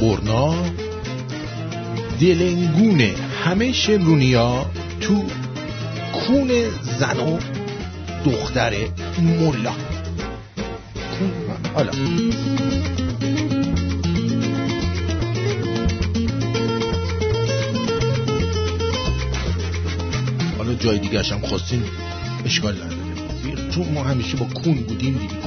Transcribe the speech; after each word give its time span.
برنا 0.00 0.54
دلنگون 2.20 3.00
همه 3.44 3.72
شمرونیا 3.72 4.66
تو 5.00 5.24
کون 6.12 6.50
زن 6.98 7.18
و 7.20 7.38
دختر 8.24 8.72
ملا. 9.22 9.72
حالا. 11.74 11.92
حالا 20.58 20.74
جای 20.74 20.98
دیگه 20.98 21.22
هم 21.22 21.40
خواستین 21.40 21.82
اشکال 22.44 22.74
نداره. 22.74 23.70
چون 23.70 23.88
ما 23.92 24.02
همیشه 24.02 24.36
با 24.36 24.46
کون 24.46 24.74
بودیم 24.74 25.18
دیگه. 25.18 25.43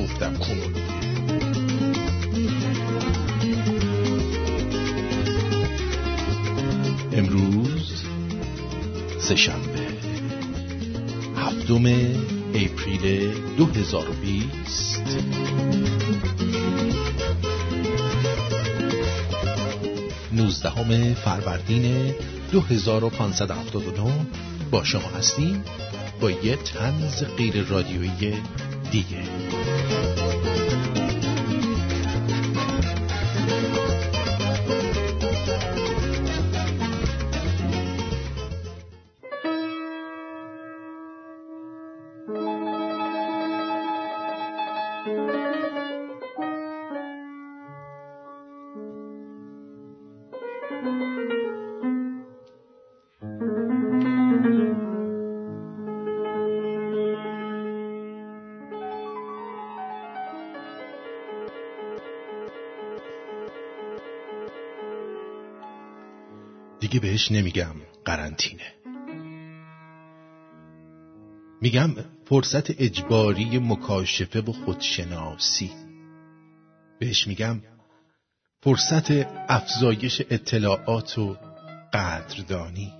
سهشنبه 9.28 9.88
هفتم 11.36 11.86
اپریل 12.54 13.34
2020 13.58 15.02
نوزدهم 20.32 21.14
فروردین 21.14 22.14
2579 22.52 24.12
با 24.72 24.84
شما 24.84 25.10
هستیم 25.18 25.64
با 26.22 26.32
یه 26.32 26.56
تنز 26.56 27.24
غیر 27.38 27.64
رادیویی 27.64 28.34
دیگه 67.00 67.10
بهش 67.10 67.32
نمیگم 67.32 67.76
قرنطینه. 68.06 68.74
میگم 71.62 71.90
فرصت 72.26 72.82
اجباری 72.82 73.60
مکاشفه 73.60 74.42
و 74.42 74.52
خودشناسی. 74.52 75.72
بهش 77.00 77.28
میگم 77.28 77.62
فرصت 78.62 79.12
افزایش 79.50 80.22
اطلاعات 80.30 81.18
و 81.18 81.38
قدردانی. 81.94 82.94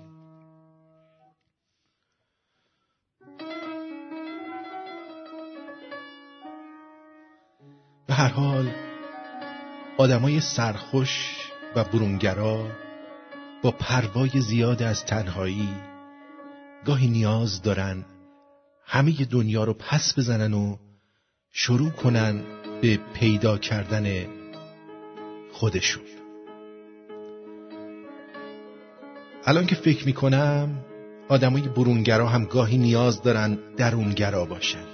به 8.08 8.14
هر 8.14 8.30
حال 8.30 8.72
آدمای 9.98 10.40
سرخوش 10.42 11.38
و 11.76 11.84
برونگرا 11.84 12.87
پروای 13.72 14.42
زیاد 14.42 14.84
از 14.84 15.06
تنهایی 15.06 15.70
گاهی 16.86 17.08
نیاز 17.08 17.62
دارن 17.62 18.06
همه 18.86 19.26
دنیا 19.26 19.64
رو 19.64 19.74
پس 19.74 20.14
بزنن 20.18 20.54
و 20.54 20.78
شروع 21.52 21.90
کنن 21.90 22.42
به 22.82 23.00
پیدا 23.14 23.58
کردن 23.58 24.26
خودشون. 25.52 26.04
الان 29.46 29.66
که 29.66 29.76
فکر 29.76 30.06
می‌کنم 30.06 30.86
آدمای 31.30 31.62
برونگرا 31.62 32.28
هم 32.28 32.46
گاهی 32.46 32.78
نیاز 32.78 33.22
دارن 33.22 33.58
درونگرا 33.78 34.46
باشن. 34.46 34.86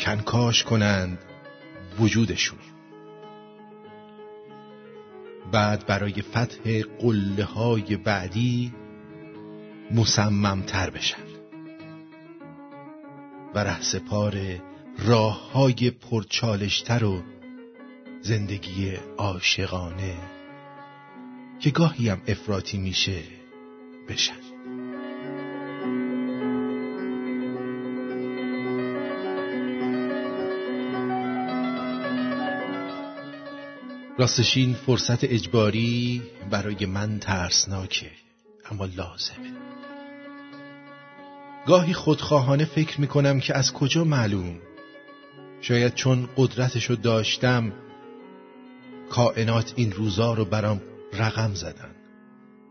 کنکاش 0.00 0.62
کنند 0.62 1.18
وجودشون. 2.00 2.58
بعد 5.52 5.86
برای 5.86 6.22
فتح 6.22 6.82
قله 7.00 7.44
های 7.44 7.96
بعدی 7.96 8.72
مصمم 9.90 10.62
بشن 10.62 11.28
و 13.54 13.58
رهسپار 13.58 14.36
راه 14.98 15.52
های 15.52 15.90
پرچالشتر 15.90 17.04
و 17.04 17.22
زندگی 18.20 18.92
عاشقانه 19.18 20.14
که 21.60 21.70
گاهی 21.70 22.08
هم 22.08 22.22
افراطی 22.26 22.78
میشه 22.78 23.22
بشن. 24.08 24.47
راستشین 34.18 34.74
فرصت 34.74 35.24
اجباری 35.24 36.22
برای 36.50 36.86
من 36.86 37.18
ترسناکه 37.18 38.10
اما 38.70 38.84
لازمه. 38.84 39.52
گاهی 41.66 41.92
خودخواهانه 41.92 42.64
فکر 42.64 43.00
می‌کنم 43.00 43.40
که 43.40 43.56
از 43.56 43.72
کجا 43.72 44.04
معلوم. 44.04 44.56
شاید 45.60 45.94
چون 45.94 46.28
قدرتشو 46.36 46.94
داشتم 46.94 47.72
کائنات 49.10 49.72
این 49.76 49.92
روزا 49.92 50.34
رو 50.34 50.44
برام 50.44 50.80
رقم 51.12 51.54
زدن. 51.54 51.94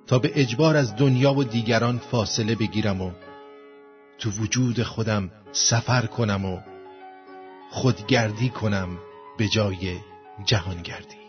تا 0.07 0.19
به 0.19 0.31
اجبار 0.35 0.75
از 0.77 0.95
دنیا 0.95 1.33
و 1.33 1.43
دیگران 1.43 1.97
فاصله 1.97 2.55
بگیرم 2.55 3.01
و 3.01 3.11
تو 4.19 4.29
وجود 4.29 4.83
خودم 4.83 5.31
سفر 5.51 6.05
کنم 6.05 6.45
و 6.45 6.59
خودگردی 7.71 8.49
کنم 8.49 8.97
به 9.37 9.47
جای 9.47 9.97
جهانگردی. 10.45 11.26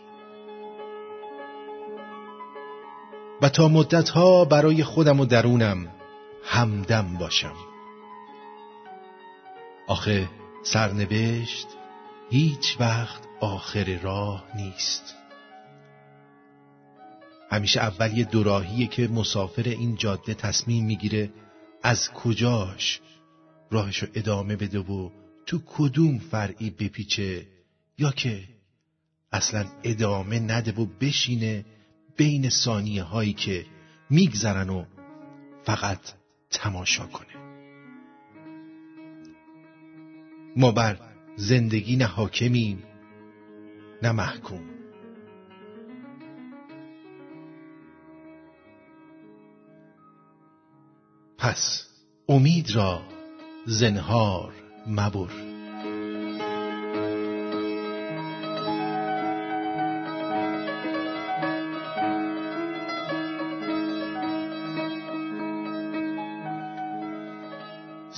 و 3.41 3.49
تا 3.49 3.67
مدتها 3.67 4.45
برای 4.45 4.83
خودم 4.83 5.19
و 5.19 5.25
درونم 5.25 5.87
همدم 6.43 7.17
باشم. 7.17 7.55
آخه 9.87 10.29
سرنوشت 10.63 11.67
هیچ 12.29 12.77
وقت 12.79 13.23
آخر 13.39 13.99
راه 14.03 14.43
نیست. 14.55 15.15
همیشه 17.51 17.81
اول 17.81 18.17
یه 18.17 18.23
دوراهیه 18.23 18.87
که 18.87 19.07
مسافر 19.07 19.63
این 19.63 19.95
جاده 19.95 20.33
تصمیم 20.33 20.85
می‌گیره 20.85 21.29
از 21.83 22.09
کجاش 22.11 23.01
راهشو 23.71 24.07
ادامه 24.13 24.55
بده 24.55 24.79
و 24.79 25.09
تو 25.45 25.61
کدوم 25.65 26.19
فرعی 26.19 26.69
بپیچه 26.69 27.47
یا 27.97 28.11
که 28.11 28.43
اصلا 29.31 29.65
ادامه 29.83 30.39
نده 30.39 30.71
و 30.71 30.85
بشینه 31.01 31.65
بین 32.19 32.49
ثانیه 32.49 33.03
هایی 33.03 33.33
که 33.33 33.65
میگذرن 34.09 34.69
و 34.69 34.85
فقط 35.63 35.99
تماشا 36.51 37.05
کنه. 37.07 37.27
ما 40.57 40.71
بر 40.71 40.99
زندگی 41.35 41.95
نه 41.95 42.05
حاکمیم 42.05 42.83
نه 44.03 44.11
محکوم. 44.11 44.61
پس 51.37 51.87
امید 52.29 52.71
را 52.75 53.01
زنهار 53.65 54.53
مبر. 54.87 55.48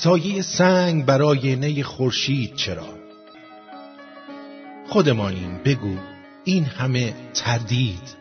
سایه 0.04 0.42
سنگ 0.42 1.06
برای 1.06 1.56
نی 1.56 1.84
خورشید 1.84 2.56
چرا؟ 2.56 2.88
خودمانیم 4.88 5.58
بگو 5.66 5.98
این 6.44 6.66
همه 6.66 7.14
تردید 7.34 8.16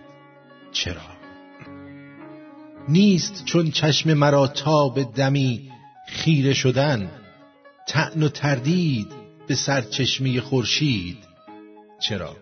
چرا؟ 0.72 1.16
نیست 2.88 3.44
چون 3.44 3.70
چشم 3.70 4.14
مرا 4.14 4.46
تاب 4.46 5.02
دمی 5.02 5.70
خیره 6.08 6.54
شدن 6.54 7.10
تعن 7.88 8.22
و 8.22 8.28
تردید 8.28 9.12
به 9.48 9.54
سرچشمه 9.54 10.40
خورشید 10.40 11.18
چرا؟ 12.00 12.36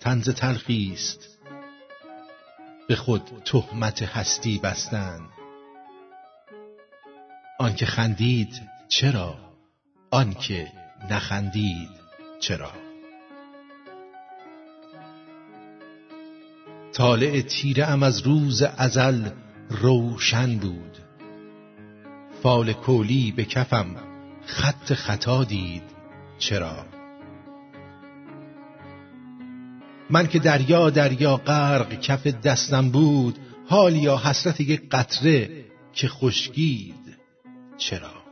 تنز 0.00 0.28
تلخی 0.30 0.90
است 0.94 1.38
به 2.88 2.96
خود 2.96 3.22
تهمت 3.44 4.02
هستی 4.02 4.58
بستن. 4.58 5.33
آنکه 7.58 7.86
خندید 7.86 8.62
چرا؟ 8.88 9.34
آنکه 10.10 10.72
نخندید 11.10 11.88
چرا؟ 12.40 12.72
طالع 16.92 17.40
تیره 17.40 17.86
ام 17.86 18.02
از 18.02 18.20
روز 18.20 18.62
ازل 18.62 19.28
روشن 19.68 20.58
بود. 20.58 20.98
فال 22.42 22.72
کولی 22.72 23.32
به 23.32 23.44
کفم 23.44 23.96
خط 24.46 24.92
خطا 24.92 25.44
دید 25.44 25.82
چرا؟ 26.38 26.86
من 30.10 30.26
که 30.26 30.38
دریا 30.38 30.90
دریا 30.90 31.36
غرق 31.36 32.00
کف 32.00 32.26
دستم 32.26 32.90
بود 32.90 33.38
حال 33.68 33.96
یا 33.96 34.16
حسرت 34.16 34.60
یک 34.60 34.88
قطره 34.90 35.64
که 35.92 36.08
خشکید 36.08 37.03
چرا؟ 37.76 38.24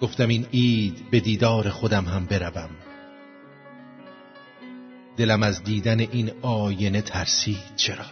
گفتم 0.00 0.28
این 0.28 0.46
عید 0.52 1.10
به 1.10 1.20
دیدار 1.20 1.68
خودم 1.70 2.04
هم 2.04 2.26
بروم. 2.26 2.70
دلم 5.16 5.42
از 5.42 5.64
دیدن 5.64 6.00
این 6.00 6.30
آینه 6.42 7.02
ترسید. 7.02 7.76
چرا؟ 7.76 8.04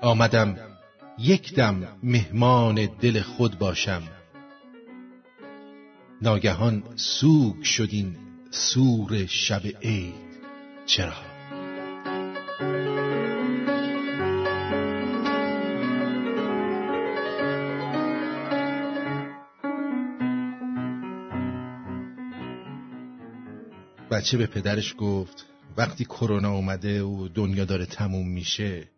آمدم 0.00 0.56
یک 1.18 1.54
دم 1.54 1.98
مهمان 2.02 2.74
دل 3.00 3.20
خود 3.20 3.58
باشم. 3.58 4.02
ناگهان 6.22 6.82
سوگ 6.96 7.62
شد 7.62 7.88
این 7.90 8.16
سور 8.50 9.26
شب 9.26 9.62
عید. 9.82 10.14
چرا؟ 10.86 11.12
بچه 24.18 24.36
به 24.36 24.46
پدرش 24.46 24.94
گفت 24.98 25.46
وقتی 25.76 26.04
کرونا 26.04 26.52
اومده 26.52 27.02
و 27.02 27.28
دنیا 27.28 27.64
داره 27.64 27.86
تموم 27.86 28.28
میشه 28.28 28.90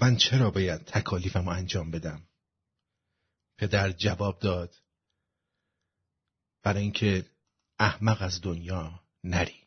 من 0.00 0.16
چرا 0.16 0.50
باید 0.50 0.84
تکالیفم 0.84 1.48
انجام 1.48 1.90
بدم؟ 1.90 2.22
پدر 3.58 3.92
جواب 3.92 4.38
داد 4.38 4.74
برای 6.62 6.82
اینکه 6.82 7.26
احمق 7.78 8.22
از 8.22 8.40
دنیا 8.40 9.00
نری 9.24 9.59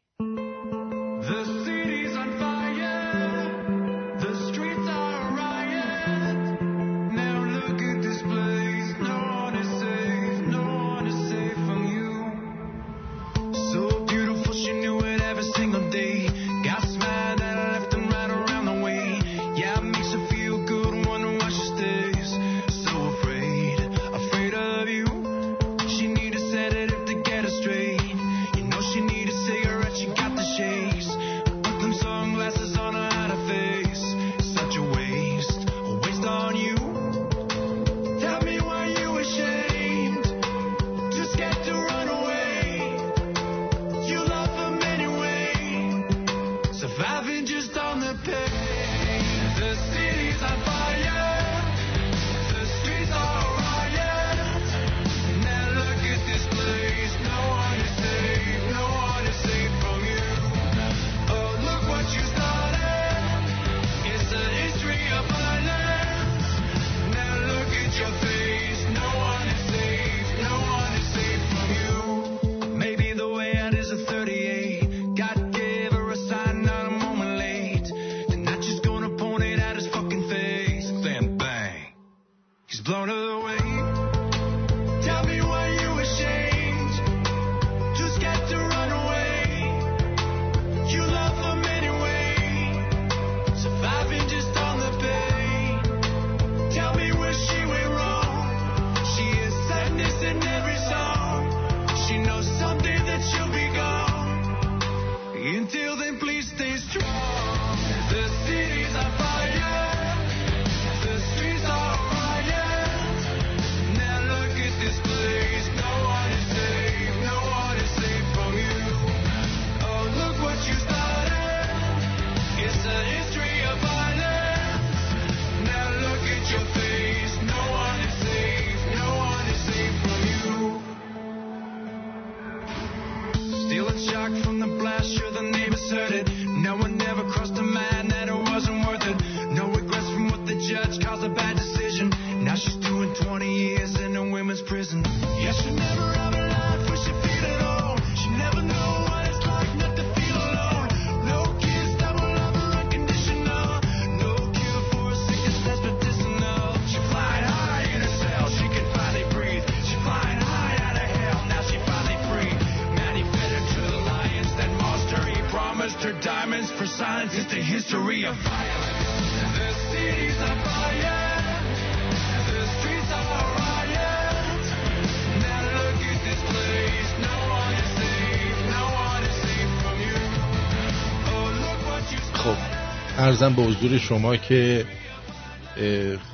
ارزم 183.43 183.55
به 183.55 183.63
حضور 183.63 183.97
شما 183.97 184.37
که 184.37 184.85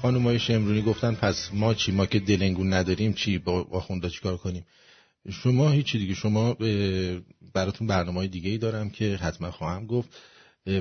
های 0.04 0.39
شمرونی 0.39 0.82
گفتن 0.82 1.16
پس 1.16 1.50
ما 1.54 1.74
چی؟ 1.74 1.92
ما 1.92 2.06
که 2.06 2.20
دلنگون 2.20 2.74
نداریم 2.74 3.13
چی؟ 3.13 3.38
با 3.38 3.68
آخوندا 3.72 4.10
چیکار 4.10 4.38
کنیم؟ 4.38 4.66
شما 5.32 5.70
هیچی 5.70 6.00
دیگه. 6.00 6.13
شما 6.13 6.54
براتون 7.54 7.88
برنامه 7.88 8.18
های 8.18 8.28
دیگه 8.28 8.50
ای 8.50 8.58
دارم 8.58 8.89
که 8.89 9.16
حتما 9.16 9.51
خواهم 9.51 9.86
گفت. 9.86 10.10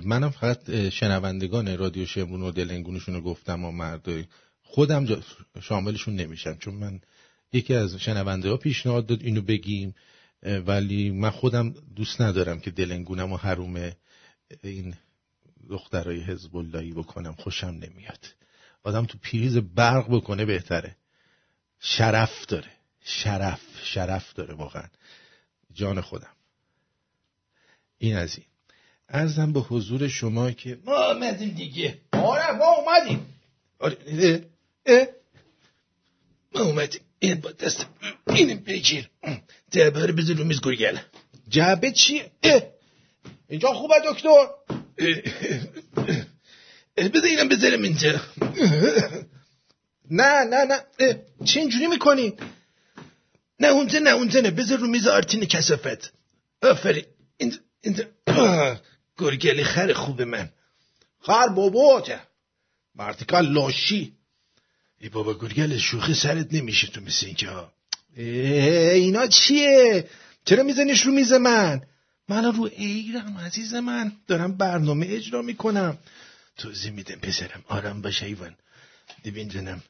منم 0.05 0.31
فقط 0.31 0.71
شنوندگان 0.89 1.79
رادیو 1.79 2.07
شمرون 2.07 2.43
و 2.43 2.51
دلنگونشون 2.51 3.15
رو 3.15 3.21
گفتم 3.21 3.65
و 3.65 3.73
مرد 3.73 4.29
خودم 4.63 5.23
شاملشون 5.61 6.17
نمیشم. 6.17 6.57
چون 6.59 6.75
من 6.75 7.01
یکی 7.53 7.75
از 7.75 7.97
شنونده 7.97 8.51
ها 8.51 8.57
پیشنهاد 8.57 9.07
داد 9.07 9.23
اینو 9.23 9.43
بگیم 9.43 9.95
ولی 10.67 11.11
من 11.11 11.31
خودم 11.31 11.75
دوست 11.97 12.21
ندارم 12.21 12.61
که 12.61 12.71
دلنگونم 12.71 13.33
و 13.33 13.37
حروم 13.37 13.93
این 14.63 14.95
دخترای 15.69 16.21
حزب 16.21 16.57
اللهی 16.57 16.93
بکنم 16.93 17.33
خوشم 17.33 17.67
نمیاد. 17.67 18.27
آدم 18.83 19.07
تو 19.07 19.19
پیریز 19.23 19.57
برق 19.57 20.07
بکنه 20.11 20.45
بهتره. 20.45 20.97
شرف 21.81 22.47
داره. 22.47 22.71
شرف 23.05 23.61
شرف 23.83 24.33
داره 24.33 24.55
واقعا. 24.55 24.89
جان 25.73 26.01
خودم. 26.01 26.33
این 27.99 28.17
از 28.17 28.39
این. 28.39 28.47
ارزم 29.09 29.53
به 29.53 29.61
حضور 29.61 30.09
شما 30.09 30.51
که 30.51 30.79
ما 30.85 30.97
آمدیم 30.97 31.49
دیگه. 31.49 31.99
آره 32.13 32.53
ما 32.53 32.75
اومدیم. 32.75 33.27
آره 33.79 34.45
ما 36.55 36.61
اومدیم. 36.61 37.01
این 37.19 37.41
با 37.41 37.53
دست. 37.53 37.87
اینم 38.27 38.59
بگیر. 38.59 39.11
جعبه 39.71 40.07
رو 40.07 40.15
بذار 40.15 40.37
رو 40.37 40.45
میز 40.45 40.61
گرگل 40.61 40.99
جعبه 41.49 41.93
چیه؟ 41.93 42.31
اینجا 43.49 43.73
خوبه 43.73 43.95
دکتر. 44.11 44.47
بذار 46.97 47.25
اینم 47.25 47.49
بذارم 47.49 47.83
اینجا. 47.83 48.21
نه 50.11 50.45
نه 50.45 50.65
نه 50.65 50.81
چه 51.45 51.61
اینجوری 51.61 51.87
می‌کنی؟ 51.87 52.35
نه 53.61 53.69
اونجا 53.69 53.99
نه 53.99 54.11
اونجا 54.11 54.41
نه. 54.41 54.51
بذار 54.51 54.79
رو 54.79 54.87
میز 54.87 55.07
آرتین 55.07 55.45
کسافت 55.45 56.13
آفرین. 56.63 57.05
اینجا 57.37 57.59
اینجا 57.81 58.05
گرگلی 59.19 59.65
خر 59.65 59.93
خوب 59.93 60.23
من. 60.23 60.49
خر 61.21 61.49
بابا 61.49 62.03
مرتکا 62.95 63.41
لاشی. 63.41 64.13
ای 65.01 65.09
بابا 65.09 65.35
گرگل 65.35 65.79
شوخی 65.79 66.15
سرت 66.15 66.55
نمیشه 66.55 66.87
تو 66.87 67.01
مثل 67.01 67.27
اینکه 67.27 67.49
ها. 67.49 67.73
اینا 68.17 69.27
چیه؟ 69.27 70.09
چرا 70.45 70.63
میزنیش 70.63 71.03
رو 71.03 71.13
میز 71.13 71.33
من؟ 71.33 71.81
من 72.29 72.45
رو 72.45 72.63
ایرم 72.63 73.39
عزیز 73.39 73.75
من. 73.75 74.13
دارم 74.27 74.57
برنامه 74.57 75.07
اجرا 75.11 75.43
می‌کنم. 75.43 75.99
توضیح 76.57 76.91
میدم 76.91 77.15
پسرم. 77.15 77.65
آرام 77.69 78.03
باش 78.03 78.23
حیوان. 78.23 78.57
ببین 79.25 79.49
جنم 79.49 79.83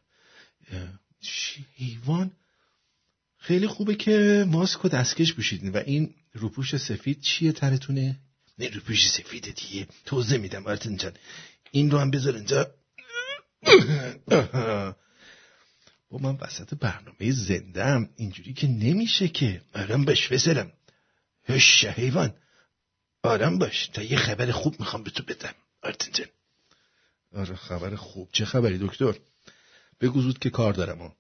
حیوان؟ 1.77 2.31
خیلی 3.39 3.67
خوبه 3.67 3.95
که 3.95 4.45
ماسک 4.49 4.85
و 4.85 4.89
دستکش 4.89 5.35
پوشیدین. 5.35 5.73
و 5.73 5.77
این 5.77 6.15
روپوش 6.33 6.77
سفید 6.77 7.21
چیه 7.21 7.53
ترتونه؟ 7.53 8.17
نه 8.59 8.69
روپوش 8.69 9.11
سفید 9.11 9.55
دیگه. 9.55 9.87
توضیح 10.07 10.39
میدم 10.39 10.67
آرتن 10.67 10.97
جان. 10.97 11.13
این 11.71 11.91
رو 11.91 11.99
هم 11.99 12.11
بذار 12.11 12.35
اینجا. 12.35 12.71
با 16.11 16.19
من 16.19 16.39
وسط 16.41 16.75
برنامه 16.75 17.31
زندم. 17.31 18.09
اینجوری 18.17 18.53
که 18.53 18.67
نمیشه 18.67 19.29
که. 19.29 19.63
آرام 19.75 20.05
باش 20.05 20.29
پسرم. 20.29 20.73
هش 21.49 21.85
حیوان. 21.85 22.35
آرام 23.23 23.59
باش 23.59 23.89
تا 23.89 24.03
یه 24.03 24.17
خبر 24.17 24.51
خوب 24.51 24.81
می‌خوام 24.81 25.03
به 25.03 25.11
تو 25.11 25.23
بدم. 25.23 25.55
آرتن 25.83 26.13
جان. 26.13 26.27
آره 27.35 27.57
خبر 27.57 27.97
خوب. 27.97 28.29
چه 28.33 28.45
خبری 28.45 28.79
دکتر؟ 28.79 29.15
بگو 30.01 30.21
زود 30.21 30.39
که 30.39 30.51
کار 30.51 30.73
دارم. 30.73 31.13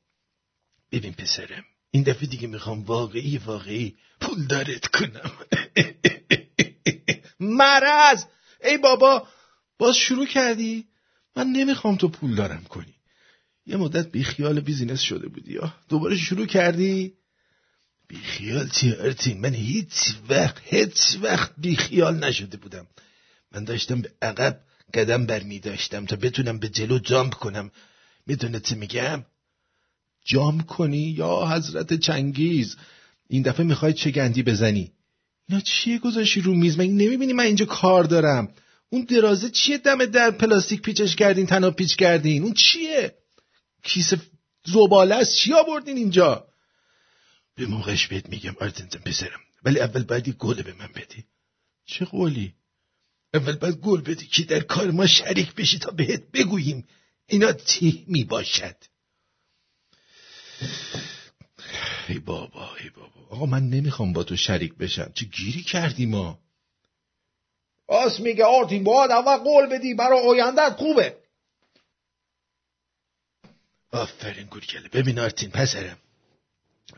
ببین 0.93 1.13
پسرم 1.13 1.65
این 1.91 2.03
دفعه 2.03 2.29
دیگه 2.29 2.49
می‌خوام 2.49 2.85
واقعی 2.85 3.39
واقعی 3.39 3.97
پول 4.21 4.47
دارت 4.47 4.87
کنم. 4.87 5.33
مرز 7.41 8.25
ای 8.65 8.79
بابا 8.79 9.29
باز 9.79 9.97
شروع 9.97 10.27
کردی؟ 10.27 10.89
من 11.37 11.47
نمی‌خوام 11.47 11.97
تو 11.97 12.09
پولدارم 12.09 12.65
کنی. 12.65 12.95
یه 13.67 13.77
مدت 13.77 14.09
بی 14.11 14.25
خیال 14.25 14.61
business 14.61 15.01
شده 15.01 15.29
بودی 15.29 15.53
یا 15.53 15.75
دوباره 15.89 16.17
شروع 16.17 16.47
کردی؟ 16.47 17.18
بی 18.09 18.17
خیال 18.17 18.69
چی 19.15 19.35
من 19.35 19.55
هیچ 19.55 20.15
وقت 20.29 20.57
هیچ 20.65 21.19
وقت 21.23 21.53
بی 21.59 21.77
خیال 21.77 22.25
نشده 22.25 22.57
بودم. 22.57 22.87
من 23.53 23.65
داشتم 23.65 24.01
به 24.01 24.11
عقب 24.23 24.61
قدم 24.95 25.27
برمی 25.27 25.59
داشتم 25.59 26.07
تا 26.07 26.17
بتونم 26.17 26.59
به 26.59 26.69
جلو 26.69 26.99
jump 26.99 27.35
کنم. 27.35 27.71
می‌دونی 28.27 28.61
چی 28.61 28.75
میگم؟ 28.75 29.25
jump 30.25 30.61
کنی 30.61 31.15
یا 31.19 31.47
حضرت 31.47 31.95
چنگیز؟ 31.95 32.77
این 33.29 33.43
دفعه 33.43 33.67
می‌خوای 33.67 33.93
چه 33.93 34.11
گندی 34.11 34.43
بزنی؟ 34.43 34.93
اینا 35.49 35.61
چیه 35.61 35.99
گذاشی 35.99 36.41
رو 36.41 36.55
میز؟ 36.55 36.79
من 36.79 36.85
نمی‌بینی 36.85 37.33
من 37.33 37.45
اینجا 37.45 37.67
کار 37.67 38.05
دارم. 38.05 38.49
اون 38.91 39.05
درازه 39.05 39.51
چیه؟ 39.51 39.79
دم 39.79 40.05
در 40.05 40.31
پلاستیک 40.31 40.83
پیچش 40.83 41.17
کردین 41.17 41.47
تنها 41.47 41.71
پیچ 41.71 41.97
کردین؟ 41.97 42.43
اون 42.43 42.53
چیه؟ 42.53 43.15
کیسه 43.83 44.21
زباله 44.67 45.15
است؟ 45.15 45.35
چی 45.35 45.53
آوردین 45.53 45.97
اینجا؟ 45.97 46.49
به 47.59 47.67
موقعش 47.67 48.07
بهت 48.07 48.29
میگم 48.29 48.57
آرتنزم 48.61 48.99
پسرم. 48.99 49.41
ولی 49.63 49.81
اول 49.81 50.03
بعدی 50.03 50.33
گل 50.39 50.63
به 50.63 50.73
من 50.73 50.89
بدی. 50.95 51.25
چه 51.87 52.05
قولی؟ 52.05 52.55
اول 53.35 53.57
باید 53.57 53.75
گل 53.75 54.01
بدی 54.01 54.27
که 54.27 54.45
در 54.45 54.61
کار 54.61 54.91
ما 54.91 55.07
شریک 55.07 55.55
بشی 55.55 55.79
تا 55.79 55.91
بهت 55.91 56.31
بگوییم 56.31 56.89
اینا 57.27 57.53
چی 57.53 58.05
می 58.09 58.25
باشد 58.25 58.77
ای 62.09 62.19
بابا 62.19 62.77
ای 62.77 62.91
بابا. 62.91 63.27
آقا 63.31 63.47
من 63.47 63.63
نمی‌خوام 63.69 64.13
با 64.13 64.25
تو 64.25 64.37
شریک 64.37 64.75
بشم. 64.75 65.13
چه 65.15 65.27
گیری 65.27 65.63
کردی 65.63 66.07
ما؟ 66.07 66.39
آس 67.87 68.21
میگه 68.21 68.45
آرتین 68.45 68.85
باید 68.85 69.11
اول 69.11 69.37
قول 69.37 69.67
بدی 69.67 69.95
برای 69.95 70.29
آیندت 70.29 70.77
خوبه. 70.77 71.17
آفرین 73.91 74.47
گورگله 74.47 74.89
ببین 74.89 75.19
آرتین 75.19 75.51
پسرم. 75.51 75.99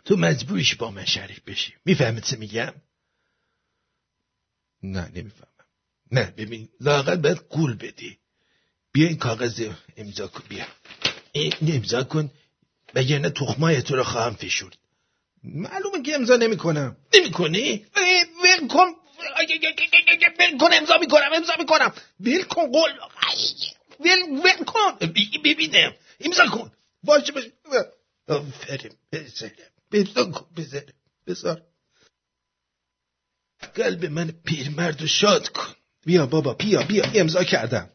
تو 0.05 0.17
مجبوریش 0.17 0.75
با 0.75 0.91
من 0.91 1.05
شریک 1.05 1.45
بشی. 1.45 1.75
می‌فهمید 1.85 2.25
چه 2.25 2.37
میگم؟ 2.37 2.73
نه 4.83 5.09
نمی‌فهمم. 5.15 5.51
نه 6.13 6.25
ببین 6.37 6.69
لاقل 6.81 7.17
باید 7.17 7.37
قول 7.37 7.77
بدی. 7.77 8.19
بیا 8.93 9.09
این 9.09 9.17
کاغذ 9.17 9.69
امضا 9.97 10.27
کن 10.27 10.43
بیا. 10.49 10.67
این 11.33 11.53
امضا 11.63 12.05
کن. 12.05 12.31
وگرنه 12.95 13.31
تخمای 13.31 13.83
تو 13.83 13.97
رو 13.97 14.05
خواهم 14.05 14.35
فشورد 14.35 14.79
معلومه 15.45 16.03
که 16.03 16.15
امضا 16.15 16.37
نمی‌کنم. 16.37 16.97
نمی‌کنی؟ 17.15 17.87
ول 18.45 18.69
کن. 18.69 18.87
ول 20.39 20.59
کن 20.59 20.73
امضا 20.73 20.99
می‌کنم 20.99 21.29
امضا 21.35 21.53
می‌کنم. 21.59 21.93
ول 22.21 22.43
کن 22.43 22.73
قول. 22.73 22.93
ول 24.01 24.41
ول 24.45 24.65
کن. 24.65 25.07
ببینم. 25.45 25.95
امضا 26.21 26.47
کن. 26.47 26.73
باشه 27.03 27.33
باشه 27.33 27.53
آفرین 28.29 28.93
امضا 29.93 30.31
کن 30.31 30.55
بذارم 30.57 30.93
بذار 31.27 31.63
قلب 33.75 34.07
من 34.07 34.31
پیرمرد 34.31 35.01
رو 35.01 35.07
شاد 35.07 35.49
کن 35.49 35.75
بیا 36.07 36.27
بابا 36.27 36.55
بیا 36.55 36.83
بیا 36.83 37.05
امضا 37.15 37.45
کردم 37.45 37.91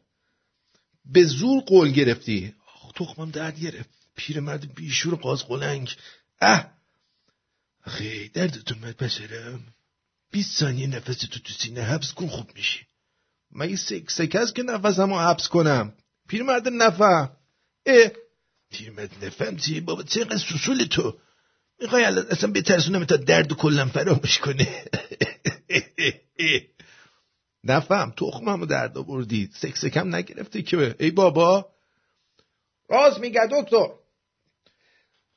به 1.06 1.24
زور 1.24 1.62
قول 1.64 1.92
گرفتی 1.92 2.56
تخمم 2.96 3.32
درد 3.32 3.60
گرفت 3.60 3.90
پیرمرد 4.16 4.76
بیشور 4.76 5.16
قاز 5.16 5.44
قلنگ 5.44 5.96
اه 6.42 6.72
آخه 7.86 8.28
دردت 8.28 8.72
اومد 8.72 8.96
پسرم 8.96 9.74
بیست 10.32 10.60
ثانیه 10.60 10.88
نفس 10.88 11.18
تو 11.18 11.40
تو 11.40 11.54
سینه 11.54 11.82
حبس 11.82 12.14
کن 12.14 12.28
خوب 12.28 12.52
میشی 12.56 12.88
مگه 13.52 13.76
سک 13.76 14.12
سک 14.12 14.36
است 14.36 14.56
که 14.56 14.64
نفسم 14.64 15.14
رو 15.14 15.20
حبس 15.20 15.48
کنم 15.48 15.94
پیرمرد 16.28 16.68
نفهم 16.68 17.38
اه 17.86 18.12
پیرمرد 18.72 19.26
نفهم 19.26 19.58
چیه 19.58 19.82
بابا 19.82 20.04
چقدر 20.04 20.38
سوسول 20.38 20.86
تو 20.86 21.20
می‌خوای 21.80 22.04
اصلا 22.04 22.52
بترسونم 22.52 23.06
تا 23.06 23.18
درد 23.18 23.52
و 23.52 23.56
کلم 23.56 23.90
فراموش 23.90 24.40
کنه 24.40 24.68
نفهم 27.64 28.14
تخمم 28.18 28.60
رو 28.60 28.66
درد 28.66 28.98
آوردی. 28.98 29.50
سک 29.54 29.78
سکم 29.78 30.16
نگرفته 30.16 30.62
که. 30.62 30.96
ای 31.00 31.12
بابا. 31.12 31.70
راز 32.90 33.20
میگه 33.20 33.48
دکتر. 33.52 33.88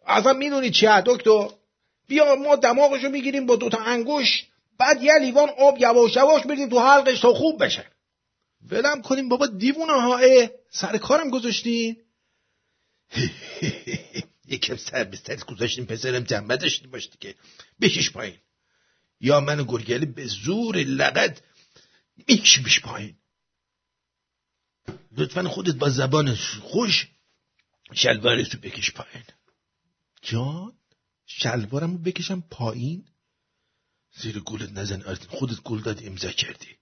اصلا 0.06 0.32
می‌دونی 0.32 0.70
چیه 0.70 1.02
دکتر؟ 1.06 1.48
بیا 2.08 2.34
ما 2.34 2.56
دماغشو 2.56 3.08
می‌گیریم 3.08 3.46
با 3.46 3.56
دوتا 3.56 3.78
انگوش 3.78 4.46
بعد 4.78 5.02
یه 5.02 5.12
لیوان 5.20 5.48
آب 5.58 5.78
یواش 5.78 6.16
یواش 6.16 6.46
میریم 6.46 6.68
تو 6.68 6.78
حلقش 6.78 7.20
تا 7.20 7.32
خوب 7.32 7.64
بشه. 7.64 7.84
ولم 8.70 9.02
کنیم 9.02 9.28
بابا 9.28 9.46
دیوونه 9.46 9.92
ها 9.92 10.20
سر 10.70 10.96
کارم 10.98 11.30
گذاشتین. 11.30 11.96
یکم 14.48 14.76
سر 14.76 15.04
به 15.04 15.16
سر 15.16 15.36
گذاشتیم 15.36 15.84
پسرم 15.84 16.24
جنبه 16.24 16.56
داشتی 16.56 16.86
باشتی 16.86 17.18
که 17.20 17.34
بکش 17.80 18.10
پایین. 18.10 18.38
یا 19.20 19.40
من 19.40 19.64
گرگلی 19.68 20.06
به 20.06 20.26
زور 20.26 20.76
لغت 20.76 21.42
میکشیمش 22.28 22.80
پایین. 22.80 23.16
لطفا 25.12 25.48
خودت 25.48 25.74
با 25.74 25.90
زبان 25.90 26.34
خوش 26.34 27.08
شلوارت 27.94 28.54
رو 28.54 28.60
بکش 28.60 28.90
پایین. 28.90 29.24
جان 30.22 30.72
شلوارم 31.26 31.92
رو 31.92 31.98
بکشم 31.98 32.40
پایین؟ 32.40 33.08
زیر 34.14 34.38
گولت 34.40 34.72
نزن 34.72 35.02
آرتین. 35.02 35.28
خودت 35.28 35.60
گول 35.60 35.82
داد 35.82 36.04
امضا 36.04 36.32
کردی. 36.32 36.76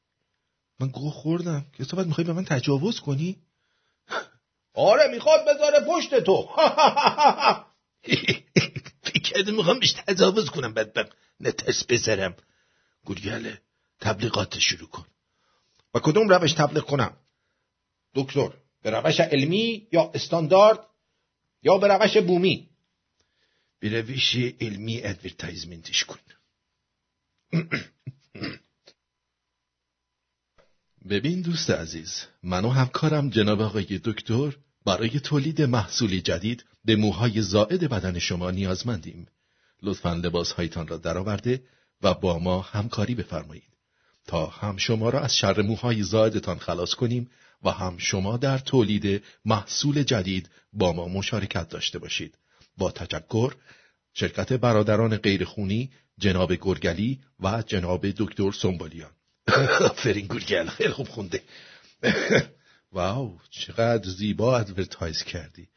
من 0.81 0.89
گوه 0.89 1.13
خوردم. 1.13 1.67
که 1.73 1.85
تو 1.85 2.05
می‌خوای 2.05 2.27
به 2.27 2.33
من 2.33 2.45
تجاوز 2.45 3.01
کنی؟ 3.01 3.46
آره 4.77 5.09
می‌خواد 5.09 5.41
بذاره 5.49 5.81
پشت 5.81 6.15
تو. 6.15 6.49
کرده 9.25 9.53
می‌خوام 9.53 9.79
بهش 9.79 9.93
تجاوز 9.93 10.51
کنم 10.51 10.75
بدبخت 10.75 11.13
نترس 11.41 11.85
بذارم. 11.85 12.37
گورگله 13.05 13.61
تبلیغات 14.01 14.59
شروع 14.59 14.89
کن. 14.89 15.07
و 15.95 15.99
کدوم 15.99 16.29
روش 16.29 16.53
تبلیغ 16.53 16.85
کنم؟ 16.85 17.17
دکتر 18.15 18.53
به 18.83 18.91
روش 18.91 19.21
علمی 19.21 19.89
یا 19.93 20.11
استاندارد 20.15 20.87
یا 21.63 21.79
به 21.79 21.89
روش 21.89 22.17
بومی؟ 22.17 22.71
به 23.81 24.01
روش 24.01 24.37
علمی 24.61 25.03
ادورتایزمنتش 25.05 26.05
کن. 26.05 26.19
ببین 31.11 31.43
دوست 31.43 31.71
عزیز 31.71 32.27
من 32.43 32.65
و 32.65 32.71
همکارم 32.71 33.31
جناب 33.31 33.61
آقای 33.61 34.01
دکتر 34.05 34.57
برای 34.87 35.21
تولید 35.21 35.63
محصولی 35.63 36.21
جدید 36.21 36.65
به 36.85 36.97
موهای 36.97 37.43
زائد 37.43 37.85
بدن 37.85 38.19
شما 38.19 38.51
نیازمندیم. 38.51 39.27
لطفا 39.83 40.13
لباسهایتان 40.13 40.89
را 40.89 40.97
درآورده 40.97 41.63
و 42.03 42.15
با 42.15 42.39
ما 42.39 42.61
همکاری 42.61 43.15
بفرمایید. 43.15 43.77
تا 44.27 44.47
هم 44.47 44.77
شما 44.77 45.11
را 45.11 45.21
از 45.21 45.37
شر 45.37 45.63
موهای 45.63 46.03
زائدتان 46.03 46.59
خلاص 46.59 46.95
کنیم 46.95 47.31
و 47.65 47.71
هم 47.71 47.99
شما 47.99 48.37
در 48.37 48.59
تولید 48.59 49.25
محصول 49.45 50.03
جدید 50.03 50.51
با 50.73 50.93
ما 50.93 51.09
مشارکت 51.09 51.69
داشته 51.69 51.99
باشید. 51.99 52.35
با 52.79 52.91
تشکر 52.91 53.55
شرکت 54.15 54.53
برادران 54.53 55.17
غیرخونی 55.17 55.91
جناب 56.19 56.53
گرگلی 56.53 57.21
و 57.41 57.63
جناب 57.67 58.07
دکتر 58.11 58.53
سنبالیان 58.53 59.11
فرین 60.03 60.27
گرگل. 60.27 60.67
خیلی 60.67 60.93
خوب 60.93 61.09
خونده. 61.09 61.43
واو 62.93 63.39
چقدر 63.51 64.09
زیبا 64.11 64.59
ادورتایز 64.59 65.23
کردی. 65.23 65.69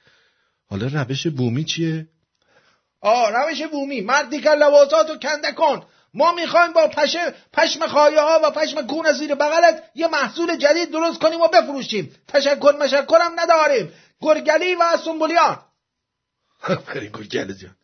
حالا 0.70 0.88
روش 0.88 1.28
بومی 1.28 1.64
چیه؟ 1.64 2.08
آه 3.02 3.32
روش 3.32 3.62
بومی. 3.62 4.02
مردی 4.02 4.42
که 4.42 4.50
لوازات 4.50 5.10
رو 5.10 5.18
کنده 5.18 5.52
کن. 5.52 5.86
ما 6.14 6.32
می‌خوایم 6.32 6.74
با 6.74 6.88
پشه 6.88 7.34
پشم 7.54 7.88
خایه 7.88 8.22
ها 8.22 8.40
و 8.44 8.52
پشم 8.52 8.88
کون 8.88 9.14
زیر 9.14 9.36
بغلت 9.36 9.84
یه 9.96 10.08
محصول 10.08 10.58
جدید 10.58 10.92
درست 10.92 11.20
کنیم 11.20 11.42
و 11.42 11.48
بفروشیم. 11.48 12.16
تشکر 12.28 12.76
مشکرم 12.80 13.32
نداریم. 13.40 13.94
گرگلی 14.22 14.76
و 14.76 14.98
سنبولیان. 15.06 15.64
آفرین 16.70 17.12
گرگله 17.12 17.54
جان. 17.54 17.76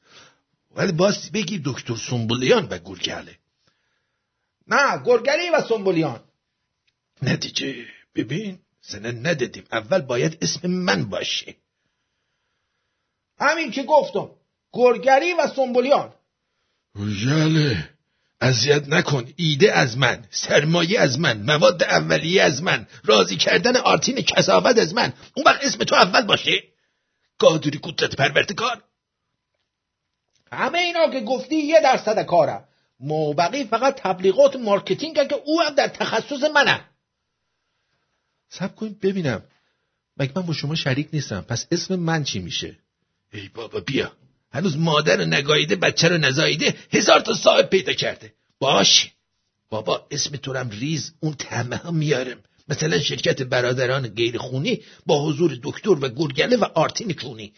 ولی 0.76 0.92
باز 0.92 1.32
بگی 1.32 1.62
دکتر 1.66 1.96
سنبولیان 2.10 2.68
و 2.68 2.78
گرگله. 2.78 3.38
نه 4.68 5.04
گرگلی 5.06 5.50
و 5.50 5.62
سنبولیان. 5.62 6.24
نتیجه 7.22 7.86
ببین 8.16 8.60
سنه 8.88 9.12
ندادیم. 9.12 9.64
اول 9.72 10.02
باید 10.02 10.38
اسم 10.42 10.68
من 10.68 11.10
باشه. 11.10 11.56
همین 13.40 13.72
که 13.72 13.84
گفتم 13.84 14.30
گرگری 14.74 15.34
و 15.34 15.48
سنبولیان 15.48 16.14
گرگله 16.96 17.90
اذیت 18.42 18.88
نکن. 18.88 19.34
ایده 19.36 19.74
از 19.74 19.98
من. 19.98 20.26
سرمایه 20.30 21.00
از 21.00 21.20
من. 21.20 21.42
مواد 21.42 21.84
اولیه 21.84 22.42
از 22.42 22.64
من. 22.64 22.88
راضی 23.04 23.36
کردن 23.38 23.78
آرتین 23.78 24.16
کسافت 24.16 24.78
از 24.80 24.94
من. 24.94 25.14
اون 25.36 25.46
وقت 25.46 25.64
اسم 25.64 25.84
تو 25.84 25.96
اول 25.96 26.22
باشه. 26.22 26.64
گادوری 27.38 27.80
قدرت 27.84 28.16
پروردگار 28.16 28.84
همه 30.52 30.80
اینا 30.80 31.10
که 31.10 31.20
گفتی 31.20 31.56
یه 31.56 31.82
درصد 31.82 32.26
کارم. 32.26 32.68
مابقی 33.00 33.64
فقط 33.64 34.02
تبلیغات 34.02 34.56
marketing 34.56 35.28
که 35.28 35.36
او 35.36 35.62
هم 35.62 35.76
در 35.76 35.88
تخصص 35.88 36.44
منه. 36.44 36.95
صبر 38.50 38.76
کنید 38.76 39.00
ببینم. 39.00 39.44
مگه 40.18 40.32
من 40.36 40.42
با 40.42 40.54
شما 40.54 40.76
شریک 40.76 41.10
نیستم. 41.14 41.42
پس 41.42 41.68
اسم 41.72 41.96
من 41.96 42.24
چی 42.24 42.40
میشه؟ 42.40 42.78
ای 43.34 43.50
بابا 43.54 43.80
بیا. 43.80 44.12
هنوز 44.52 44.78
مادر 44.78 45.26
نگاییده 45.26 45.76
بچه 45.76 46.08
رو 46.08 46.18
نزاییده 46.18 46.76
هزار 46.94 47.20
تا 47.20 47.34
صاحب 47.34 47.70
پیدا 47.70 47.94
کرده. 47.94 48.34
باش. 48.60 49.12
بابا 49.70 50.08
اسم 50.12 50.36
تو 50.36 50.54
ریز. 50.54 51.14
اون 51.20 51.34
ته 51.34 51.55
مه 51.55 51.76
هم 51.76 51.96
میارم. 51.96 52.44
مثلا 52.68 53.00
شرکت 53.00 53.42
برادران 53.42 54.08
غیر 54.08 54.38
خونی 54.38 54.82
با 55.06 55.26
حضور 55.26 55.60
دکتر 55.64 55.90
و 55.90 56.10
گرگله 56.10 56.58
و 56.58 56.64
آرتین 56.64 57.14
کونی. 57.14 57.54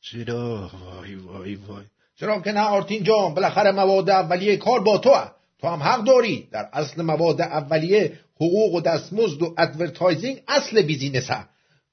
چرا؟ 0.00 0.68
وای 0.68 1.14
وای 1.14 1.54
وای. 1.54 1.84
چرا 2.20 2.40
که 2.40 2.52
نه 2.52 2.60
آرتین 2.60 3.02
جان 3.02 3.34
بالاخره 3.34 3.70
مواد 3.70 4.10
اولیه 4.10 4.56
کار 4.56 4.80
با 4.80 4.98
تو 4.98 5.14
تو 5.58 5.68
هم 5.68 5.82
حق 5.82 6.04
داری 6.04 6.48
در 6.52 6.68
اصل 6.72 7.02
مواد 7.02 7.40
اولیه 7.40 8.18
حقوق 8.36 8.74
و 8.74 8.80
دستمزد 8.80 9.42
و 9.42 9.54
advertising 9.58 10.42
اصل 10.48 10.82
business 10.82 11.30
ها. 11.30 11.44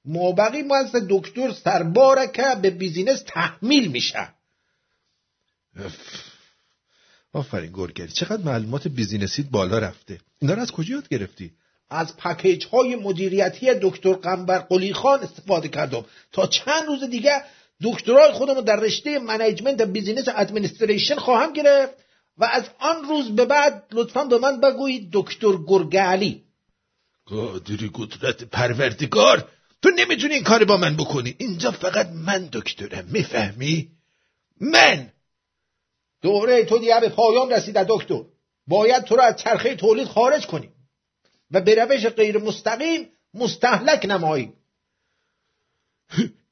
مابقی 0.04 0.62
از 0.74 0.92
دیگه 1.10 1.52
سرباره 1.52 2.26
که 2.26 2.56
به 2.62 2.70
business 2.70 3.22
تحمیل 3.26 3.88
میشه. 3.88 4.28
آفرین 7.32 7.72
گرگری 7.72 8.08
چقدر 8.08 8.42
معلومات 8.42 8.88
business 8.88 9.34
یت 9.34 9.46
بالا 9.50 9.78
رفته. 9.78 10.18
اینا 10.42 10.54
از 10.54 10.70
کجا 10.70 10.94
یاد 10.94 11.08
گرفتی؟ 11.08 11.52
از 11.90 12.16
package 12.16 12.66
های 12.66 12.96
مدیریتی 12.96 13.74
دکتر 13.82 14.12
قنبر 14.12 14.58
قلی 14.58 14.92
خان 14.92 15.20
استفاده 15.20 15.68
کردم. 15.68 16.04
تا 16.32 16.46
چند 16.46 16.86
روز 16.86 17.04
دیگه 17.04 17.42
دکترای 17.84 18.32
خودم 18.32 18.54
رو 18.54 18.60
در 18.60 18.76
رشته 18.76 19.18
management 19.18 19.82
business 19.82 20.28
administration 20.28 21.14
خواهم 21.14 21.52
گرفت 21.52 21.94
و 22.38 22.44
از 22.44 22.64
آن 22.78 23.04
روز 23.08 23.36
به 23.36 23.44
بعد 23.44 23.84
لطفا 23.92 24.24
به 24.24 24.38
من 24.38 24.60
بگویید 24.60 25.08
دکتر 25.12 25.52
گرگعلی 25.66 26.44
قادری 27.26 27.90
قدرت 27.94 28.44
پروردگار 28.44 29.48
تو 29.82 29.90
نمی‌تونی 29.90 30.34
این 30.34 30.44
کار 30.44 30.64
با 30.64 30.76
من 30.76 30.96
بکنی. 30.96 31.34
اینجا 31.38 31.70
فقط 31.70 32.08
من 32.08 32.48
دکترم 32.52 33.08
می‌فهمی؟ 33.12 33.90
من! 34.60 35.12
دوره 36.22 36.64
تو 36.64 36.78
دیگه 36.78 37.00
به 37.00 37.08
پایان 37.08 37.52
رسیده 37.52 37.86
دکتر. 37.88 38.20
باید 38.66 39.04
تو 39.04 39.16
رو 39.16 39.22
از 39.22 39.36
چرخه 39.36 39.74
تولید 39.74 40.08
خارج 40.08 40.46
کنیم 40.46 40.72
و 41.50 41.60
به 41.60 41.74
روش 41.74 42.06
غیر 42.06 42.38
مستقیم 42.38 43.08
مستحلک 43.34 44.04
نماییم. 44.04 44.52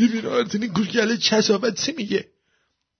ببین 0.00 0.26
آرتین 0.26 0.66
گوشگله 0.66 1.16
چسابت 1.16 1.80
چی 1.80 1.92
میگه؟ 1.92 2.28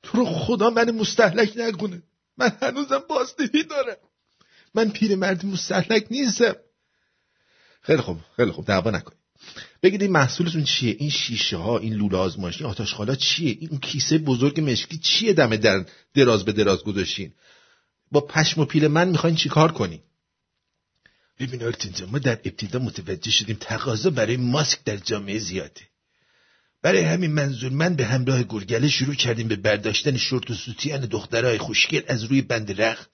تو 0.03 0.19
رو 0.19 0.25
خدا 0.25 0.71
من 0.71 0.91
مستحلک 0.91 1.53
نکنه. 1.57 2.03
من 2.39 2.53
هنوزم 2.63 3.03
بازدهی 3.09 3.63
دارم. 3.63 3.97
من 4.75 4.91
پیرمرد 4.91 5.47
مستحلک 5.47 6.07
نیستم. 6.11 6.57
خیلی 7.83 8.03
خوب 8.03 8.19
خیلی 8.37 8.51
خوب. 8.51 8.67
دعوا 8.67 8.91
نکنید. 8.91 9.21
بگید 9.83 10.03
این 10.03 10.13
محصولتون 10.13 10.65
چیه؟ 10.65 10.97
این 10.99 11.11
شیشه 11.11 11.57
ها 11.57 11.79
این 11.79 11.95
لوله 11.95 12.17
آزمایشی 12.17 12.65
آتش 12.65 12.95
خالا 12.95 13.15
چیه؟ 13.15 13.57
این 13.61 13.79
کیسه 13.79 14.19
بزرگ 14.19 14.61
مشکی 14.61 14.99
چیه 14.99 15.33
دمه 15.33 15.57
در 15.57 15.87
دراز 16.15 16.45
به 16.45 16.53
دراز 16.53 16.83
گذاشتین؟ 16.85 17.33
با 18.13 18.21
پشم 18.21 18.61
و 18.61 18.65
پیل 18.65 18.87
من 18.87 19.09
می‌خواین 19.09 19.37
چیکار 19.37 19.73
کنین؟ 19.73 20.01
ببین 21.39 21.63
آرتین 21.63 22.11
ما 22.11 22.19
در 22.19 22.33
ابتدا 22.33 22.79
متوجه 22.79 23.31
شدیم 23.31 23.57
تقاضا 23.61 24.11
برای 24.11 24.37
ماسک 24.37 24.85
در 24.85 24.97
جامعه 24.97 25.39
زیاده. 25.39 25.90
برای 26.83 27.03
همین 27.03 27.33
منظور 27.33 27.73
من 27.73 27.97
به 27.97 28.07
همراه 28.07 28.43
گرگله 28.43 28.89
شروع 28.89 29.15
کردیم 29.15 29.49
به 29.49 29.57
برداشتن 29.57 30.17
شورت 30.17 30.51
و 30.51 30.55
سوتیان 30.55 31.01
دخترای 31.01 31.59
خوشگل 31.59 32.03
از 32.09 32.25
روی 32.25 32.43
بند 32.43 32.81
رخت 32.83 33.11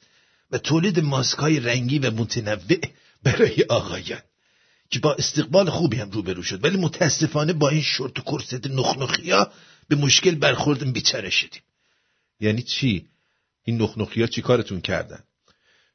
و 0.51 0.59
تولید 0.59 1.01
ماسکهای 1.01 1.61
رنگی 1.61 1.99
و 1.99 2.11
متنوع 2.11 2.81
برای 3.23 3.65
آقایان 3.69 4.23
که 4.91 4.99
با 4.99 5.15
استقبال 5.15 5.71
خوبی 5.71 5.97
هم 5.97 6.11
روبرو 6.11 6.43
شد. 6.43 6.65
ولی 6.65 6.77
متاسفانه 6.77 7.53
با 7.53 7.69
این 7.69 7.83
شورت 7.83 8.19
و 8.19 8.23
کرست 8.23 8.67
نخنخیا 8.67 9.53
به 9.89 9.97
مشکل 9.97 10.35
برخوردیم 10.35 10.93
بیچاره 10.93 11.31
شدیم. 11.31 11.63
یعنی 12.41 12.63
چی؟ 12.63 13.07
این 13.65 13.83
نخنخیا 13.83 14.27
چی 14.27 14.43
کارتون 14.43 14.81
کردن؟ 14.81 15.21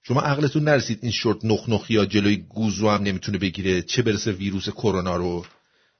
شما 0.03 0.21
عقلتون 0.21 0.63
نرسید 0.63 0.99
این 1.01 1.11
شورت 1.11 1.45
نخنخیا 1.45 2.05
جلوی 2.05 2.37
گوزو 2.37 2.89
هم 2.89 3.03
نمی‌تونه 3.03 3.37
بگیره؟ 3.37 3.81
چه 3.81 4.01
برسه 4.01 4.31
ویروس 4.31 4.69
کرونا 4.69 5.15
رو؟ 5.15 5.45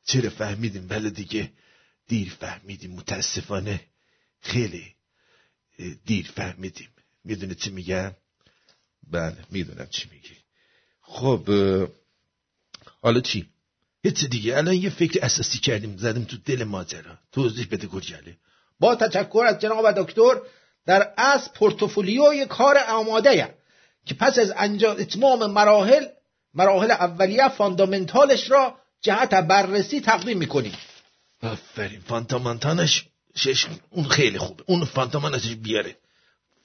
چرا 0.06 0.30
فهمیدیم؟ 0.30 0.88
ولی 0.90 1.10
دیگه. 1.10 1.52
دیر 2.12 2.30
فهمیدیم 2.40 2.92
متاسفانه 2.92 3.80
خیلی 4.42 4.96
دیر 6.06 6.32
فهمیدیم 6.36 6.90
می‌دونه 7.24 7.56
چی 7.56 7.70
میگم؟ 7.70 8.12
بله 9.12 9.38
می‌دونم 9.52 9.88
چی 9.90 10.10
میگی. 10.12 10.36
خب 11.02 11.50
حالا 13.02 13.20
چی؟ 13.22 13.50
هیچ 14.04 14.26
دیگه؟ 14.26 14.58
الان 14.58 14.74
یه 14.74 14.90
فکر 14.90 15.26
اساسی 15.26 15.60
کردیم 15.60 15.98
زدیم 15.98 16.24
تو 16.24 16.38
دل 16.38 16.64
ماجرا. 16.64 17.18
توضیح 17.32 17.68
بده 17.72 17.88
گرجله 17.88 18.38
با 18.80 18.96
تشکر 18.96 19.44
از 19.48 19.60
جناب 19.60 19.92
دکتر 19.92 20.42
در 20.86 21.14
از 21.18 21.54
پورتفولیوی 21.54 22.46
کار 22.46 22.78
آماده 22.90 23.56
که 24.06 24.14
پس 24.14 24.40
از 24.40 24.54
انجام 24.58 24.96
اتمام 25.00 25.52
مراحل 25.52 26.06
مراحل 26.54 26.92
اولیه 26.92 27.50
فاندامنتالش 27.50 28.52
را 28.52 28.80
جهت 29.02 29.34
بررسی 29.34 30.02
تقدیم 30.02 30.38
می‌کنیم. 30.38 30.74
آفرین. 31.42 32.00
فانتامانتانش 32.00 33.06
شش 33.36 33.68
اون 33.90 34.06
خیلی 34.06 34.38
خوبه. 34.38 34.64
اون 34.68 34.86
فانتامانش 34.86 35.48
بیاره. 35.48 35.98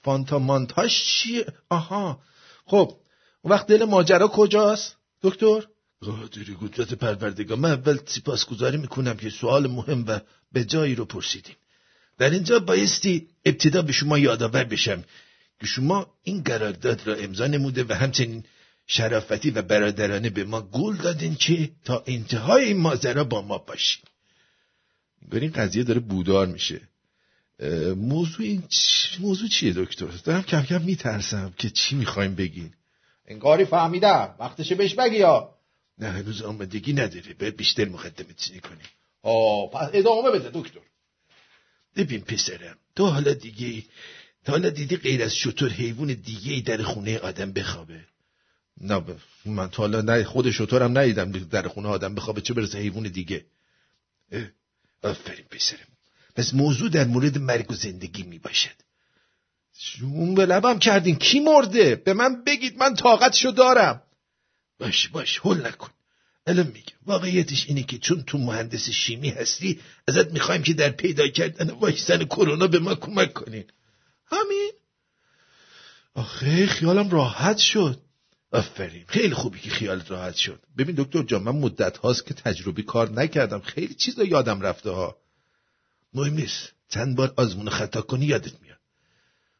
فانتامانتاش 0.03 1.03
چیه؟ 1.05 1.45
آها. 1.69 2.21
خب 2.65 2.97
اون 3.41 3.53
وقت 3.53 3.67
دل 3.67 3.83
ماجرا 3.83 4.27
کجاست؟ 4.27 4.95
دکتر؟ 5.21 5.67
قادری 6.01 6.57
قدرت 6.61 6.93
پروردگار. 6.93 7.57
من 7.57 7.71
اول 7.71 7.99
سپاسگزاری 8.05 8.77
می‌کنم 8.77 9.17
که 9.17 9.29
سوال 9.29 9.67
مهم 9.67 10.05
و 10.07 10.19
به 10.51 10.65
جایی 10.65 10.95
رو 10.95 11.05
پرسیدیم 11.05 11.55
در 12.17 12.29
اینجا 12.29 12.59
بایستی 12.59 13.27
ابتدا 13.45 13.81
به 13.81 13.91
شما 13.91 14.17
یادآور 14.17 14.63
بشم 14.63 15.03
که 15.59 15.65
شما 15.65 16.07
این 16.23 16.43
قرارداد 16.43 17.07
را 17.07 17.15
امضا 17.15 17.47
نموده 17.47 17.83
و 17.83 17.93
همچنین 17.93 18.43
شرافتی 18.87 19.49
و 19.51 19.61
برادرانه 19.61 20.29
به 20.29 20.43
ما 20.43 20.61
گول 20.61 20.97
دادین 20.97 21.35
که 21.35 21.71
تا 21.85 22.03
انتهای 22.07 22.63
این 22.65 22.77
ماجرا 22.77 23.23
با 23.23 23.41
ما 23.41 23.57
باشین. 23.57 24.03
انگار 25.21 25.41
این 25.41 25.51
قضیه 25.51 25.83
داره 25.83 25.99
بودار 25.99 26.47
میشه. 26.47 26.81
موضوع 27.95 28.45
این 28.45 28.63
موضوع 29.19 29.49
چیه 29.49 29.73
دکتر؟ 29.75 30.07
دارم 30.07 30.43
کم 30.43 30.61
کم 30.61 30.81
میترسم 30.81 31.53
که 31.57 31.69
چی 31.69 31.95
می‌خوایم 31.95 32.35
بگین. 32.35 32.73
انگاری 33.27 33.65
فهمیدم. 33.65 34.35
وقتشه 34.39 34.75
بهش 34.75 34.93
بگی 34.93 35.15
یا 35.15 35.55
نه 35.97 36.09
هنوز 36.09 36.41
آمدگی 36.41 36.93
نداره 36.93 37.33
باید 37.39 37.57
بیشتر 37.57 37.85
مقدمه 37.85 38.33
چینی 38.37 38.59
کنیم. 38.59 38.85
آه 39.21 39.71
پس 39.71 39.89
ادامه 39.93 40.31
بده 40.31 40.49
دکتر. 40.53 40.79
ببین 41.95 42.21
پسرم 42.21 42.77
تو 42.95 43.05
حالا 43.05 43.33
دیگه 43.33 43.83
تا 44.45 44.51
حالا 44.51 44.69
دیدی 44.69 44.97
غیر 44.97 45.23
از 45.23 45.35
شطور 45.35 45.69
حیوان 45.69 46.13
دیگه 46.13 46.61
در 46.61 46.83
خونه 46.83 47.19
آدم 47.19 47.51
بخوابه؟ 47.51 47.99
نه 48.81 49.03
من 49.45 49.69
تا 49.69 49.83
حالا 49.83 50.01
نه 50.01 50.23
خود 50.23 50.51
شطورم 50.51 50.97
ندیدم 50.97 51.31
در 51.31 51.67
خونه 51.67 51.87
آدم 51.87 52.15
بخوابه 52.15 52.41
چه 52.41 52.53
برسه 52.53 52.77
حیوان 52.77 53.03
دیگه؟ 53.03 53.45
آفرین 55.03 55.45
پسرم. 55.51 55.87
پس 56.35 56.53
موضوع 56.53 56.89
در 56.89 57.05
مورد 57.05 57.37
مرگ 57.37 57.71
و 57.71 57.73
زندگی 57.73 58.23
می 58.23 58.39
باشد 58.39 58.75
شون 59.79 60.35
به 60.35 60.45
لبم 60.45 60.79
کردین. 60.79 61.15
کی 61.15 61.39
مرده؟ 61.39 61.95
به 61.95 62.13
من 62.13 62.43
بگید. 62.43 62.77
من 62.77 62.95
طاقتشو 62.95 63.51
دارم. 63.51 64.01
باش 64.79 65.07
باش. 65.07 65.39
هل 65.43 65.67
نکن. 65.67 65.89
الان 66.47 66.67
میگم. 66.67 66.97
واقعیتش 67.05 67.65
اینه 67.67 67.83
که 67.83 67.97
چون 67.97 68.23
تو 68.23 68.37
مهندس 68.37 68.89
شیمی 68.89 69.29
هستی 69.29 69.79
ازت 70.07 70.31
می‌خوایم 70.31 70.63
که 70.63 70.73
در 70.73 70.89
پیدا 70.89 71.27
کردن 71.27 71.69
واکسن 71.69 72.25
کرونا 72.25 72.67
به 72.67 72.79
ما 72.79 72.95
کمک 72.95 73.33
کنین. 73.33 73.65
همین. 74.25 74.71
آخه 76.13 76.67
خیالم 76.67 77.09
راحت 77.09 77.57
شد. 77.57 78.01
آفرین. 78.57 79.05
خیلی 79.07 79.33
خوبی 79.33 79.59
که 79.59 79.69
خیالت 79.69 80.11
راحت 80.11 80.35
شد. 80.35 80.59
ببین 80.77 80.95
دکتر 80.95 81.23
جان 81.23 81.43
من 81.43 81.51
مدت 81.51 81.97
هاست 81.97 82.25
که 82.25 82.33
تجربی 82.33 82.83
کار 82.83 83.09
نکردم. 83.09 83.59
خیلی 83.59 83.93
چیزا 83.93 84.23
یادم 84.23 84.61
رفته 84.61 84.89
ها. 84.89 85.17
مهم 86.13 86.33
نیست. 86.33 86.71
چند 86.89 87.15
بار 87.15 87.33
آزمون 87.37 87.69
خطا 87.69 88.01
کنی 88.01 88.25
یادت 88.25 88.61
میاد. 88.61 88.77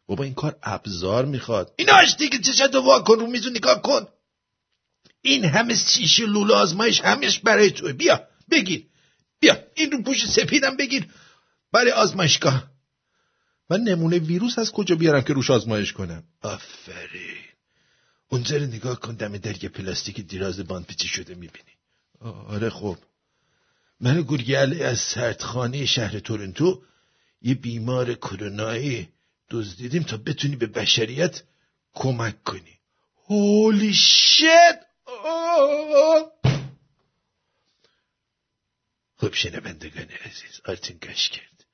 بابا 0.07 0.23
این 0.23 0.33
کار 0.33 0.55
ابزار 0.63 1.25
می‌خواد. 1.25 1.73
ایناش 1.75 2.15
دیگه 2.15 2.38
چشت 2.38 2.75
وا 2.75 2.99
کن 2.99 3.19
رو 3.19 3.27
میزو 3.27 3.49
نگاه 3.49 3.81
کن. 3.81 4.07
این 5.21 5.45
همه 5.45 5.75
شیشه 5.75 6.25
لوله 6.25 6.53
آزمایش 6.53 7.01
همش 7.01 7.39
برای 7.39 7.71
توی 7.71 7.93
بیا 7.93 8.27
بگیر. 8.51 8.86
بیا 9.39 9.57
این 9.75 9.91
رو 9.91 10.01
پوش 10.03 10.25
سپیدم 10.25 10.77
بگیر. 10.77 11.07
برای 11.71 11.91
آزمایشگاه. 11.91 12.71
من 13.69 13.81
نمونه 13.81 14.19
ویروس 14.19 14.60
از 14.60 14.71
کجا 14.71 14.95
بیارم 14.95 15.21
که 15.21 15.33
روش 15.33 15.51
آزمایش 15.51 15.93
کنم؟ 15.93 16.23
آفرین. 16.41 17.56
اونجا 18.29 18.57
رو 18.57 18.65
نگاه 18.65 18.99
کن 18.99 19.15
دم 19.15 19.37
درگ 19.37 19.65
پلاستیک 19.67 20.21
دیراز 20.21 20.59
پیچی 20.59 21.07
شده 21.07 21.35
می‌بینی. 21.35 21.73
آره 22.21 22.69
خب. 22.69 22.97
من 23.99 24.21
گرگله 24.21 24.85
از 24.85 24.99
سردخانه 24.99 25.85
شهر 25.85 26.19
تورنتو 26.19 26.83
یه 27.41 27.53
بیمار 27.53 28.13
کرونایی 28.13 29.09
دزدیدیم 29.49 30.03
تا 30.03 30.17
بتونی 30.17 30.55
به 30.55 30.67
بشریت 30.67 31.43
کمک 31.93 32.43
کنی. 32.43 32.79
هولی 33.29 33.93
شت 33.93 34.87
خب 39.17 39.33
شنوندگان 39.33 40.07
عزیز 40.25 40.61
آرتین 40.65 40.97
گشت 40.97 41.31
کرد. 41.31 41.65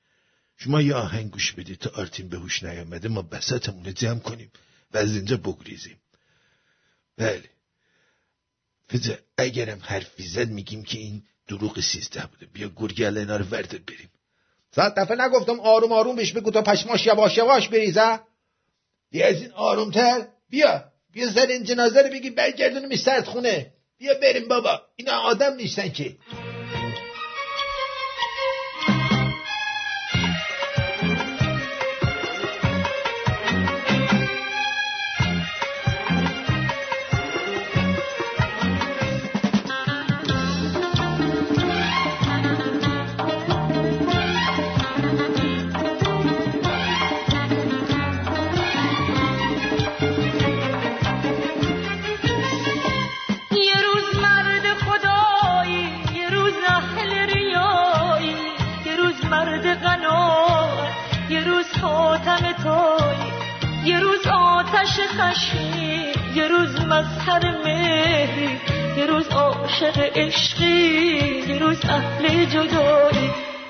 شما 0.56 0.82
یه 0.82 0.94
آهنگ 0.94 1.30
گوش 1.30 1.52
بدید 1.52 1.78
تا 1.78 1.90
آرتین 1.90 2.28
به 2.28 2.38
هوش 2.38 2.62
نیامده 2.62 3.08
ما 3.08 3.22
بساتمون 3.22 3.94
جمع 3.94 4.18
کنیم 4.18 4.50
و 4.92 4.98
از 4.98 5.16
اینجا 5.16 5.36
بگریزیم. 5.36 5.96
بله. 7.18 7.50
فضا 8.92 9.14
اگرم 9.38 9.78
حرفی 9.82 10.28
زد 10.28 10.48
میگیم 10.48 10.82
که 10.82 10.98
این 10.98 11.22
دروغ 11.48 11.80
سیزده 11.80 12.26
بوده. 12.26 12.46
بیا 12.46 12.70
گرگل 12.76 13.18
اینا 13.18 13.36
رو 13.36 13.44
وردت 13.44 13.80
بریم. 13.80 14.10
صد 14.74 14.94
دفعه 14.98 15.16
نگفتم 15.20 15.60
آروم 15.60 15.92
آروم 15.92 16.16
بهش 16.16 16.32
بگو 16.32 16.50
تا 16.50 16.62
پشماش 16.62 17.06
یواش 17.06 17.36
یواش 17.36 17.68
بریزه. 17.68 18.20
بیا 19.10 19.26
از 19.26 19.42
این 19.42 19.52
آرومتر. 19.52 20.26
بیا 20.50 20.84
بیا 21.12 21.28
زن 21.28 21.50
این 21.50 21.64
جنازه 21.64 22.02
رو 22.02 22.10
بگی 22.10 22.30
برگردونیم 22.30 22.96
سرد 22.96 23.24
خونه 23.24 23.72
بیا 23.98 24.14
بریم 24.14 24.48
بابا. 24.48 24.82
اینا 24.96 25.12
آدم 25.12 25.54
نیستن 25.54 25.88
که. 25.88 26.16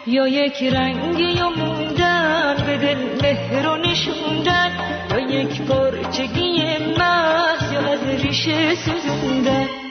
یا 0.07 0.29
یک 0.29 0.63
رنگ 0.63 1.21
یا 1.21 1.51
موندن 1.51 2.57
به 2.67 2.77
دل 2.79 2.99
مهر 3.23 3.69
و 3.69 3.77
نشوندن. 3.77 4.71
یا 5.11 5.19
یک 5.19 5.63
پرچگی 5.63 6.79
محض 6.99 7.73
یا 7.73 7.81
از 7.81 8.23
ریشه 8.23 8.75
سوزوندن. 8.75 9.84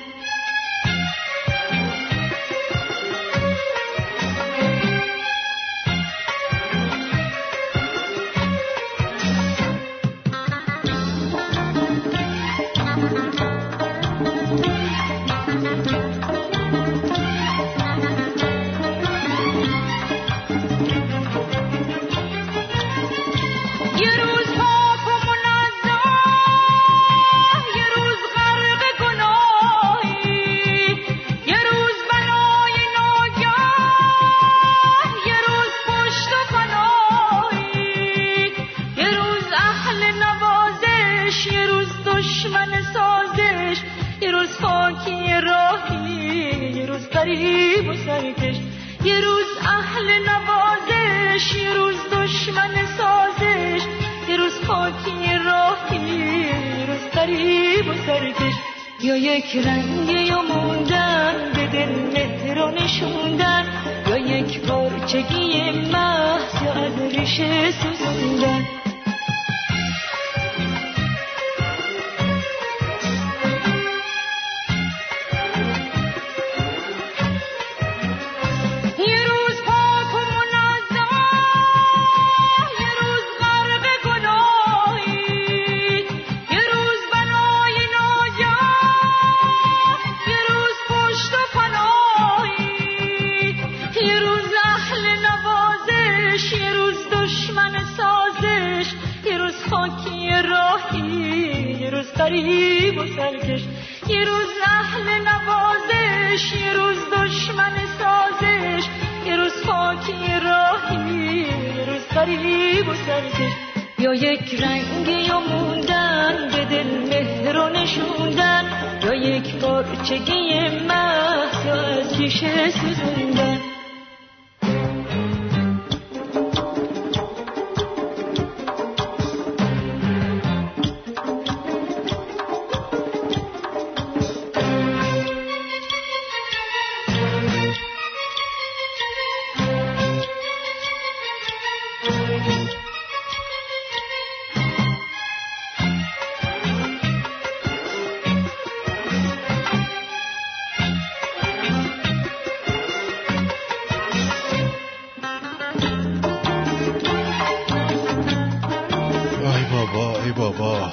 بابا 159.94 160.32
بابا. 160.32 160.92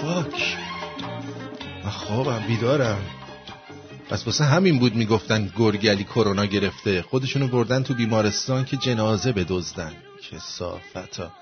فاک. 0.00 0.56
من 1.84 1.90
خوابم 1.90 2.44
بیدارم. 2.48 3.00
پس 4.08 4.26
واسه 4.26 4.44
همین 4.44 4.78
بود 4.78 4.94
می‌گفتن 4.94 5.50
گرگلی 5.58 6.04
کرونا 6.04 6.44
گرفته. 6.44 7.02
خودشونو 7.02 7.48
بردن 7.48 7.82
تو 7.82 7.94
بیمارستان 7.94 8.64
که 8.64 8.76
جنازه 8.76 9.32
بدزدن. 9.32 9.92
کسافتا. 10.30 11.32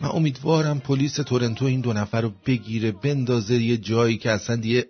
من 0.00 0.08
امیدوارم 0.08 0.80
پلیس 0.80 1.14
تورنتو 1.14 1.64
این 1.64 1.80
دو 1.80 1.92
نفر 1.92 2.20
رو 2.20 2.32
بگیره 2.46 2.92
بندازه 2.92 3.54
یه 3.54 3.76
جایی 3.76 4.16
که 4.16 4.30
اصلا 4.30 4.56
دیگه 4.56 4.86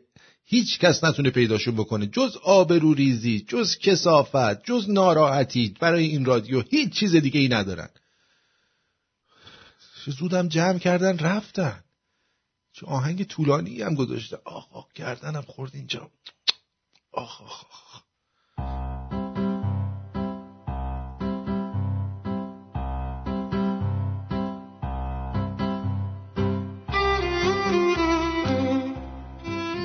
هیچ 0.47 0.79
کس 0.79 1.05
نتونه 1.05 1.31
پیداشون 1.31 1.75
بکنه. 1.75 2.07
جز 2.07 2.37
آبرو 2.45 2.95
ریزی 2.95 3.45
جز 3.49 3.79
کسافت 3.79 4.65
جز 4.65 4.91
ناراحتی. 4.91 5.75
برای 5.81 6.05
این 6.05 6.25
رادیو 6.25 6.63
هیچ 6.71 6.93
چیز 6.93 7.17
دیگه 7.17 7.41
ای 7.41 7.49
ندارن. 7.49 7.89
چه 10.09 10.15
زودم 10.15 10.49
جمع 10.49 10.79
کردن 10.79 11.19
رفتن. 11.19 11.85
چه 12.73 12.87
آهنگ 12.87 13.25
طولانی 13.25 13.83
هم 13.83 13.95
گذاشته. 13.95 14.39
آخ 14.45 14.73
آخ 14.73 14.93
گردنم 14.95 15.43
خورد 15.43 15.71
اینجا. 15.75 16.11
آخ 17.13 17.43
آخ 17.43 17.65
آخ. 17.65 18.03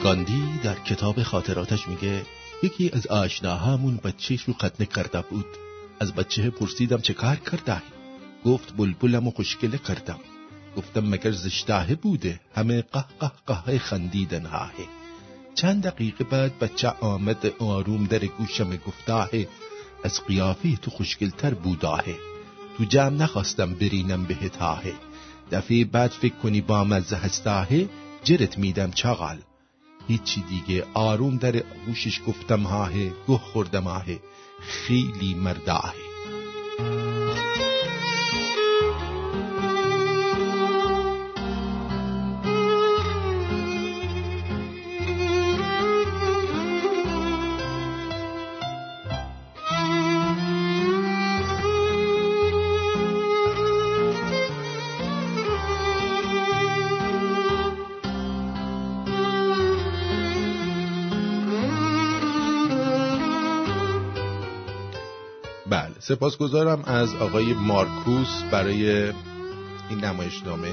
گاندی 0.04 0.60
در 0.64 0.80
کتاب 0.80 1.24
خاطراتش 1.24 1.88
میگه 1.88 2.26
یکی 2.64 2.92
از 2.94 3.08
آشناهامون 3.08 3.98
بچهش 3.98 4.42
رو 4.44 4.54
قتل 4.54 4.86
کرده 4.86 5.22
بود. 5.22 5.46
از 6.00 6.14
بچه 6.14 6.50
پرسیدم 6.50 7.02
چه 7.02 7.14
کار 7.14 7.36
کرده؟ 7.36 8.03
گفت 8.46 8.78
بلبلم 8.78 9.28
و 9.28 9.32
خوشگله 9.32 9.78
کردم. 9.78 10.20
گفتم 10.78 11.06
مگر 11.08 11.32
زشتاه 11.32 11.96
بوده؟ 11.96 12.40
همه 12.56 12.82
قه 12.82 13.06
قه 13.20 13.32
قه 13.48 13.80
خندیدن 13.80 14.46
هاه 14.46 14.74
چند 15.56 15.84
دقیقه 15.84 16.24
بعد 16.24 16.60
بچه 16.60 16.90
آمد 16.90 17.54
آروم 17.60 18.06
در 18.06 18.26
گوشم 18.26 18.76
گفتاه 18.76 19.30
از 20.04 20.24
قیافه 20.24 20.76
تو 20.76 20.92
خوشگلتر 20.92 21.54
بوداه 21.54 22.04
تو 22.78 22.86
جمع 22.86 23.18
نخواستم 23.18 23.74
برینم 23.74 24.24
به 24.24 24.50
تاه 24.50 24.84
دفعه 25.52 25.86
بعد 25.86 26.12
فکر 26.12 26.36
کنی 26.36 26.62
با 26.62 26.84
مزه 26.84 27.16
هستاه 27.16 27.68
جرت 28.24 28.58
میدم 28.58 28.92
چغال 28.92 29.38
هیچی 30.08 30.42
دیگه 30.42 30.86
آروم 30.94 31.38
در 31.38 31.64
گوشش 31.86 32.22
گفتم 32.28 32.64
هاه 32.64 32.94
گه 33.28 33.38
خوردم 33.38 33.88
آه 33.88 34.06
خیلی 34.62 35.34
مرداه 35.34 35.94
سپاسگزارم 66.08 66.84
از 66.86 67.16
آقای 67.16 67.54
مارکوس 67.54 68.44
برای 68.52 69.10
این 69.90 70.00
نمایشنامه 70.04 70.72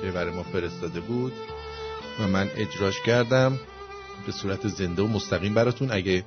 که 0.00 0.10
برای 0.10 0.34
ما 0.34 0.42
فرستاده 0.42 1.00
بود 1.00 1.32
و 2.20 2.28
من 2.28 2.50
اجراش 2.56 2.94
کردم. 3.06 3.58
به 4.26 4.32
صورت 4.32 4.68
زنده 4.68 5.02
و 5.02 5.06
مستقیم 5.06 5.54
براتون 5.54 5.90
اگه 5.90 6.24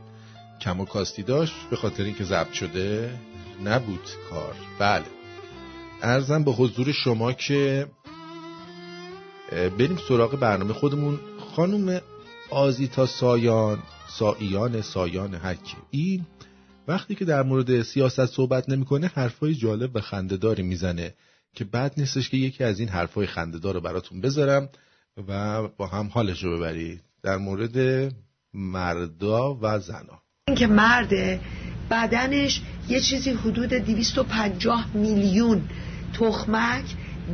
کم 0.61 0.79
و 0.79 0.85
کاستی 0.85 1.23
داشت 1.23 1.53
به 1.69 1.75
خاطر 1.75 2.03
اینکه 2.03 2.23
ضبط 2.23 2.51
شده 2.51 3.19
نبود 3.63 4.09
کار. 4.29 4.55
بله. 4.79 5.05
ارزم 6.01 6.43
به 6.43 6.51
حضور 6.51 6.91
شما 6.91 7.33
که 7.33 7.87
بریم 9.51 9.99
سراغ 10.07 10.35
برنامه 10.35 10.73
خودمون. 10.73 11.19
خانم 11.55 12.01
آزیتا 12.49 13.05
سایان 13.05 13.79
سایان 14.07 14.81
سایان 14.81 15.33
هرکی 15.33 15.77
این 15.91 16.25
وقتی 16.87 17.15
که 17.15 17.25
در 17.25 17.43
مورد 17.43 17.81
سیاست 17.81 18.25
صحبت 18.25 18.69
نمی‌کنه 18.69 19.07
حرفای 19.07 19.55
جالب 19.55 19.95
و 19.95 20.01
خندهداری 20.01 20.63
می‌زنه 20.63 21.13
که 21.55 21.65
بد 21.65 21.93
نیستش 21.97 22.29
که 22.29 22.37
یکی 22.37 22.63
از 22.63 22.79
این 22.79 22.89
حرفای 22.89 23.27
خندهدار 23.27 23.73
رو 23.73 23.81
براتون 23.81 24.21
بذارم 24.21 24.69
و 25.27 25.61
با 25.67 25.87
هم 25.87 26.07
حالش 26.07 26.43
رو 26.43 26.57
ببرید. 26.57 27.01
در 27.23 27.37
مورد 27.37 28.11
مردا 28.53 29.57
و 29.61 29.79
زنا. 29.79 30.21
اینکه 30.47 30.67
مرد 30.67 31.39
بدنش 31.91 32.61
یه 32.89 32.99
چیزی 32.99 33.29
حدود 33.29 33.73
250 33.73 34.95
میلیون 34.95 35.61
تخمک 36.13 36.85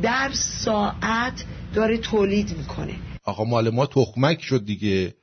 در 0.02 0.30
ساعت 0.32 1.44
داره 1.74 1.98
تولید 1.98 2.56
می‌کنه. 2.58 2.94
آقا 3.24 3.44
مال 3.44 3.70
ما 3.70 3.86
تخمک 3.86 4.42
شد 4.42 4.64
دیگه. 4.64 5.14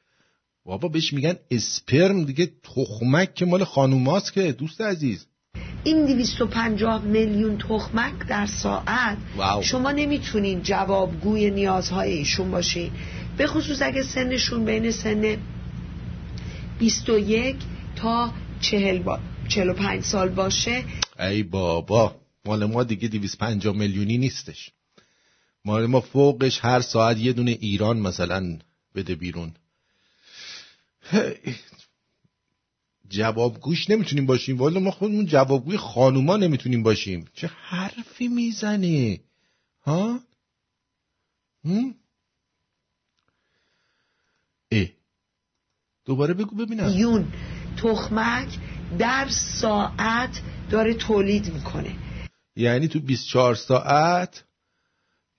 بابا 0.68 0.88
بهش 0.88 1.14
میگن 1.14 1.36
اسپرم 1.52 2.24
دیگه 2.24 2.52
تخمک 2.64 3.34
که 3.34 3.46
مال 3.46 3.64
خانوماست 3.64 4.34
که 4.34 4.52
دوست 4.52 4.82
عزیز 4.82 5.26
این 5.84 6.06
250 6.06 7.02
میلیون 7.04 7.58
تخمک 7.58 8.28
در 8.28 8.46
ساعت 8.46 9.18
واو. 9.38 9.64
شما 9.64 9.92
نمی‌تونین 9.92 10.62
جوابگوی 10.62 11.52
نیازهای 11.52 12.14
ایشون 12.14 12.52
باشین 12.52 12.92
به 13.38 13.48
خصوص 13.48 13.82
اگه 13.82 14.04
سنشون 14.04 14.66
بین 14.66 14.92
سن 14.92 15.38
21 16.80 17.56
تا 17.96 18.32
40 18.62 19.00
با... 19.00 19.20
45 19.48 20.04
سال 20.04 20.30
باشه 20.30 20.84
ای 21.20 21.44
بابا 21.44 22.16
مال 22.46 22.66
ما 22.66 22.84
دیگه 22.84 23.08
250 23.08 23.76
میلیونی 23.76 24.18
نیستش 24.18 24.72
مال 25.66 25.86
ما 25.86 26.02
فوقش 26.02 26.60
هر 26.62 26.82
ساعت 26.82 27.18
یه 27.18 27.34
دونه 27.34 27.52
ایران 27.52 28.00
مثلا 28.00 28.58
بده 28.96 29.16
بیرون. 29.16 29.54
جوابگوش 33.10 33.90
نمی‌تونیم 33.90 34.26
باشیم. 34.26 34.58
والا 34.58 34.80
ما 34.80 34.92
خودمون 34.92 35.26
جوابگوی 35.26 35.78
خانوما 35.78 36.38
نمی‌تونیم 36.38 36.84
باشیم. 36.84 37.26
چه 37.34 37.48
حرفی 37.48 38.28
می‌زنه 38.28 39.20
ها؟ 39.82 40.20
اه 44.72 44.88
دوباره 46.06 46.34
بگو 46.34 46.56
ببینم. 46.56 46.86
میلیون 46.86 47.34
تخمک 47.78 48.58
در 49.00 49.28
ساعت 49.30 50.42
داره 50.70 50.94
تولید 50.94 51.54
می‌کنه. 51.54 51.96
یعنی 52.56 52.88
تو 52.88 53.00
24 53.00 53.56
ساعت 53.56 54.44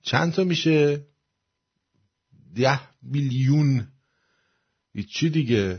چند 0.03 0.33
تا 0.33 0.45
میشه؟ 0.45 1.07
ده 2.55 2.81
میلیون 3.03 3.89
چی 5.15 5.31
دیگه؟ 5.31 5.79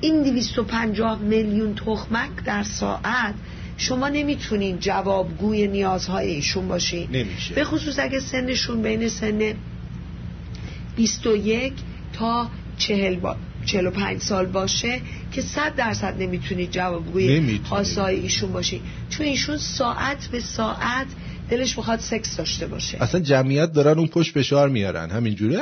این 0.00 0.22
250 0.22 1.18
میلیون 1.18 1.74
تخمک 1.74 2.30
در 2.44 2.62
ساعت 2.62 3.34
شما 3.76 4.08
نمی‌تونین 4.08 4.78
جوابگوی 4.80 5.68
نیازهای 5.68 6.30
ایشون 6.30 6.68
باشین. 6.68 7.08
نمیشه. 7.10 7.54
به 7.54 7.64
خصوص 7.64 7.98
اگه 7.98 8.20
سنشون 8.20 8.82
بین 8.82 9.08
سن 9.08 9.54
21 10.96 11.72
تا 12.12 12.50
40 12.78 13.14
با 13.14 13.36
45 13.64 14.22
سال 14.22 14.46
باشه 14.46 15.00
که 15.32 15.42
100 15.42 15.74
درصد 15.74 16.22
نمی‌تونید 16.22 16.70
جوابگوی 16.70 17.28
نمی‌تونید. 17.28 17.62
خواسته 17.62 18.02
های 18.02 18.20
ایشون 18.20 18.52
باشی 18.52 18.80
چون 19.10 19.26
ایشون 19.26 19.56
ساعت 19.56 20.26
به 20.26 20.40
ساعت 20.40 21.06
دلش 21.50 21.78
می‌خواد 21.78 22.00
سکس 22.00 22.36
داشته 22.36 22.66
باشه. 22.66 23.02
اصلا 23.02 23.20
جمعیت 23.20 23.72
دارن 23.72 23.98
اون 23.98 24.08
پشت 24.08 24.38
فشار 24.38 24.68
میارن. 24.68 25.10
همینجوری. 25.10 25.56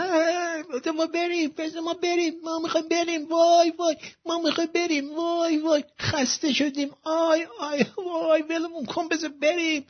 بذار 0.74 0.92
ما 0.92 1.06
بریم 1.06 1.50
بذار 1.58 1.82
ما 1.82 1.94
بریم. 1.94 2.34
ما 2.44 2.58
می‌خوایم 2.58 2.88
بریم. 2.88 3.28
وای 3.28 3.70
وای. 3.78 3.96
ما 4.26 4.38
می‌خوایم 4.38 4.70
بریم. 4.74 5.16
وای 5.16 5.58
وای. 5.58 5.84
خسته 6.00 6.52
شدیم. 6.52 6.90
آی 7.02 7.46
آی 7.60 7.86
وای. 7.96 8.42
ولمون 8.42 8.84
کن 8.84 9.08
بذار 9.08 9.30
بریم. 9.42 9.86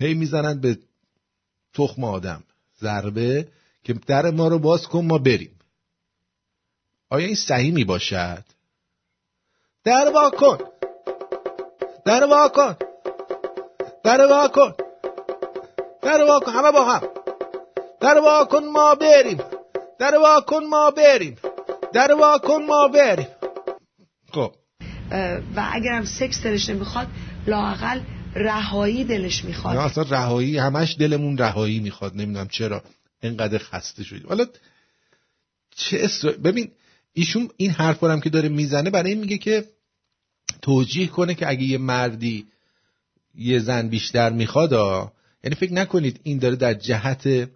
هی 0.00 0.14
می‌زنن 0.14 0.60
به 0.60 0.78
تخم 1.74 2.04
آدم. 2.04 2.44
ضربه 2.80 3.48
که 3.84 3.92
در 3.92 4.30
ما 4.30 4.48
رو 4.48 4.58
باز 4.58 4.86
کن 4.86 5.04
ما 5.04 5.18
بریم. 5.18 5.58
آیا 7.10 7.26
این 7.26 7.34
صحیح 7.34 7.72
می 7.74 7.84
باشد 7.84 8.44
در 9.84 10.10
وا 10.14 10.30
کن. 10.30 10.58
در 12.04 12.24
وا 12.24 12.48
کن. 12.48 12.76
در 14.04 14.26
وا 14.26 14.48
کن. 14.48 14.74
در 16.02 16.24
وا 16.24 16.40
کن. 16.40 16.52
همه 16.52 16.72
با 16.72 16.84
هم. 16.84 17.25
در 18.00 18.18
وا 18.18 18.44
کن 18.44 18.64
ما 18.64 18.94
بریم. 18.94 19.38
در 19.98 20.14
وا 20.18 20.40
کن 20.40 20.64
ما 20.70 20.90
بریم. 20.90 21.36
در 21.92 22.12
وا 22.12 22.38
کن 22.38 22.62
ما 22.66 22.88
بریم. 22.88 23.26
خب. 24.32 24.52
و 25.56 25.68
اگرم 25.72 26.04
سکس 26.04 26.42
دلش 26.42 26.70
نمی‌خواد 26.70 27.06
لاقل 27.46 28.00
رهایی 28.34 29.04
دلش 29.04 29.40
نه 29.40 29.48
می‌خواد 29.48 29.76
اصلا 29.76 30.04
رهایی 30.08 30.58
همش 30.58 30.96
دلمون 30.98 31.38
رهایی 31.38 31.80
می‌خواد. 31.80 32.16
نمی‌دونم 32.16 32.48
چرا. 32.48 32.82
اینقدر 33.22 33.58
خسته 33.58 34.04
شدیم. 34.04 34.28
حالا 34.28 34.46
چه 35.76 35.98
اسرا... 36.00 36.32
ببین 36.32 36.70
ایشون 37.12 37.48
این 37.56 37.70
حرف 37.70 38.04
هم 38.04 38.20
که 38.20 38.30
داره 38.30 38.48
می‌زنه 38.48 38.90
برای 38.90 39.10
این 39.10 39.20
میگه 39.20 39.38
که 39.38 39.64
توجیه 40.62 41.06
کنه 41.06 41.34
که 41.34 41.48
اگه 41.48 41.62
یه 41.62 41.78
مردی 41.78 42.46
یه 43.34 43.58
زن 43.58 43.88
بیشتر 43.88 44.30
می‌خواد 44.30 44.72
یعنی 45.44 45.56
فکر 45.56 45.72
نکنید 45.72 46.20
این 46.22 46.38
داره 46.38 46.56
در 46.56 46.74
جهت 46.74 47.48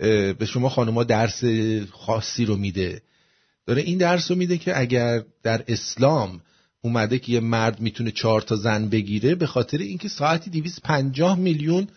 به 0.00 0.46
شما 0.46 0.68
خانوما 0.68 1.04
درس 1.04 1.44
خاصی 1.90 2.44
رو 2.44 2.56
میده. 2.56 3.02
داره 3.66 3.82
این 3.82 3.98
درس 3.98 4.30
رو 4.30 4.36
میده 4.36 4.58
که 4.58 4.80
اگر 4.80 5.22
در 5.42 5.64
اسلام 5.68 6.40
اومده 6.82 7.18
که 7.18 7.32
یه 7.32 7.40
مرد 7.40 7.80
می‌تونه 7.80 8.10
چهار 8.10 8.40
تا 8.40 8.56
زن 8.56 8.88
بگیره 8.88 9.34
به 9.34 9.46
خاطر 9.46 9.78
اینکه 9.78 10.08
ساعتی 10.08 10.50
250 10.50 11.38
میلیون 11.38 11.88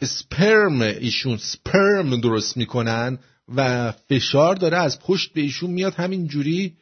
اسپرم 0.00 0.80
ایشون 0.80 1.36
سپرم 1.36 2.20
درست 2.20 2.56
می‌کنن 2.56 3.18
و 3.56 3.92
فشار 3.92 4.54
داره 4.54 4.78
از 4.78 5.00
پشت 5.00 5.32
به 5.32 5.40
ایشون 5.40 5.70
میاد 5.70 5.94
همین 5.94 6.26
جوری 6.26 6.74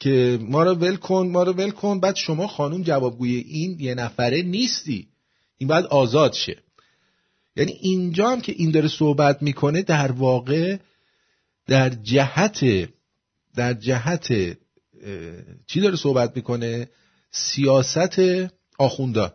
که 0.00 0.38
ما 0.42 0.62
رو 0.62 0.74
ول 0.74 0.96
کن 0.96 1.28
ما 1.32 1.42
رو 1.42 1.52
ول 1.52 1.70
کن. 1.70 2.00
بعد 2.00 2.16
شما 2.16 2.46
خانم 2.46 2.82
جوابگوی 2.82 3.36
این 3.36 3.80
یه 3.80 3.94
نفره 3.94 4.42
نیستی. 4.42 5.08
این 5.58 5.68
باید 5.68 5.84
آزاد 5.84 6.32
شه. 6.32 6.62
یعنی 7.60 7.72
اینجا 7.72 8.30
هم 8.30 8.40
که 8.40 8.52
این 8.56 8.70
داره 8.70 8.88
صحبت 8.88 9.42
می‌کنه 9.42 9.82
در 9.82 10.12
واقع 10.12 10.76
در 11.66 11.88
جهت 11.90 12.88
در 13.54 13.74
جهت 13.74 14.28
چی 15.66 15.80
داره 15.80 15.96
صحبت 15.96 16.36
می‌کنه؟ 16.36 16.88
سیاست 17.30 18.20
آخوندا 18.78 19.34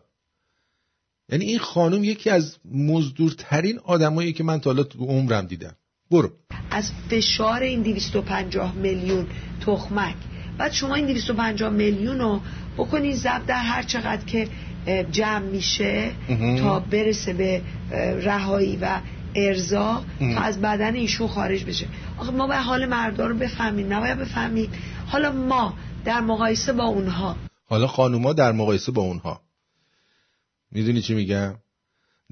یعنی 1.30 1.46
این 1.46 1.60
خانم 1.60 2.04
یکی 2.04 2.30
از 2.30 2.58
مزدورترین 2.72 3.80
آدمایی 3.80 4.34
که 4.34 4.44
من 4.44 4.60
تا 4.60 4.70
حالا 4.70 4.84
تو 4.84 5.06
عمرم 5.06 5.46
دیدم. 5.46 5.76
برو. 6.12 6.32
از 6.72 6.92
فشار 7.10 7.64
این 7.64 7.82
250 7.82 8.76
میلیون 8.76 9.28
تخمک. 9.66 10.16
بعد 10.58 10.72
شما 10.72 10.96
این 10.96 11.06
250 11.06 11.70
میلیون 11.70 12.20
رو 12.20 12.42
بکنین 12.78 13.16
ضرب 13.16 13.46
در 13.46 13.62
هر 13.62 13.84
چقدر 13.84 14.26
که 14.26 14.50
جمع 15.12 15.40
میشه. 15.40 16.12
تا 16.60 16.80
برسه 16.80 17.34
به 17.34 17.62
رهایی 18.24 18.78
و 18.82 19.00
ارزا. 19.36 20.04
تا 20.20 20.42
از 20.42 20.62
بدن 20.62 20.96
ایشون 20.96 21.28
خارج 21.28 21.64
بشه. 21.64 21.88
آخه 22.18 22.32
ما 22.32 22.48
به 22.48 22.58
حال 22.58 22.86
مردا 22.86 23.28
رو 23.28 23.38
بفهمیم 23.38 23.94
نباید 23.94 24.18
بفهمیم. 24.18 24.70
حالا 25.08 25.32
ما 25.32 25.74
در 26.06 26.22
مقایسه 26.22 26.74
با 26.74 26.84
اونها. 26.84 27.36
حالا 27.68 27.88
خانوما 27.88 28.34
در 28.34 28.52
مقایسه 28.52 28.92
با 28.92 29.02
اونها. 29.02 29.42
می‌دونی 30.72 31.02
چی 31.02 31.14
میگم؟ 31.14 31.56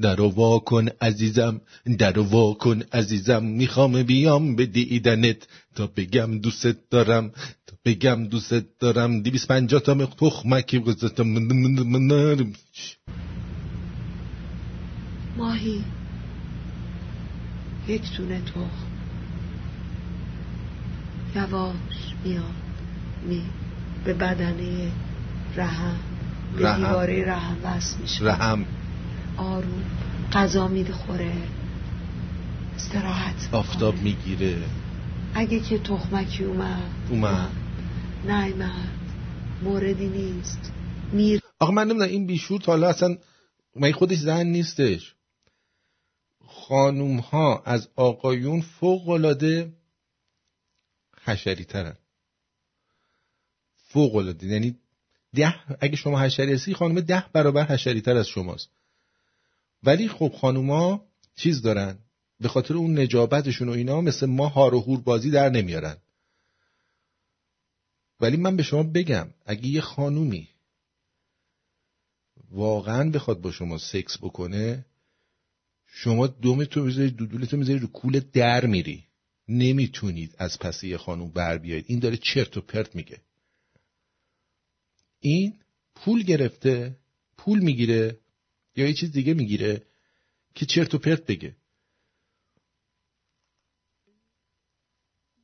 در 0.01 0.21
وا 0.21 0.59
کن 0.59 0.87
عزیزم 1.01 1.61
در 1.97 2.19
وا 2.19 2.53
کن 2.53 2.81
عزیزم. 2.93 3.43
می‌خوام 3.43 4.03
بیام 4.03 4.55
به 4.55 4.65
دیدنت 4.65 5.47
تا 5.75 5.87
بگم 5.87 6.39
دوست 6.39 6.89
دارم. 6.89 7.31
بگم 7.85 8.23
دوست 8.25 8.79
دارم 8.79 9.21
دیویس 9.21 9.47
پنجاه 9.47 9.81
تا 9.81 10.05
تخمکی 10.05 10.79
گذاشتم 10.79 11.27
ماهی. 15.37 15.83
یک 17.87 18.17
دونه 18.17 18.41
تخم. 18.41 18.69
یواش 21.35 21.73
میاد. 22.25 22.43
می 23.27 23.41
به 24.05 24.13
بدنه 24.13 24.91
رحم. 25.55 25.95
به 26.57 26.63
رحم. 26.63 26.77
دیواره 26.77 27.25
رحم 27.25 27.57
وصل 27.63 28.01
میشه. 28.01 28.25
رحم. 28.25 28.65
آروم. 29.37 29.83
غذا 30.33 30.67
می‌خوره. 30.67 31.33
استراحت 32.75 33.49
آفتاب. 33.51 34.01
می‌گیره. 34.01 34.57
اگه 35.33 35.59
که 35.59 35.79
تخمکی 35.79 36.43
اومد. 36.43 36.81
اومد. 37.09 37.62
نیمد 38.23 38.89
موردی 39.63 40.07
نیست. 40.07 40.71
میر 41.13 41.41
آخه 41.59 41.73
من 41.73 41.87
نمی‌دونم 41.87 42.09
این 42.09 42.25
بیشور 42.25 42.61
تا 42.61 42.71
حالا 42.71 42.89
اصلا 42.89 43.17
من 43.75 43.91
خودش 43.91 44.17
زن 44.17 44.45
نیستش؟ 44.45 45.15
خانوم 46.45 47.17
ها 47.17 47.63
از 47.65 47.89
آقایون 47.95 48.61
فوق 48.61 49.09
العاده 49.09 49.73
حشری 51.23 51.65
ترن 51.65 51.97
فوق 53.87 54.15
العاده 54.15 54.47
یعنی 54.47 54.75
ده 55.35 55.55
اگه 55.79 55.95
شما 55.95 56.19
حشری 56.19 56.53
هستی 56.53 56.73
خانم 56.73 56.99
ده 56.99 57.25
برابر 57.33 57.63
حشری 57.63 58.01
تر 58.01 58.17
از 58.17 58.27
شماست. 58.27 58.69
ولی 59.83 60.07
خب 60.07 60.33
خانوما 60.41 61.05
چیز 61.35 61.61
دارن 61.61 61.97
به 62.39 62.47
خاطر 62.47 62.73
اون 62.73 62.99
نجابتشون 62.99 63.69
و 63.69 63.71
اینا 63.71 64.01
مثل 64.01 64.25
ما 64.25 64.47
هار 64.47 64.75
و 64.75 64.79
هور 64.79 65.01
بازی 65.01 65.31
در 65.31 65.49
نمیارن. 65.49 65.97
ولی 68.19 68.37
من 68.37 68.55
به 68.55 68.63
شما 68.63 68.83
بگم 68.83 69.27
اگه 69.45 69.67
یه 69.67 69.81
خانومی 69.81 70.49
واقعا 72.51 73.09
بخواد 73.09 73.41
با 73.41 73.51
شما 73.51 73.77
سکس 73.77 74.17
بکنه 74.17 74.85
شما 75.87 76.27
دومتو 76.27 76.83
می‌ذاری 76.83 77.11
دودولتو 77.11 77.57
می‌ذاری 77.57 77.79
رو 77.79 77.87
کول 77.87 78.19
در 78.19 78.65
میری. 78.65 79.03
نمی‌تونید 79.47 80.35
از 80.37 80.59
پس 80.59 80.83
یه 80.83 80.97
خانوم 80.97 81.29
بر 81.29 81.57
بیاید. 81.57 81.85
این 81.87 81.99
داره 81.99 82.17
چرت 82.17 82.57
و 82.57 82.61
پرت 82.61 82.95
میگه. 82.95 83.21
این 85.19 85.59
پول 85.95 86.23
گرفته 86.23 86.97
پول 87.37 87.59
می‌گیره 87.59 88.19
یا 88.75 88.87
یه 88.87 88.93
چیز 88.93 89.11
دیگه 89.11 89.33
می‌گیره 89.33 89.81
که 90.55 90.65
چرت 90.65 90.93
و 90.93 90.97
پرت 90.97 91.25
بگه. 91.25 91.55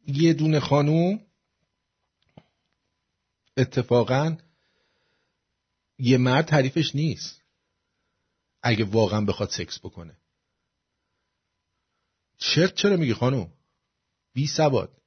یه 0.07 0.33
دونه 0.33 0.59
خانوم 0.59 1.19
اتفاقا 3.59 4.37
یه 5.99 6.17
مرد 6.17 6.45
تعریفش 6.45 6.95
نیست. 6.95 7.41
اگه 8.63 8.85
واقعا 8.85 9.21
بخواد 9.21 9.49
سکس 9.49 9.79
بکنه. 9.79 10.17
چرت 12.37 12.75
چرا 12.75 12.97
میگی 12.97 13.13
خانوم؟ 13.13 13.53
بی 14.33 14.47
سواد. 14.47 15.01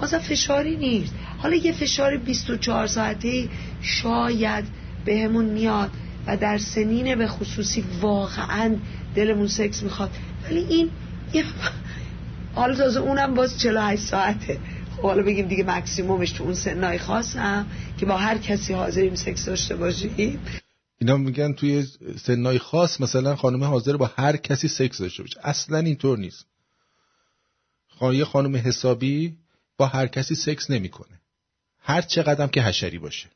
بازم 0.00 0.18
فشاری 0.18 0.76
نیست. 0.76 1.14
حالا 1.38 1.56
یه 1.56 1.72
فشار 1.72 2.16
24 2.16 2.86
ساعته 2.86 3.48
شاید 3.82 4.64
بهمون 5.04 5.44
میاد 5.44 5.90
و 6.26 6.36
در 6.36 6.58
سنین 6.58 7.14
به 7.14 7.26
خصوصی 7.26 7.80
واقعا 8.00 8.76
دلمون 9.14 9.48
سکس 9.48 9.82
می‌خواد. 9.82 10.10
ولی 10.44 10.58
این 10.58 10.90
یه 11.32 11.44
حالا 12.58 12.74
تازه 12.76 13.00
اونم 13.00 13.34
باز 13.34 13.60
48 13.60 14.02
ساعته. 14.02 14.60
خب 14.96 15.02
حالا 15.02 15.22
بگیم 15.22 15.48
دیگه 15.48 15.64
مکسیمومش 15.64 16.30
تو 16.30 16.44
اون 16.44 16.54
سنای 16.54 16.98
خاصم 16.98 17.66
که 17.98 18.06
با 18.06 18.16
هر 18.16 18.38
کسی 18.38 18.72
حاضریم 18.72 19.14
سکس 19.14 19.44
داشته 19.44 19.76
باشیم. 19.76 20.40
اینا 20.98 21.16
میگن 21.16 21.52
توی 21.52 21.86
سنای 22.22 22.58
خاص 22.58 23.00
مثلا 23.00 23.36
خانم 23.36 23.64
حاضر 23.64 23.96
با 23.96 24.10
هر 24.16 24.36
کسی 24.36 24.68
سکس 24.68 24.98
داشته 24.98 25.22
باشه. 25.22 25.40
اصلا 25.42 25.78
اینطور 25.78 26.18
نیست. 26.18 26.46
یه 28.12 28.24
خانم 28.24 28.56
حسابی 28.56 29.36
با 29.76 29.86
هر 29.86 30.06
کسی 30.06 30.34
سکس 30.34 30.70
نمی‌کنه. 30.70 31.20
هر 31.80 32.02
چقدر 32.02 32.46
که 32.46 32.62
حشری 32.62 32.98
باشه. 32.98 33.26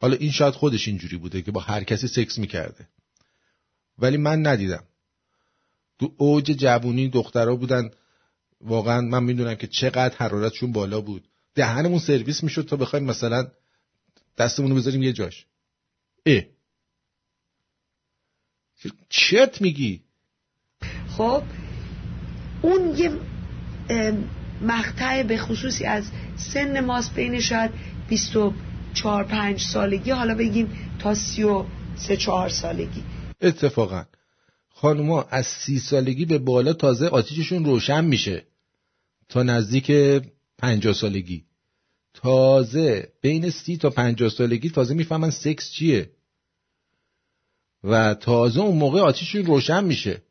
حالا 0.00 0.16
این 0.16 0.30
شاید 0.30 0.54
خودش 0.54 0.88
اینجوری 0.88 1.16
بوده 1.16 1.42
که 1.42 1.50
با 1.50 1.60
هر 1.60 1.84
کسی 1.84 2.08
سکس 2.08 2.38
می‌کرده. 2.38 2.88
ولی 3.98 4.16
من 4.16 4.46
ندیدم. 4.46 4.82
تو 6.00 6.12
اوج 6.16 6.44
جوونی 6.44 7.08
دخترها 7.08 7.56
بودن. 7.56 7.90
واقعا 8.60 9.00
من 9.00 9.22
می‌دونم 9.22 9.54
که 9.54 9.66
چقدر 9.66 10.16
حرارتشون 10.16 10.72
بالا 10.72 11.00
بود. 11.00 11.28
دهنمون 11.54 11.98
سرویس 11.98 12.42
می‌شد 12.42 12.62
تا 12.62 12.76
بخوایم 12.76 13.04
مثلا 13.04 13.48
دستمون 14.38 14.70
رو 14.70 14.76
بذاریم 14.76 15.02
یه 15.02 15.12
جاش. 15.12 15.46
اه. 16.26 16.42
چت 19.08 19.60
میگی؟ 19.60 20.02
خب 21.08 21.42
اون 22.62 22.96
یه 22.96 23.10
مقطع 24.62 25.22
به 25.22 25.38
خصوصی 25.38 25.84
از 25.84 26.04
سن 26.36 26.80
ماست 26.80 27.14
بین 27.14 27.40
شاید 27.40 27.70
24 28.08 29.24
5 29.24 29.60
سالگی 29.60 30.10
حالا 30.10 30.34
بگیم 30.34 30.96
تا 30.98 31.14
33 31.14 32.16
4 32.16 32.48
سالگی. 32.48 33.02
اتفاقا. 33.40 34.04
خانوما 34.80 35.22
از 35.22 35.46
سی 35.46 35.78
سالگی 35.78 36.24
به 36.24 36.38
بالا 36.38 36.72
تازه 36.72 37.06
آتیششون 37.06 37.64
روشن 37.64 38.04
میشه. 38.04 38.46
تا 39.28 39.42
نزدیک 39.42 39.92
50 40.58 40.94
سالگی. 40.94 41.44
تازه 42.14 43.12
بین 43.20 43.50
سی 43.50 43.76
تا 43.76 43.90
50 43.90 44.28
سالگی 44.28 44.70
تازه 44.70 44.94
می‌فهمن 44.94 45.30
سکس 45.30 45.70
چیه. 45.70 46.10
و 47.84 48.14
تازه 48.14 48.60
اون 48.60 48.76
موقع 48.76 49.00
آتیششون 49.00 49.46
روشن 49.46 49.84
میشه. 49.84 50.22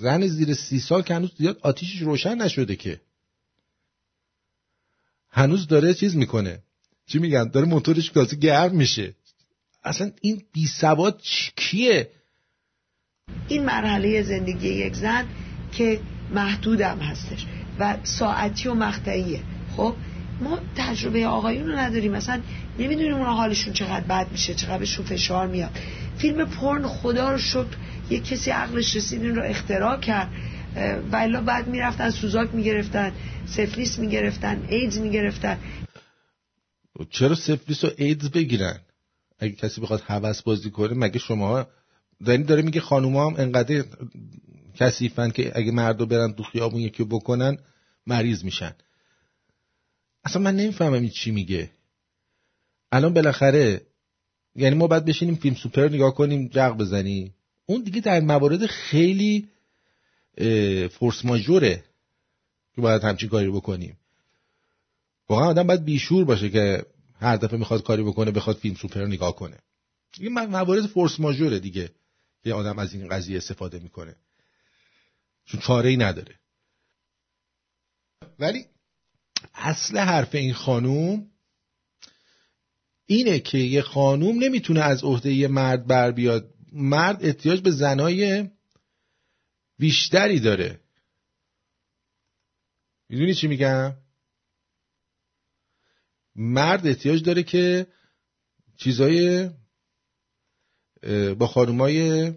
زن 0.00 0.26
زیر 0.26 0.54
سی 0.54 0.80
سال 0.80 1.02
که 1.02 1.14
هنوز 1.14 1.30
زیاد 1.38 1.58
آتیشش 1.62 2.02
روشن 2.02 2.34
نشده 2.34 2.76
که. 2.76 3.00
هنوز 5.28 5.66
داره 5.66 5.94
چیز 5.94 6.16
می‌کنه. 6.16 6.62
چی 7.06 7.18
میگن؟ 7.18 7.48
داره 7.48 7.66
موتورش 7.66 8.08
تازه 8.08 8.36
گرم 8.36 8.76
میشه. 8.76 9.14
اصلا 9.84 10.12
این 10.20 10.42
بی 10.52 10.66
سواد 10.66 11.22
کیه؟ 11.56 12.21
این 13.48 13.64
مرحله 13.64 14.22
زندگی 14.22 14.68
یک 14.68 14.96
زن 14.96 15.24
که 15.72 16.00
محدودم 16.34 16.98
هستش 16.98 17.46
و 17.78 17.96
ساعتی 18.02 18.68
و 18.68 18.74
مقطعیه. 18.74 19.40
خب 19.76 19.94
ما 20.40 20.58
تجربه 20.76 21.26
آقایون 21.26 21.68
رو 21.68 21.78
نداریم. 21.78 22.12
مثلا 22.12 22.40
نمی‌دونیم 22.78 23.14
اون 23.14 23.26
حالشون 23.26 23.72
چقدر 23.72 24.06
بد 24.06 24.32
میشه 24.32 24.54
چقدر 24.54 24.78
بهشون 24.78 25.04
فشار 25.04 25.46
میاد. 25.46 25.70
فیلم 26.18 26.44
پرن 26.44 26.86
خدا 26.86 27.30
رو 27.30 27.38
شکر 27.38 27.76
یه 28.10 28.20
کسی 28.20 28.50
عقلش 28.50 28.96
رسید 28.96 29.22
این 29.22 29.36
رو 29.36 29.42
اختراع 29.42 30.00
کرد. 30.00 30.30
و 31.12 31.16
الا 31.16 31.40
بعد 31.40 31.68
می‌رفتن 31.68 32.10
سوزاک 32.10 32.54
می‌گرفتن 32.54 33.12
سفلیس 33.46 33.98
می‌گرفتن 33.98 34.62
ایدز 34.68 34.98
می‌گرفتن. 34.98 35.58
چرا 37.10 37.34
سفلیس 37.34 37.84
و 37.84 37.90
ایدز 37.96 38.30
بگیرن؟ 38.30 38.78
اگه 39.38 39.52
کسی 39.52 39.80
بخواد 39.80 40.00
حوس 40.00 40.42
بازی 40.42 40.70
کنه 40.70 40.94
مگه 40.94 41.18
شما 41.18 41.66
داری 42.24 42.42
داره 42.42 42.62
میگه 42.62 42.80
خانوما 42.80 43.26
هم 43.26 43.34
انقدر 43.36 43.84
کثیفن 44.74 45.30
که 45.30 45.52
اگه 45.54 45.72
مردو 45.72 46.06
برن 46.06 46.32
تو 46.32 46.42
خیابون 46.42 46.80
یکی 46.80 47.04
بکنن 47.04 47.58
مریض 48.06 48.44
میشن. 48.44 48.74
اصلا 50.24 50.42
من 50.42 50.56
نمی‌فهمم 50.56 50.92
این 50.92 51.08
چی 51.08 51.30
میگه. 51.30 51.70
الان 52.92 53.14
بالاخره 53.14 53.86
یعنی 54.56 54.76
ما 54.76 54.86
باید 54.86 55.04
بشینیم 55.04 55.34
فیلم 55.34 55.54
سوپر 55.54 55.88
نگاه 55.88 56.14
کنیم 56.14 56.48
جق 56.48 56.76
بزنیم. 56.76 57.34
اون 57.66 57.82
دیگه 57.82 58.00
در 58.00 58.20
موارد 58.20 58.66
خیلی 58.66 59.48
force 60.90 61.24
majeure 61.24 61.77
ه 61.77 61.84
که 62.74 62.80
باید 62.80 63.02
همچین 63.02 63.28
کاری 63.28 63.50
بکنیم. 63.50 63.96
واقعا 65.28 65.46
آدم 65.46 65.66
باید 65.66 65.84
بیشعور 65.84 66.24
باشه 66.24 66.50
که 66.50 66.84
هر 67.20 67.36
دفعه 67.36 67.58
می‌خواد 67.58 67.82
کاری 67.82 68.02
بکنه 68.02 68.30
بخواد 68.30 68.56
فیلم 68.56 68.74
سوپر 68.74 69.06
نگاه 69.06 69.36
کنه. 69.36 69.58
این 70.20 70.32
موارد 70.32 70.86
force 70.86 71.20
majeure 71.20 71.53
ه 71.53 71.58
دیگه. 71.58 71.90
یه 72.44 72.54
آدم 72.54 72.78
از 72.78 72.94
این 72.94 73.08
قضیه 73.08 73.36
استفاده 73.36 73.78
می‌کنه. 73.78 74.16
چون 75.44 75.60
چاره 75.60 75.88
ای 75.88 75.96
نداره. 75.96 76.38
ولی 78.38 78.66
اصل 79.54 79.98
حرف 79.98 80.34
این 80.34 80.54
خانوم 80.54 81.30
اینه 83.06 83.38
که 83.38 83.58
یه 83.58 83.82
خانوم 83.82 84.44
نمی‌تونه 84.44 84.80
از 84.80 85.04
عهده 85.04 85.32
یه 85.32 85.48
مرد 85.48 85.86
بر 85.86 86.10
بیاد. 86.10 86.54
مرد 86.72 87.24
احتیاج 87.24 87.60
به 87.60 87.70
زنای 87.70 88.48
بیشتری 89.78 90.40
داره. 90.40 90.80
می‌دونی 93.08 93.34
چی 93.34 93.46
میگم؟ 93.46 93.96
مرد 96.36 96.86
احتیاج 96.86 97.22
داره 97.22 97.42
که 97.42 97.86
چیزای 98.76 99.50
با 101.38 101.46
خانومای 101.46 102.32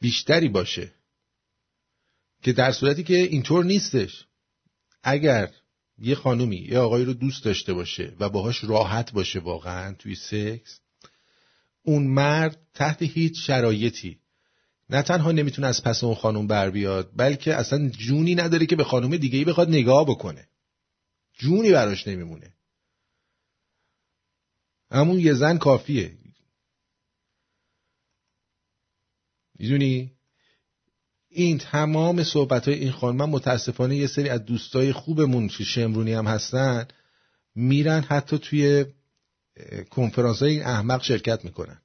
بیشتری 0.00 0.48
باشه. 0.48 0.92
که 2.42 2.52
در 2.52 2.72
صورتی 2.72 3.02
که 3.02 3.16
اینطور 3.16 3.64
نیستش. 3.64 4.26
اگر 5.02 5.50
یه 5.98 6.14
خانومی 6.14 6.56
یه 6.56 6.78
آقایی 6.78 7.04
رو 7.04 7.12
دوست 7.12 7.44
داشته 7.44 7.72
باشه 7.72 8.12
و 8.20 8.28
باهاش 8.28 8.64
راحت 8.64 9.12
باشه 9.12 9.38
واقعا 9.38 9.94
توی 9.94 10.14
سکس 10.14 10.80
اون 11.82 12.06
مرد 12.06 12.58
تحت 12.74 13.02
هیچ 13.02 13.46
شرایطی 13.46 14.20
نه 14.90 15.02
تنها 15.02 15.32
نمی‌تونه 15.32 15.66
از 15.66 15.82
پس 15.82 16.04
اون 16.04 16.14
خانوم 16.14 16.46
بر 16.46 16.70
بیاد 16.70 17.10
بلکه 17.16 17.54
اصلا 17.54 17.88
جونی 17.88 18.34
نداره 18.34 18.66
که 18.66 18.76
به 18.76 18.84
خانوم 18.84 19.16
دیگه 19.16 19.38
ای 19.38 19.44
بخواد 19.44 19.68
نگاه 19.68 20.04
بکنه. 20.04 20.48
جونی 21.38 21.70
براش 21.70 22.08
نمیمونه. 22.08 22.54
همون 24.90 25.20
یه 25.20 25.34
زن 25.34 25.58
کافیه. 25.58 26.19
می‌دونی؟ 29.60 30.12
این 31.28 31.58
تمام 31.58 32.24
صحبت 32.24 32.68
های 32.68 32.78
این 32.78 32.92
خانم 32.92 33.30
متاسفانه 33.30 33.96
یه 33.96 34.06
سری 34.06 34.28
از 34.28 34.44
دوستای 34.44 34.92
خوبمون 34.92 35.48
که 35.48 35.64
شمرونی 35.64 36.12
هم 36.12 36.26
هستن 36.26 36.88
میرن 37.54 38.00
حتی 38.00 38.38
توی 38.38 38.86
کنفرانس 39.90 40.38
های 40.42 40.50
این 40.50 40.62
احمق 40.62 41.02
شرکت 41.02 41.44
می‌کنن. 41.44 41.80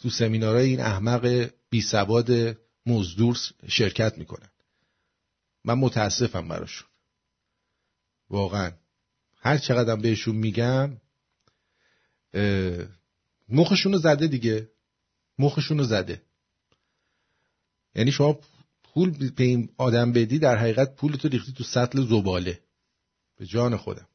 تو 0.00 0.10
سمینارهای 0.10 0.66
این 0.66 0.80
احمق 0.80 1.50
بی 1.70 1.80
سواد 1.80 2.56
مزدور 2.86 3.38
شرکت 3.68 4.18
می‌کنن. 4.18 4.48
من 5.64 5.74
متاسفم 5.74 6.48
براشون. 6.48 6.88
واقعا. 8.30 8.72
هر 9.36 9.58
چقدر 9.58 9.96
بهشون 9.96 10.36
میگم 10.36 10.96
مخشون 13.48 13.92
رو 13.92 13.98
زده 13.98 14.26
دیگه. 14.26 14.68
مخشون 15.38 15.78
رو 15.78 15.84
زده. 15.84 16.22
یعنی 17.94 18.12
شما 18.12 18.40
پول 18.84 19.30
به 19.30 19.44
این 19.44 19.68
آدم 19.78 20.12
بدی 20.12 20.38
در 20.38 20.56
حقیقت 20.56 20.96
پولتو 20.96 21.28
ریختی 21.28 21.52
تو 21.52 21.64
سطل 21.64 22.06
زباله. 22.06 22.60
به 23.36 23.46
جان 23.46 23.76
خودم. 23.76 24.08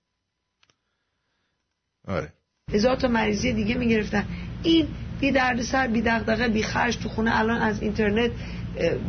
آره. 2.07 2.33
هزار 2.69 2.95
تا 2.95 3.07
مریضی 3.07 3.53
دیگه 3.53 3.75
می‌گرفتن. 3.75 4.27
این 4.63 4.87
بی 5.23 5.31
درد 5.31 5.61
سر 5.61 5.87
بی 5.87 6.01
دغدغه 6.01 6.47
بی 6.47 6.63
خرج 6.63 6.97
تو 6.97 7.09
خونه 7.09 7.39
الان 7.39 7.61
از 7.61 7.81
اینترنت 7.81 8.31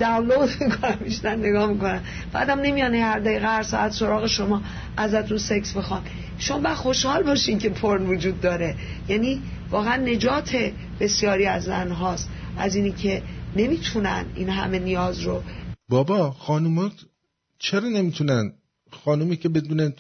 دانلود 0.01 0.51
می‌کنن 0.61 0.99
میشنن 1.01 1.39
نگاه 1.39 1.73
می‌کنن 1.73 2.01
بعدم 2.33 2.61
نمیان 2.61 2.95
هر 2.95 3.19
دقیقه 3.19 3.47
هر 3.47 3.63
ساعت 3.63 3.93
سراغ 3.93 4.27
شما 4.27 4.63
ازتون 4.97 5.39
سکس 5.39 5.73
بخوان. 5.73 6.03
شما 6.39 6.59
با 6.59 6.75
خوشحال 6.75 7.23
باشین 7.23 7.59
که 7.59 7.69
پرن 7.69 8.07
وجود 8.07 8.41
داره. 8.41 8.75
یعنی 9.09 9.43
واقعا 9.71 9.97
نجات 9.97 10.57
بسیاری 11.01 11.47
از 11.47 11.63
زن 11.63 11.91
هاست. 11.91 12.29
از 12.59 12.77
اینی 12.77 12.93
که 12.93 13.23
نمی‌تونن 13.57 14.25
این 14.35 14.49
همه 14.49 14.79
نیاز 14.79 15.21
رو 15.21 15.43
بابا 15.89 16.31
خانومات 16.31 16.93
چرا 17.59 17.89
نمی‌تونن؟ 17.89 18.53
خانومی 19.05 19.37
که 19.37 19.49
بدون 19.49 19.93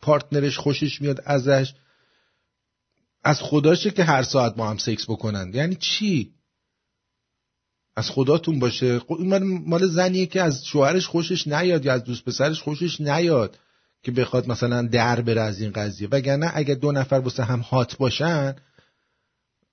پارتنرش 0.00 0.58
خوشش 0.58 1.02
میاد 1.02 1.22
ازش 1.24 1.74
از 3.26 3.42
خداشه 3.42 3.90
که 3.90 4.04
هر 4.04 4.22
ساعت 4.22 4.54
با 4.54 4.70
هم 4.70 4.76
سکس 4.78 5.04
بکنن. 5.04 5.50
یعنی 5.54 5.74
چی؟ 5.74 6.32
از 7.96 8.10
خداتون 8.10 8.58
باشه. 8.58 9.00
این 9.08 9.68
مال 9.68 9.86
زنیه 9.86 10.26
که 10.26 10.42
از 10.42 10.64
شوهرش 10.66 11.06
خوشش 11.06 11.46
نیاد 11.46 11.84
یا 11.84 11.92
از 11.92 12.04
دوست 12.04 12.24
پسرش 12.24 12.62
خوشش 12.62 13.00
نیاد 13.00 13.58
که 14.02 14.12
بخواد 14.12 14.48
مثلا 14.48 14.82
در 14.82 15.20
بره 15.20 15.40
از 15.40 15.60
این 15.60 15.72
قضیه. 15.72 16.08
وگرنه 16.08 16.50
اگه 16.54 16.74
دو 16.74 16.92
نفر 16.92 17.16
واسه 17.16 17.44
هم 17.44 17.60
هات 17.60 17.96
باشن 17.96 18.56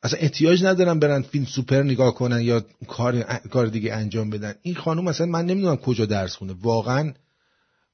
اصلا 0.03 0.19
احتیاج 0.19 0.63
ندارن 0.63 0.99
برن 0.99 1.21
فیلم 1.21 1.45
سوپر 1.45 1.83
نگاه 1.83 2.15
کنن 2.15 2.41
یا 2.41 2.65
کار 2.87 3.23
کار 3.23 3.67
دیگه 3.67 3.93
انجام 3.93 4.29
بدن. 4.29 4.55
این 4.61 4.75
خانم 4.75 5.03
مثلا 5.03 5.27
من 5.27 5.45
نمی‌دونم 5.45 5.75
کجا 5.75 6.05
درس 6.05 6.35
خونه 6.35 6.53
واقعا 6.61 7.13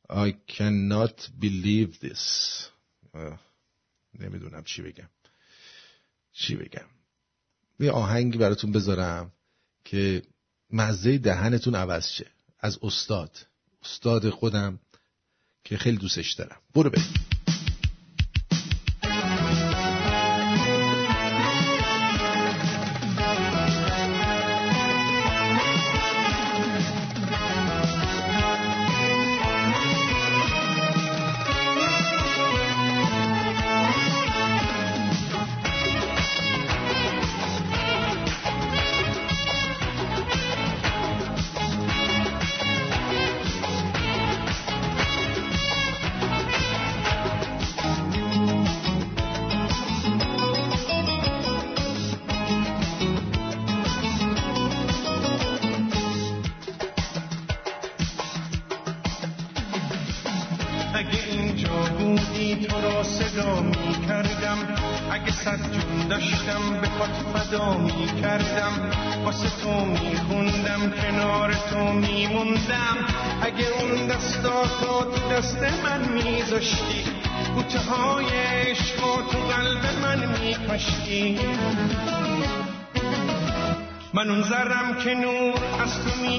I 0.09 0.33
cannot 0.51 1.17
believe 1.41 2.07
this. 2.07 2.23
نمی‌دونم 4.19 4.63
چی 4.63 4.81
بگم. 4.81 5.09
چی 6.39 6.55
بگم؟ 6.55 6.85
یه 7.79 7.91
آهنگی 7.91 8.37
براتون 8.37 8.71
بذارم 8.71 9.31
که 9.85 10.23
مزه 10.69 11.17
دهنتون 11.17 11.75
عوض 11.75 12.07
شه. 12.07 12.31
از 12.59 12.79
استاد. 12.81 13.37
استاد 13.83 14.29
خودم 14.29 14.79
که 15.63 15.77
خیلی 15.77 15.97
دوستش 15.97 16.33
دارم. 16.33 16.61
برو 16.75 16.89
بریم. 16.89 17.28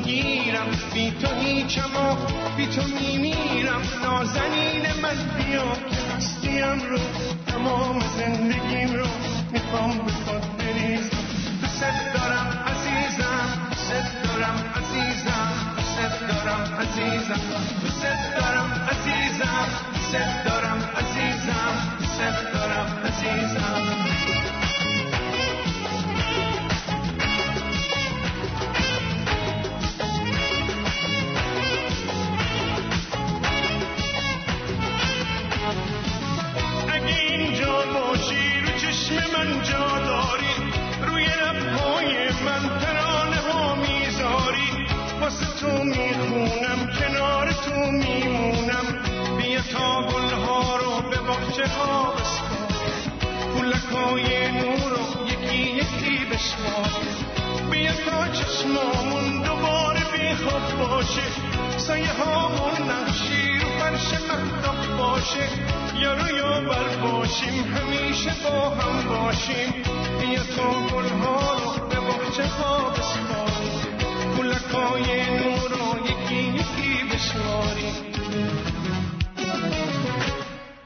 می‌گیرم. 0.00 0.66
بی 0.94 1.10
تو 1.10 1.28
هیچم 1.40 1.90
و 1.96 2.16
بی 2.56 2.66
تو 2.66 2.82
میمیرم. 2.82 3.82
نازنین 4.02 4.82
من 5.02 5.18
بیا. 5.36 5.72
که 5.90 6.14
هستیم 6.16 6.90
رو 6.90 6.98
تمام 7.46 8.00
زندگیم 8.00 8.94
رو 8.94 9.06
می‌خوام 9.52 9.98
به 9.98 10.12
خود 10.12 10.56
بریزم. 10.58 11.16
دوست 11.60 11.82
دارم 12.14 12.64
عزیزم 12.66 13.48
دوست 13.70 14.12
دارم 14.24 14.58
عزیزم 14.76 15.52
دوست 15.76 16.20
دارم 16.28 16.62
عزیزم. 16.80 17.40
دوست 17.82 18.02
دارم 18.36 18.88
عزیزم 18.90 19.68
دوست 19.92 20.44
دارم 20.44 20.80
عزیزم 20.96 21.72
دوست 21.98 22.52
دارم 22.52 22.88
عزیزم. 23.04 24.19
واسه 45.30 45.46
تو 45.60 45.84
می‌خونم 45.84 46.90
کنار 46.98 47.52
تو 47.52 47.74
میمونم. 47.90 48.86
بیا 49.38 49.62
تا 49.72 50.02
گلها 50.02 50.76
رو 50.76 51.10
به 51.10 51.16
باغچه 51.16 51.66
ها 51.66 52.14
پولکای 53.52 54.52
نور 54.52 54.90
رو 54.90 55.28
یکی 55.28 55.56
یکی 55.56 56.24
بشمار 56.24 56.90
بیا 57.70 57.92
تا 57.92 58.28
چشمامون 58.28 59.42
دوباره 59.42 60.00
بیخواب 60.12 60.78
باشه. 60.78 61.22
سایه 61.76 62.12
هامون 62.12 62.90
نقشی 62.90 63.58
رو 63.58 63.68
فرش 63.78 64.14
افتاب 64.14 64.96
باشه. 64.98 65.48
یارو 66.02 66.36
یا 66.36 66.60
بر 66.60 66.96
باشیم 66.96 67.64
همیشه 67.74 68.30
با 68.44 68.70
هم 68.70 69.08
باشیم. 69.08 69.72
بیا 70.20 70.42
تا 70.56 70.96
گلها 70.96 71.52
رو 71.52 71.86
به 71.88 72.00
باغچه 72.00 72.46
ها 72.46 72.90
حرفای 74.60 75.26
تو 75.68 75.96
یکی 76.04 76.34
یکی 76.34 77.04
بشماری. 77.12 77.92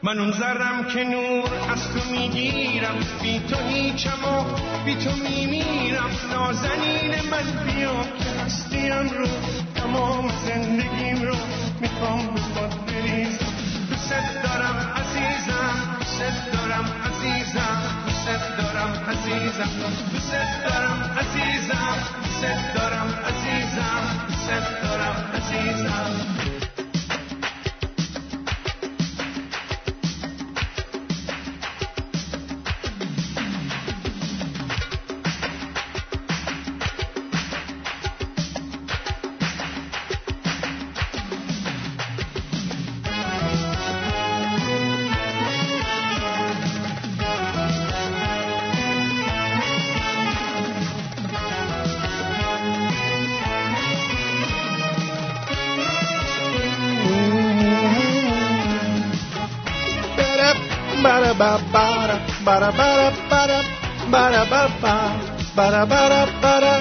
من 0.02 0.18
اون 0.18 0.32
ذرم 0.32 0.84
که 0.84 1.04
نور 1.04 1.50
از 1.72 1.92
تو 1.92 2.10
می‌گیرم. 2.10 2.96
بی 3.22 3.38
تو 3.38 3.56
هیچم 3.68 4.24
و 4.24 4.44
بی 4.84 4.94
تو 4.94 5.10
میمیرم. 5.10 6.10
نازنین 6.32 7.14
من 7.30 7.64
بیا 7.64 8.02
که 8.02 8.40
هستیم 8.44 9.08
رو. 9.08 9.28
تمام 9.74 10.28
زندگیم 10.46 11.22
رو 11.22 11.36
می‌خوام 11.80 12.26
به 12.26 12.40
باد 12.54 12.86
بریزم. 12.86 13.46
دوست 13.90 14.12
دارم 14.44 14.92
عزیزم. 14.96 15.96
دوست 15.98 16.52
دارم 16.52 16.86
عزیزم. 17.06 17.82
دوست 18.06 18.26
دارم 18.58 19.04
عزیزم. 19.08 19.70
دوست 20.12 20.32
دارم 20.64 21.16
عزیزم. 21.18 22.23
Se 22.40 22.52
dorom, 22.74 23.10
azizam, 23.28 24.04
se 24.44 24.56
azizam. 25.38 26.53
برا 65.84 66.26
برا 66.42 66.80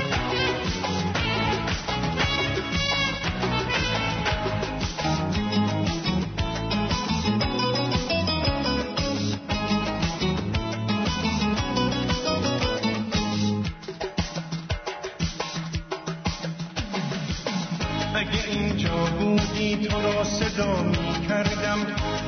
برا 18.15 18.33
اینجا 18.51 18.89
بودی 19.19 19.87
تو 19.87 20.01
را 20.01 20.23
صدا 20.23 20.83
می 20.83 21.27
کردم 21.27 21.77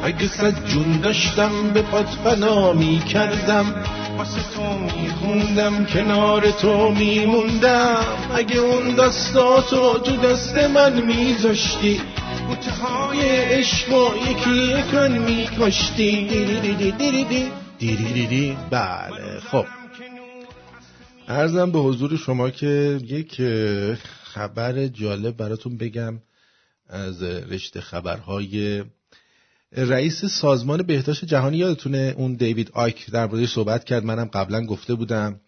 اگه 0.03 0.27
صد 0.27 0.65
جون 0.65 0.99
داشتم 1.01 1.69
به 1.73 1.81
پات 1.81 2.09
فنا 2.23 2.73
می 2.73 2.99
کردم 2.99 3.75
خوندم 5.25 5.85
کنار 5.85 6.51
تو 6.51 6.89
میموندم. 6.89 8.05
اگه 8.35 8.57
اون 8.57 8.95
دستاتو 8.95 9.99
تو 9.99 10.17
دست 10.17 10.57
من 10.57 11.01
میذاشتی 11.01 12.01
بوته 12.47 12.71
های 12.71 13.19
عشق 13.29 13.93
و 13.93 14.17
یکی 14.31 14.79
یکن 14.79 15.11
میکاشتی. 15.11 16.27
دیری 16.27 16.91
دیری 16.91 17.51
دیری 17.79 18.57
بله 18.69 19.39
خب. 19.51 19.65
ارزم 21.27 21.71
به 21.71 21.79
حضور 21.79 22.17
شما 22.17 22.49
که 22.49 22.99
یک 23.03 23.41
خبر 24.23 24.87
جالب 24.87 25.37
براتون 25.37 25.77
بگم 25.77 26.19
از 26.89 27.23
رشته 27.23 27.81
خبرهای 27.81 28.83
رئیس 29.75 30.25
سازمان 30.25 30.83
بهداشت 30.83 31.25
جهانی 31.25 31.57
یادتونه 31.57 32.15
اون 32.17 32.33
دیوید 32.33 32.71
آیک 32.73 33.11
در 33.11 33.45
صحبت 33.45 33.83
کرد 33.83 34.05
منم 34.05 34.25
قبلا 34.25 34.65
گفته 34.65 34.93
بودم. 34.95 35.39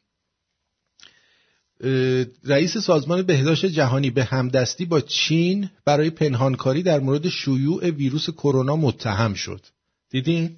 رئیس 2.44 2.78
سازمان 2.78 3.22
بهداشت 3.22 3.66
جهانی 3.66 4.10
به 4.10 4.24
همدستی 4.24 4.86
با 4.86 5.02
چین 5.02 5.70
برای 5.86 6.10
پنهانکاری 6.10 6.84
در 6.84 7.00
مورد 7.00 7.30
شیوع 7.30 7.90
ویروس 7.90 8.30
کرونا 8.30 8.76
متهم 8.76 9.34
شد. 9.34 9.66
دیدین؟ 10.10 10.58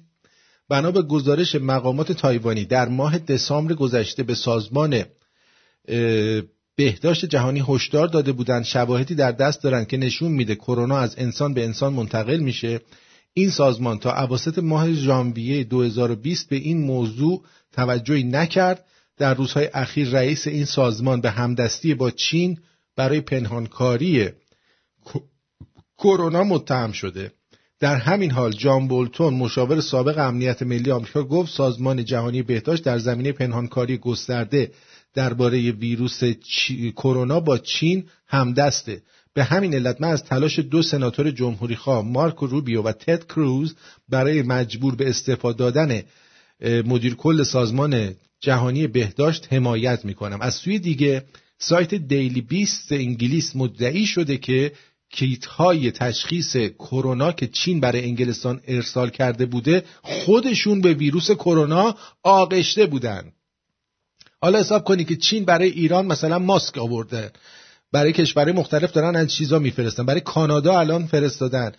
بنا 0.68 0.90
به 0.90 1.02
گزارش 1.02 1.54
مقامات 1.54 2.12
تایوانی 2.12 2.64
در 2.64 2.88
ماه 2.88 3.18
دسامبر 3.18 3.74
گذشته 3.74 4.22
به 4.22 4.34
سازمان 4.34 5.04
بهداشت 6.76 7.24
جهانی 7.24 7.64
هشدار 7.68 8.08
داده 8.08 8.32
بودند 8.32 8.64
شواهدی 8.64 9.14
در 9.14 9.32
دست 9.32 9.62
دارند 9.62 9.88
که 9.88 9.96
نشون 9.96 10.32
میده 10.32 10.54
کرونا 10.54 10.98
از 10.98 11.14
انسان 11.18 11.54
به 11.54 11.64
انسان 11.64 11.92
منتقل 11.92 12.36
میشه. 12.36 12.80
این 13.34 13.50
سازمان 13.50 13.98
تا 13.98 14.12
اواسط 14.12 14.58
ماه 14.58 14.92
ژانویه 14.92 15.64
2020 15.64 16.48
به 16.48 16.56
این 16.56 16.80
موضوع 16.80 17.44
توجهی 17.72 18.22
نکرد. 18.22 18.84
در 19.16 19.34
روزهای 19.34 19.70
اخیر 19.74 20.08
رئیس 20.08 20.46
این 20.46 20.64
سازمان 20.64 21.20
به 21.20 21.30
همدستی 21.30 21.94
با 21.94 22.10
چین 22.10 22.58
برای 22.96 23.20
پنهانکاری 23.20 24.28
کرونا 25.98 26.44
متهم 26.44 26.92
شده. 26.92 27.32
در 27.80 27.96
همین 27.96 28.30
حال 28.30 28.52
جان 28.52 28.88
بولتون 28.88 29.34
مشاور 29.34 29.80
سابق 29.80 30.18
امنیت 30.18 30.62
ملی 30.62 30.90
آمریکا 30.90 31.22
گفت 31.22 31.52
سازمان 31.54 32.04
جهانی 32.04 32.42
بهداشت 32.42 32.84
در 32.84 32.98
زمینه 32.98 33.32
پنهانکاری 33.32 33.98
گسترده 33.98 34.72
درباره 35.14 35.70
ویروس 35.72 36.20
کرونا 36.96 37.40
با 37.40 37.58
چین 37.58 38.04
همدسته. 38.26 39.02
به 39.34 39.44
همین 39.44 39.74
علت 39.74 40.00
من 40.00 40.08
از 40.08 40.24
تلاش 40.24 40.58
دو 40.58 40.82
سناتور 40.82 41.30
جمهوری 41.30 41.76
خواه 41.76 42.04
مارک 42.04 42.36
روبیو 42.36 42.82
و 42.82 42.92
تد 42.92 43.24
کروز 43.24 43.74
برای 44.08 44.42
مجبور 44.42 44.94
به 44.96 45.08
استعفا 45.08 45.52
دادن 45.52 46.02
مدیر 46.62 47.14
کل 47.14 47.42
سازمان 47.42 48.14
جهانی 48.40 48.86
بهداشت 48.86 49.52
حمایت 49.52 50.04
می‌کنم. 50.04 50.40
از 50.40 50.54
سوی 50.54 50.78
دیگه 50.78 51.24
سایت 51.58 51.94
دیلی 51.94 52.40
بیست 52.40 52.92
انگلیس 52.92 53.56
مدعی 53.56 54.06
شده 54.06 54.36
که 54.36 54.72
کیت 55.10 55.46
های 55.46 55.90
تشخیص 55.90 56.56
کرونا 56.56 57.32
که 57.32 57.46
چین 57.46 57.80
برای 57.80 58.04
انگلستان 58.04 58.60
ارسال 58.68 59.10
کرده 59.10 59.46
بوده 59.46 59.84
خودشون 60.02 60.80
به 60.80 60.94
ویروس 60.94 61.30
کرونا 61.30 61.96
آغشته 62.22 62.86
بودن. 62.86 63.32
حالا 64.42 64.58
حساب 64.58 64.84
کنی 64.84 65.04
که 65.04 65.16
چین 65.16 65.44
برای 65.44 65.70
ایران 65.70 66.06
مثلا 66.06 66.38
ماسک 66.38 66.78
آورده. 66.78 67.32
برای 67.92 68.12
کشورهای 68.12 68.52
مختلف 68.52 68.92
دارن 68.92 69.16
از 69.16 69.28
چیزا 69.28 69.58
میفرستن. 69.58 70.06
برای 70.06 70.20
کانادا 70.20 70.78
الان 70.78 71.06
فرستادن. 71.06 71.72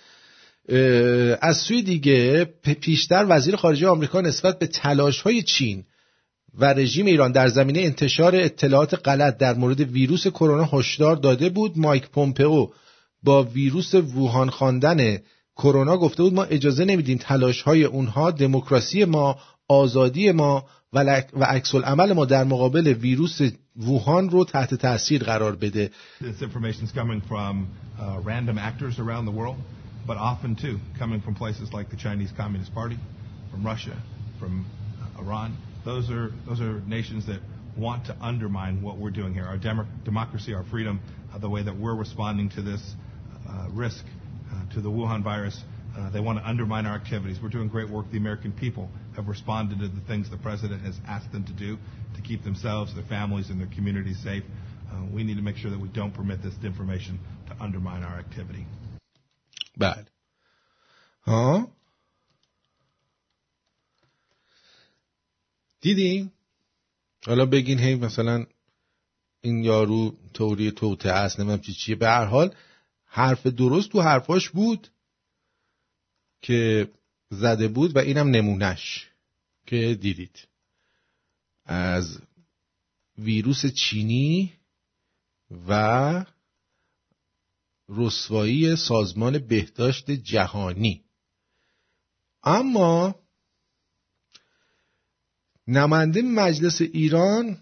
از 1.42 1.58
سوی 1.58 1.82
دیگه 1.82 2.46
پیشتر 2.82 3.26
وزیر 3.30 3.56
خارجه 3.56 3.88
آمریکا 3.88 4.22
نسبت 4.22 4.60
به 4.60 4.68
تلاش 4.68 5.22
های 5.22 5.42
چین 5.42 5.84
و 6.58 6.66
رژیم 6.74 7.06
ایران 7.06 7.32
در 7.32 7.48
زمینه 7.48 7.80
انتشار 7.80 8.36
اطلاعات 8.36 9.08
غلط 9.08 9.38
در 9.38 9.54
مورد 9.54 9.82
ویروس 9.82 10.28
کرونا 10.28 10.70
هشدار 10.74 11.16
داده 11.16 11.50
بود. 11.50 11.78
مایک 11.78 12.10
پومپئو 12.10 12.68
با 13.24 13.44
ویروس 13.44 13.94
ووهان 13.94 14.50
خواندن 14.50 15.18
کرونا 15.56 15.98
گفته 15.98 16.24
بود 16.24 16.34
ما 16.34 16.44
اجازه 16.44 16.86
نمیدیم 16.86 17.18
تلاش 17.18 17.62
های 17.62 17.84
اونها 17.84 18.32
دموکراسی 18.32 19.06
ما 19.06 19.38
آزادی 19.71 20.33
ما 20.33 20.65
و 20.93 21.45
عکس 21.45 21.75
عمل 21.75 22.13
ما 22.13 22.25
در 22.25 22.45
مقابل 22.45 22.87
ویروس 22.87 23.39
ووهان 23.77 24.31
رو 24.31 24.45
تحت 24.45 24.75
تاثیر 24.75 25.25
قرار 25.25 25.57
بده 25.57 25.91
This 26.21 26.43
information 26.43 26.85
is 26.85 26.93
coming 26.93 27.21
from 27.29 27.69
uh, 27.99 28.21
random 28.25 28.59
actors 28.59 28.99
around 28.99 29.25
the 29.27 29.37
world, 29.41 29.57
but 30.07 30.17
often 30.17 30.57
too 30.57 30.79
coming 30.99 31.21
from 31.21 31.35
places 31.35 31.73
like 31.73 31.91
the 31.91 31.97
Chinese 31.97 32.33
Communist 32.37 32.75
Party, 32.75 32.99
from 33.51 33.67
Russia, 33.67 33.97
from 34.41 34.65
uh, 34.65 35.23
Iran. 35.23 35.57
Those 35.85 36.11
are 36.11 36.31
those 36.49 36.61
are 36.61 36.81
nations 36.99 37.27
that 37.27 37.41
want 37.77 38.07
to 38.07 38.15
undermine 38.31 38.75
what 38.87 38.97
we're 39.01 39.17
doing 39.21 39.35
here. 39.35 39.47
Our 39.53 39.59
dem- 39.59 39.89
democracy, 40.05 40.55
our 40.55 40.65
freedom, 40.65 41.01
uh, 41.33 41.39
the 41.39 41.51
way 41.51 41.63
that 41.69 41.77
we're 41.83 41.99
responding 42.07 42.49
to 42.57 42.63
this 42.63 42.83
uh, 43.49 43.69
risk 43.85 44.05
uh, 44.53 44.75
to 44.75 44.81
the 44.81 44.91
Wuhan 44.91 45.23
virus 45.23 45.57
uh, 45.97 46.11
they 46.11 46.21
want 46.21 46.39
to 46.39 46.47
undermine 46.47 46.85
our 46.87 46.95
activities. 46.95 47.39
We're 47.43 47.49
doing 47.49 47.69
great 47.69 47.89
work. 47.89 48.11
The 48.11 48.19
American 48.19 48.53
people 48.53 48.91
have 49.16 49.28
responded 49.28 49.80
to 49.80 49.88
the 49.88 50.02
things 50.08 50.30
the 50.30 50.38
president 50.38 50.82
has 50.84 50.96
asked 51.08 51.32
them 51.32 51.44
to 51.46 51.54
do 51.54 51.78
to 52.16 52.22
keep 52.22 52.44
themselves, 52.44 52.94
their 52.96 53.06
families, 53.06 53.50
and 53.50 53.60
their 53.60 53.74
communities 53.76 54.20
safe. 54.24 54.44
Uh, 54.92 55.06
we 55.14 55.24
need 55.24 55.36
to 55.36 55.42
make 55.42 55.58
sure 55.58 55.72
that 55.72 55.80
we 55.80 55.88
don't 55.90 56.14
permit 56.14 56.42
this 56.44 56.54
information 56.64 57.20
to 57.48 57.64
undermine 57.64 58.04
our 58.04 58.18
activity. 58.20 58.66
Bad. 59.78 60.10
ها 61.24 61.68
دیدی 65.82 66.32
حالا 67.26 67.46
بگین 67.46 67.80
هی 67.80 67.96
مثلا 67.96 68.46
این 69.42 69.64
یارو 69.64 70.16
توری 70.34 70.72
توته 70.72 71.10
است 71.10 71.40
نمیم 71.40 71.58
چی 71.58 71.74
چیه 71.74 71.96
به 71.96 72.08
هر 72.08 72.26
حال 72.26 72.56
حرف 73.06 73.48
درست 73.48 73.90
تو 73.90 74.02
حرفاش 74.02 74.50
بود 74.50 74.88
که 76.42 76.92
زده 77.32 77.68
بود 77.68 77.96
و 77.96 78.00
اینم 78.00 78.30
نمونش 78.30 79.08
که 79.66 79.98
دیدید. 80.02 80.48
از 81.66 82.20
ویروس 83.18 83.66
چینی 83.66 84.54
و 85.68 86.26
رسوایی 87.90 88.76
سازمان 88.76 89.40
بهداشت 89.40 90.12
جهانی. 90.12 91.04
اما 92.44 93.16
نماینده 95.68 96.22
مجلس 96.22 96.82
ایران 96.82 97.58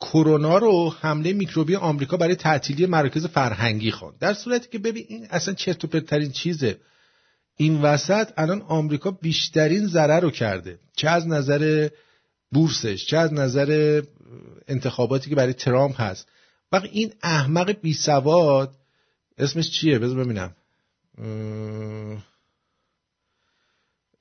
کرونا 0.00 0.58
رو 0.58 0.90
حمله 1.00 1.32
میکروبی 1.32 1.76
آمریکا 1.76 2.16
برای 2.16 2.34
تعطیلی 2.34 2.86
مراکز 2.86 3.26
فرهنگی 3.26 3.90
خواند. 3.90 4.18
در 4.18 4.34
صورتی 4.34 4.68
که 4.68 4.78
ببین 4.78 5.06
این 5.08 5.26
اصلا 5.30 5.54
چرت 5.54 5.84
و 5.84 5.88
پرترین 5.88 6.30
چیزه. 6.30 6.80
این 7.62 7.82
وسط 7.82 8.32
الان 8.36 8.62
آمریکا 8.62 9.10
بیشترین 9.10 9.86
ضرر 9.86 10.20
رو 10.20 10.30
کرده. 10.30 10.78
چه 10.96 11.08
از 11.08 11.26
نظر 11.26 11.88
بورسش 12.52 13.06
چه 13.06 13.16
از 13.16 13.32
نظر 13.32 14.02
انتخاباتی 14.68 15.30
که 15.30 15.36
برای 15.36 15.52
ترامپ 15.52 16.00
هست. 16.00 16.28
وقتی 16.72 16.88
این 16.88 17.14
احمق 17.22 17.70
بی 17.70 17.94
سواد 17.94 18.76
اسمش 19.38 19.70
چیه؟ 19.70 19.98
بذار 19.98 20.24
ببینم. 20.24 20.56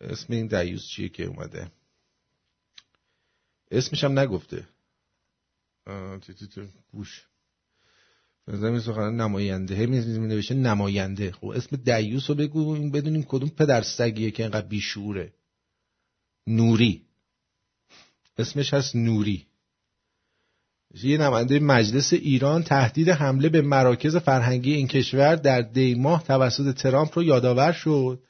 اسم 0.02 0.34
این 0.34 0.48
دیوز 0.48 0.88
چیه 0.88 1.10
که 1.10 1.24
اومده؟ 1.26 1.72
اسمش 3.72 4.04
هم 4.04 4.20
نگفته. 4.20 4.68
گوش 8.48 8.56
نظر 8.56 8.80
سخنان 8.80 9.22
نماینده. 9.22 9.76
هی 9.76 9.86
می 9.86 10.00
نوشه 10.28 10.56
نماینده. 10.56 11.32
خب 11.32 11.48
اسم 11.48 11.76
دیوس 11.76 12.30
رو 12.30 12.36
بگو 12.36 12.74
این 12.74 12.92
بدونیم 12.92 13.24
کدوم 13.24 13.50
پدر 13.50 13.82
سگیه 13.82 14.32
که 14.32 14.44
اینقدر 14.44 14.68
بیشوره. 14.68 15.34
نوری. 16.48 17.02
اسمش 18.38 18.74
هست 18.74 18.96
نوری. 18.96 19.46
یه 21.04 21.18
نماینده 21.18 21.60
مجلس 21.60 22.14
ایران 22.14 22.64
تهدید 22.64 23.10
حمله 23.10 23.50
به 23.50 23.62
مراکز 23.62 24.16
فرهنگی 24.16 24.74
این 24.74 24.88
کشور 24.88 25.36
در 25.36 25.62
دی 25.62 25.96
ماه 25.96 26.24
توسط 26.24 26.76
ترامپ 26.76 27.18
رو 27.18 27.24
یادآور 27.24 27.72
شد. 27.72 28.24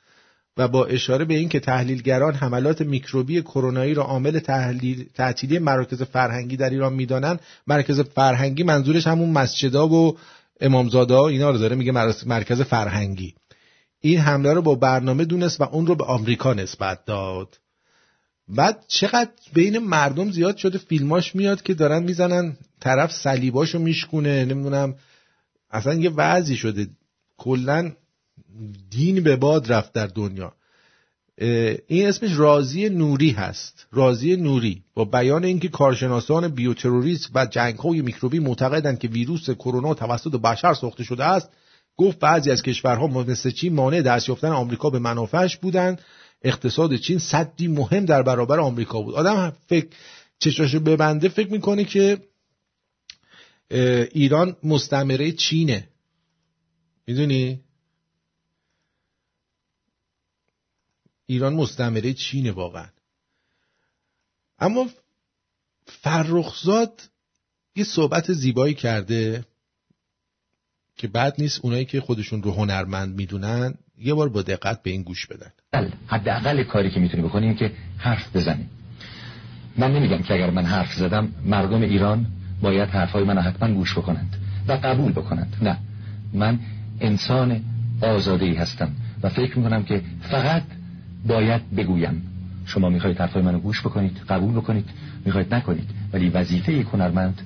و 0.57 0.67
با 0.67 0.85
اشاره 0.85 1.25
به 1.25 1.33
اینکه 1.33 1.59
تحلیلگران 1.59 2.33
حملات 2.33 2.81
میکروبی 2.81 3.41
کرونایی 3.41 3.93
را 3.93 4.03
عامل 4.03 4.39
تعطیلی 5.15 5.59
مراکز 5.59 6.01
فرهنگی 6.01 6.57
در 6.57 6.69
ایران 6.69 6.93
می‌دانند 6.93 7.39
مرکز 7.67 7.99
فرهنگی 7.99 8.63
منظورش 8.63 9.07
همون 9.07 9.29
مسجدا 9.29 9.87
و 9.87 10.17
امامزاده 10.61 11.13
اینا 11.21 11.49
رو 11.49 11.57
داره 11.57 11.75
میگه 11.75 11.91
مرکز 12.25 12.61
فرهنگی. 12.61 13.35
این 13.99 14.19
حمله 14.19 14.53
رو 14.53 14.61
با 14.61 14.75
برنامه 14.75 15.25
دونست 15.25 15.61
و 15.61 15.63
اون 15.63 15.87
رو 15.87 15.95
به 15.95 16.03
آمریکا 16.03 16.53
نسبت 16.53 17.05
داد. 17.05 17.59
بعد 18.47 18.83
چقدر 18.87 19.29
بین 19.53 19.77
مردم 19.77 20.31
زیاد 20.31 20.57
شده 20.57 20.77
فیلماش 20.77 21.35
میاد 21.35 21.61
که 21.61 21.73
دارن 21.73 22.03
می‌زنن 22.03 22.57
طرف 22.79 23.11
صلیباشو 23.11 23.79
میشکونه 23.79 24.45
نمی‌دونم 24.45 24.95
اصلا 25.71 25.93
یه 25.93 26.09
وضعی 26.09 26.57
شده. 26.57 26.87
کلا 27.37 27.91
دین 28.89 29.23
به 29.23 29.35
باد 29.35 29.73
رفت 29.73 29.93
در 29.93 30.07
دنیا. 30.07 30.53
این 31.87 32.07
اسمش 32.07 32.31
رازی 32.35 32.89
نوری 32.89 33.31
هست. 33.31 33.87
رازی 33.91 34.35
نوری. 34.35 34.83
با 34.93 35.05
بیان 35.05 35.43
اینکه 35.43 35.67
کارشناسان 35.67 36.47
بیوتروریسم 36.47 37.29
و 37.35 37.45
جنگهای 37.45 38.01
میکروبی 38.01 38.39
معتقدند 38.39 38.99
که 38.99 39.07
ویروس 39.07 39.49
کرونا 39.49 39.93
توسط 39.93 40.31
بشر 40.31 40.73
ساخته 40.73 41.03
شده 41.03 41.25
است 41.25 41.49
گفت 41.97 42.19
بعضی 42.19 42.51
از 42.51 42.63
کشورها 42.63 43.07
مثل 43.07 43.51
چین 43.51 43.73
مانع 43.73 44.01
دست 44.01 44.29
یافتن 44.29 44.47
آمریکا 44.47 44.89
به 44.89 44.99
منافعش 44.99 45.57
بودند. 45.57 46.01
اقتصاد 46.41 46.95
چین 46.95 47.19
صدی 47.19 47.67
مهم 47.67 48.05
در 48.05 48.23
برابر 48.23 48.59
آمریکا 48.59 49.01
بود. 49.01 49.15
آدم 49.15 49.53
فکر 49.67 49.87
چشاشو 50.39 50.79
ببنده 50.79 51.29
فکر 51.29 51.51
می‌کنه 51.51 51.83
که 51.83 52.17
ایران 54.11 54.55
مستمره 54.63 55.31
چینه. 55.31 55.87
می‌دونی؟ 57.07 57.59
ایران 61.31 61.53
مستمره 61.53 62.13
چینه 62.13 62.51
واقعا. 62.51 62.87
اما 64.59 64.87
فرخزاد 65.85 67.01
یه 67.75 67.83
صحبت 67.83 68.31
زیبایی 68.33 68.73
کرده 68.73 69.45
که 70.95 71.07
بعد 71.07 71.35
نیست 71.37 71.59
اونایی 71.63 71.85
که 71.85 72.01
خودشون 72.01 72.43
رو 72.43 72.51
هنرمند 72.51 73.15
می‌دونن 73.15 73.73
یه 73.97 74.13
بار 74.13 74.29
با 74.29 74.41
دقت 74.41 74.83
به 74.83 74.89
این 74.91 75.03
گوش 75.03 75.27
بدن. 75.27 75.51
حداقل 76.07 76.63
کاری 76.63 76.91
که 76.91 76.99
می‌تونی 76.99 77.23
بکنی 77.23 77.55
که 77.55 77.71
حرف 77.97 78.35
بزنی 78.35 78.69
من 79.77 79.91
نمیگم 79.91 80.21
که 80.21 80.33
اگر 80.33 80.49
من 80.49 80.65
حرف 80.65 80.93
زدم 80.93 81.33
مردم 81.45 81.81
ایران 81.81 82.25
باید 82.61 82.89
حرفای 82.89 83.23
من 83.23 83.37
حتما 83.37 83.73
گوش 83.73 83.97
بکنند 83.97 84.35
و 84.67 84.73
قبول 84.73 85.11
بکنند. 85.11 85.57
نه 85.61 85.77
من 86.33 86.59
انسان 86.99 87.63
آزاده 88.01 88.45
ای 88.45 88.55
هستم 88.55 88.95
و 89.23 89.29
فکر 89.29 89.57
می‌کنم 89.57 89.83
که 89.83 90.01
فقط 90.21 90.63
باید 91.27 91.75
بگویم. 91.75 92.21
شما 92.65 92.89
می‌خواید 92.89 93.17
حرفای 93.17 93.41
منو 93.41 93.59
گوش 93.59 93.81
بکنید 93.81 94.17
قبول 94.29 94.53
بکنید 94.53 94.89
می‌خواید 95.25 95.53
نکنید 95.53 95.89
ولی 96.13 96.29
وظیفه 96.29 96.73
یک 96.73 96.87
هنرمند 96.93 97.41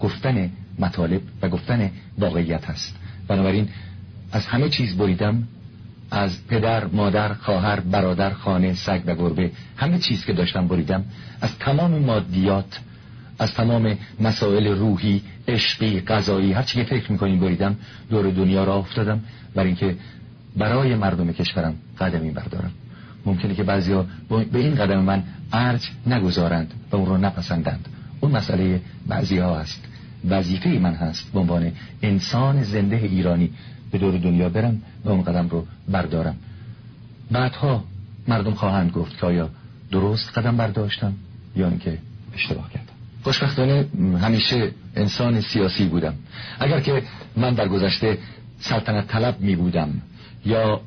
گفتن 0.00 0.50
مطالب 0.78 1.20
و 1.42 1.48
گفتن 1.48 1.90
واقعیت 2.18 2.64
هست. 2.64 2.96
بنابراین 3.28 3.68
از 4.32 4.46
همه 4.46 4.68
چیز 4.68 4.96
بریدم 4.96 5.42
از 6.10 6.46
پدر، 6.46 6.84
مادر، 6.86 7.34
خواهر، 7.34 7.80
برادر، 7.80 8.30
خانه، 8.30 8.74
سگ 8.74 9.02
و 9.06 9.14
گربه 9.14 9.50
همه 9.76 9.98
چیز 9.98 10.24
که 10.24 10.32
داشتم 10.32 10.68
بریدم. 10.68 11.04
از 11.40 11.58
تمام 11.58 11.98
مادیات 11.98 12.80
از 13.38 13.54
تمام 13.54 13.96
مسائل 14.20 14.66
روحی، 14.66 15.22
عشقی، 15.48 16.00
غذایی 16.00 16.52
هر 16.52 16.62
چی 16.62 16.78
که 16.78 16.84
فکر 16.84 17.12
می‌کنیم 17.12 17.40
بریدم 17.40 17.76
دور 18.10 18.30
دنیا 18.30 18.64
را 18.64 18.74
افتادم. 18.74 19.20
برای 19.54 19.66
اینکه 19.66 19.96
برای 20.56 20.94
مردم 20.94 21.32
کشورم 21.32 21.74
قدمی 21.98 22.30
بردارم. 22.30 22.72
ممکنه 23.26 23.54
که 23.54 23.62
بعضیا 23.62 24.06
به 24.28 24.58
این 24.58 24.74
قدم 24.74 25.00
من 25.00 25.22
ارج 25.52 25.90
نگذارند 26.06 26.74
و 26.92 26.96
اون 26.96 27.06
رو 27.06 27.16
نپسندند. 27.16 27.88
اون 28.20 28.32
مسئله 28.32 28.80
بعضی 29.06 29.38
ها 29.38 29.58
هست. 29.58 29.84
وظیفه 30.28 30.68
من 30.68 30.94
هست 30.94 31.32
به 31.32 31.40
عنوان 31.40 31.72
انسان 32.02 32.62
زنده 32.62 32.96
ایرانی 32.96 33.50
به 33.90 33.98
دور 33.98 34.18
دنیا 34.18 34.48
برم 34.48 34.82
و 35.04 35.10
اون 35.10 35.22
قدم 35.22 35.48
رو 35.48 35.66
بردارم. 35.88 36.36
بعدها 37.30 37.84
مردم 38.28 38.54
خواهند 38.54 38.90
گفت 38.92 39.18
که 39.18 39.26
آیا 39.26 39.50
درست 39.90 40.38
قدم 40.38 40.56
برداشتم 40.56 41.12
یا 41.56 41.68
اینکه 41.68 41.98
اشتباه 42.34 42.70
کردم. 42.70 42.86
خوشبختانه 43.22 43.86
همیشه 44.22 44.70
انسان 44.96 45.40
سیاسی 45.40 45.86
بودم. 45.86 46.14
اگر 46.60 46.80
که 46.80 47.02
من 47.36 47.54
در 47.54 47.68
گذشته 47.68 48.18
سلطنت 48.60 49.06
طلب 49.06 49.40
می 49.40 49.56
بودم 49.56 50.02
یا 50.46 50.80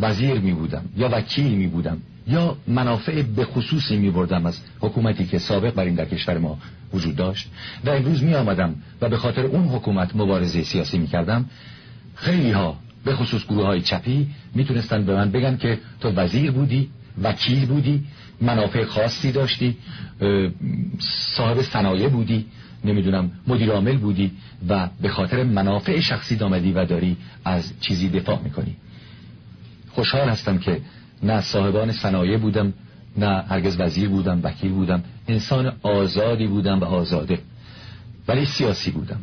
وزیر 0.00 0.34
می 0.34 0.52
بودم 0.52 0.84
یا 0.96 1.08
وکیل 1.12 1.54
می 1.54 1.66
بودم 1.66 1.98
یا 2.28 2.56
منافع 2.66 3.22
به 3.22 3.44
خصوصی 3.44 3.96
می 3.96 4.10
بردم 4.10 4.46
از 4.46 4.60
حکومتی 4.80 5.26
که 5.26 5.38
سابق 5.38 5.74
بر 5.74 5.84
این 5.84 5.94
در 5.94 6.04
کشور 6.04 6.38
ما 6.38 6.58
وجود 6.92 7.16
داشت. 7.16 7.50
و 7.84 7.90
امروز 7.90 8.22
می 8.22 8.34
آمدم 8.34 8.74
و 9.00 9.08
به 9.08 9.16
خاطر 9.16 9.46
اون 9.46 9.68
حکومت 9.68 10.16
مبارزه 10.16 10.62
سیاسی 10.62 10.98
می 10.98 11.06
کردم. 11.06 11.44
خیلی 12.14 12.50
ها 12.50 12.76
به 13.04 13.14
خصوص 13.14 13.46
گروه 13.46 13.66
های 13.66 13.80
چپی 13.80 14.26
می‌تونستن 14.54 15.04
به 15.04 15.14
من 15.14 15.30
بگن 15.30 15.56
که 15.56 15.78
تو 16.00 16.08
وزیر 16.10 16.50
بودی 16.50 16.90
وکیل 17.22 17.66
بودی 17.66 18.04
منافع 18.40 18.84
خاصی 18.84 19.32
داشتی 19.32 19.76
صاحب 21.36 21.62
صنایع 21.62 22.08
بودی 22.08 22.46
نمی‌دونم 22.84 23.30
مدیر 23.46 23.70
عامل 23.70 23.96
بودی 23.96 24.30
و 24.68 24.88
به 25.02 25.08
خاطر 25.08 25.44
منافع 25.44 26.00
شخصی 26.00 26.36
دامدی 26.36 26.72
و 26.72 26.84
داری 26.84 27.16
از 27.44 27.72
چیزی 27.80 28.08
دفاع 28.08 28.40
می‌کنی. 28.42 28.76
خوشحال 29.92 30.28
هستم 30.28 30.58
که 30.58 30.80
نه 31.22 31.40
صاحبان 31.40 31.92
صنایع 31.92 32.36
بودم 32.36 32.72
نه 33.16 33.44
هرگز 33.48 33.80
وزیر 33.80 34.08
بودم 34.08 34.40
وکیل 34.42 34.72
بودم 34.72 35.02
انسان 35.28 35.72
آزادی 35.82 36.46
بودم 36.46 36.80
و 36.80 36.84
آزاده 36.84 37.38
ولی 38.28 38.44
سیاسی 38.44 38.90
بودم. 38.90 39.18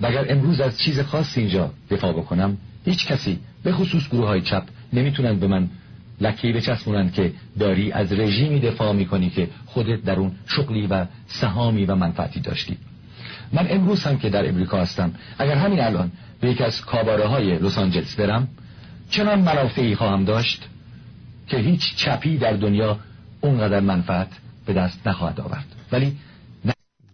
و 0.00 0.06
اگر 0.06 0.26
امروز 0.28 0.60
از 0.60 0.78
چیز 0.78 1.00
خاصی 1.00 1.40
اینجا 1.40 1.70
دفاع 1.90 2.12
بکنم 2.12 2.56
هیچ 2.84 3.06
کسی 3.06 3.38
به 3.62 3.72
خصوص 3.72 4.08
گروه 4.08 4.26
های 4.26 4.40
چپ 4.40 4.62
نمی‌تونن 4.92 5.38
به 5.38 5.46
من 5.46 5.68
لکی 6.20 6.52
بچسبونن 6.52 7.10
که 7.10 7.32
داری 7.58 7.92
از 7.92 8.12
رژیمی 8.12 8.60
دفاع 8.60 8.92
می‌کنی 8.92 9.30
که 9.30 9.48
خودت 9.66 10.02
در 10.02 10.18
اون 10.18 10.32
شغلی 10.46 10.86
و 10.86 11.06
سهامی 11.26 11.84
و 11.84 11.94
منفعتی 11.94 12.40
داشتی. 12.40 12.76
من 13.52 13.66
امروز 13.70 14.04
هم 14.04 14.18
که 14.18 14.30
در 14.30 14.48
امریکا 14.48 14.80
هستم 14.80 15.12
اگر 15.38 15.54
همین 15.54 15.80
الان 15.80 16.10
به 16.40 16.50
یک 16.50 16.60
از 16.60 16.80
کاباره 16.80 17.26
های 17.26 17.58
لس 17.58 17.78
آنجلس 17.78 18.16
برم 18.16 18.48
چنان 19.10 19.40
منافعی 19.40 19.96
خواهم 19.96 20.24
داشت 20.24 20.68
که 21.46 21.56
هیچ 21.56 21.96
چپی 21.96 22.38
در 22.38 22.52
دنیا 22.52 22.98
اونقدر 23.40 23.80
منفعت 23.80 24.28
به 24.66 24.72
دست 24.72 25.06
نخواهد 25.06 25.40
آورد. 25.40 25.66
ولی 25.92 26.18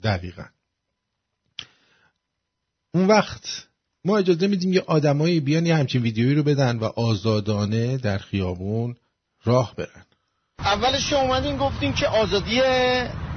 دقیقا. 0.02 0.44
اون 2.94 3.06
وقت 3.06 3.66
ما 4.04 4.18
اجازه 4.18 4.46
میدیم 4.46 4.72
یه 4.72 4.82
آدمایی 4.86 5.40
بیان 5.40 5.66
یه 5.66 5.76
همچین 5.76 6.02
ویدیویی 6.02 6.34
رو 6.34 6.42
بدن 6.42 6.78
و 6.78 6.84
آزادانه 6.84 7.96
در 7.96 8.18
خیابون 8.18 8.96
راه 9.44 9.74
برن. 9.76 10.04
اولش 10.58 11.12
اومدین 11.12 11.56
گفتیم 11.56 11.92
که 11.92 12.06
آزادی 12.06 12.60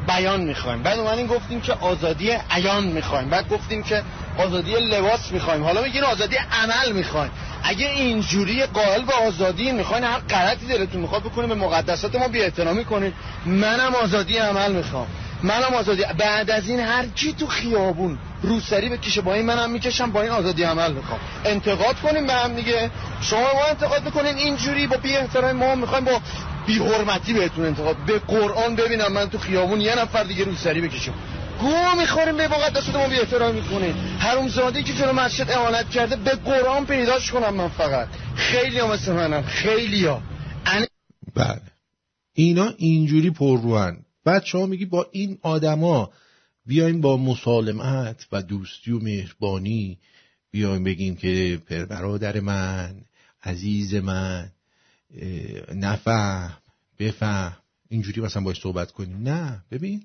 بیان 0.08 0.42
می‌خوایم. 0.42 0.84
بعد 0.84 1.00
اومدین 1.00 1.28
گفتیم 1.28 1.62
که 1.62 1.74
آزادی 1.74 2.30
عیان 2.50 2.88
می‌خوایم. 2.88 3.30
بعد 3.30 3.50
گفتیم 3.50 3.84
که 3.84 4.04
آزادی 4.40 4.72
لباس 4.72 5.32
می‌خوایم. 5.32 5.64
حالا 5.64 5.82
میگین 5.82 6.04
آزادی 6.04 6.36
عمل 6.36 6.92
می‌خوایم. 6.92 7.32
اگه 7.64 7.90
اینجوری 7.90 8.66
قائل 8.66 9.02
به 9.02 9.14
آزادی 9.14 9.72
می‌خواین 9.72 10.04
هر 10.04 10.20
غلطی 10.20 10.68
دلتون 10.68 11.02
می‌خواد 11.02 11.24
بکنید 11.24 11.50
به 11.50 11.56
مقدسات 11.56 12.16
ما 12.16 12.28
بی 12.28 12.42
احترامی 12.42 12.86
منم 13.46 13.96
آزادی 14.04 14.38
عمل 14.38 14.72
می‌خوام. 14.72 15.08
منم 15.44 15.74
آزادی 15.74 16.04
بعد 16.18 16.52
از 16.52 16.70
این 16.70 16.80
هر 16.80 17.06
کی 17.06 17.34
تو 17.34 17.48
خیابون 17.48 18.20
روسری 18.42 18.90
بکشه 18.90 19.22
با 19.22 19.34
این 19.34 19.46
منم 19.46 19.72
می‌کشم 19.72 20.12
با 20.12 20.22
این 20.22 20.32
آزادی 20.32 20.64
عمل 20.64 20.92
می‌خوام. 20.92 21.20
انتقاد 21.46 21.96
کنیم 21.96 22.28
به 22.28 22.34
هم 22.34 22.56
دیگه. 22.56 22.92
شما 23.22 23.40
ما 23.40 23.66
انتقاد 23.70 24.06
می‌کنین 24.06 24.38
اینجوری 24.38 24.88
با 24.88 24.98
بی 24.98 25.18
احترام 25.18 25.52
ما 25.52 25.76
می‌خوایم 25.76 26.06
با 26.06 26.22
بی 26.68 26.80
حرمتی 26.80 27.34
بهتون 27.34 27.66
انتقاد 27.66 27.96
به 27.96 28.20
قرآن 28.20 28.76
ببینم 28.76 29.12
من 29.12 29.30
تو 29.30 29.38
خیابون 29.38 29.82
یه 29.82 30.00
نفر 30.00 30.24
دیگه 30.24 30.44
روسری 30.44 30.82
بکشم. 30.82 31.14
گوه 31.62 31.98
می‌خوریم 31.98 32.38
به 32.38 32.48
مقدسات 32.48 32.96
ما 32.96 33.08
بی 33.08 33.16
احترام 33.16 33.56
می‌کنین 33.56 33.96
زادی 34.48 34.84
که 34.84 34.94
جلو 34.94 35.14
مسجد 35.14 35.52
اعانت 35.52 35.90
کرده 35.90 36.16
به 36.16 36.32
قرآن 36.32 36.86
پیداش 36.86 37.32
کنم 37.32 37.54
من 37.54 37.70
فقط. 37.70 38.08
خیلی 38.36 38.80
ها 38.80 38.94
مثل 38.94 39.12
منم 39.12 39.42
خیلی 39.42 40.06
ها 40.06 40.22
بله. 41.36 41.62
اینا 42.34 42.74
اینجوری 42.78 43.30
پر 43.30 43.62
روان 43.62 44.06
بعد 44.26 44.44
شما 44.44 44.66
میگی 44.66 44.86
با 44.86 45.08
این 45.12 45.38
آدما 45.42 46.12
بیایم 46.66 47.02
با 47.02 47.18
مسالمت 47.18 48.28
و 48.32 48.42
دوستی 48.42 48.92
و 48.92 49.00
مهربانی 49.00 50.00
بیایم 50.52 50.84
بگیم 50.84 51.16
که 51.16 51.62
برادر 51.90 52.40
من 52.40 52.96
عزیز 53.44 53.96
من 53.96 54.50
نفهم 55.76 56.58
بفهم. 57.00 57.58
اینجوری 57.90 58.22
مثلا 58.22 58.44
باش 58.44 58.62
صحبت 58.62 58.92
کنیم. 58.92 59.24
نه 59.24 59.64
ببین 59.72 60.04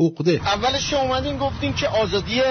عقده. 0.00 0.40
اولش 0.46 0.92
اومدیم 0.92 1.38
گفتیم 1.38 1.72
که 1.72 1.88
آزادی 1.88 2.42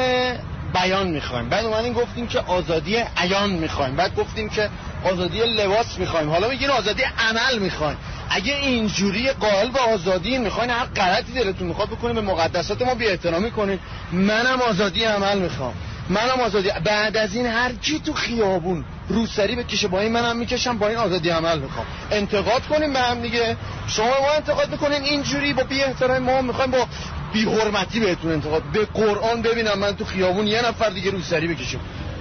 بیان 0.74 1.08
می‌خوایم. 1.08 1.50
بعد 1.50 1.66
اومدیم 1.66 1.94
گفتیم 1.94 2.28
که 2.28 2.40
آزادی 2.40 2.98
عیان 3.18 3.50
می‌خوایم. 3.50 3.96
بعد 3.96 4.16
گفتیم 4.16 4.50
که 4.50 4.70
آزادی 5.06 5.40
لباس 5.40 6.00
می‌خوایم. 6.00 6.30
حالا 6.30 6.48
میگین 6.50 6.70
آزادی 6.70 7.04
عمل 7.18 7.60
می‌خوایم. 7.60 7.98
اگه 8.30 8.56
اینجوری 8.56 9.32
قائل 9.32 9.70
به 9.70 9.80
آزادی 9.80 10.38
می‌خواین 10.38 10.70
هر 10.70 10.86
غلطی 10.86 11.34
دلتون 11.34 11.68
می‌خواد 11.68 11.90
بکنید 11.90 12.16
به 12.16 12.22
مقدسات 12.22 12.82
ما 12.82 12.96
بی 12.96 13.08
احترامی 13.08 13.52
کنید 13.52 13.80
منم 14.12 14.62
آزادی 14.62 15.04
عمل 15.04 15.38
می‌خوام. 15.40 15.74
منم 16.10 16.42
آزادی 16.46 16.70
بعد 16.84 17.18
از 17.18 17.36
این 17.36 17.46
هر 17.46 17.72
کی 17.74 18.00
تو 18.00 18.14
خیابون 18.14 18.86
روسری 19.10 19.56
بکشه 19.56 19.88
با 19.88 20.00
این 20.00 20.12
منم 20.12 20.38
می‌کشم 20.38 20.78
با 20.78 20.88
این 20.88 20.98
آزادی 20.98 21.30
عمل 21.30 21.60
می‌خوام. 21.60 21.86
انتقاد 22.12 22.68
کنیم 22.68 22.94
به 22.94 23.00
هم 23.00 23.22
دیگه. 23.22 23.58
شما 23.88 24.06
ما 24.06 24.32
انتقاد 24.36 24.72
می‌کنین 24.72 25.02
اینجوری 25.02 25.54
با 25.54 25.64
بی 25.64 25.84
احترام 25.84 26.24
ما 26.24 26.42
می‌خوایم 26.42 26.72
با 26.72 26.88
بی 27.34 27.44
حرمتی 27.46 28.00
بهتون 28.00 28.32
انتقاد 28.32 28.64
به 28.64 28.86
قرآن 28.86 29.42
ببینم. 29.42 29.80
من 29.80 29.96
تو 29.96 30.06
خیابون 30.06 30.48
یه 30.48 30.68
نفر 30.68 30.90
دیگه 30.90 31.12
روسری 31.12 31.48
بکشم 31.48 31.80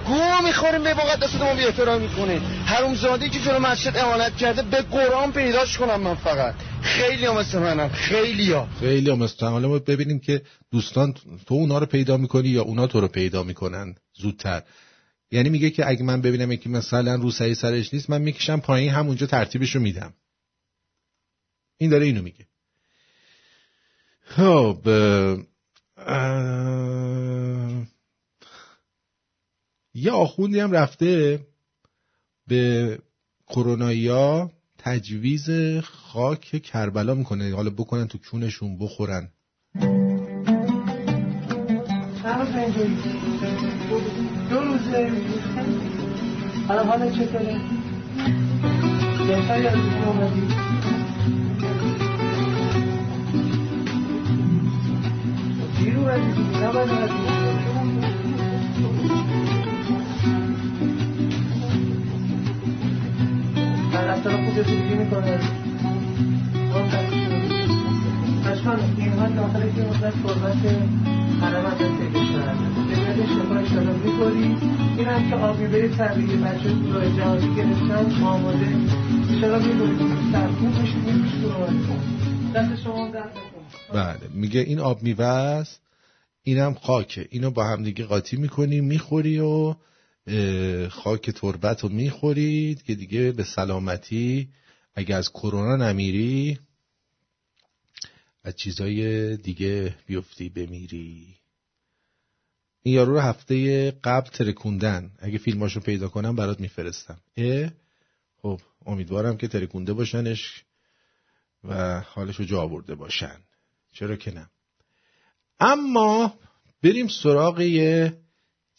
گوه 0.09 0.41
می‌خوریم 0.45 0.83
به 0.83 0.93
مقدسات 0.93 1.41
ما 1.41 1.53
بی 1.53 1.65
احترام 1.65 2.01
می‌کنین 2.01 2.41
زادی 2.95 3.29
که 3.29 3.39
جلو 3.39 3.59
مسجد 3.59 3.97
امانت 3.97 4.37
کرده 4.37 4.61
به 4.61 4.81
قرآن 4.81 5.31
پیداش 5.31 5.77
کنم 5.77 6.01
من 6.01 6.15
فقط. 6.15 6.55
خیلی 6.81 7.25
هم 7.25 7.37
مثل 7.37 7.59
منم 7.59 7.89
خیلی 7.89 8.51
ها. 8.51 8.67
خیلی 8.79 9.09
هم 9.09 9.17
مثل 9.17 9.45
حالا 9.45 9.67
ما 9.67 9.79
ببینیم 9.79 10.19
که 10.19 10.41
دوستان 10.71 11.13
تو 11.45 11.55
اونا 11.55 11.77
رو 11.77 11.85
پیدا 11.85 12.17
می‌کنی 12.17 12.49
یا 12.49 12.61
اونا 12.61 12.87
تو 12.87 13.01
رو 13.01 13.07
پیدا 13.07 13.43
می‌کنن؟ 13.43 13.95
زودتر. 14.13 14.63
یعنی 15.31 15.49
میگه 15.49 15.69
که 15.69 15.89
اگه 15.89 16.03
من 16.03 16.21
ببینم 16.21 16.55
که 16.55 16.69
مثلا 16.69 17.15
روسری 17.15 17.55
سرش 17.55 17.93
نیست 17.93 18.09
من 18.09 18.21
می‌کشم 18.21 18.59
پایین 18.59 18.91
همونجا 18.91 19.27
ترتیبش 19.27 19.75
رو 19.75 19.81
میدم. 19.81 20.13
این 21.77 21.89
داره 21.89 22.05
اینو 22.05 22.21
میگه. 22.21 22.45
خب 24.25 24.77
یه 30.01 30.11
آخوندی 30.11 30.59
هم 30.59 30.71
رفته 30.71 31.39
به 32.47 32.97
کرونایا 33.47 34.51
تجویز 34.77 35.49
خاک 35.83 36.61
کربلا 36.63 37.13
می‌کنه. 37.13 37.55
حالا 37.55 37.69
بکنن 37.69 38.07
تو 38.07 38.17
کونشون 38.17 38.77
بخورن. 38.77 39.29
دو 44.49 44.59
روزه 44.59 45.11
الان 46.69 46.87
حالا 46.87 47.11
چطوره؟ 47.11 47.61
بهتری 49.27 49.67
از 49.67 49.75
اومدی 49.75 50.47
دیر 55.79 55.97
اومدی 55.97 56.49
رفتار 64.09 64.33
خوب 64.45 64.63
زندگی 64.63 64.95
می‌کنه 64.95 65.39
اشکان 68.45 68.79
اینها 68.97 69.27
داخل 69.27 69.59
که 69.59 69.81
مدت 69.81 70.13
فرمت 70.13 70.65
حرم 71.41 71.65
هم 71.65 71.97
پیدا 71.97 72.25
شدن 72.25 72.57
جنت 72.89 73.27
شما 73.27 73.59
اشتالا 73.59 73.93
می‌کنی 73.93 74.57
این 74.97 75.07
هم 75.07 75.29
که 75.29 75.35
آبیبه 75.35 75.87
طبیعی 75.87 76.37
بچه 76.37 76.69
تو 76.69 77.17
جهازی 77.17 77.55
گرفتن 77.55 78.23
آماده 78.23 78.67
اشتالا 79.31 79.59
می‌کنی 79.59 80.31
سرکون 80.31 80.71
بشید 80.71 81.07
میشه 81.07 81.37
دست 82.55 82.83
شما 82.83 83.07
درد 83.07 83.31
بله 83.93 84.29
میگه 84.33 84.59
این 84.59 84.79
آب 84.79 85.03
میوه 85.03 85.25
است 85.25 85.81
اینم 86.43 86.73
خاکه. 86.73 87.27
اینو 87.29 87.51
با 87.51 87.63
هم 87.63 87.83
دیگه 87.83 88.05
قاطی 88.05 88.37
می‌کنی 88.37 88.81
می‌خوری 88.81 89.39
و 89.39 89.75
خاک 90.89 91.29
تربت 91.29 91.81
رو 91.81 91.89
می‌خورید 91.89 92.83
که 92.83 92.95
دیگه 92.95 93.31
به 93.31 93.43
سلامتی 93.43 94.49
اگه 94.95 95.15
از 95.15 95.29
کرونا 95.29 95.75
نمیری 95.75 96.59
از 98.43 98.55
چیزای 98.55 99.37
دیگه 99.37 99.95
بیفتی 100.05 100.49
بمیری. 100.49 101.35
این 102.83 102.95
یارو 102.95 103.13
رو 103.13 103.19
هفته 103.19 103.91
قبل 103.91 104.29
ترکوندن. 104.29 105.11
اگه 105.19 105.37
فیلماشو 105.37 105.79
پیدا 105.79 106.07
کنم 106.07 106.35
برات 106.35 106.59
میفرستم. 106.59 107.19
خب 108.41 108.61
امیدوارم 108.85 109.37
که 109.37 109.47
ترکونده 109.47 109.93
باشنش 109.93 110.63
و 111.63 111.99
حالشو 111.99 112.43
جا 112.43 112.61
آورده 112.61 112.95
باشن. 112.95 113.37
چرا 113.91 114.15
که 114.15 114.31
نه. 114.33 114.49
اما 115.59 116.33
بریم 116.83 117.07
سراغ 117.07 117.59
یه 117.59 118.17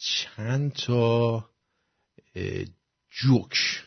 چند 0.03 0.73
تا 0.73 1.45
جوک. 3.11 3.85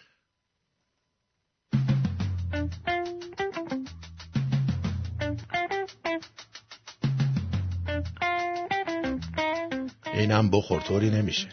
اینم 10.14 10.50
بخور 10.50 10.82
طوری 10.82 11.10
نمیشه. 11.10 11.48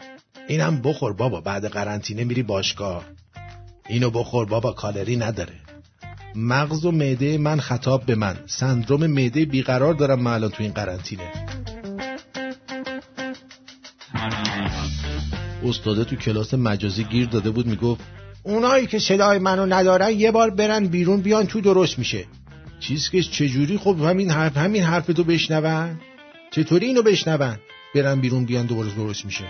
اینم 0.48 0.82
بخور 0.82 1.12
بابا 1.12 1.40
بعد 1.40 1.66
قرنطینه 1.66 2.24
میری 2.24 2.42
باشگاه. 2.42 3.04
اینو 3.88 4.10
بخور 4.10 4.46
بابا 4.46 4.72
کالری 4.72 5.16
نداره. 5.16 5.60
مغز 6.34 6.84
و 6.84 6.90
معده 6.90 7.38
من 7.38 7.60
خطاب 7.60 8.06
به 8.06 8.14
من. 8.14 8.44
سندروم 8.46 9.06
معده 9.06 9.44
بیقرار 9.44 9.94
دارم 9.94 10.20
من 10.22 10.32
الان 10.32 10.50
تو 10.50 10.62
این 10.62 10.72
قرنطینه. 10.72 11.32
استاده 15.64 16.04
تو 16.04 16.16
کلاس 16.16 16.54
مجازی 16.54 17.04
گیر 17.04 17.26
داده 17.26 17.50
بود 17.50 17.66
می‌گفت 17.66 18.00
اونایی 18.42 18.86
که 18.86 18.98
صدای 18.98 19.38
منو 19.38 19.66
ندارن 19.66 20.10
یه 20.10 20.30
بار 20.30 20.50
برن 20.50 20.86
بیرون 20.86 21.20
بیان 21.20 21.46
تو 21.46 21.60
درست 21.60 21.98
میشه. 21.98 22.24
چیز 22.80 23.10
که 23.10 23.22
چجوری؟ 23.22 23.78
خب 23.78 23.96
همین 24.00 24.30
حرف 24.30 24.56
همین 24.56 24.82
حرف 24.82 25.06
تو 25.06 25.24
بشنون. 25.24 26.00
چطوری 26.50 26.86
اینو 26.86 27.02
بشنون؟ 27.02 27.56
برن 27.94 28.20
بیرون 28.20 28.44
بیان 28.44 28.66
دوباره 28.66 28.94
درست 28.94 29.24
میشه. 29.24 29.44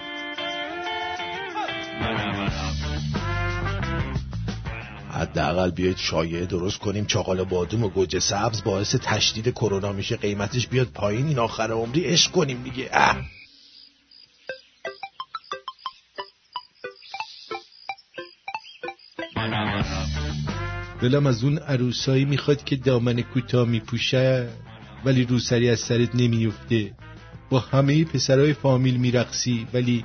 حداقل 5.11 5.71
بیاید 5.71 5.97
شایعه 5.97 6.47
درست 6.47 6.79
کنیم 6.79 7.07
چاقال 7.07 7.45
بادوم 7.45 7.85
و 7.85 7.89
گوجه 7.89 8.21
سبز 8.21 8.62
باعث 8.62 8.95
تشدید 8.95 9.49
کرونا 9.49 9.93
میشه 9.93 10.16
قیمتش 10.16 10.66
بیاد 10.66 10.87
پایین 10.87 11.27
این 11.27 11.39
آخر 11.39 11.71
عمری 11.71 12.05
عشق 12.05 12.31
کنیم 12.31 12.62
دیگه. 12.62 12.89
اه. 12.93 13.16
دلم 21.01 21.26
از 21.26 21.44
اون 21.44 21.59
عروسایی 21.59 22.24
می‌خواد 22.24 22.64
که 22.64 22.76
دامن 22.76 23.20
کوتاه 23.20 23.68
میپوشه 23.68 24.48
ولی 25.05 25.24
روسری 25.24 25.70
از 25.70 25.80
سرت 25.80 26.14
نمیفته. 26.14 26.92
با 27.51 27.61
همه 27.61 28.05
پسرای 28.05 28.53
فامیل 28.53 28.96
میرقصی 28.96 29.66
ولی 29.74 30.05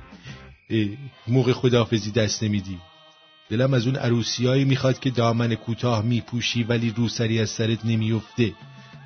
موقع 1.27 1.51
خداحافظی 1.51 2.11
دست 2.11 2.43
نمیدی. 2.43 2.77
دلم 3.49 3.73
از 3.73 3.87
اون 3.87 3.95
عروسیایی 3.95 4.65
می‌خواد 4.65 4.99
که 4.99 5.09
دامن 5.09 5.55
کوتاه 5.55 6.05
میپوشی 6.05 6.63
ولی 6.63 6.93
روسری 6.97 7.39
از 7.39 7.49
سرت 7.49 7.85
نمیفته. 7.85 8.53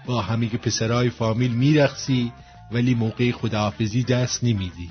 با 0.05 0.21
همه 0.21 0.47
پسرای 0.47 1.09
فامیل 1.09 1.51
میرقصی 1.51 2.31
ولی 2.71 2.95
موقع 2.95 3.31
خداحافظی 3.31 4.03
دست 4.03 4.43
نمیدی. 4.43 4.89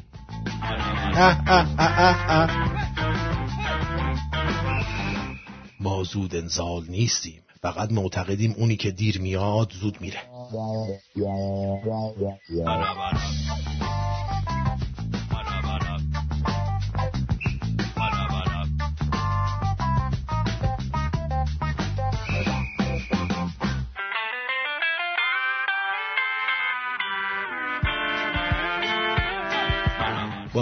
اه 1.15 1.43
اه 1.47 1.67
اه. 1.79 2.68
ما 5.81 6.03
زود 6.03 6.37
انزال 6.37 6.85
نیستیم. 6.89 7.43
فقط 7.63 7.93
معتقدیم 7.93 8.55
اونی 8.59 8.77
که 8.77 8.91
دیر 8.91 9.21
میاد 9.21 9.73
زود 9.73 10.01
میره. 10.01 10.21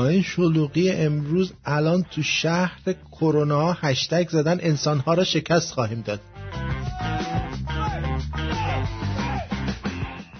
این 0.04 0.22
شلوغی 0.22 0.90
امروز 0.90 1.52
الان 1.64 2.02
تو 2.10 2.22
شهر 2.22 2.94
کرونا 3.12 3.72
هشتگ 3.72 4.28
زدن 4.28 4.58
انسانها 4.60 5.14
را 5.14 5.24
شکست 5.24 5.72
خواهیم 5.72 6.00
داد. 6.00 6.20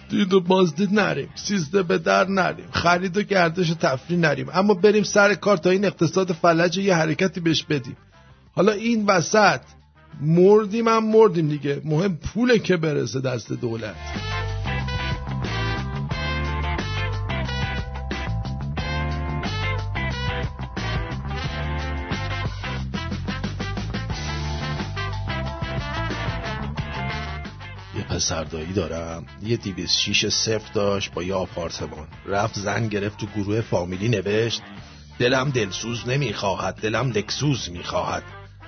دید 0.09 0.33
و 0.33 0.41
بازدید 0.41 0.93
نریم 0.93 1.29
سیزده 1.35 1.83
به 1.83 1.99
در 1.99 2.29
نریم 2.29 2.67
خرید 2.71 3.17
و 3.17 3.23
گردش 3.23 3.71
و 3.71 3.75
تفریح 3.75 4.19
نریم 4.19 4.47
اما 4.53 4.75
بریم 4.75 5.03
سر 5.03 5.35
کار 5.35 5.57
تا 5.57 5.71
این 5.71 5.85
اقتصاد 5.85 6.33
فلج 6.33 6.79
یه 6.79 6.95
حرکتی 6.95 7.41
بهش 7.41 7.63
بدیم. 7.63 7.97
حالا 8.53 8.73
این 8.73 9.07
وسط 9.07 9.61
مردیم 10.21 10.89
هم 10.89 11.05
مردیم 11.05 11.49
دیگه 11.49 11.81
مهم 11.85 12.17
پوله 12.17 12.59
که 12.59 12.77
برسه 12.77 13.21
دست 13.21 13.53
دولت. 13.53 13.95
پسردایی 28.17 28.73
دارم. 28.73 29.27
یه 29.43 29.57
دیویز 29.57 29.93
شیش 29.93 30.27
صفر 30.27 30.73
داشت 30.73 31.13
با 31.13 31.23
یه 31.23 31.35
آپارتمان. 31.35 32.09
رفت 32.27 32.59
زن 32.59 32.89
گرفت 32.89 33.19
تو 33.19 33.27
گروه 33.27 33.61
فامیلی 33.61 34.09
نوشت 34.09 34.63
دلم 35.19 35.51
دلسوز 35.51 36.09
نمی‌خواهد 36.09 36.75
دلم 36.75 37.11
لکسوز 37.11 37.71
می‌خواهد. 37.71 38.23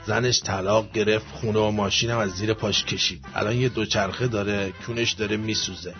زنش 0.06 0.40
طلاق 0.40 0.92
گرفت 0.92 1.26
خونه 1.30 1.58
و 1.58 1.70
ماشینم 1.70 2.18
از 2.18 2.30
زیر 2.30 2.54
پاش 2.54 2.84
کشید. 2.84 3.26
الان 3.34 3.56
یه 3.56 3.68
دوچرخه 3.68 4.28
داره 4.28 4.72
کونش 4.86 5.12
داره 5.12 5.36
میسوزه. 5.36 5.94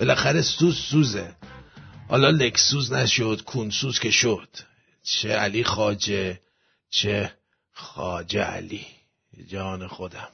بالاخره 0.00 0.42
سوز 0.42 0.76
سوزه. 0.76 1.36
حالا 2.08 2.30
لکسوز 2.30 2.92
نشد 2.92 3.42
کونسوز 3.44 3.98
که 3.98 4.10
شد. 4.10 4.48
چه 5.02 5.28
علی 5.28 5.64
خاجه 5.64 6.40
چه 6.90 7.32
خاجه 7.72 8.42
علی. 8.42 8.86
جان 9.48 9.86
خودم. 9.86 10.28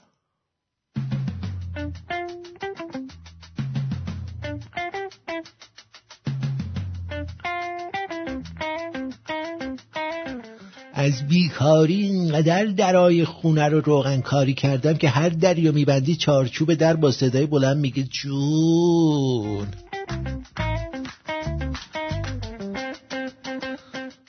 از 11.05 11.29
بیکاری 11.29 12.03
اینقدر 12.03 12.65
درای 12.65 13.25
خونه 13.25 13.69
رو 13.69 13.81
روغن 13.81 14.21
کاری 14.21 14.55
کردم 14.55 14.95
که 14.95 15.09
هر 15.09 15.29
دری 15.29 15.69
رو 15.69 15.75
میبندی 15.75 16.17
چارچوب 16.17 16.75
در 16.75 16.97
با 16.97 17.11
صدای 17.11 17.47
بلند 17.47 17.77
میگه 17.77 18.03
جون 18.03 19.67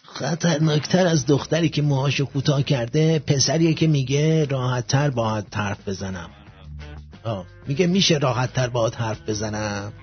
خطرناکتر 0.03 1.07
از 1.07 1.25
دختری 1.25 1.69
که 1.69 1.81
موهاشو 1.81 2.25
کوتاه 2.25 2.63
کرده 2.63 3.19
پسریه 3.19 3.73
که 3.73 3.87
میگه 3.87 4.45
راحتتر 4.45 5.09
باهات 5.09 5.57
حرف 5.57 5.87
بزنم 5.87 6.29
آه. 7.23 7.45
میگه 7.67 7.87
میشه 7.87 8.17
راحتتر 8.17 8.67
باهات 8.67 9.01
حرف 9.01 9.29
بزنم 9.29 9.93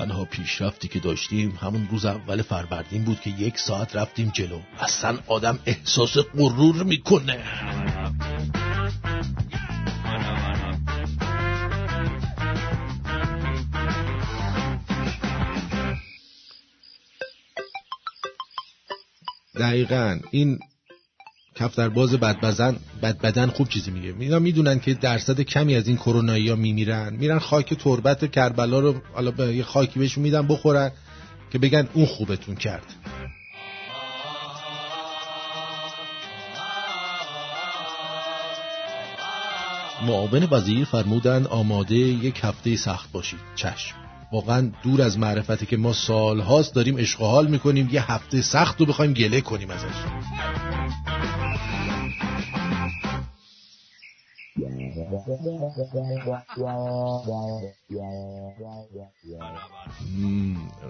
تنها 0.00 0.24
پیشرفتی 0.24 0.88
که 0.88 1.00
داشتیم 1.00 1.58
همون 1.60 1.88
روز 1.90 2.04
اول 2.04 2.42
فروردین 2.42 3.04
بود 3.04 3.20
که 3.20 3.30
یک 3.30 3.58
ساعت 3.58 3.96
رفتیم 3.96 4.30
جلو. 4.34 4.60
اصلا 4.78 5.18
آدم 5.26 5.58
احساس 5.66 6.18
غرور 6.18 6.82
می‌کنه. 6.82 7.44
دقیقا 19.54 20.18
این 20.30 20.58
کفترباز 21.60 22.14
بدبزن 22.14 22.76
بدبدن 23.02 23.46
خوب 23.46 23.68
چیزی 23.68 23.90
میگه. 23.90 24.14
اینا 24.20 24.38
می‌دونن 24.38 24.80
که 24.80 24.94
درصد 24.94 25.40
کمی 25.40 25.74
از 25.74 25.88
این 25.88 25.96
کرونایی 25.96 26.48
ها 26.48 26.56
میمیرن. 26.56 27.16
میرن 27.16 27.38
خاک 27.38 27.74
تربت 27.74 28.30
کربلا 28.30 28.80
رو 28.80 28.94
حالا 29.14 29.30
به 29.30 29.56
یه 29.56 29.62
خاکی 29.62 29.98
بهشون 29.98 30.22
میدن 30.22 30.46
بخورن 30.46 30.90
که 31.52 31.58
بگن 31.58 31.88
اون 31.94 32.06
خوبتون 32.06 32.54
کرد. 32.54 32.94
معاون 40.06 40.48
وزیر 40.50 40.84
فرمودن 40.84 41.46
آماده 41.46 41.94
یک 41.96 42.40
هفته 42.42 42.76
سخت 42.76 43.12
باشید. 43.12 43.40
چشم. 43.56 43.96
واقعا 44.32 44.70
دور 44.82 45.02
از 45.02 45.18
معرفتی 45.18 45.66
که 45.66 45.76
ما 45.76 45.92
سالهاست 45.92 46.74
داریم 46.74 47.06
حال 47.18 47.46
می‌کنیم. 47.46 47.88
یه 47.92 48.12
هفته 48.12 48.42
سخت 48.42 48.80
رو 48.80 48.86
بخوایم 48.86 49.12
گله 49.12 49.40
کنیم 49.40 49.70
ازش. 49.70 50.79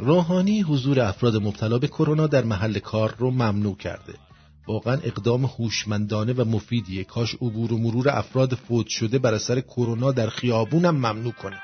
روحانی 0.01 0.63
حضور 0.63 1.01
افراد 1.01 1.37
مبتلا 1.37 1.79
به 1.79 1.89
کرونا 1.89 2.27
در 2.27 2.45
محل 2.45 2.79
کار 2.79 3.15
رو 3.19 3.31
ممنوع 3.31 3.77
کرده. 3.77 4.15
واقعا 4.69 4.95
اقدام 4.95 5.45
هوشمندانه 5.45 6.33
و 6.33 6.45
مفیدیه. 6.45 7.05
کاش 7.05 7.35
عبور 7.35 7.73
و 7.73 7.79
مرور 7.79 8.09
افراد 8.09 8.55
فوت 8.55 8.87
شده 8.89 9.19
بر 9.19 9.35
اثر 9.35 9.61
کرونا 9.61 10.13
در 10.13 10.29
خیابونم 10.29 10.95
ممنوع 10.97 11.33
کنه. 11.33 11.61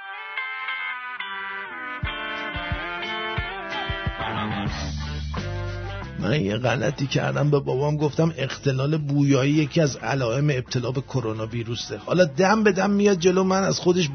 من 6.26 6.40
یه 6.44 6.56
غلطی 6.56 7.06
کردم 7.06 7.50
به 7.50 7.60
بابام 7.60 7.96
گفتم 7.96 8.34
اختلال 8.38 8.96
بویایی 8.96 9.52
یکی 9.52 9.80
از 9.80 9.96
علائم 9.96 10.50
ابتلا 10.50 10.90
به 10.90 11.00
کرونا 11.00 11.46
ویروسه. 11.46 11.96
حالا 11.96 12.24
دم 12.24 12.62
به 12.62 12.72
دم 12.72 12.90
میاد 12.90 13.18
جلو 13.18 13.44
من 13.44 13.62
از 13.62 13.80
خودش 13.80 14.10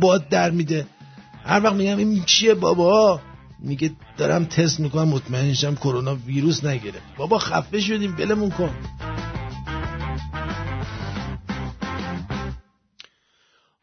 باد 0.00 0.28
در 0.28 0.50
میده. 0.50 0.86
هر 1.44 1.64
وقت 1.64 1.74
میگم 1.74 1.98
این 1.98 2.24
چیه 2.24 2.54
بابا؟ 2.54 3.20
میگه 3.58 3.90
دارم 4.16 4.44
تست 4.44 4.80
می‌کنم 4.80 5.08
مطمئنشم 5.08 5.74
کرونا 5.74 6.14
ویروس 6.14 6.64
نگیره 6.64 7.00
بابا 7.16 7.38
خفه 7.38 7.80
شدیم 7.80 8.16
بلمون 8.16 8.50
کن. 8.50 8.74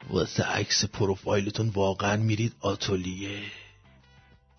واسه 0.10 0.44
عکس 0.44 0.86
پروفایلتون 0.86 1.70
واقعا 1.70 2.18
میرید 2.18 2.54
آتولیه. 2.60 3.40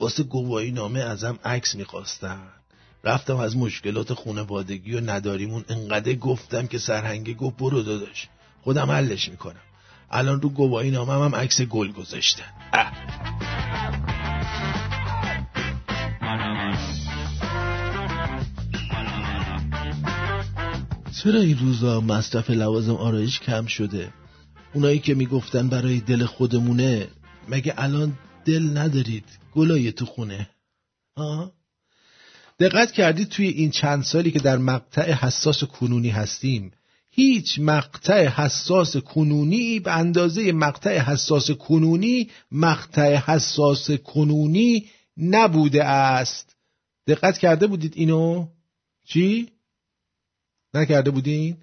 واسه 0.01 0.22
گواهی 0.22 0.70
نامه 0.70 1.01
ازم 1.01 1.38
عکس 1.44 1.74
می‌خواستن. 1.74 2.59
رفتم 3.05 3.36
از 3.36 3.57
مشکلات 3.57 4.12
خونوادگی 4.12 4.94
و 4.94 5.01
نداریمون 5.01 5.64
انقدر 5.68 6.14
گفتم 6.14 6.66
که 6.66 6.78
سرهنگه 6.78 7.34
گفت 7.34 7.57
برو 7.57 7.82
داداش. 7.82 8.28
خودم 8.62 8.90
حلش 8.90 9.28
می‌کنم. 9.28 9.61
الان 10.11 10.40
رو 10.40 10.48
گواهی 10.48 10.90
نامه 10.90 11.12
هم 11.12 11.34
عکس 11.34 11.61
گل 11.61 11.92
گذاشتن. 11.92 12.44
چرا 21.22 21.40
این 21.40 21.59
روزا 21.59 22.01
مصرف 22.01 22.51
لوازم 22.51 22.94
آرایش 22.94 23.40
کم 23.40 23.66
شده؟ 23.66 24.12
اونایی 24.74 24.98
که 24.98 25.14
می‌گفتن 25.14 25.68
برای 25.68 26.01
دل 26.01 26.24
خودمونه 26.24 27.09
مگه 27.48 27.74
الان 27.76 28.18
دل 28.44 28.78
ندارید؟ 28.78 29.24
گلای 29.55 29.92
تو 29.92 30.07
خونه. 30.07 30.48
آه؟ 31.16 31.59
دقت 32.61 32.92
کردید 32.92 33.28
توی 33.28 33.48
این 33.48 33.70
چند 33.70 34.02
سالی 34.02 34.30
که 34.30 34.38
در 34.38 34.58
مقطع 34.58 35.12
حساس 35.12 35.64
کنونی 35.64 36.11
هستیم 36.11 36.72
هیچ 37.11 37.58
مقطع 37.58 38.26
حساس 38.26 38.96
کنونی 38.96 39.80
به 39.80 39.96
اندازه 39.96 40.52
مقطع 40.52 40.98
حساس 40.98 41.50
کنونی 41.50 42.30
مقطع 42.52 43.16
حساس 43.16 43.90
کنونی 43.90 44.86
نبوده 45.16 45.84
است 45.84 46.56
دقت 47.06 47.38
کرده 47.38 47.66
بودید 47.66 47.92
اینو؟ 47.96 48.48
چی؟ 49.06 49.48
نکرده 50.74 51.11
بودین؟ 51.11 51.56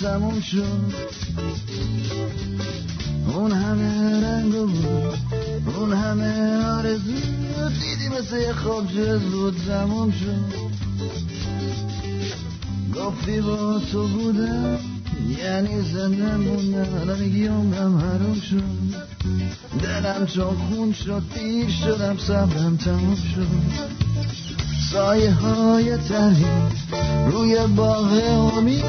تموم 0.00 0.40
شد. 0.40 0.94
اون 3.34 3.52
همه 3.52 4.20
رنگ 4.26 4.52
بود 4.52 5.18
اون 5.76 5.92
همه 5.92 6.64
آرزو 6.66 7.12
دیدی 7.68 8.08
مثل 8.18 8.36
یه 8.36 8.52
خواب 8.52 8.86
زود 9.30 9.56
تموم 9.68 10.10
شد. 10.10 10.68
گفتی 12.94 13.40
با 13.40 13.78
تو 13.92 14.08
بودم 14.08 14.78
یعنی 15.38 15.82
زنده 15.82 16.36
موندم 16.36 16.94
الان 17.00 17.18
میگی 17.20 17.46
عمرم 17.46 17.98
حروم 17.98 18.40
شد. 18.40 18.98
دلم 19.82 20.26
چون 20.26 20.56
خون 20.56 20.92
شد 20.92 21.22
دیر 21.34 21.68
شدم 21.70 22.16
صبرم 22.16 22.76
تموم 22.76 23.14
شد. 23.14 23.97
سایه 24.92 25.32
های 25.32 25.96
تری 25.96 26.46
روی 27.30 27.66
باغ 27.76 28.22
امید 28.56 28.84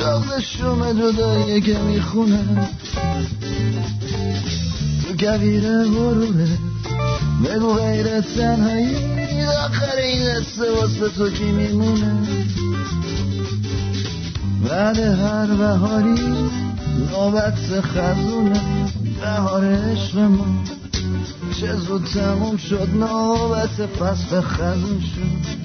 جغز 0.00 0.40
شوم 0.40 0.92
جدایی 0.92 1.60
که 1.60 1.78
می‌خونه. 1.78 2.68
تو 5.02 5.16
کویر 5.18 5.62
غروره 5.84 6.48
بگو 7.44 7.74
غیر 7.74 8.20
تنهایی 8.20 8.96
آخر 9.64 9.96
این 9.96 10.22
قصه 10.22 10.72
واسه 10.72 11.08
تو 11.08 11.30
کی 11.30 11.52
میمونه؟ 11.52 12.26
بعد 14.68 14.98
هر 14.98 15.46
بهاری 15.46 16.14
نوبت 17.12 17.80
خزونه 17.80 18.60
بهار 19.20 19.64
عشق 19.64 20.18
ما. 20.18 20.46
چه 21.62 21.76
زود 21.76 22.04
تموم 22.04 22.56
شد 22.56 22.88
نوبت 22.94 23.86
فصل 23.86 24.40
خزون 24.40 25.00
شد. 25.00 25.62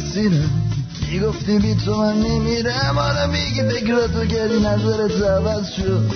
تو 0.00 0.06
اسیرم 0.06 0.50
می‌گفتی 1.12 1.58
بی 1.58 1.74
تو 1.74 1.96
من 1.96 2.16
میمیرم 2.16 2.98
حالا 2.98 3.26
میگی 3.26 3.62
فکراتو 3.62 4.26
کردی 4.26 4.60
نظرت 4.60 5.22
عوض 5.22 5.66
شد. 5.70 6.10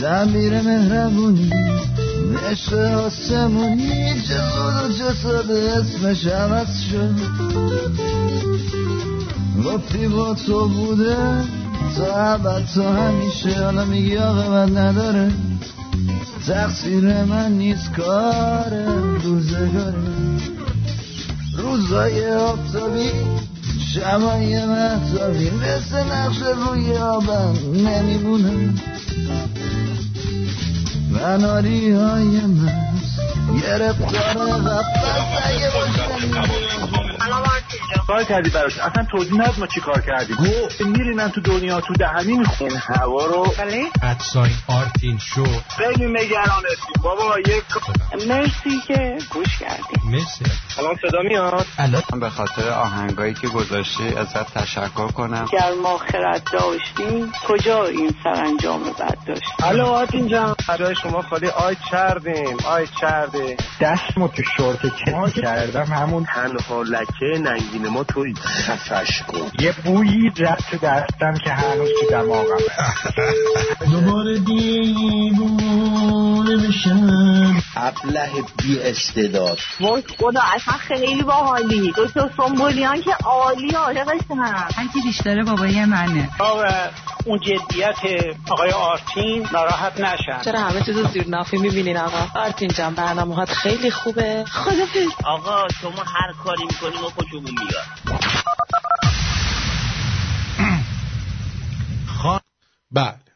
تعبیر 0.00 0.62
مهربونی 0.62 1.50
عشق 2.50 2.74
آسمونی 2.74 4.20
چه 4.20 4.34
زود 4.34 4.90
و 4.90 4.92
چه 4.98 5.14
ساده 5.22 5.72
اسمش 5.72 6.26
عوض 6.26 6.80
شد. 6.90 7.14
گفتی 9.64 10.08
با 10.08 10.34
تو 10.34 10.68
بوده 10.68 11.16
تا 11.96 12.34
عبد 12.34 12.66
تو 12.74 12.82
همیشه. 12.82 13.64
حالا 13.64 13.84
میگی 13.84 14.16
عاقبت 14.16 14.76
نداره. 14.76 15.32
تقصیر 16.46 17.24
من 17.24 17.52
نیست 17.52 17.92
کار 17.92 18.72
روزگاره. 19.22 19.94
روزای 21.68 22.34
آفتابی 22.34 23.10
شبای 23.94 24.66
محتابی 24.66 25.50
مثل 25.50 25.96
نقش 25.96 26.38
روی 26.42 26.96
آبم 26.96 27.54
نمیمونم 27.74 28.74
مناری 31.10 31.92
های 31.92 32.40
من 32.40 32.88
اگه 35.44 35.70
باشه. 35.70 36.68
کار 38.06 38.24
کردی 38.24 38.50
براش؟ 38.50 38.78
اصلا 38.78 39.04
توضیح 39.10 39.34
نداد 39.34 39.58
ما 39.58 39.66
چی 39.66 39.80
کار 39.80 40.00
کردیم. 40.00 40.36
میرینن 40.86 41.28
تو 41.28 41.40
دنیا 41.40 41.80
تو 41.80 41.94
دهنی 41.94 42.32
میخون 42.38 42.70
هوا 42.70 43.26
رو 43.26 43.46
ادساین 44.02 44.52
آرتین 44.68 45.18
شو 45.18 45.44
خیلی 45.76 46.06
نگرانتیم 46.12 47.02
بابا 47.02 47.38
یک 47.38 47.64
مرسی 48.28 48.80
که 48.86 49.18
گوش 49.30 49.58
کردیم 49.58 49.97
مرسی. 50.10 50.44
الان 50.78 50.96
صدا 51.08 51.22
میاد؟ 51.22 51.66
من 52.12 52.20
به 52.20 52.30
خاطر 52.30 52.68
آهنگایی 52.68 53.34
که 53.34 53.48
گذاشتی 53.48 54.08
ازت 54.08 54.54
تشکر 54.54 55.08
کنم. 55.08 55.46
گر 55.52 55.72
ما 55.82 55.98
خرد 55.98 56.48
داشتیم 56.52 57.32
کجا 57.48 57.84
این 57.84 58.14
سرانجام 58.24 58.82
بد 58.82 59.18
داشتیم 59.26 59.54
الو 59.62 59.86
آتین 59.86 60.28
جان. 60.28 60.54
جای 60.78 60.94
شما 60.94 61.22
خالی. 61.22 61.46
آی 61.48 61.76
چردیم 61.90 62.56
آی 62.66 62.86
چرده 63.00 63.56
دستمو 63.80 64.28
تو 64.28 64.42
شورت 64.56 64.82
چه 64.82 65.30
کردم؟ 65.42 65.84
همون 65.84 66.24
تنها 66.24 66.82
لکه 66.82 67.38
ننگین 67.40 67.88
ما 67.88 68.04
توی 68.04 68.34
خفش 68.34 69.22
کن 69.22 69.50
یه 69.60 69.74
بویی 69.84 70.32
رفت 70.38 70.70
تو 70.70 70.76
دستم 70.76 71.34
که 71.44 71.50
هنوز 71.50 71.88
تو 72.00 72.06
دماغمه 72.10 72.58
دوباره 73.92 74.38
دیوونه 74.38 76.08
بشم. 76.68 77.62
ابله 77.76 78.28
بی 78.62 78.78
استعداد. 78.80 79.58
وای 79.98 80.16
خدا 80.18 80.40
اصلا 80.54 80.74
خیلی 80.74 81.22
باحالی. 81.22 81.92
دکتر 81.96 82.30
سنبولیان 82.36 83.02
که 83.02 83.14
عالی 83.24 83.70
عاشقشم 83.70 84.38
هرکی 84.76 85.00
بیشتره 85.04 85.44
بابای 85.44 85.84
منه. 85.84 86.30
اون 87.24 87.40
جدیت 87.40 87.98
آقای 88.50 88.70
آرتین 88.70 89.48
ناراحت 89.52 90.00
نشن. 90.00 90.40
چرا 90.44 90.60
همه 90.60 90.80
چیزو 90.86 91.06
زیر 91.06 91.28
نافی 91.28 91.58
می‌بینین 91.58 91.96
آقا؟ 91.96 92.40
آرتین 92.40 92.68
جان 92.68 92.94
برنامه 92.94 93.44
خیلی 93.44 93.90
خوبه. 93.90 94.44
خدافظ. 94.44 95.08
آقا 95.24 95.68
شما 95.80 96.02
هر 96.02 96.32
کاری 96.44 96.64
می‌کنیم 96.64 97.04
و 97.04 97.08
خوشمون 97.08 97.44
بیاد 97.44 97.84
بله. 102.92 103.27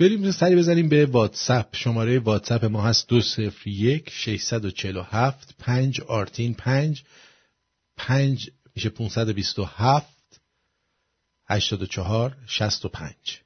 بریم 0.00 0.30
سری 0.30 0.56
بزنیم 0.56 0.88
به 0.88 1.06
واتساپ. 1.06 1.76
شماره 1.76 2.18
واتساپ 2.18 2.64
ما 2.64 2.82
هست 2.82 3.08
دو 3.08 3.20
صفر 3.20 3.68
یک 3.68 4.10
ششصد 4.10 4.64
و 4.64 4.70
چهل 4.70 4.96
و 4.96 5.02
هفت 5.02 5.54
پنج 5.58 6.00
آرتین 6.00 6.54
پنج. 6.54 7.02
پنج 7.96 8.50
میشه 8.74 8.88
پونصد 8.88 9.28
و 9.28 9.32
بیست 9.32 9.58
و 9.58 9.64
هفت. 9.64 10.40
هشتاد 11.48 11.82
و 11.82 11.86
چهار 11.86 12.36
شست 12.46 12.84
و 12.84 12.88
پنج. 12.88 13.40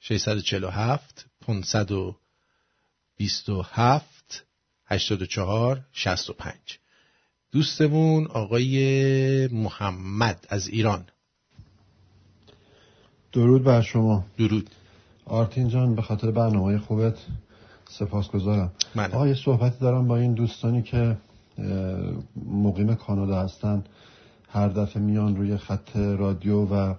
ششصد 0.00 0.36
و 0.36 0.40
چهل 0.40 0.64
و 0.64 0.70
هفت 0.70 1.26
پونصد 1.40 1.92
و 1.92 2.16
بیست 3.16 3.48
و 3.48 3.62
هفت. 3.62 4.46
هشتاد 4.86 5.22
و 5.22 5.26
چهار 5.26 5.80
شست 5.92 6.30
و 6.30 6.32
پنج. 6.32 6.78
دوستمون 7.52 8.26
آقای 8.26 9.46
محمد 9.46 10.46
از 10.48 10.68
ایران. 10.68 11.06
درود 13.32 13.64
بر 13.64 13.82
شما. 13.82 14.26
درود. 14.38 14.70
آرتین 15.30 15.68
جان 15.68 15.94
به 15.94 16.02
خاطر 16.02 16.30
برنامه 16.30 16.78
خوبت 16.78 17.14
سپاسگزارم. 17.88 18.72
من 18.94 19.12
آقا 19.12 19.28
یه 19.28 19.34
صحبتی 19.34 19.78
دارم 19.80 20.08
با 20.08 20.16
این 20.16 20.34
دوستانی 20.34 20.82
که 20.82 21.16
مقیم 22.46 22.94
کانادا 22.94 23.42
هستن. 23.42 23.84
هر 24.48 24.68
دفعه 24.68 25.02
میان 25.02 25.36
روی 25.36 25.56
خط 25.56 25.96
رادیو 25.96 26.64
و 26.64 26.94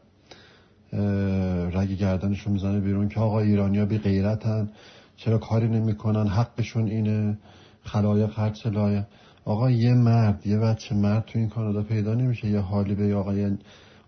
رگ 1.74 1.90
گردنشون 1.92 2.54
می‌زنه 2.54 2.80
بیرون 2.80 3.10
که 3.10 3.20
آقا 3.20 3.40
ایرانیا 3.40 3.86
بی 3.86 3.98
غیرتن 3.98 4.70
چرا 5.18 5.38
کاری 5.38 5.68
نمی‌کنن؟ 5.68 6.28
حقشون 6.28 6.88
اینه. 6.88 7.38
خلایق 7.84 8.40
هر 8.40 8.50
چه 8.50 8.70
لایق. 8.70 9.04
آقا 9.46 9.72
یه 9.72 9.94
مرد 9.94 10.48
یه 10.48 10.58
بچه 10.58 10.96
مرد 10.96 11.26
تو 11.26 11.40
این 11.40 11.50
کانادا 11.50 11.84
پیدا 11.84 12.14
نمیشه. 12.14 12.48
یه 12.48 12.60
حالی 12.60 12.96
به 12.96 13.16
آقای 13.16 13.58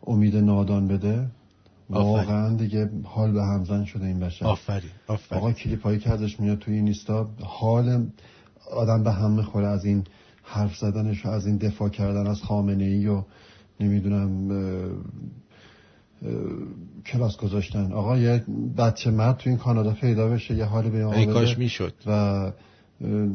امید 0.08 0.36
نادان 0.36 0.88
بده. 0.88 1.28
واقعا 1.90 2.56
دیگه 2.56 2.90
حال 3.04 3.32
به 3.32 3.44
همزن 3.44 3.86
شده 3.86 4.06
این 4.06 4.20
بشر. 4.20 4.46
آفرین 4.46 4.90
آفرین. 5.08 5.40
آقا 5.40 5.52
کلیپ 5.52 5.84
هایی 5.84 6.00
که 6.00 6.10
ازش 6.10 6.40
میاد 6.40 6.60
توی 6.60 6.74
این 6.74 6.84
اینستا 6.84 7.30
حال 7.42 8.06
آدم 8.72 9.04
به 9.04 9.12
هم 9.12 9.32
می‌خوره 9.32 9.68
از 9.68 9.86
این 9.86 10.04
حرف 10.44 10.78
زدنش 10.78 11.26
و 11.26 11.30
از 11.30 11.48
این 11.48 11.58
دفاع 11.58 11.90
کردن 11.90 12.28
از 12.28 12.42
خامنه 12.42 12.84
ای 12.84 13.08
و 13.08 13.24
نمی‌دونم 13.80 14.50
کلاس 17.06 17.38
گذاشتن. 17.38 17.92
آقا 17.92 18.18
یه 18.18 18.44
بچه 18.78 19.12
مرد 19.12 19.38
تو 19.38 19.50
این 19.50 19.60
کانادا 19.60 19.92
پیدا 19.92 20.30
بشه 20.30 20.56
یه 20.56 20.66
حالی 20.66 20.90
به 20.90 21.06
ما 21.06 21.14
ای 21.14 21.26
بده 21.26 21.34
کاش 21.34 21.58
می‌شد. 21.58 21.94
و 22.06 22.52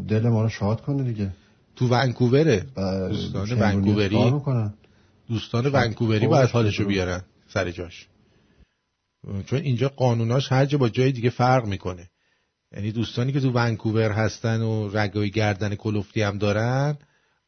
دل 0.09 0.29
ما 0.29 0.43
رو 0.43 0.49
شاد 0.49 0.81
کنه 0.81 1.03
دیگه. 1.03 1.31
تو 1.77 1.89
ونکووره. 1.89 2.67
دوستان 3.11 3.63
ونکووری. 3.63 4.33
دوستان 5.29 5.67
ونکووری 5.67 6.27
باید 6.27 6.51
حالشو. 6.51 6.87
بیارن 6.87 7.21
سر 7.49 7.71
جاش. 7.71 8.07
چون 9.47 9.59
اینجا 9.59 9.89
قانوناش 9.89 10.53
هر 10.53 10.67
جا 10.67 10.79
با 10.79 10.89
جای 10.89 11.13
دیگه 11.13 11.31
فرق 11.31 11.67
می‌کنه. 11.67 12.11
یعنی 12.73 12.93
دوستانی 12.93 13.33
که 13.33 13.41
تو 13.41 13.51
ونکوور 13.51 14.11
هستن 14.13 14.61
و 14.61 14.89
رگای 14.93 15.31
گردن 15.31 15.75
کلفتی 15.75 16.23
هم 16.23 16.39
دارن 16.39 16.99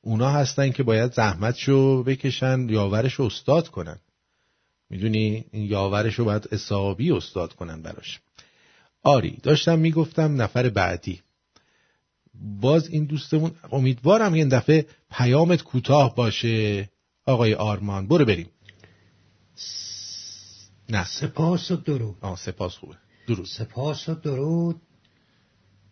اونا 0.00 0.30
هستن 0.30 0.70
که 0.70 0.82
باید 0.82 1.12
زحمتشو 1.12 2.02
بکشن 2.02 2.68
یاورشو 2.68 3.22
استاد 3.22 3.68
کنن. 3.68 3.98
می‌دونی؟ 4.90 5.44
این 5.52 5.64
یاورشو 5.64 6.24
باید 6.24 6.48
حسابی 6.52 7.12
استاد 7.12 7.52
کنن 7.52 7.82
براش. 7.82 8.20
آری 9.02 9.38
داشتم 9.42 9.78
می‌گفتم 9.78 10.42
نفر 10.42 10.68
بعدی. 10.68 11.20
باز 12.60 12.88
این 12.88 13.04
دوستمون 13.04 13.50
امیدوارم 13.72 14.32
این 14.32 14.48
دفعه 14.48 14.86
پیامت 15.10 15.62
کوتاه 15.62 16.14
باشه. 16.14 16.88
آقای 17.26 17.54
آرمان 17.54 18.06
برو 18.06 18.24
بریم. 18.24 18.48
نه. 20.90 21.04
سپاس 21.04 21.70
و 21.70 21.76
درود. 21.76 22.16
آه 22.20 22.36
سپاس 22.36 22.76
خوبه. 22.76 22.96
درود. 23.26 23.46
سپاس 23.46 24.08
و 24.08 24.14
درود 24.14 24.80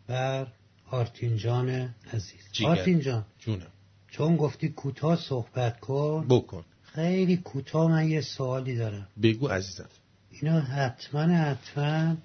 بر 0.07 0.47
آرتین 0.91 1.37
جان 1.37 1.95
عزیز. 2.13 2.41
جیگر. 2.53 2.71
آرتین 2.71 3.01
جان. 3.01 3.27
جونم. 3.39 3.67
چون 4.09 4.37
گفتی 4.37 4.69
کوتاه 4.69 5.17
صحبت 5.17 5.81
کن. 5.81 6.27
بکن. 6.29 6.65
خیلی 6.83 7.37
کوتاه 7.37 7.91
من 7.91 8.09
یه 8.09 8.21
سوالی 8.21 8.77
دارم. 8.77 9.09
بگو 9.23 9.49
عزیزم. 9.49 9.89
اینا 10.31 10.61
حتما 10.61 11.23
حتما 11.23 12.17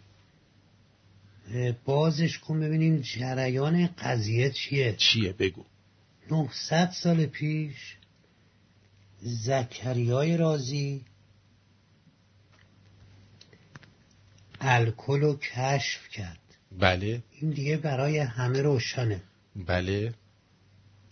بازش 1.86 2.40
کن 2.40 2.60
ببینیم 2.60 3.02
جریان 3.02 3.88
قضیه 3.88 4.50
چیه. 4.50 4.96
چیه؟ 4.98 5.34
بگو. 5.34 5.64
900 6.32 6.92
سال 6.92 7.26
پیش 7.26 7.98
زکریای 9.22 10.38
رازی 10.38 11.06
الکل 14.64 15.22
رو 15.22 15.38
کشف 15.38 16.10
کرد. 16.10 16.40
بله. 16.80 17.24
این 17.32 17.52
دیگه 17.52 17.78
برای 17.78 18.18
همه 18.18 18.62
روشنه. 18.62 19.22
بله. 19.56 20.14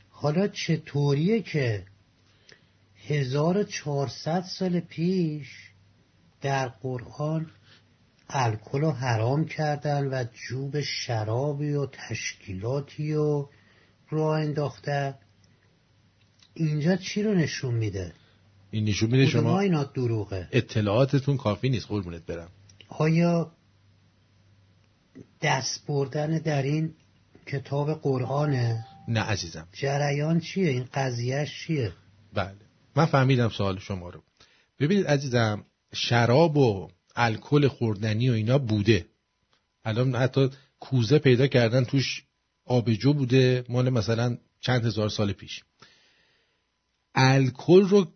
حالا 0.09 0.47
چطوریه 0.47 1.41
که 1.41 1.85
1400 3.07 4.41
سال 4.41 4.79
پیش 4.79 5.47
در 6.41 6.67
قرآن 6.67 7.51
الکل 8.29 8.81
رو 8.81 8.91
حرام 8.91 9.45
کردن 9.45 10.07
و 10.07 10.25
جوب 10.33 10.81
شرابی 10.81 11.73
و 11.73 11.85
تشکیلاتی 11.85 13.13
و 13.13 13.47
راه 14.09 14.39
انداخته. 14.39 15.15
اینجا 16.53 16.95
چی 16.95 17.23
رو 17.23 17.33
نشون 17.33 17.73
میده؟ 17.73 18.13
این 18.71 18.85
نشون 18.85 19.11
میده 19.11 19.25
شما 19.25 19.59
اینا 19.59 19.83
دروغه؟ 19.83 20.47
اطلاعاتتون 20.51 21.37
کافی 21.37 21.69
نیست. 21.69 21.87
قربونت 21.87 22.25
برم. 22.25 22.49
آیا 22.91 23.51
دست 25.41 25.87
بردن 25.87 26.37
در 26.37 26.61
این 26.61 26.93
کتاب 27.45 27.93
قرآنه؟ 27.93 28.85
نه 29.07 29.19
عزیزم. 29.19 29.67
جریان 29.73 30.39
چیه؟ 30.39 30.69
این 30.69 30.87
قضیهش 30.93 31.67
چیه؟ 31.67 31.93
بله. 32.33 32.55
من 32.95 33.05
فهمیدم 33.05 33.49
سوال 33.49 33.79
شما 33.79 34.09
رو. 34.09 34.23
ببینید 34.79 35.07
عزیزم 35.07 35.65
شراب 35.93 36.57
و 36.57 36.89
الکل 37.15 37.67
خوردنی 37.67 38.29
و 38.29 38.33
اینا 38.33 38.57
بوده. 38.57 39.05
الان 39.85 40.15
حتی 40.15 40.49
کوزه 40.79 41.19
پیدا 41.19 41.47
کردن 41.47 41.83
توش 41.83 42.23
آبجو 42.65 43.13
بوده 43.13 43.63
مال 43.69 43.89
مثلا 43.89 44.37
چند 44.59 44.85
هزار 44.85 45.09
سال 45.09 45.33
پیش. 45.33 45.63
الکل 47.15 47.81
رو 47.81 48.07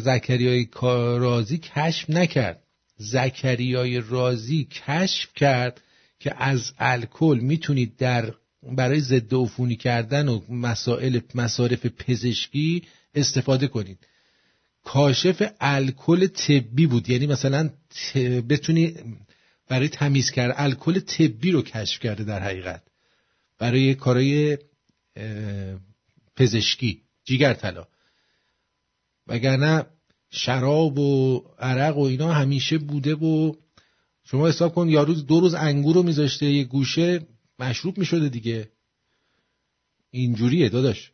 زکریای 0.00 0.64
کا- 0.64 1.16
رازی 1.18 1.58
کشف 1.58 2.10
نکرد. 2.10 2.63
زکریای 2.96 4.00
رازی 4.00 4.64
کشف 4.64 5.34
کرد 5.34 5.80
که 6.18 6.42
از 6.42 6.72
الکل 6.78 7.38
می‌تونید 7.42 7.96
در 7.96 8.34
برای 8.62 9.00
ضد 9.00 9.34
عفونی 9.34 9.76
کردن 9.76 10.28
و 10.28 10.40
مسائل 10.48 11.20
مصارف 11.34 11.86
پزشکی 11.86 12.82
استفاده 13.14 13.68
کنید. 13.68 13.98
کاشف 14.84 15.52
الکل 15.60 16.26
طبی 16.26 16.86
بود. 16.86 17.10
یعنی 17.10 17.26
مثلا 17.26 17.70
بتونی 18.48 18.94
برای 19.68 19.88
تمیز 19.88 20.30
کرد 20.30 20.54
الکل 20.56 21.00
طبی 21.00 21.50
رو 21.50 21.62
کشف 21.62 22.00
کرده 22.00 22.24
در 22.24 22.42
حقیقت. 22.42 22.82
برای 23.58 23.94
کارای 23.94 24.58
پزشکی. 26.36 27.02
جیگر 27.24 27.54
طلا. 27.54 27.86
وگرنه 29.26 29.86
شراب 30.34 30.98
و 30.98 31.42
عرق 31.58 31.98
و 31.98 32.02
اینا 32.02 32.32
همیشه 32.32 32.78
بوده 32.78 33.14
و 33.14 33.52
شما 34.24 34.48
حساب 34.48 34.74
کن 34.74 34.88
یارو 34.88 35.14
دو 35.14 35.40
روز 35.40 35.54
انگور 35.54 35.94
رو 35.94 36.02
میذاشته 36.02 36.46
یه 36.46 36.64
گوشه 36.64 37.26
مشروب 37.58 37.98
می‌شده 37.98 38.28
دیگه. 38.28 38.70
اینجوریه 40.10 40.68
داداش. 40.68 41.12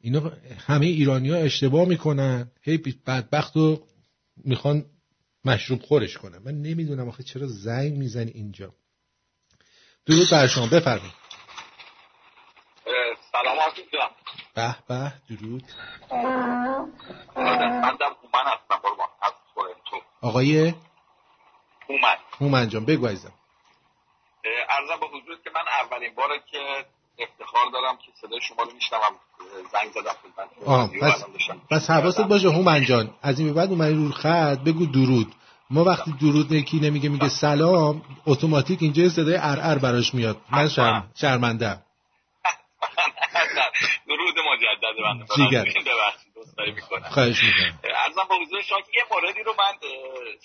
اینا 0.00 0.32
همه 0.58 0.86
ایرانی 0.86 1.30
ها 1.30 1.36
اشتباه 1.36 1.88
می‌کنن. 1.88 2.50
هی 2.62 2.76
بدبخت 2.78 3.56
رو 3.56 3.86
می‌خوان 4.36 4.84
مشروب 5.44 5.82
خورش 5.82 6.16
کنن. 6.16 6.38
من 6.38 6.62
نمی‌دونم 6.62 7.08
آخه 7.08 7.22
چرا 7.22 7.46
زنگ 7.46 7.92
می‌زنی 7.92 8.30
اینجا. 8.30 8.74
درود 10.06 10.30
بر 10.32 10.46
شما. 10.46 10.66
بفرمایید. 10.66 11.12
سلام 13.32 13.56
به 14.54 14.76
به 14.88 15.12
درود. 15.28 15.62
هومن 18.34 18.52
هستم 18.52 18.76
قربان 18.82 19.08
از 19.22 19.32
تو. 19.90 19.96
آقای؟ 20.22 20.74
هومن. 21.88 22.16
هومن 22.40 22.68
جان 22.68 22.84
بگو 22.84 23.06
عزیزم. 23.06 23.32
ارزم 24.68 25.00
به 25.00 25.06
حضورت 25.06 25.44
که 25.44 25.50
من 25.54 25.64
اولین 25.82 26.14
باره 26.14 26.42
که 26.50 26.84
افتخار 27.18 27.70
دارم 27.72 27.96
که 27.96 28.12
صدای 28.20 28.40
شما 28.40 28.62
رو 28.62 28.72
میشنوم. 28.72 29.14
زنگ 29.72 29.92
زدم 29.92 30.16
پس, 31.00 31.24
پس 31.70 31.90
حواست 31.90 32.20
باشه 32.20 32.48
هومن 32.48 32.84
جان. 32.84 33.14
از 33.22 33.38
این 33.38 33.48
به 33.48 33.54
بعد 33.54 33.70
اومدی 33.70 33.94
رو 33.94 34.12
خط 34.12 34.58
بگو 34.58 34.86
درود. 34.86 35.34
ما 35.70 35.84
وقتی 35.84 36.12
درود 36.20 36.54
نکی 36.54 36.80
نمیگه 36.80 37.08
میگه 37.08 37.28
سلام 37.28 38.02
اتوماتیک 38.26 38.82
اینجا 38.82 39.08
صدای 39.08 39.36
ار 39.40 39.78
براش 39.78 40.14
میاد. 40.14 40.36
من 40.50 40.68
شرم 40.68 41.10
شرمنده 41.14 41.66
درود 44.08 44.34
مجدد 44.38 45.00
من 45.04 45.26
جیگر. 45.36 45.64
دوستایی 46.44 46.72
می‌کنم. 46.72 47.08
خواهش 47.08 47.44
می‌کنم. 47.44 47.80
ارزم 47.84 48.28
حضور 48.42 48.62
شما 48.62 48.78
یه 48.78 49.04
موردی 49.10 49.42
رو 49.42 49.54
من 49.58 49.78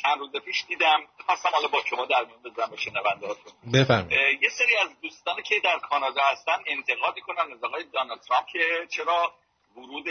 چند 0.01 0.19
روز 0.19 0.31
پیش 0.45 0.65
دیدم. 0.67 0.99
خواستم 1.25 1.49
حالا 1.49 1.67
با 1.67 1.81
شما 1.89 2.05
در 2.05 2.25
میون 2.25 2.41
بزنم 2.43 2.69
به 2.69 2.77
شنونده 2.77 3.27
هاتون 3.27 3.53
بفرمایید. 3.73 4.43
یه 4.43 4.49
سری 4.49 4.75
از 4.75 5.01
دوستانی 5.01 5.41
که 5.41 5.55
در 5.63 5.79
کانادا 5.79 6.21
هستن 6.23 6.57
انتقاد 6.67 7.15
می‌کنن 7.15 7.51
از 7.53 7.63
آقای 7.63 7.83
دونالد 7.83 8.21
ترامپ 8.27 8.45
که 8.53 8.87
چرا 8.95 9.33
ورود 9.75 10.05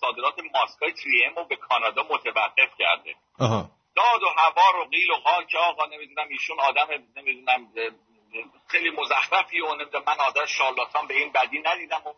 صادرات 0.00 0.34
ماسکای 0.54 0.92
3 0.92 1.08
رو 1.36 1.44
به 1.44 1.56
کانادا 1.56 2.02
متوقف 2.02 2.70
کرده. 2.78 3.14
آها. 3.38 3.70
داد 3.96 4.22
و 4.22 4.28
هوا 4.36 4.70
رو 4.70 4.84
قیل 4.84 5.10
و 5.10 5.14
قال 5.14 5.44
که 5.44 5.58
آقا 5.58 5.86
نمی‌دونم 5.86 6.28
ایشون 6.28 6.60
آدم 6.60 6.86
نمی‌دونم 7.16 7.68
خیلی 8.68 8.90
مزخرفی 8.90 9.60
و 9.60 9.74
نمی‌دونم 9.74 10.04
من 10.06 10.20
آدم 10.20 10.46
شارلاتان 10.46 11.06
به 11.06 11.14
این 11.14 11.32
بدی 11.32 11.62
ندیدم. 11.64 12.02
و 12.06 12.12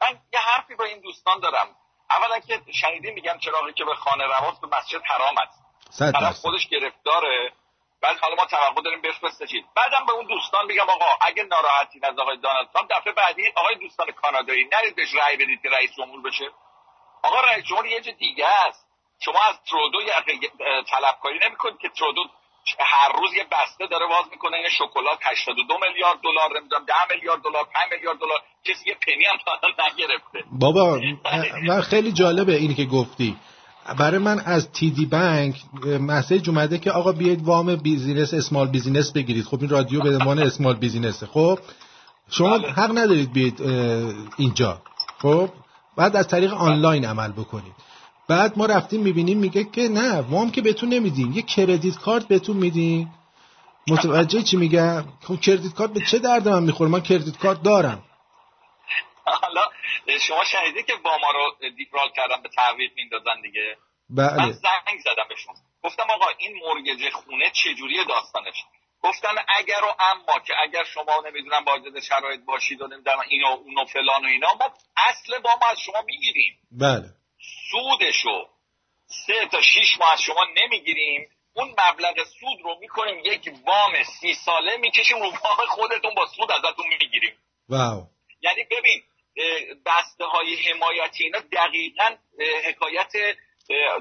من 0.00 0.18
یه 0.32 0.40
حرفی 0.40 0.74
با 0.74 0.84
این 0.84 1.00
دوستان 1.00 1.40
دارم. 1.40 1.76
اولا 2.10 2.38
که 2.40 2.60
شنیدی 2.72 3.10
میگم 3.10 3.38
چراغی 3.38 3.72
که 3.72 3.84
به 3.84 3.94
خانه 3.94 4.24
رواز 4.24 4.60
به 4.60 4.76
مسجد 4.76 5.02
حرام 5.04 5.34
است. 5.38 5.64
طرف 5.98 6.36
خودش 6.36 6.68
گرفتاره. 6.68 7.52
بعد 8.00 8.18
حالا 8.18 8.34
ما 8.34 8.46
توقع 8.46 8.82
داریم 8.82 9.00
بفرسته 9.00 9.46
چیز 9.46 9.64
بعدم 9.76 10.06
به 10.06 10.12
اون 10.12 10.26
دوستان 10.26 10.66
میگم 10.66 10.90
آقا 10.90 11.06
اگه 11.20 11.42
ناراحتین 11.42 12.04
از 12.04 12.18
آقای 12.18 12.36
دونالد 12.36 12.70
ترامپ 12.72 12.92
دفعه 12.92 13.12
بعدی 13.12 13.42
آقای 13.56 13.74
دوستان 13.74 14.10
کانادایی 14.10 14.68
نرید 14.72 14.96
بهش 14.96 15.14
رأی 15.14 15.36
بدید 15.36 15.62
که 15.62 15.68
رئیس 15.70 15.90
جمهور 15.96 16.22
بشه. 16.22 16.50
آقا 17.22 17.40
رئیس 17.40 17.64
جمهور 17.64 17.86
یه 17.86 18.00
دیگه 18.00 18.46
است. 18.46 18.86
شما 19.20 19.42
از 19.42 19.56
ترودو 19.70 19.98
طلبکاری 20.90 21.38
نمی‌کنید 21.38 21.78
که 21.78 21.88
ترودو 21.88 22.24
هر 22.78 23.20
روز 23.20 23.34
یه 23.34 23.44
بسته 23.52 23.86
داره 23.90 24.06
باز 24.06 24.24
می‌کنه 24.30 24.56
این 24.56 24.68
شکلات 24.68 25.18
82 25.22 25.74
میلیارد 25.88 26.18
دلار 26.22 26.60
نمی‌دونم 26.60 26.84
10 26.84 26.94
میلیارد 27.14 27.42
دلار 27.42 27.64
5 27.74 27.92
میلیارد 27.92 28.18
دلار 28.18 28.38
کسی 28.64 28.88
یه 28.90 28.96
penny 29.06 29.24
هم 29.24 29.38
تا 29.44 29.52
نگرفته. 29.86 30.38
بابا 30.52 31.00
من 31.68 31.80
خیلی 31.80 32.12
جالبه 32.12 32.56
اینی 32.56 32.74
که 32.74 32.84
گفتی. 32.84 33.36
برای 33.98 34.18
من 34.18 34.40
از 34.40 34.72
TD 34.72 35.06
Bank 35.06 35.54
message 36.00 36.48
اومده 36.48 36.78
که 36.78 36.90
آقا 36.90 37.12
بیاید 37.12 37.42
وام 37.44 37.76
business 37.76 38.34
small 38.34 38.68
business 38.68 39.12
بگیرید. 39.12 39.44
خب 39.44 39.58
این 39.60 39.70
رادیو 39.70 40.00
به 40.00 40.08
عنوان 40.08 40.38
small 40.38 40.74
business 40.74 41.16
ه. 41.16 41.26
خب 41.26 41.58
شما 42.30 42.58
بله. 42.58 42.68
حق 42.72 42.90
ندارید 42.98 43.32
بیاید 43.32 43.60
اینجا. 44.36 44.82
خب 45.18 45.48
بعد 45.96 46.16
از 46.16 46.28
طریق 46.28 46.52
آنلاین 46.52 47.04
عمل 47.04 47.32
بکنید. 47.32 47.74
بعد 48.28 48.58
ما 48.58 48.66
رفتیم 48.66 49.00
می‌بینیم 49.00 49.38
میگه 49.38 49.64
که 49.64 49.88
نه 49.88 50.20
وام 50.20 50.50
که 50.50 50.60
بهتون 50.60 50.88
نمیدیم. 50.88 51.32
یه 51.32 51.42
credit 51.42 51.98
card 51.98 52.28
بهتون 52.28 52.56
میدیم. 52.56 53.14
متوجه 53.88 54.42
چی 54.42 54.56
میگم؟ 54.56 55.04
خب 55.26 55.40
کردیت 55.40 55.74
کارت 55.74 55.92
به 55.92 56.00
چه 56.10 56.18
درد 56.18 56.48
من 56.48 56.62
می‌خوره؟ 56.62 56.90
من 56.90 57.00
کردیت 57.00 57.38
کارت 57.38 57.62
دارم. 57.62 58.02
حالا 59.24 59.62
شما 60.20 60.44
شنیدی 60.44 60.82
که 60.82 60.92
با 61.04 61.18
ما 61.18 61.30
رو 61.30 61.70
دیفرال 61.76 62.08
کردن 62.16 62.42
به 62.42 62.48
تعویض 62.48 62.90
میندازن 62.96 63.40
دیگه. 63.42 63.76
بله. 64.10 64.36
من 64.36 64.52
زنگ 64.52 65.00
زدم 65.04 65.28
بهشون 65.28 65.54
گفتم 65.82 66.10
آقا 66.10 66.26
این 66.38 66.52
مورگج 66.56 67.12
خونه 67.12 67.50
چجوری 67.50 68.04
داستانش؟ 68.08 68.64
گفتن 69.02 69.34
اگر 69.58 69.80
و 69.84 70.02
اما 70.12 70.38
که 70.46 70.54
اگر 70.62 70.84
شما 70.84 71.12
نمی‌دونم 71.26 71.64
واجد 71.64 72.00
شرایط 72.00 72.40
باشید 72.44 72.82
و 72.82 72.86
نمی‌دونم 72.86 73.18
اینو 73.28 73.46
اونو 73.46 73.84
فلان 73.84 74.24
و 74.24 74.28
اینا 74.28 74.48
ما 74.60 74.66
اصل 74.96 75.38
با 75.44 75.50
ما 75.62 75.70
از 75.70 75.78
شما 75.80 76.02
می‌گیریم. 76.06 76.54
بله. 76.72 77.23
سودشو. 77.70 78.48
سه 79.06 79.46
تا 79.46 79.62
شیش 79.62 79.98
ماه 80.00 80.12
از 80.12 80.22
شما 80.22 80.40
نمی‌گیریم. 80.62 81.30
اون 81.54 81.68
مبلغ 81.68 82.24
سود 82.24 82.60
رو 82.64 82.76
می‌کنیم 82.80 83.18
یک 83.24 83.52
وام 83.66 84.02
سی 84.02 84.34
ساله 84.34 84.76
می‌کشیم 84.76 85.18
رو 85.18 85.24
وام 85.24 85.66
خودتون 85.68 86.14
با 86.14 86.26
سود 86.26 86.52
ازتون 86.52 86.86
می‌گیریم. 87.00 87.36
واو. 87.68 88.02
یعنی 88.40 88.64
ببین 88.70 89.02
بسته 89.86 90.24
های 90.24 90.54
حمایتی 90.54 91.24
اینا 91.24 91.38
دقیقا 91.38 92.16
حکایت 92.64 93.12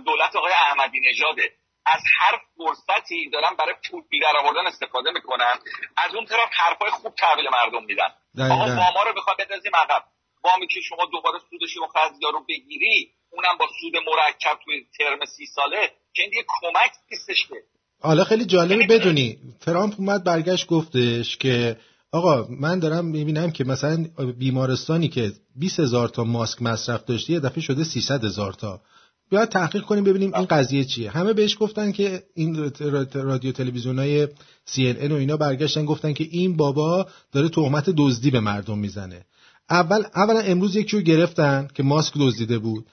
دولت 0.05 0.35
آقای 0.35 0.53
احمدی 0.53 0.99
نژاده. 0.99 1.51
از 1.85 2.01
هر 2.19 2.39
فرصتی 2.57 3.29
دارن 3.29 3.55
برای 3.55 3.75
پول 3.89 4.03
بیدر 4.09 4.37
آوردن 4.37 4.67
استفاده 4.67 5.11
می‌کنن. 5.11 5.59
از 5.97 6.15
اون 6.15 6.25
طرف 6.25 6.49
حرفای 6.53 6.89
خوب 6.89 7.15
تحویل 7.15 7.49
مردم 7.49 7.83
میدن. 7.85 8.13
آقا 8.51 8.65
واما 8.65 9.03
رو 9.03 9.13
بخواد 9.13 9.37
بندازیم 9.37 9.75
عقب. 9.75 10.03
وامی 10.43 10.67
که 10.67 10.81
شما 10.81 11.05
دوباره 11.11 11.39
سودش 11.49 11.77
رو 11.77 11.87
خزیا 11.87 12.29
رو 12.29 12.39
بگیری 12.49 13.09
اونم 13.29 13.57
با 13.59 13.65
سود 13.81 13.93
مرکب 13.95 14.59
توی 14.65 14.75
ترم 14.97 15.25
سی 15.25 15.45
ساله 15.45 15.91
که 16.13 16.23
این 16.23 16.31
کمک 16.61 16.91
نیستش 17.11 17.47
که. 17.47 17.55
حالا 18.01 18.23
خیلی 18.23 18.45
جالبه 18.45 18.87
بدونی 18.87 19.37
ترامپ 19.61 19.93
اومد 19.97 20.23
برگشت 20.23 20.67
گفتش 20.67 21.37
که 21.37 21.77
آقا 22.11 22.47
من 22.49 22.79
دارم 22.79 23.05
می‌بینم 23.05 23.51
که 23.51 23.63
مثلا 23.63 24.05
بیمارستانی 24.37 25.07
که 25.07 25.31
20 25.55 25.79
هزار 25.79 26.09
تا 26.09 26.23
ماسک 26.23 26.61
مصرف 26.61 27.05
داشته 27.05 27.33
یه 27.33 27.39
دفعه 27.39 27.61
شده 27.61 27.83
300 27.83 28.23
هزار 28.23 28.53
تا. 28.53 28.81
بیاید 29.29 29.49
تحقیق 29.49 29.81
کنیم 29.81 30.03
ببینیم 30.03 30.33
این 30.35 30.45
قضیه 30.45 30.85
چیه. 30.85 31.11
همه 31.11 31.33
بهش 31.33 31.57
گفتن 31.59 31.91
که 31.91 32.23
این 32.35 32.71
رادیو 33.13 33.51
تلویزیون 33.51 33.99
های 33.99 34.27
CNN 34.67 35.11
و 35.11 35.15
اینا 35.15 35.37
برگشتن 35.37 35.85
گفتن 35.85 36.13
که 36.13 36.23
این 36.31 36.57
بابا 36.57 37.07
داره 37.31 37.49
تهمت 37.49 37.89
دزدی 37.97 38.31
به 38.31 38.39
مردم 38.39 38.79
می‌زنه. 38.79 39.25
اول 39.69 40.03
اولا 40.15 40.39
امروز 40.39 40.75
یکی 40.75 40.97
رو 40.97 41.03
گرفتن 41.03 41.67
که 41.75 41.83
ماسک 41.83 42.13
دزدیده 42.19 42.59
بود. 42.59 42.87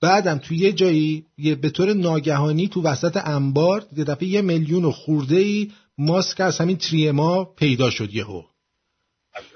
بعدم 0.00 0.38
تو 0.38 0.54
یه 0.54 0.72
جایی 0.72 1.26
یه 1.38 1.54
به 1.54 1.70
طور 1.70 1.92
ناگهانی 1.92 2.68
تو 2.68 2.82
وسط 2.82 3.16
انبار 3.24 3.86
یه 3.96 4.04
دفعه 4.04 4.28
یه 4.28 4.42
میلیون 4.42 4.84
و 4.84 4.90
خورده 4.90 5.36
ای 5.36 5.72
ماسک 5.98 6.40
از 6.40 6.58
همین 6.58 6.76
تریما 6.76 7.44
پیدا 7.44 7.90
شد 7.90 8.14
یهو. 8.14 8.42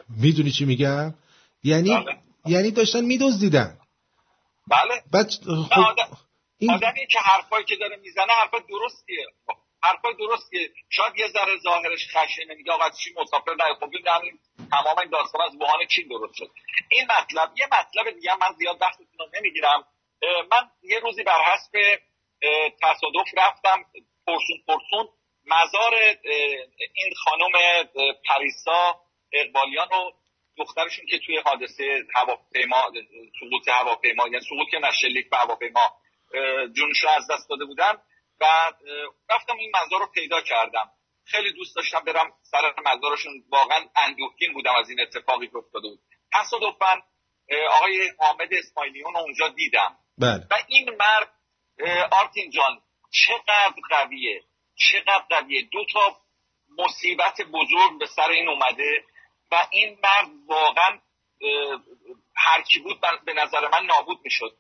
می‌دونی 0.09 0.51
چی 0.51 0.65
میگم؟ 0.65 1.15
یعنی 1.63 1.91
بله. 1.91 2.19
یعنی 2.47 2.71
داشتن 2.71 3.05
میدزدیدن. 3.05 3.79
بله. 4.67 5.03
بعد 5.13 5.31
خب 5.31 5.51
آدم... 5.51 6.19
این... 6.59 6.71
آدمی 6.71 7.07
که 7.11 7.19
حرفایی 7.19 7.65
که 7.65 7.77
داره 7.81 7.97
می‌زنه 8.03 8.33
حرفای 8.43 8.61
درستیه. 8.61 9.27
حرفای 9.83 10.15
درستیه 10.15 10.71
شاید 10.91 11.13
یه 11.17 11.27
ذره 11.29 11.57
ظاهرش 11.63 12.09
خشنه 12.17 12.55
میگه 12.55 12.73
آقا 12.73 12.91
چی 12.91 13.15
مسافر 13.17 13.55
نه 13.55 13.75
خب 13.75 13.91
همین 14.07 14.39
تمام 14.71 14.99
این 14.99 15.11
داستان 15.11 15.43
از 15.43 15.57
وهان 15.61 15.87
چین 15.87 16.09
درست 16.09 16.35
شد. 16.35 16.51
این 16.91 17.05
مطلب 17.05 17.53
یه 17.59 17.67
مطلب 17.67 18.15
دیگه 18.15 18.35
من 18.35 18.55
زیاد 18.59 18.79
وقتتون 18.81 19.19
رو 19.19 19.27
نمی‌گیرم. 19.35 19.85
من 20.23 20.71
یه 20.83 20.99
روزی 20.99 21.23
بر 21.23 21.43
حسب 21.43 21.99
تصادف 22.83 23.29
رفتم 23.37 23.85
پرسون 24.27 24.57
پرسون. 24.67 25.09
مزار 25.47 25.95
این 26.95 27.15
خانم 27.25 27.53
پریسا 28.29 29.01
اقبالیان 29.33 29.89
و 29.89 30.11
دخترشون 30.57 31.07
که 31.07 31.19
توی 31.19 31.39
حادثه 31.39 32.03
هواپیما 32.15 32.93
سقوط 33.41 33.69
هواپیما 33.69 34.25
یعنی 34.29 34.45
سقوط 34.45 34.71
که 34.71 34.79
نشلیک 34.79 35.31
به 35.31 35.37
هواپیما 35.37 35.93
جونش 36.77 37.05
از 37.17 37.31
دست 37.31 37.49
داده 37.49 37.65
بودن. 37.65 37.93
و 38.41 38.73
رفتم 39.31 39.57
این 39.57 39.73
مزار 39.77 40.01
رو 40.01 40.07
پیدا 40.07 40.41
کردم. 40.41 40.91
خیلی 41.25 41.53
دوست 41.53 41.77
داشتم 41.77 42.01
برم 42.01 42.33
سر 42.43 42.75
مزارشون. 42.85 43.45
واقعا 43.51 43.89
اندوهگین 43.97 44.53
بودم 44.53 44.75
از 44.75 44.91
این 44.91 45.01
اتفاقی 45.01 45.47
که 45.47 45.57
افتاده 45.57 45.89
بود. 45.89 46.01
تصادفا 46.33 47.03
آقای 47.71 48.13
حامد 48.19 48.49
اسماعیلیون 48.55 49.15
رو 49.15 49.21
اونجا 49.21 49.49
دیدم. 49.49 49.97
بله. 50.19 50.47
و 50.51 50.55
این 50.69 50.91
مرد 50.91 51.33
آرتین 52.13 52.51
جان 52.51 52.83
چقدر 53.11 53.75
قویه. 53.91 54.43
چقدر 54.75 55.25
قویه. 55.31 55.69
دو 55.73 55.85
تا 55.93 56.17
مصیبت 56.79 57.41
بزرگ 57.43 57.99
به 57.99 58.07
سر 58.07 58.31
این 58.31 58.49
اومده 58.49 59.05
و 59.51 59.67
این 59.71 59.99
مرد 60.03 60.31
واقعا 60.47 60.99
هر 62.37 62.63
کی 62.63 62.81
بود 62.81 63.01
به 63.25 63.33
نظر 63.33 63.69
من 63.69 63.87
نابود 63.87 64.19
می‌شد. 64.25 64.57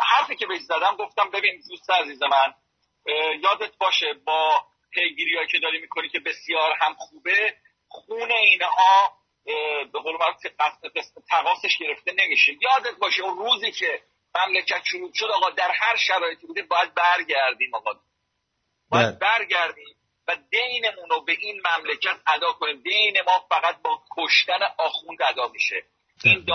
حرفی 0.00 0.36
که 0.36 0.46
بهش 0.46 0.60
زدم 0.60 0.96
گفتم 0.98 1.30
ببین 1.30 1.62
دوست 1.68 1.90
عزیز 1.90 2.22
من 2.22 2.54
یادت 3.42 3.76
باشه 3.78 4.14
با 4.24 4.64
پیگیری 4.90 5.46
که 5.50 5.58
داری 5.58 5.80
می‌کنی 5.80 6.08
که 6.08 6.20
بسیار 6.20 6.72
هم 6.80 6.94
خوبه 6.94 7.54
خون 7.88 8.32
اینها 8.32 9.12
به 9.92 10.00
قول 10.00 10.16
تقاسش 11.30 11.78
گرفته 11.78 12.12
نمیشه. 12.18 12.52
یادت 12.60 12.98
باشه 12.98 13.22
اون 13.22 13.36
روزی 13.36 13.72
که 13.72 14.02
مملکت 14.34 14.82
شروع 14.84 15.10
شد 15.14 15.26
آقا 15.26 15.50
در 15.50 15.70
هر 15.70 15.96
شرایطی 15.96 16.46
بوده 16.46 16.62
باید 16.62 16.94
برگردیم 16.94 17.74
آقا. 17.74 17.90
باید 18.88 19.18
برگردیم 19.18 19.96
و 20.28 20.36
دینمون 20.50 21.10
رو 21.10 21.24
به 21.24 21.32
این 21.40 21.62
مملکت 21.66 22.16
ادا 22.26 22.52
کنیم. 22.52 22.82
دین 22.82 23.20
ما 23.26 23.46
فقط 23.48 23.82
با 23.82 24.02
کشتن 24.16 24.62
آخوند 24.78 25.22
ادا 25.22 25.48
میشه. 25.48 25.82
این 26.24 26.46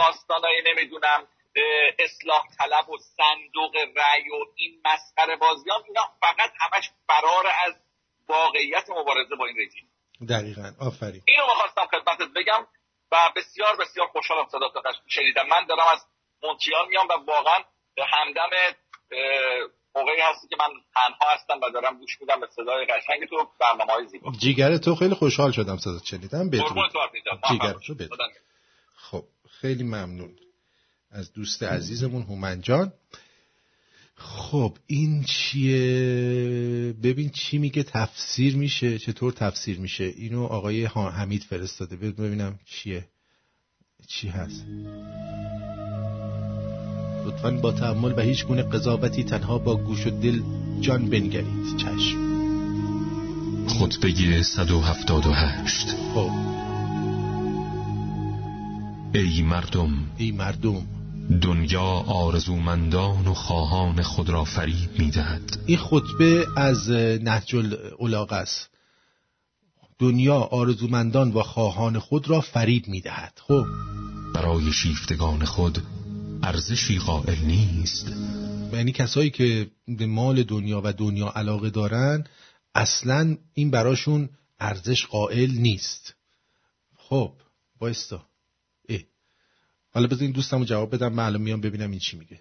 های 0.44 0.62
نمی‌دونم 0.66 1.28
اصلاح 2.00 2.44
طلب 2.58 2.90
و 2.90 2.98
صندوق 2.98 3.76
رأی 3.76 4.30
و 4.30 4.46
این 4.56 4.82
مسخره 4.86 5.36
بازیان 5.36 5.84
اینا 5.88 6.02
فقط 6.22 6.52
همش 6.60 6.92
فرار 7.08 7.48
از 7.66 7.74
واقعیت 8.30 8.90
مبارزه 8.90 9.36
با 9.36 9.46
این 9.46 9.56
رژیم. 9.58 9.90
دقیقا. 10.30 10.72
آفرین. 10.80 11.22
اینو 11.28 11.44
می‌خواستم 11.46 11.86
خدمتت 11.86 12.34
بگم 12.36 12.68
و 13.12 13.32
بسیار 13.36 13.76
بسیار 13.76 14.08
خوشحالم 14.08 14.48
صدا 14.52 14.72
شنیدم. 15.08 15.48
من 15.48 15.66
دارم 15.66 15.88
از 15.94 16.06
مونتیال 16.44 16.88
میام 16.90 17.08
و 17.08 17.14
واقعا 17.14 17.64
همدم 18.14 18.50
موقعی 19.96 20.22
هستی 20.22 20.48
که 20.48 20.56
من 20.60 20.70
تنها 20.96 21.34
هستم 21.34 21.60
و 21.64 21.70
دارم 21.70 22.00
گوش 22.00 22.22
میدم 22.22 22.40
به 22.40 22.48
صدای 22.56 22.86
قشنگ 22.86 23.30
تو 23.30 23.48
برنامه 23.60 23.94
های 23.94 24.08
زیبا. 24.08 24.32
جیگر 24.40 24.78
تو 24.78 24.96
خیلی 24.96 25.16
خوشحال 25.16 25.52
شدم 25.52 25.78
صدا 25.78 26.00
شنیدم. 26.06 26.50
بدرود. 26.50 26.92
جیگر 27.50 27.74
تو 27.74 27.96
خب 28.96 29.24
خیلی 29.62 29.84
ممنون. 29.84 30.36
از 31.12 31.34
دوست 31.34 31.64
عزیزمون 31.64 32.22
هومنجان 32.22 32.94
خب 34.20 34.78
این 34.88 35.24
چیه؟ 35.24 36.96
ببین 37.04 37.30
چی 37.30 37.58
میگه؟ 37.58 37.84
تفسیر 37.84 38.56
میشه. 38.56 39.00
چطور 39.00 39.34
تفسیر 39.34 39.80
میشه؟ 39.80 40.04
اینو 40.04 40.44
آقای 40.44 40.86
حمید 40.86 41.44
فرستاده. 41.44 41.96
ببینم 41.96 42.60
چیه. 42.66 43.06
چی 44.08 44.28
هست. 44.28 44.66
لطفا 47.26 47.52
با 47.52 47.72
تعمل 47.72 48.14
و 48.18 48.22
هیچ 48.22 48.46
گونه 48.46 48.64
قضاوتی 48.64 49.24
تنها 49.24 49.58
با 49.58 49.76
گوش 49.76 50.08
و 50.08 50.10
دل 50.10 50.42
جان 50.82 51.10
بنگرید. 51.10 51.78
چشم. 51.78 52.30
خطبه 53.68 54.44
178 54.44 55.88
خب. 56.14 56.32
ای 59.14 59.42
مردم. 59.42 60.12
ای 60.18 60.32
مردم. 60.32 60.99
دنیا 61.30 61.82
آرزومندان 62.08 63.28
و 63.28 63.34
خواهان 63.34 64.02
خود 64.02 64.30
را 64.30 64.44
فریب 64.44 65.00
می‌دهد. 65.00 65.60
این 65.66 65.78
خطبه 65.78 66.48
از 66.58 66.90
نهج 67.22 67.56
الاغ 68.00 68.34
است. 68.34 68.70
دنیا 70.00 70.36
آرزومندان 70.36 71.32
و 71.32 71.44
خواهان 71.44 72.00
خود 72.00 72.30
را 72.30 72.42
فریب 72.42 72.88
می‌دهد. 72.88 73.40
خب. 73.48 73.66
برای 74.34 74.72
شیفتگان 74.72 75.46
خود 75.46 75.84
ارزشی 76.44 77.00
قائل 77.00 77.38
نیست. 77.46 78.08
یعنی 78.74 78.92
کسایی 78.92 79.30
که 79.30 79.72
به 79.88 80.06
مال 80.06 80.44
دنیا 80.44 80.82
و 80.84 80.94
دنیا 80.94 81.34
علاقه 81.36 81.70
دارن 81.70 82.24
اصلا 82.76 83.38
این 83.54 83.72
براشون 83.72 84.30
ارزش 84.60 85.06
قائل 85.06 85.52
نیست. 85.52 86.14
خب 86.98 87.34
بایستا. 87.80 88.29
حالا 89.92 90.08
بذار 90.08 90.22
این 90.22 90.32
دوستمو 90.32 90.66
جواب 90.66 90.96
بدم 90.96 91.14
معلوم 91.14 91.42
میام 91.42 91.62
ببینم 91.62 91.92
این 91.92 92.00
چی 92.00 92.18
میگه. 92.18 92.40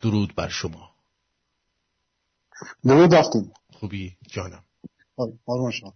درود 0.00 0.34
بر 0.34 0.48
شما. 0.48 0.90
درود 2.84 3.10
داختیم 3.10 3.52
خوبی؟ 3.72 4.16
جانم. 4.28 4.62
قربان 5.16 5.70
شما. 5.70 5.94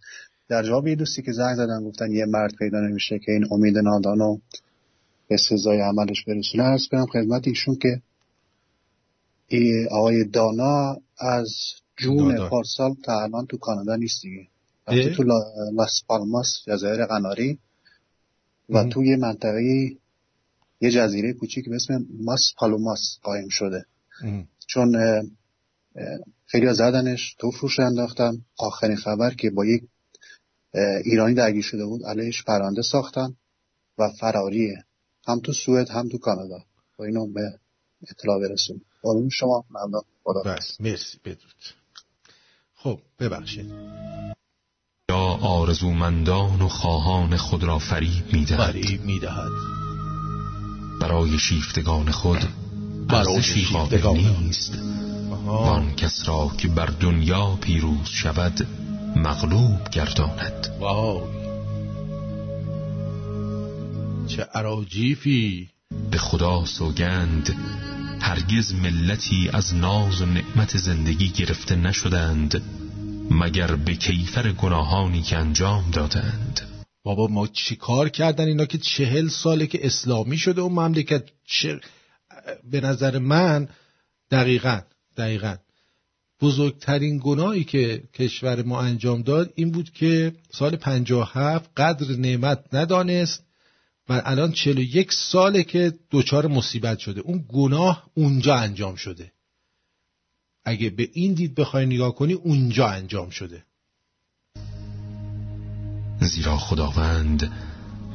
در 0.48 0.62
جواب 0.62 0.86
یه 0.86 0.94
دوستی 0.94 1.22
که 1.22 1.32
زنگ 1.32 1.56
زدن 1.56 1.84
گفتن 1.84 2.12
یه 2.12 2.26
مرد 2.26 2.54
پیدا 2.54 2.80
نمیشه 2.80 3.18
که 3.18 3.32
این 3.32 3.46
امید 3.50 3.78
نادانو 3.78 4.38
به 5.28 5.36
سزای 5.36 5.80
عملش 5.80 6.24
برسونه. 6.24 6.64
ارز 6.64 6.88
کنم 6.88 7.06
خدمت 7.06 7.48
ایشون 7.48 7.76
که 7.76 8.02
ای 9.48 9.86
آقای 9.90 10.24
دانا 10.24 10.96
از 11.18 11.54
جون 11.96 12.48
پارسال 12.48 12.94
تا 13.04 13.22
الان 13.22 13.46
تو 13.46 13.56
کانادا 13.56 13.96
نیست 13.96 14.22
دیگه. 14.22 14.46
تو 15.16 15.22
لاس 15.72 16.02
پالماس 16.06 16.62
جزایر 16.66 17.06
قناری 17.06 17.58
و 18.68 18.84
تو 18.84 19.04
یه 19.04 19.16
منطقه 19.16 19.96
یه 20.80 20.90
جزیره 20.90 21.32
کوچیک 21.32 21.68
به 21.68 21.74
اسم 21.74 22.06
ماس 22.24 22.54
پالوماس 22.58 23.18
قایم 23.22 23.48
شده. 23.48 23.86
چون 24.66 24.96
خیلی 26.46 26.74
زدنش 26.74 27.34
تو 27.38 27.50
فروش 27.50 27.80
انداختن. 27.80 28.44
آخرین 28.58 28.96
خبر 28.96 29.34
که 29.34 29.50
با 29.50 29.66
یک 29.66 29.82
ایرانی 31.04 31.34
درگیر 31.34 31.62
شده 31.62 31.86
بود 31.86 32.04
علیهش 32.04 32.42
پرنده 32.42 32.82
ساختن 32.82 33.36
و 33.98 34.10
فراریه 34.20 34.84
هم 35.28 35.40
تو 35.40 35.52
سوئد 35.52 35.88
هم 35.88 36.08
تو 36.08 36.18
کانادا. 36.18 36.64
با 36.98 37.04
اینو 37.04 37.26
به 37.26 37.58
اطلاع 38.10 38.40
برسون. 38.40 38.80
قانون 39.02 39.28
شما 39.28 39.64
ممنون. 39.70 40.02
خدا 40.24 40.42
بس 40.42 40.80
مرسی. 40.80 41.18
بدرود. 41.24 41.64
خب 42.74 43.00
ببخشید. 43.18 43.70
یا 45.10 45.38
آرزومندان 45.42 46.62
و 46.62 46.68
خواهان 46.68 47.36
خود 47.36 47.64
را 47.64 47.78
فریب 47.78 48.24
می‌دهد. 48.32 48.72
فریب 48.72 49.04
می‌دهد. 49.04 49.79
برای 51.00 51.38
شیفتگان 51.38 52.10
خود 52.10 52.48
ارزشی 53.10 53.64
قابل 53.72 54.06
نیست. 54.08 54.78
آن 55.46 55.94
کس 55.94 56.28
را 56.28 56.50
که 56.58 56.68
بر 56.68 56.86
دنیا 56.86 57.58
پیروز 57.60 58.08
شود 58.08 58.66
مغلوب 59.16 59.88
گرداند. 59.90 60.68
واو. 60.80 61.22
چه 64.26 64.42
عراجیفی. 64.42 65.68
به 66.10 66.18
خدا 66.18 66.64
سوگند 66.64 67.54
هرگز 68.20 68.74
ملتی 68.74 69.50
از 69.52 69.74
ناز 69.74 70.22
و 70.22 70.26
نعمت 70.26 70.76
زندگی 70.76 71.28
گرفته 71.28 71.76
نشدند 71.76 72.62
مگر 73.30 73.76
به 73.76 73.94
کیفر 73.94 74.52
گناهانی 74.52 75.22
که 75.22 75.36
انجام 75.36 75.90
دادند. 75.90 76.69
بابا 77.02 77.26
ما 77.26 77.46
چی 77.46 77.76
کار 77.76 78.08
کردن 78.08 78.46
اینا 78.46 78.64
که 78.64 78.78
چهل 78.78 79.28
ساله 79.28 79.66
که 79.66 79.86
اسلامی 79.86 80.38
شده 80.38 80.62
و 80.62 80.68
مملکت 80.68 81.24
چه... 81.46 81.80
به 82.70 82.80
نظر 82.80 83.18
من 83.18 83.68
دقیقا 84.30 84.80
دقیقا. 85.16 85.56
بزرگترین 86.40 87.20
گناهی 87.22 87.64
که 87.64 88.02
کشور 88.14 88.62
ما 88.62 88.80
انجام 88.80 89.22
داد 89.22 89.52
این 89.54 89.70
بود 89.70 89.90
که 89.90 90.32
سال 90.50 90.78
هفت 91.34 91.70
قدر 91.76 92.16
نعمت 92.16 92.64
ندانست 92.72 93.44
و 94.08 94.22
الان 94.24 94.54
یک 94.66 95.12
ساله 95.12 95.62
که 95.62 95.92
دچار 96.10 96.46
مصیبت 96.46 96.98
شده. 96.98 97.20
اون 97.20 97.44
گناه 97.48 98.10
اونجا 98.14 98.54
انجام 98.54 98.94
شده. 98.94 99.32
اگه 100.64 100.90
به 100.90 101.08
این 101.12 101.34
دید 101.34 101.54
بخوای 101.54 101.86
نگاه 101.86 102.14
کنی 102.14 102.32
اونجا 102.32 102.86
انجام 102.86 103.30
شده. 103.30 103.64
زیرا 106.30 106.56
خداوند 106.56 107.52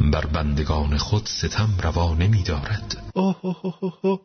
بر 0.01 0.25
بندگان 0.25 0.97
خود 0.97 1.25
ستم 1.25 1.69
روا 1.83 2.15
نمی 2.15 2.43
دارد. 2.43 3.11
اوه 3.13 3.45
اوه 3.45 3.75
اوه 4.05 4.19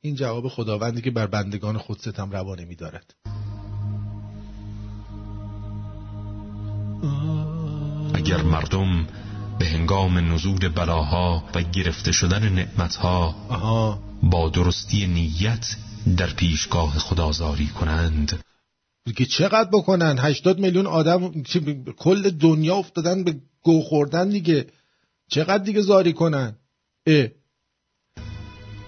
این 0.00 0.14
جواب 0.14 0.48
خداوندی 0.48 1.00
که 1.00 1.10
بر 1.10 1.26
بندگان 1.26 1.78
خود 1.78 1.98
ستم 1.98 2.30
روا 2.30 2.54
نمی 2.54 2.74
دارد. 2.74 3.14
اگر 8.14 8.42
مردم 8.42 9.06
به 9.58 9.66
هنگام 9.66 10.18
نزول 10.32 10.68
بلاها 10.68 11.44
و 11.54 11.62
گرفته 11.62 12.12
شدن 12.12 12.48
نعمتها 12.48 13.34
با 14.22 14.48
درستی 14.48 15.06
نیت 15.06 15.76
در 16.16 16.30
پیشگاه 16.30 16.98
خدازاری 16.98 17.66
کنند. 17.66 18.44
که 19.16 19.26
چقدر 19.26 19.70
بکنن؟ 19.72 20.18
هشتاد 20.18 20.58
میلیون 20.58 20.86
آدم 20.86 21.42
کل 21.98 22.30
دنیا 22.30 22.76
افتادن 22.76 23.24
به 23.24 23.34
گو 23.62 23.80
خوردن 23.80 24.28
دیگه. 24.28 24.66
چقدر 25.28 25.64
دیگه 25.64 25.80
زاری 25.80 26.12
کنن؟ 26.12 26.56
اه. 27.06 27.26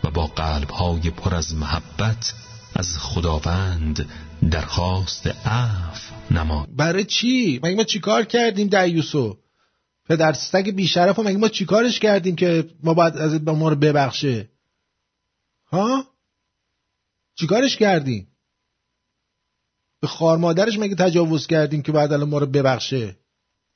و 0.04 0.10
با 0.10 0.26
قلب 0.26 0.70
های 0.70 1.10
پر 1.10 1.34
از 1.34 1.54
محبت 1.54 2.34
از 2.74 2.98
خداوند 2.98 4.08
درخواست 4.50 5.26
عفو 5.26 6.14
نما 6.30 6.66
برای 6.76 7.04
چی؟ 7.04 7.60
مگه 7.62 7.76
ما 7.76 7.84
چیکار 7.84 8.24
کردیم 8.24 8.68
دیوسو 8.68 9.38
پدر 10.08 10.32
سگ 10.32 10.70
بیشرف 10.70 11.18
مگه 11.18 11.38
ما 11.38 11.48
چیکارش 11.48 11.98
کردیم 11.98 12.36
که 12.36 12.70
ما 12.82 12.94
باید 12.94 13.16
از 13.16 13.42
ما 13.42 13.68
رو 13.68 13.76
ببخشه؟ 13.76 14.48
ها؟ 15.72 16.04
چیکارش 17.38 17.76
کردیم؟ 17.76 18.28
به 20.00 20.06
خار 20.06 20.38
مادرش 20.38 20.78
مگه 20.78 20.94
تجاوز 20.94 21.46
کردیم 21.46 21.82
که 21.82 21.92
بعد 21.92 22.12
الان 22.12 22.28
ما 22.28 22.38
رو 22.38 22.46
ببخشه؟ 22.46 23.16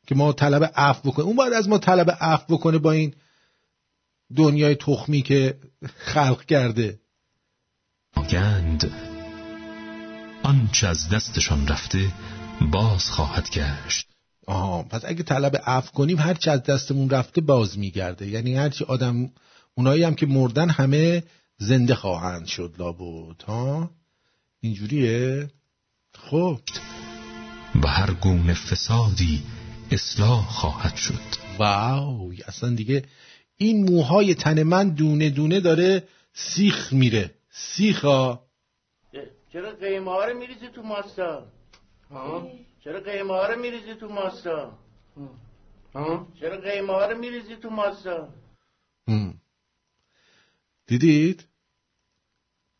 که 0.06 0.14
ما 0.14 0.32
طلب 0.32 0.72
عفو 0.74 1.10
بکنه 1.10 1.24
اون 1.24 1.36
باید 1.36 1.52
از 1.52 1.68
ما 1.68 1.78
طلب 1.78 2.10
عفو 2.20 2.56
بکنه 2.56 2.78
با 2.78 2.92
این 2.92 3.14
دنیای 4.36 4.74
تخمی 4.74 5.22
که 5.22 5.58
خلق 5.96 6.44
کرده. 6.44 7.00
گند 8.30 8.92
آنچه 10.42 10.86
از 10.86 11.08
دستشان 11.08 11.68
رفته 11.68 12.12
باز 12.72 13.10
خواهد 13.10 13.50
گشت. 13.50 14.06
آها 14.46 14.82
پس 14.82 15.02
اگه 15.04 15.22
طلب 15.22 15.56
عفو 15.66 15.92
کنیم 15.92 16.18
هر 16.18 16.34
چه 16.34 16.50
از 16.50 16.62
دستمون 16.62 17.10
رفته 17.10 17.40
باز 17.40 17.78
میگرده. 17.78 18.26
یعنی 18.26 18.54
هرچی 18.54 18.84
آدم 18.84 19.30
اونایی 19.74 20.02
هم 20.02 20.14
که 20.14 20.26
مردن 20.26 20.70
همه 20.70 21.22
زنده 21.62 21.94
خواهند 21.94 22.46
شد 22.46 22.74
لابد 22.78 23.42
ها؟ 23.42 23.90
اینجوریه؟ 24.60 25.50
خب. 26.14 26.58
و 27.84 27.88
هر 27.88 28.14
گونه 28.14 28.54
فسادی 28.54 29.42
اصلاح 29.90 30.48
خواهد 30.48 30.96
شد. 30.96 31.20
واو 31.58 32.32
اصلا 32.46 32.74
دیگه 32.74 33.02
این 33.56 33.90
موهای 33.90 34.34
تن 34.34 34.62
من 34.62 34.88
دونه 34.88 35.30
دونه 35.30 35.60
داره 35.60 36.08
سیخ 36.32 36.92
میره. 36.92 37.34
سیخا 37.50 38.38
چرا 39.52 39.70
قیمه 39.72 40.10
ها 40.10 40.24
رو 40.24 40.38
میریزی 40.38 40.68
تو 40.68 40.82
ماستا؟ 40.82 41.46
چرا 42.84 43.00
قیمه 43.00 43.32
ها 43.32 43.46
رو 43.46 43.60
میریزی 43.60 43.94
تو 43.94 44.08
ماستا؟ 44.08 44.78
چرا 46.40 46.60
قیمه 46.60 46.92
ها 46.92 47.06
رو 47.06 47.18
میریزی 47.18 47.56
تو 47.56 47.70
ماستا؟ 47.70 48.28
دیدید؟ 50.86 51.49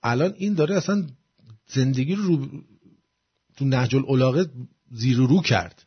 الان 0.02 0.35
این 0.36 0.55
داره 0.55 0.77
اصلا 0.77 1.06
زندگی 1.66 2.14
رو 2.14 2.47
تو 3.56 3.64
نهج 3.64 3.97
العلاقه 3.97 4.47
زیر 4.90 5.16
رو 5.16 5.43
کرد. 5.43 5.86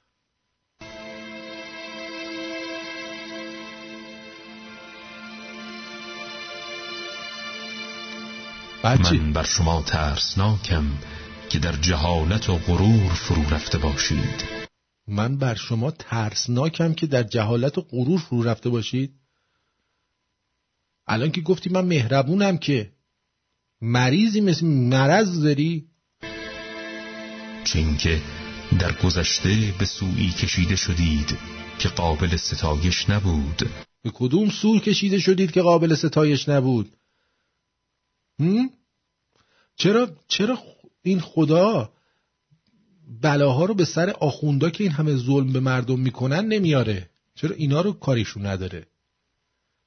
من 8.83 9.33
بر 9.33 9.43
شما 9.43 9.81
ترسناکم 9.81 10.85
که 11.49 11.59
در 11.59 11.75
جهالت 11.75 12.49
و 12.49 12.57
غرور 12.57 13.13
فرو 13.13 13.49
رفته 13.49 13.77
باشید. 13.77 14.43
من 15.07 15.37
بر 15.37 15.55
شما 15.55 15.91
ترسناکم 15.91 16.93
که 16.93 17.07
در 17.07 17.23
جهالت 17.23 17.77
و 17.77 17.81
غرور 17.81 18.19
فرو 18.19 18.43
رفته 18.43 18.69
باشید. 18.69 19.13
الان 21.07 21.31
که 21.31 21.41
گفتی 21.41 21.69
من 21.69 21.85
مهربونم 21.85 22.57
که 22.57 22.92
مریضی 23.85 24.41
مثل 24.41 24.65
مرض 24.65 25.43
داری؟ 25.43 25.87
چون 27.63 27.97
که 27.97 28.21
در 28.79 28.91
گذشته 28.91 29.73
به 29.79 29.85
سوی 29.85 30.29
کشیده 30.29 30.75
شدید 30.75 31.37
که 31.79 31.89
قابل 31.89 32.35
ستایش 32.35 33.09
نبود. 33.09 33.69
به 34.01 34.11
کدوم 34.13 34.49
سو 34.49 34.79
کشیده 34.79 35.19
شدید 35.19 35.51
که 35.51 35.61
قابل 35.61 35.95
ستایش 35.95 36.49
نبود؟ 36.49 36.95
هم؟ 38.39 38.69
چرا 39.75 40.09
چرا 40.27 40.57
این 41.01 41.19
خدا 41.19 41.93
بلاها 43.21 43.65
رو 43.65 43.73
به 43.73 43.85
سر 43.85 44.09
آخوندا 44.09 44.69
که 44.69 44.83
این 44.83 44.93
همه 44.93 45.15
ظلم 45.15 45.53
به 45.53 45.59
مردم 45.59 45.99
می‌کنن 45.99 46.45
نمیاره؟ 46.45 47.09
چرا 47.35 47.55
اینا 47.55 47.81
رو 47.81 47.93
کاریشون 47.93 48.45
نداره؟ 48.45 48.87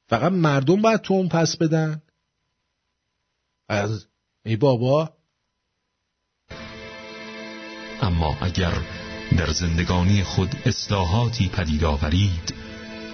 فقط 0.09 0.33
مردم 0.33 0.83
باید 0.83 1.01
تو 1.01 1.15
اون 1.15 1.29
پس 1.29 1.57
بدن؟ 1.57 2.03
از 3.69 4.07
ای 4.45 4.57
بابا. 4.57 5.11
اما 8.03 8.37
اگر 8.41 8.73
در 9.39 9.51
زندگانی 9.51 10.23
خود 10.23 10.49
اصلاحاتی 10.67 11.49
پدید 11.49 11.85
آورید 11.85 12.55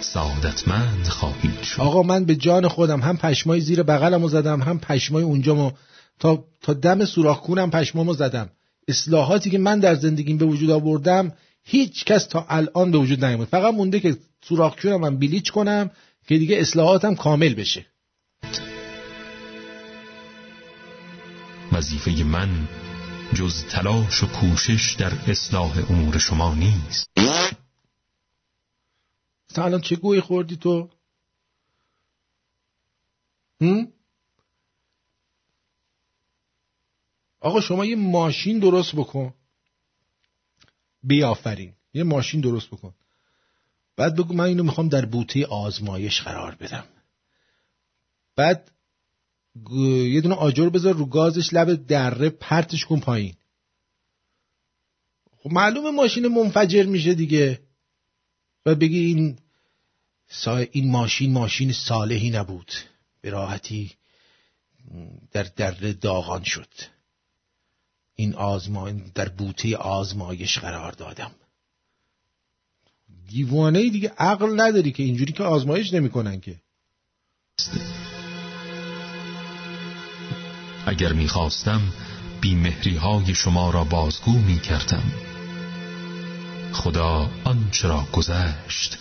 سعادتمند 0.00 1.06
خواهید 1.06 1.62
شد. 1.62 1.80
آقا 1.80 2.02
من 2.02 2.24
به 2.24 2.34
جان 2.34 2.68
خودم 2.68 3.00
هم 3.00 3.16
پشمای 3.16 3.60
زیر 3.60 3.82
بغلمو 3.82 4.28
زدم 4.28 4.62
هم 4.62 4.78
پشمای 4.78 5.22
اونجامو. 5.22 5.70
تا 6.18 6.44
تا 6.60 6.72
دم 6.72 7.04
سوراخ 7.04 7.40
کونم 7.40 7.70
پشمامو 7.70 8.14
زدم. 8.14 8.50
اصلاحاتی 8.88 9.50
که 9.50 9.58
من 9.58 9.80
در 9.80 9.94
زندگیم 9.94 10.38
به 10.38 10.44
وجود 10.44 10.70
آوردم 10.70 11.32
هیچ 11.64 12.04
کس 12.04 12.26
تا 12.26 12.46
الان 12.48 12.90
به 12.90 12.98
وجود 12.98 13.24
نیامد. 13.24 13.48
فقط 13.48 13.74
مونده 13.74 14.00
که 14.00 14.16
سوراخ 14.44 14.76
کونم 14.82 15.00
من 15.00 15.18
بلیچ 15.18 15.50
کنم 15.50 15.90
که 16.26 16.38
دیگه 16.38 16.56
اصلاحاتم 16.56 17.14
کامل 17.14 17.54
بشه. 17.54 17.86
وظیفه 21.82 22.24
من 22.24 22.68
جز 23.34 23.64
تلاش 23.64 24.22
و 24.22 24.26
کوشش 24.26 24.96
در 24.98 25.12
اصلاح 25.30 25.90
امور 25.90 26.18
شما 26.18 26.54
نیست. 26.54 27.10
تا 29.48 29.64
الان 29.64 29.80
چه 29.80 29.96
گوی 29.96 30.20
خوردی 30.20 30.56
تو؟ 30.56 30.90
آقا 37.40 37.60
شما 37.60 37.84
یه 37.84 37.96
ماشین 37.96 38.58
درست 38.58 38.94
بکن. 38.94 39.34
بیافرین. 41.02 41.74
یه 41.94 42.02
ماشین 42.02 42.40
درست 42.40 42.66
بکن. 42.66 42.94
بعد 43.96 44.16
بگو 44.16 44.34
من 44.34 44.44
اینو 44.44 44.62
می‌خوام 44.62 44.88
در 44.88 45.04
بوته 45.04 45.46
آزمایش 45.46 46.20
قرار 46.20 46.54
بدم. 46.54 46.84
بعد 48.36 48.70
یه 50.10 50.20
دونه 50.20 50.34
آجر 50.34 50.68
بذار 50.68 50.94
رو 50.94 51.06
گازش 51.06 51.52
لب 51.52 51.86
دره 51.86 52.30
پرتش 52.30 52.84
کن 52.84 53.00
پایین. 53.00 53.34
خب 55.38 55.52
معلومه 55.52 55.90
ماشین 55.90 56.28
منفجر 56.28 56.86
میشه 56.86 57.14
دیگه. 57.14 57.60
و 58.66 58.74
بگی 58.74 58.98
این 58.98 59.38
این 60.72 60.90
ماشین 60.90 61.32
ماشین 61.32 61.72
صالحی 61.72 62.30
نبود. 62.30 62.72
به 63.20 63.30
راحتی 63.30 63.92
در 65.32 65.42
دره 65.42 65.92
داغان 65.92 66.42
شد. 66.42 66.68
این 68.14 68.34
آزمای 68.34 68.92
در 69.14 69.28
بوته 69.28 69.76
آزمایش 69.76 70.58
قرار 70.58 70.92
دادم. 70.92 71.30
دیوانه 73.28 73.90
دیگه 73.90 74.08
عقل 74.18 74.60
نداری 74.60 74.92
که 74.92 75.02
اینجوری 75.02 75.32
که 75.32 75.42
آزمایش 75.42 75.92
نمی‌کنن 75.92 76.40
که. 76.40 76.60
اگر 80.86 81.12
می‌خواستم 81.12 81.80
بیمهری 82.40 82.96
های 82.96 83.34
شما 83.34 83.70
را 83.70 83.84
بازگو 83.84 84.32
می‌کردم. 84.32 85.12
خدا 86.72 87.30
آنچه 87.44 87.88
را 87.88 88.04
گذشت 88.12 88.98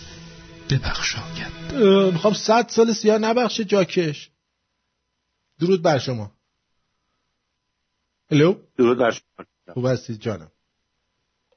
ببخشاید. 0.70 1.72
می‌خوام 2.12 2.34
صد 2.34 2.68
سال 2.68 2.92
سیاه 2.92 3.18
نبخشه 3.18 3.64
جاکش. 3.64 4.30
درود 5.60 5.82
بر 5.82 5.98
شما. 5.98 6.32
هلو 8.30 8.54
درود 8.78 8.98
بر 8.98 9.10
شما. 9.10 9.46
خوب 9.74 9.86
هستید 9.86 10.20
جانم. 10.20 10.50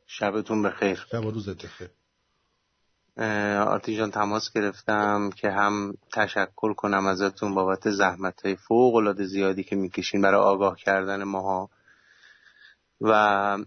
شبتون 0.08 0.64
بخیر. 0.64 1.06
شب 1.12 1.26
و 1.26 1.32
روزت 1.32 1.66
بخیر. 1.66 1.90
آرتی 3.18 3.98
جان 3.98 4.12
تماس 4.12 4.52
گرفتم 4.54 5.30
که 5.36 5.52
هم 5.52 5.94
تشکر 6.14 6.74
کنم 6.74 7.06
ازتون 7.06 7.56
بابت 7.56 7.90
زحمت 7.90 8.46
های 8.46 8.56
فوق 8.56 8.96
العاده 8.96 9.26
زیادی 9.26 9.64
که 9.64 9.76
می‌کشین 9.76 10.22
برای 10.22 10.42
آگاه 10.42 10.76
کردن 10.76 11.24
ماها. 11.24 11.70
و 13.02 13.58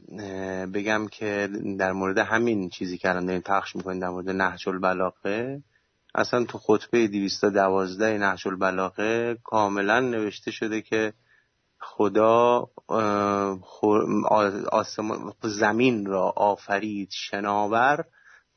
بگم 0.74 1.08
که 1.08 1.48
در 1.78 1.92
مورد 1.92 2.18
همین 2.18 2.68
چیزی 2.68 2.98
که 2.98 3.08
الان 3.08 3.26
دارین 3.26 3.42
پخش 3.42 3.76
می‌کنین 3.76 3.98
در 3.98 4.08
مورد 4.08 4.30
نهج 4.30 4.68
البلاغه 4.68 5.62
اصلا 6.14 6.44
تو 6.44 6.58
خطبه 6.58 7.08
212 7.08 8.18
نهج 8.18 8.48
البلاغه 8.48 9.38
کاملا 9.44 10.00
نوشته 10.00 10.50
شده 10.50 10.82
که 10.82 11.12
خدا 11.80 12.68
آسمان 14.72 15.32
زمین 15.42 16.06
را 16.06 16.32
آفرید 16.36 17.08
شناور 17.12 18.04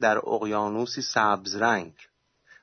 در 0.01 0.17
اقیانوسی 0.17 1.01
سبز 1.01 1.55
رنگ 1.55 1.93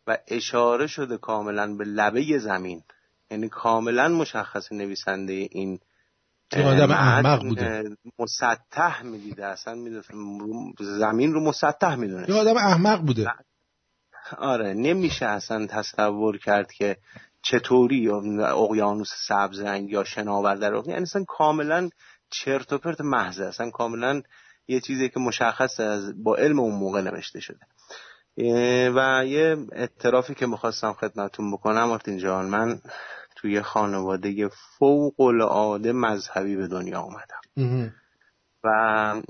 و 0.07 0.19
اشاره 0.29 0.87
شده 0.87 1.19
کاملا 1.19 1.75
به 1.75 1.85
لبه 1.85 2.39
زمین. 2.39 2.83
یعنی 3.31 3.49
کاملا 3.49 4.09
مشخص 4.09 4.73
نویسنده 4.73 5.33
این 5.33 5.79
آدم 6.53 6.91
احمق 6.91 7.43
بوده. 7.43 7.97
مسطح 8.19 9.03
می‌دیده. 9.03 9.47
اصلا 9.47 9.75
می‌دونه 9.75 10.03
زمین 10.81 11.33
رو 11.33 11.41
مسطح 11.41 11.95
می‌دونه. 11.95 12.31
یه 12.31 12.35
آدم 12.35 12.57
احمق 12.57 13.01
بوده. 13.01 13.33
آره 14.39 14.75
نمیشه 14.75 15.27
اصلا 15.27 15.67
تصور 15.67 16.39
کرد 16.39 16.73
که 16.73 16.97
چطوری 17.43 17.97
یا 17.97 18.17
اقیانوس 18.49 19.11
سبز 19.29 19.61
رنگ 19.61 19.91
یا 19.91 20.05
شناور 20.05 20.55
در 20.55 20.73
یعنی 20.75 21.03
اصلا 21.03 21.25
کاملا 21.29 21.91
چرت 22.31 22.73
و 22.73 22.79
پرت 22.79 23.01
محض 23.01 23.41
اصلا 23.41 23.71
کاملا 23.71 24.23
یه 24.69 24.81
چیزی 24.81 25.09
که 25.09 25.21
مشخص 25.21 25.81
از 25.81 26.23
با 26.23 26.37
علم 26.37 26.61
اون 26.61 26.75
موقع 26.75 27.01
نوشته 27.01 27.41
شده. 27.41 27.67
و 28.95 29.27
یه 29.27 29.57
اعترافی 29.73 30.35
که 30.35 30.47
می‌خواستم 30.47 30.93
خدمتون 30.93 31.53
بکنم 31.53 31.91
آرتین 31.91 32.19
جان 32.19 32.47
من 32.47 32.81
توی 33.37 33.63
خانواده 33.63 34.49
فوق 34.49 35.21
العاده 35.21 35.93
مذهبی 35.93 36.57
به 36.57 36.67
دنیا 36.67 37.01
اومدم. 37.01 37.93
و 38.65 39.23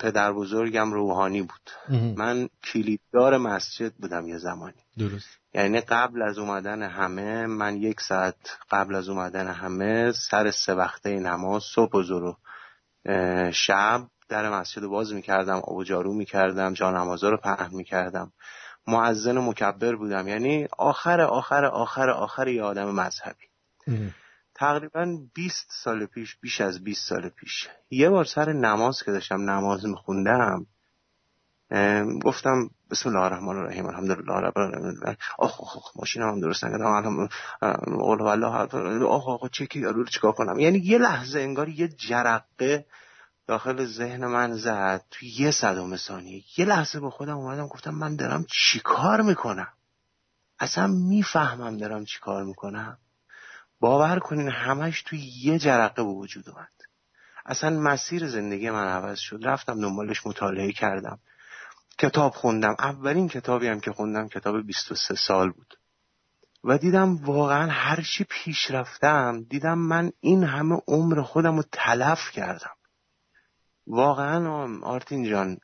پدر 0.00 0.32
بزرگم 0.32 0.92
روحانی 0.92 1.42
بود. 1.42 1.70
من 2.16 2.48
کلیددار 2.72 3.38
مسجد 3.38 3.92
بودم 3.94 4.28
یه 4.28 4.38
زمانی. 4.38 4.84
درست. 4.98 5.28
یعنی 5.54 5.80
قبل 5.80 6.22
از 6.22 6.38
اومدن 6.38 6.82
همه 6.82 7.46
من 7.46 7.76
یک 7.76 8.00
ساعت 8.00 8.36
قبل 8.70 8.94
از 8.94 9.08
اومدن 9.08 9.46
همه 9.46 10.12
سر 10.12 10.50
سه 10.50 10.74
وقته 10.74 11.10
نماز 11.10 11.62
صبح 11.74 11.98
و 11.98 12.02
زور 12.02 12.36
شب 13.52 14.06
در 14.28 14.50
مسجد 14.50 14.86
باز 14.86 15.12
می‌کردم 15.12 15.56
آب 15.56 15.76
و 15.76 15.84
جارو 15.84 16.14
می‌کردم 16.14 16.72
جا 16.72 16.90
نمازا 16.90 17.28
رو 17.28 17.36
پهن 17.36 17.68
می‌کردم. 17.72 18.32
معزن 18.86 19.38
مکبر 19.38 19.94
بودم. 19.94 20.28
یعنی 20.28 20.68
آخر 20.78 21.20
آخر 21.20 21.64
آخر 21.64 22.10
آخر 22.10 22.48
یه 22.48 22.62
آدم 22.62 22.90
مذهبی. 22.90 23.46
تقریبا 24.54 25.18
20 25.34 25.66
سال 25.84 26.06
پیش 26.06 26.36
بیش 26.40 26.60
از 26.60 26.84
20 26.84 27.08
سال 27.08 27.28
پیش 27.28 27.68
یه 27.90 28.10
بار 28.10 28.24
سر 28.24 28.52
نماز 28.52 29.02
که 29.02 29.12
داشتم 29.12 29.50
نماز 29.50 29.86
میخوندم 29.86 30.66
گفتم 32.24 32.70
بسم 32.90 33.08
الله 33.08 33.20
الرحمن 33.20 33.56
الرحیم 33.56 33.86
الحمدلله 33.86 34.34
رب 34.34 34.58
العالمین. 34.58 35.16
آخ 35.38 35.60
آخ 35.60 35.96
ماشینم 35.96 36.28
هم 36.28 36.40
درست 36.40 36.64
نکردم. 36.64 36.86
الان 36.86 37.28
قول 37.98 38.20
والله 38.20 38.46
آخ 39.04 39.28
آخ 39.28 39.50
چکی 39.50 39.82
رو 39.82 40.04
چیکار 40.04 40.32
کنم؟ 40.32 40.58
یعنی 40.58 40.78
یه 40.78 40.98
لحظه 40.98 41.40
انگار 41.40 41.68
یه 41.68 41.88
جرقه 41.88 42.86
داخل 43.46 43.84
ذهن 43.84 44.26
من 44.26 44.52
زد. 44.52 45.04
تو 45.10 45.26
یه 45.26 45.50
صدم 45.50 45.96
ثانیه. 45.96 46.42
یه 46.56 46.64
لحظه 46.64 47.00
با 47.00 47.10
خودم 47.10 47.36
اومدم 47.36 47.66
گفتم 47.66 47.90
من 47.90 48.16
دارم 48.16 48.46
چیکار 48.50 49.20
می‌کنم؟ 49.20 49.72
اصلا 50.58 50.86
می‌فهمم 50.86 51.76
دارم 51.76 52.04
چیکار 52.04 52.44
می‌کنم. 52.44 52.98
باور 53.80 54.18
کنین 54.18 54.48
همش 54.48 55.02
توی 55.02 55.18
یه 55.42 55.58
جرقه 55.58 56.02
به 56.02 56.08
وجود 56.08 56.50
اومد. 56.50 56.68
اصلا 57.46 57.70
مسیر 57.70 58.28
زندگی 58.28 58.70
من 58.70 58.86
عوض 58.86 59.18
شد. 59.18 59.40
رفتم 59.42 59.80
دنبالش 59.80 60.26
مطالعه 60.26 60.72
کردم. 60.72 61.18
کتاب 61.98 62.32
خوندم. 62.32 62.76
اولین 62.78 63.28
کتابی 63.28 63.68
هم 63.68 63.80
که 63.80 63.92
خوندم 63.92 64.28
کتاب 64.28 64.66
23 64.66 65.14
سال 65.14 65.50
بود. 65.50 65.78
و 66.64 66.78
دیدم 66.78 67.16
واقعا 67.16 67.70
هر 67.70 68.02
چی 68.02 68.24
پیش 68.24 68.70
رفتم 68.70 69.42
دیدم 69.50 69.78
من 69.78 70.12
این 70.20 70.44
همه 70.44 70.82
عمر 70.88 71.22
خودم 71.22 71.56
رو 71.56 71.64
تلف 71.72 72.30
کردم. 72.30 72.73
واقعا 73.86 74.78
آرتین 74.82 75.30
جان 75.30 75.58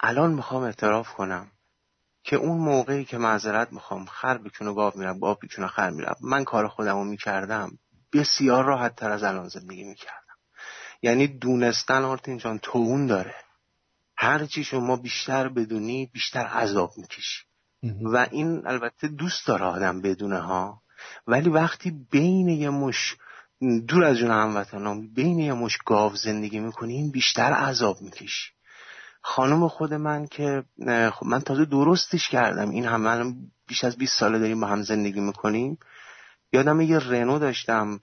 الان 0.00 0.32
می‌خوام 0.32 0.62
اعتراف 0.62 1.12
کنم 1.12 1.50
که 2.22 2.36
اون 2.36 2.58
موقعی 2.58 3.04
که 3.04 3.18
معذرت 3.18 3.72
می‌خوام 3.72 4.04
خر 4.04 4.38
بکنه 4.38 4.74
گاو 4.74 4.92
میرم 4.96 5.18
گاو 5.18 5.36
بکنه 5.42 5.66
خر 5.66 5.90
میرم 5.90 6.16
من 6.20 6.44
کار 6.44 6.68
خودم 6.68 6.96
رو 6.96 7.04
می‌کردم 7.04 7.78
بسیار 8.12 8.64
راحت 8.64 8.96
تر 8.96 9.10
از 9.10 9.22
الان 9.22 9.48
زندگی 9.48 9.84
می‌کردم. 9.84 10.36
یعنی 11.02 11.26
دونستن 11.26 12.02
آرتین 12.02 12.38
جان 12.38 12.58
تو 12.58 12.78
اون 12.78 13.06
داره 13.06 13.34
هرچی 14.16 14.64
شما 14.64 14.96
بیشتر 14.96 15.48
بدونی 15.48 16.10
بیشتر 16.12 16.46
عذاب 16.46 16.92
می‌کشی. 16.96 17.44
و 18.02 18.26
این 18.30 18.66
البته 18.66 19.08
دوست 19.08 19.46
داره 19.46 19.64
آدم 19.64 20.00
بدونه 20.00 20.38
ها. 20.38 20.82
ولی 21.26 21.50
وقتی 21.50 21.90
بین 22.10 22.48
یه 22.48 22.70
مش 22.70 23.16
دور 23.60 24.04
از 24.04 24.16
جون 24.16 24.30
هموطنان 24.30 25.14
بین 25.14 25.38
یه 25.38 25.52
مش 25.52 25.78
گاو 25.86 26.16
زندگی 26.16 26.60
می‌کنی 26.60 26.94
این 26.94 27.10
بیشتر 27.10 27.52
عذاب 27.52 28.02
می‌کشی. 28.02 28.50
خانم 29.22 29.68
خود 29.68 29.94
من 29.94 30.26
که 30.26 30.64
خب 31.12 31.26
من 31.26 31.40
تازه 31.40 31.64
درستش 31.64 32.28
کردم. 32.28 32.70
این 32.70 32.84
همه 32.84 33.34
بیش 33.68 33.84
از 33.84 33.96
20 33.96 34.18
ساله 34.18 34.38
داریم 34.38 34.60
با 34.60 34.66
هم 34.66 34.82
زندگی 34.82 35.20
می‌کنیم. 35.20 35.78
یادم 36.52 36.80
یه 36.80 36.98
رنو 36.98 37.38
داشتم. 37.38 38.00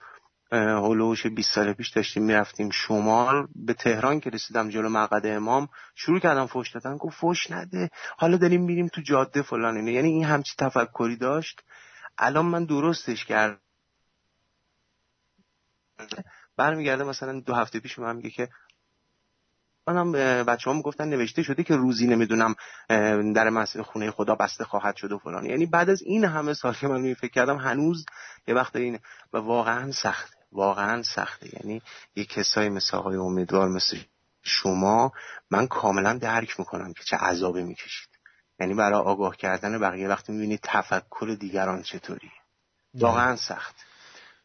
هلوش 0.51 1.27
20 1.27 1.53
سال 1.55 1.73
پیش 1.73 1.89
داشتیم 1.89 2.23
می‌رفتیم 2.23 2.69
شمال. 2.69 3.47
به 3.55 3.73
تهران 3.73 4.19
که 4.19 4.29
رسیدم 4.29 4.69
جلو 4.69 4.89
مقعد 4.89 5.25
امام. 5.25 5.67
شروع 5.95 6.19
کردم 6.19 6.45
فوش 6.45 6.71
دادن 6.71 6.97
گفت 6.97 7.17
فوش 7.17 7.51
نده. 7.51 7.89
حالا 8.17 8.37
داریم 8.37 8.61
میریم 8.61 8.87
تو 8.87 9.01
جاده 9.01 9.41
فلان 9.41 9.75
اینه 9.75 9.91
یعنی 9.91 10.09
این 10.09 10.25
همچی 10.25 10.53
تفکری 10.57 11.17
داشت. 11.17 11.61
الان 12.17 12.45
من 12.45 12.65
درستش 12.65 13.25
کردم. 13.25 13.59
برمیگرده 16.57 17.03
مثلا 17.03 17.39
دو 17.39 17.53
هفته 17.53 17.79
پیش 17.79 17.99
من 17.99 18.15
میگه 18.15 18.29
که 18.29 18.49
منم 19.87 20.11
بچه 20.43 20.69
هم 20.69 20.81
گفتن 20.81 21.09
نوشته 21.09 21.43
شده 21.43 21.63
که 21.63 21.75
روزی 21.75 22.07
نمی‌دونم 22.07 22.55
در 23.35 23.49
مسجد 23.49 23.81
خونه 23.81 24.11
خدا 24.11 24.35
بسته 24.35 24.63
خواهد 24.63 24.95
شد 24.95 25.11
و 25.11 25.17
فلان. 25.17 25.45
یعنی 25.45 25.65
بعد 25.65 25.89
از 25.89 26.01
این 26.01 26.25
همه 26.25 26.53
سال 26.53 26.73
که 26.73 26.87
من 26.87 27.01
می 27.01 27.15
فکر 27.15 27.31
کردم 27.31 27.57
هنوز 27.57 28.05
یه 28.47 28.55
وقت 28.55 28.75
این 28.75 28.99
و 29.33 29.37
واقعا 29.37 29.91
سخته. 29.91 30.37
واقعا 30.51 31.03
سخته. 31.03 31.49
یعنی 31.53 31.81
یه 32.15 32.25
کسایی 32.25 32.69
مثل 32.69 32.97
آقای 32.97 33.15
امیدوار 33.15 33.69
مثل 33.69 33.97
شما 34.43 35.11
من 35.51 35.67
کاملا 35.67 36.13
درک 36.13 36.59
می‌کنم 36.59 36.93
که 36.93 37.03
چه 37.03 37.17
عذابی 37.17 37.63
می‌کشید. 37.63 38.09
یعنی 38.59 38.73
برای 38.73 38.99
آگاه 38.99 39.37
کردن 39.37 39.79
بقیه 39.79 40.07
وقتی 40.07 40.31
می‌بینید 40.31 40.59
تفکر 40.63 41.37
دیگران 41.39 41.81
چطوری 41.81 42.31
واقعا 42.93 43.35
سخت 43.35 43.75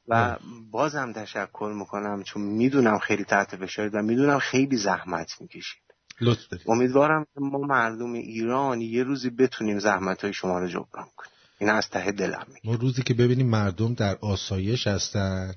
و 0.09 0.37
بازم 0.71 1.13
تشکر 1.13 1.73
می‌کنم 1.77 2.23
چون 2.23 2.43
می‌دونم 2.43 2.99
خیلی 2.99 3.25
تحت 3.25 3.57
فشارید 3.57 3.95
و 3.95 4.03
می‌دونم 4.03 4.39
خیلی 4.39 4.77
زحمت 4.77 5.41
می‌کشید. 5.41 5.83
لطف 6.21 6.49
دارید 6.49 6.71
امیدوارم 6.71 7.25
که 7.25 7.41
ما 7.41 7.59
مردم 7.59 8.13
ایران 8.13 8.81
یه 8.81 9.03
روزی 9.03 9.31
بتونیم 9.31 9.79
زحمت 9.79 10.25
های 10.25 10.33
شما 10.33 10.59
رو 10.59 10.67
جبران 10.67 11.07
کنیم. 11.17 11.33
این 11.59 11.71
از 11.71 11.91
ته 11.91 12.13
دلم 12.13 12.47
میگه 12.49 12.61
ما 12.65 12.75
روزی 12.75 13.03
که 13.03 13.15
ببینیم 13.15 13.51
مردم 13.51 13.95
در 13.95 14.17
آسایش 14.21 14.87
هستن 14.87 15.55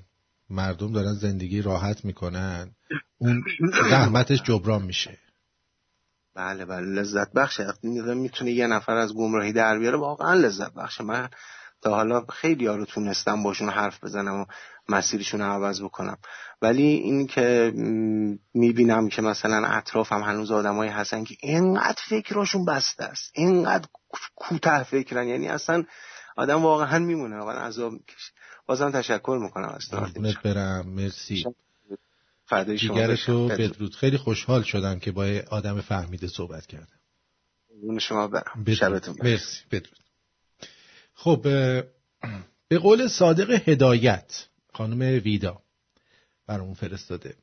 مردم 0.50 0.92
دارن 0.92 1.14
زندگی 1.14 1.62
راحت 1.62 2.04
می‌کنن 2.04 2.70
اون 3.18 3.44
زحمتش 3.90 4.42
جبران 4.42 4.82
میشه. 4.82 5.18
بله 6.34 6.64
بله 6.64 6.86
لذت 6.86 7.32
بخش 7.32 7.60
می‌تونه 8.14 8.50
یه 8.50 8.66
نفر 8.66 8.92
از 8.92 9.14
گمراهی 9.14 9.52
در 9.52 9.78
بیاره 9.78 9.98
واقعا 9.98 10.34
لذت 10.34 10.74
بخش 10.74 11.00
من 11.00 11.28
تا 11.82 11.90
حالا 11.90 12.24
خیلی 12.26 12.66
ها 12.66 12.76
رو 12.76 12.84
تونستم 12.84 13.42
باشون 13.42 13.68
حرف 13.68 14.04
بزنم 14.04 14.40
و 14.40 14.44
مسیرشون 14.88 15.40
رو 15.40 15.46
عوض 15.46 15.82
بکنم. 15.82 16.18
ولی 16.62 16.82
این 16.82 17.26
که 17.26 17.72
می‌بینم 18.54 19.08
که 19.08 19.22
مثلا 19.22 19.66
اطرافم 19.66 20.22
هنوز 20.22 20.50
آدمایی 20.50 20.90
هستن 20.90 21.24
که 21.24 21.36
اینقدر 21.40 22.02
فکرشون 22.08 22.64
بسته 22.64 23.04
است 23.04 23.30
اینقدر 23.34 23.86
کوتاه 24.34 24.82
فکرن. 24.82 25.28
یعنی 25.28 25.48
اصلا 25.48 25.84
آدم 26.36 26.62
واقعا 26.62 26.98
میمونه. 26.98 27.38
واقعا 27.38 27.66
عذاب 27.66 27.92
می‌کشه. 27.92 28.32
بازم 28.66 28.90
تشکر 28.90 29.38
می‌کنم 29.42 29.68
از 29.68 29.88
برم. 30.44 30.86
مرسی. 30.86 31.44
فردای 32.46 32.78
شما 32.78 33.48
بدرود. 33.48 33.94
خیلی 33.94 34.16
خوشحال 34.16 34.62
شدم 34.62 34.98
که 34.98 35.12
با 35.12 35.26
آدم 35.50 35.80
فهمیده 35.80 36.28
صحبت 36.28 36.66
کردم. 36.66 36.98
شما 37.98 38.28
برم. 38.28 38.64
شبتون 38.74 39.16
مرسی. 39.22 39.60
بدرود. 39.70 39.98
خب 41.22 41.42
به 42.68 42.78
قول 42.78 43.08
صادق 43.08 43.68
هدایت 43.68 44.46
خانم 44.72 45.00
ویدا 45.00 45.62
برامون 46.46 46.74
فرستاده. 46.74 47.34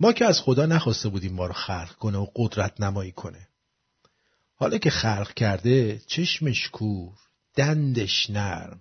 ما 0.00 0.12
که 0.12 0.24
از 0.24 0.40
خدا 0.40 0.66
نخواسته 0.66 1.08
بودیم 1.08 1.32
ما 1.32 1.46
رو 1.46 1.52
خلق 1.52 1.92
کنه 1.92 2.18
و 2.18 2.26
قدرت 2.36 2.80
نمایی 2.80 3.12
کنه. 3.12 3.48
حالا 4.54 4.78
که 4.78 4.90
خلق 4.90 5.34
کرده 5.34 6.00
چشمش 6.06 6.68
کور 6.68 7.12
دندش 7.56 8.30
نرم 8.30 8.80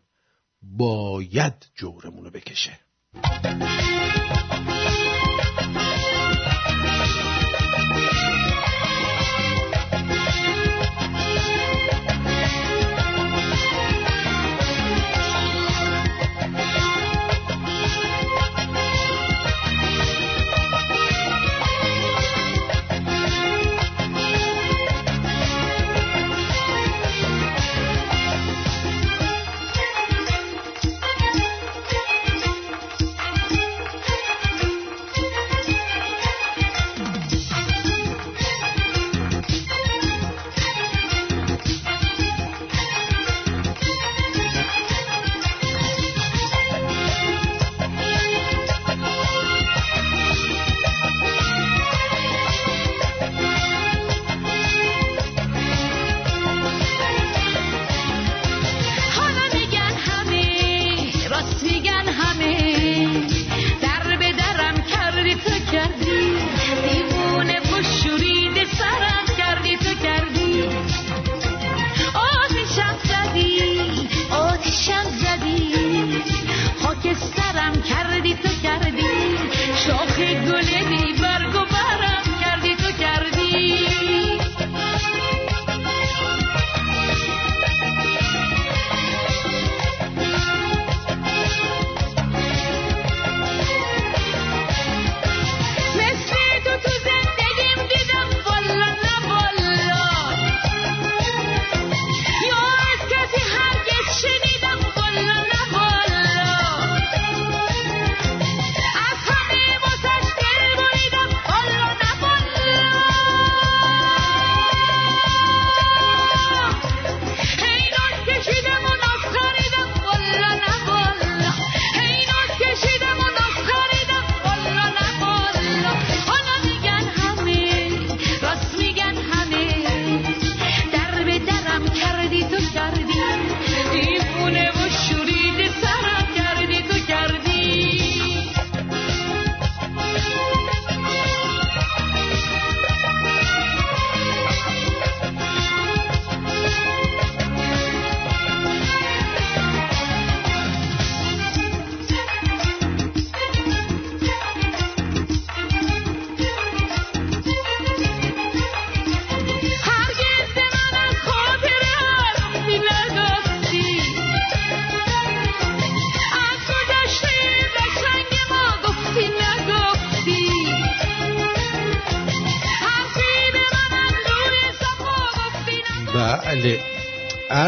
باید 0.61 1.53
جورمونو 1.75 2.29
بکشه. 2.29 2.79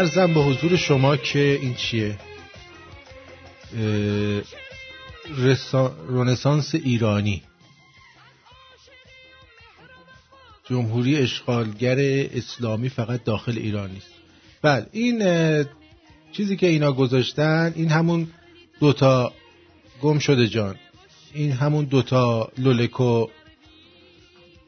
ارزم 0.02 0.34
به 0.34 0.40
حضور 0.40 0.76
شما 0.76 1.16
که 1.16 1.58
این 1.62 1.74
چیه؟ 1.74 2.18
رنسانس 6.08 6.74
ایرانی. 6.74 7.42
جمهوری 10.64 11.16
اشغالگر 11.16 11.96
اسلامی 12.34 12.88
فقط 12.88 13.24
داخل 13.24 13.58
ایران 13.58 13.90
نیست. 13.90 14.12
بله 14.62 14.86
این 14.92 15.22
چیزی 16.32 16.56
که 16.56 16.66
اینا 16.66 16.92
گذاشتن 16.92 17.72
این 17.76 17.88
همون 17.88 18.28
دوتا 18.80 19.32
گم 20.00 20.18
شده 20.18 20.48
جان. 20.48 20.76
این 21.34 21.52
همون 21.52 21.84
دوتا 21.84 22.52
لولکو 22.58 23.26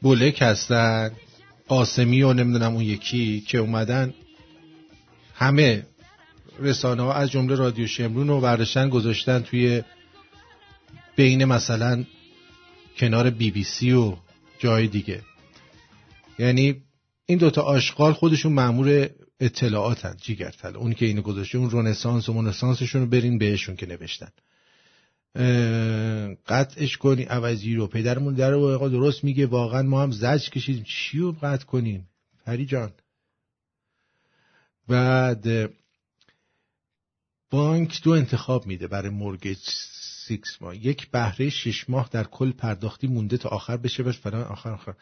بولک 0.01 0.41
هستن. 0.41 1.11
قاسمی 1.67 2.21
و 2.23 2.33
نمی‌دونم 2.33 2.73
اون 2.73 2.83
یکی 2.83 3.41
که 3.41 3.57
اومدن 3.57 4.13
همه 5.35 5.85
رسانه 6.59 7.03
ها 7.03 7.13
از 7.13 7.31
جمله 7.31 7.55
رادیو 7.55 7.87
شمرون 7.87 8.27
رو 8.27 8.41
برداشتن 8.41 8.89
گذاشتن 8.89 9.39
توی 9.39 9.83
بین 11.15 11.45
مثلا 11.45 12.05
کنار 12.97 13.29
بی 13.29 13.51
بی 13.51 13.63
سی 13.63 13.91
و 13.91 14.15
جای 14.59 14.87
دیگه. 14.87 15.21
یعنی 16.39 16.81
این 17.25 17.37
دوتا 17.37 17.61
آشغال 17.61 18.13
خودشون 18.13 18.53
معمور 18.53 19.09
اطلاعاتن 19.39 20.15
جیگرتل 20.21 20.75
اون 20.75 20.93
که 20.93 21.05
اینو 21.05 21.21
گذاشته 21.21 21.57
اون 21.57 21.69
رونسانس 21.69 22.29
و 22.29 22.33
مونسانسشون 22.33 23.01
رو 23.01 23.07
برین 23.07 23.37
بهشون 23.37 23.75
که 23.75 23.85
نوشتن. 23.85 24.29
قطعش 26.47 26.97
کنی 26.97 27.23
عوضی 27.23 27.75
رو 27.75 27.87
پدرمون 27.87 28.33
در 28.33 28.51
رو 28.51 28.89
درست 28.89 29.23
میگه 29.23 29.45
واقعا 29.45 29.81
ما 29.81 30.03
هم 30.03 30.11
زج 30.11 30.49
کشیدیم. 30.49 30.83
چی 30.83 31.17
رو 31.17 31.35
قطع 31.41 31.65
کنیم؟ 31.65 32.07
پری 32.45 32.65
جان. 32.65 32.91
بعد 34.87 35.71
بانک 37.49 38.01
دو 38.03 38.11
انتخاب 38.11 38.65
میده 38.67 38.87
برای 38.87 39.09
مورگیج 39.09 39.57
سیکس 40.27 40.61
ماه. 40.61 40.85
یک 40.85 41.11
بهره 41.11 41.49
شش 41.49 41.89
ماه 41.89 42.09
در 42.11 42.23
کل 42.23 42.51
پرداختی 42.51 43.07
مونده 43.07 43.37
تا 43.37 43.49
آخر 43.49 43.77
بشه 43.77 44.03
بس 44.03 44.15
فلان 44.15 44.43
آخر 44.43 44.69
آخر. 44.69 44.93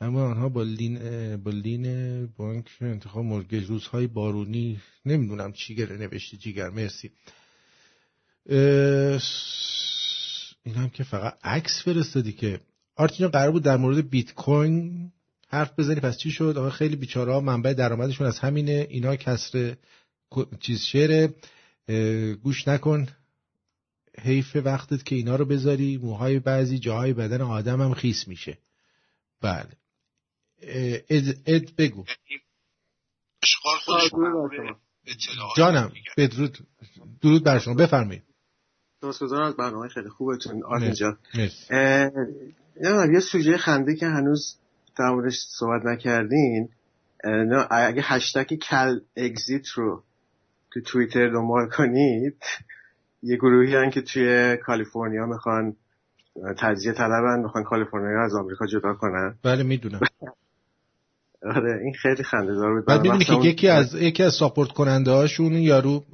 اما 0.00 0.24
آنها 0.24 0.48
با 0.48 0.62
لین 0.62 1.36
با 1.36 1.50
لین 1.50 2.26
بانک 2.26 2.70
انتخاب 2.80 3.24
مورگیج. 3.24 3.64
روزهای 3.64 4.06
بارونی 4.06 4.80
نمی‌دونم 5.06 5.52
چی 5.52 5.74
گره 5.74 5.96
نوشتی 5.96 6.36
جیگر 6.36 6.70
مرسی. 6.70 7.10
این 10.64 10.74
هم 10.74 10.88
که 10.88 11.04
فقط 11.04 11.38
عکس 11.44 11.82
فرستادی 11.84 12.32
که 12.32 12.60
آرتینو 12.96 13.28
قرار 13.28 13.50
بود 13.50 13.62
در 13.62 13.76
مورد 13.76 14.10
بیت 14.10 14.34
کوین 14.34 15.12
حرف 15.48 15.78
بزنی 15.78 16.00
پس 16.00 16.18
چی 16.18 16.30
شد؟ 16.30 16.54
آقا 16.58 16.70
خیلی 16.70 16.96
بیچاره 16.96 17.32
ها 17.32 17.40
منبع 17.40 17.72
درآمدشون 17.72 18.26
از 18.26 18.38
همینه. 18.38 18.86
اینا 18.90 19.16
کسر 19.16 19.76
چیز 20.60 20.80
شعر 20.80 21.28
گوش 22.42 22.68
نکن. 22.68 23.06
حیف 24.18 24.56
وقتت 24.64 25.04
که 25.04 25.16
اینا 25.16 25.36
رو 25.36 25.44
بذاری. 25.44 25.96
موهای 25.96 26.38
بعضی 26.38 26.78
جاهای 26.78 27.12
بدن 27.12 27.40
آدم 27.40 27.80
هم 27.80 27.94
خیس 27.94 28.28
میشه. 28.28 28.58
بله. 29.42 29.68
اد, 31.10 31.36
اد 31.46 31.74
بگو. 31.78 32.04
جانم 35.56 35.92
بدرود. 36.16 36.58
درود 37.22 37.44
بر 37.44 37.58
شما. 37.58 37.74
بفرمایید. 37.74 38.22
سپاسگزارم 39.00 39.46
از 39.46 39.56
برنامه 39.56 39.88
خیلی 39.88 40.08
خوبتون. 40.08 40.62
آرنجا 40.64 41.18
یه 43.12 43.20
سوژه 43.32 43.56
خنده 43.56 43.96
که 43.96 44.06
هنوز 44.06 44.56
در 44.98 45.10
موردش 45.10 45.38
صحبت 45.58 45.84
نکردین 45.84 46.68
اگه 47.70 48.02
هشتگ 48.02 48.54
کل 48.54 48.98
اگزیت 49.16 49.68
رو 49.68 50.02
تو 50.72 50.80
توییتر 50.80 51.28
دنبال 51.28 51.68
کنید 51.68 52.42
یه 53.22 53.36
گروهی 53.36 53.74
هن 53.74 53.90
که 53.90 54.00
توی 54.00 54.56
کالیفرنیا 54.56 55.26
می‌خوان 55.26 55.76
تجزیه 56.58 56.92
طلبن 56.92 57.40
می‌خوان 57.42 57.64
کالیفرنیا 57.64 58.24
از 58.24 58.34
آمریکا 58.34 58.66
جدا 58.66 58.94
کنن. 58.94 59.38
بله 59.42 59.62
می‌دونم. 59.62 60.00
آره 61.56 61.80
این 61.82 61.92
خیلی 61.92 62.22
خنده 62.22 62.54
دار 62.54 62.74
بود. 62.74 62.86
بعد 62.86 63.00
می‌بینی 63.00 63.24
که 63.24 63.48
یکی 63.48 63.68
از 63.68 63.94
یکی 63.94 64.22
از 64.22 64.34
ساپورت 64.34 64.68
کننده 64.68 65.10
هاشون 65.10 65.52
یارو 65.52 66.04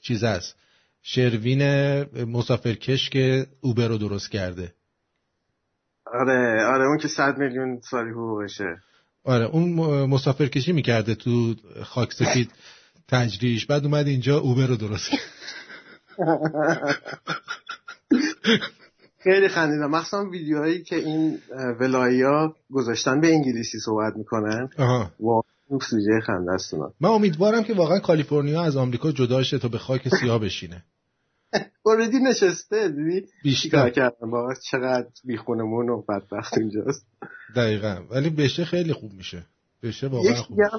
چیز 0.00 0.24
است 0.24 0.56
شروین 1.02 1.62
مسافرکش 2.24 3.10
که 3.10 3.46
اوبر 3.60 3.88
رو 3.88 3.98
درست 3.98 4.30
کرده. 4.30 4.74
آره 6.14 6.64
آره 6.64 6.84
اون 6.84 6.98
که 6.98 7.08
صد 7.08 7.38
میلیون 7.38 7.80
سالی 7.90 8.10
حقوقشه. 8.10 8.76
آره 9.24 9.44
اون 9.44 9.72
مسافرکشی 10.04 10.72
می‌کرده 10.72 11.14
تو 11.14 11.54
خاک 11.82 12.12
سفید 12.12 12.50
تجریش. 13.08 13.66
بعد 13.66 13.84
اومد 13.84 14.06
اینجا 14.06 14.38
اوبر 14.38 14.66
رو 14.66 14.76
درست 14.76 15.10
خیلی 19.18 19.48
خندیدم. 19.48 19.90
مخصوصا 19.90 20.24
ویدیوهایی 20.24 20.82
که 20.82 20.96
این 20.96 21.38
ولایی 21.80 22.22
ها 22.22 22.56
گذاشتن 22.72 23.20
به 23.20 23.34
انگلیسی 23.34 23.78
صحبت 23.78 24.16
می‌کنن. 24.16 24.68
و 25.20 25.42
سوژه 25.80 26.20
خنده 26.26 26.52
است 26.52 26.74
من 27.00 27.08
امیدوارم 27.10 27.64
که 27.64 27.74
واقعا 27.74 27.98
کالیفرنیا 27.98 28.62
از 28.62 28.76
آمریکا 28.76 29.12
جدا 29.12 29.42
شه 29.42 29.58
تا 29.58 29.68
به 29.68 29.78
خاک 29.78 30.08
سیاه 30.08 30.38
بشینه. 30.38 30.84
اوردی 31.86 32.18
نشسته 32.18 32.88
دیدی؟ 32.88 33.26
بیشتر. 33.42 33.90
کردن 33.90 34.30
با 34.30 34.54
چقدر 34.70 35.08
بیخونمون 35.24 35.88
و 35.88 36.02
بدبخت 36.02 36.58
اینجاست. 36.58 37.06
دقیقا. 37.56 37.96
ولی 38.10 38.30
بشه 38.30 38.64
خیلی 38.64 38.92
خوب 38.92 39.12
میشه. 39.12 39.46
بشه 39.82 40.08
واقعا 40.08 40.34
خوب 40.34 40.58
میشه. 40.58 40.70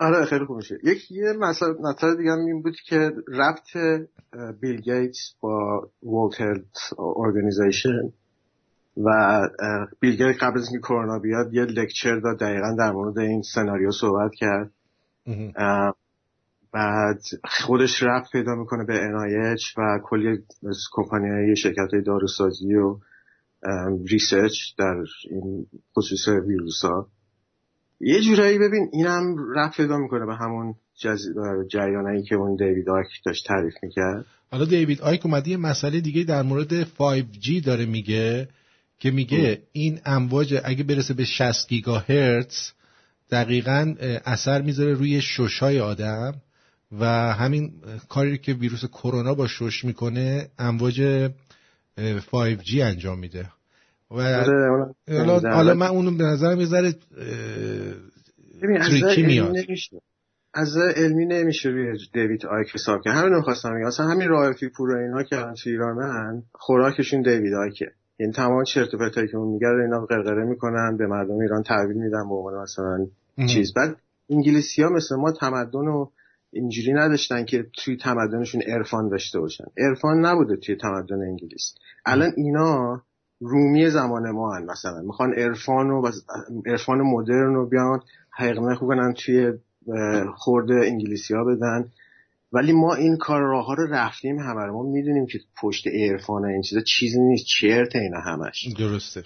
آره 0.00 0.24
خیلی 0.24 0.44
خوب 0.44 0.56
میشه. 0.56 0.78
یک 0.84 1.10
یه 1.10 1.32
مسئله 1.38 2.16
دیگه 2.16 2.32
این 2.32 2.62
بود 2.62 2.76
که 2.88 3.10
ربط 3.28 4.00
بیل 4.60 4.80
گیتس 4.80 5.34
با 5.40 6.30
Health 6.32 6.94
Organization 6.96 8.12
و 8.96 9.40
بیل 10.00 10.16
گیتس 10.16 10.42
قبل 10.42 10.58
از 10.58 10.68
اینکه 10.68 10.86
کرونا 10.88 11.18
بیاد 11.18 11.54
یه 11.54 11.62
lecture 11.62 12.20
داد 12.20 12.38
دقیقا 12.38 12.76
در 12.78 12.92
مورد 12.92 13.18
این 13.18 13.42
سناریو 13.54 13.90
صحبت 13.90 14.30
کرد. 14.34 14.70
بعد 16.72 17.20
خودش 17.44 18.02
ربط 18.02 18.32
پیدا 18.32 18.54
می‌کنه 18.54 18.84
به 18.84 18.94
NIH 18.94 19.78
و 19.78 19.98
کلی 20.04 20.38
کمپانی 20.92 21.30
های 21.30 21.56
شرکت 21.56 21.92
های 21.92 22.02
داروسازی 22.02 22.74
و 22.74 22.98
research 24.10 24.52
در 24.78 24.96
این 25.30 25.66
خصوص 25.96 26.28
ویروس 26.28 26.82
ها 26.82 27.08
یه 28.00 28.20
جورایی 28.20 28.58
ببین 28.58 28.90
اینم 28.92 29.36
ربط 29.56 29.76
پیدا 29.76 29.96
می‌کنه 29.96 30.26
به 30.26 30.34
همون 30.34 30.74
جز... 31.00 31.18
جریانایی 31.70 32.22
که 32.22 32.34
اون 32.34 32.56
دیوید 32.56 32.88
آیک 32.90 33.06
داشت 33.26 33.46
تعریف 33.46 33.74
می‌کرد. 33.82 34.26
حالا 34.50 34.64
دیوید 34.64 35.00
آیک 35.00 35.26
اومده 35.26 35.50
یه 35.50 35.56
مسئله 35.56 36.00
دیگه 36.00 36.24
در 36.24 36.42
مورد 36.42 36.84
5G 36.84 37.64
داره 37.64 37.86
میگه 37.86 38.48
که 38.98 39.10
میگه 39.10 39.62
این 39.72 40.00
امواج 40.04 40.60
اگه 40.64 40.84
برسه 40.84 41.14
به 41.14 41.24
60 41.24 41.68
گیگاهرتز 41.68 42.70
دقیقا 43.30 43.94
اثر 44.24 44.62
می‌ذاره 44.62 44.94
روی 44.94 45.20
ششای 45.20 45.80
آدم. 45.80 46.34
و 46.92 47.04
همین 47.32 47.72
کاری 48.08 48.38
که 48.38 48.52
ویروس 48.52 48.84
کرونا 48.84 49.34
با 49.34 49.46
شش 49.46 49.84
می‌کنه 49.84 50.48
امواج 50.58 51.28
5G 51.98 52.78
انجام 52.80 53.18
میده. 53.18 53.46
و 54.10 54.20
آره، 54.20 54.94
حالا 55.52 55.74
من 55.74 55.86
اونو 55.86 56.10
به 56.10 56.24
نظرم 56.24 56.60
یه 56.60 56.66
ذره 56.66 56.94
تریکی 58.60 59.22
میاد. 59.22 59.56
از 60.54 60.76
علمی 60.96 61.26
نمیشه 61.26 61.68
روی 61.68 61.98
دیوید 62.12 62.46
آیک 62.46 62.74
حساب 62.74 63.00
کرد. 63.04 63.14
همین 63.14 63.40
خواستم 63.40 63.74
میگم 63.74 63.86
اصلا 63.86 64.06
همین 64.06 64.28
رایفی 64.28 64.68
پور 64.68 64.96
اینا 64.96 65.22
که 65.22 65.36
الان 65.36 65.54
تو 65.54 65.70
ایرانن 65.70 66.42
خوراکشون 66.52 67.22
دیوید 67.22 67.54
آیکه. 67.54 67.86
یعنی 68.18 68.32
تمام 68.32 68.64
چرت 68.64 68.94
و 68.94 68.98
پرتایی 68.98 69.28
که 69.28 69.36
اون 69.36 69.52
میگه 69.52 69.66
اینا 69.66 70.06
قرقره 70.06 70.44
می‌کنن 70.44 70.96
به 70.96 71.06
مردم 71.06 71.38
ایران 71.38 71.62
تحویل 71.62 71.96
میدن 71.96 72.28
به 72.28 72.34
عنوان 72.34 72.62
مثلا 72.62 73.06
چیز. 73.46 73.72
بعد 73.74 73.96
انگلیسی 74.30 74.82
ها 74.82 74.88
مثل 74.88 75.16
ما 75.16 75.32
تمدن 75.32 75.88
و 75.88 76.06
اینجوری 76.52 76.92
نداشتن 76.92 77.44
که 77.44 77.66
توی 77.76 77.96
تمدنشون 77.96 78.62
عرفان 78.62 79.08
داشته 79.08 79.40
باشن. 79.40 79.64
عرفان 79.78 80.26
نبوده 80.26 80.56
توی 80.56 80.76
تمدن 80.76 81.22
انگلیس. 81.22 81.74
الان 82.06 82.32
اینا 82.36 83.02
رومی 83.40 83.90
زمان 83.90 84.30
ما 84.30 84.54
هن 84.54 84.64
مثلا. 84.64 85.02
می‌خوان 85.02 85.32
عرفان 85.32 85.90
و 85.90 86.10
عرفان 86.66 87.02
مدرن 87.02 87.54
رو 87.54 87.68
بیان 87.68 88.00
حقنه 88.30 88.78
کنن 88.78 89.14
تو 89.14 89.52
خورد 90.36 90.74
انگلیسی 90.74 91.34
ها 91.34 91.44
بدن. 91.44 91.88
ولی 92.52 92.72
ما 92.72 92.94
این 92.94 93.16
کار 93.16 93.40
راه 93.40 93.66
ها 93.66 93.74
رو 93.74 93.86
رفتیم 93.90 94.38
همه 94.38 94.66
ما 94.66 94.82
می‌دونیم 94.82 95.26
که 95.26 95.38
پشت 95.62 95.86
عرفان 95.86 96.44
این 96.44 96.62
چیزا 96.62 96.80
چیزی 96.80 97.20
نیست 97.20 97.44
چرت 97.46 97.96
اینا 97.96 98.20
همش. 98.20 98.68
درسته. 98.78 99.22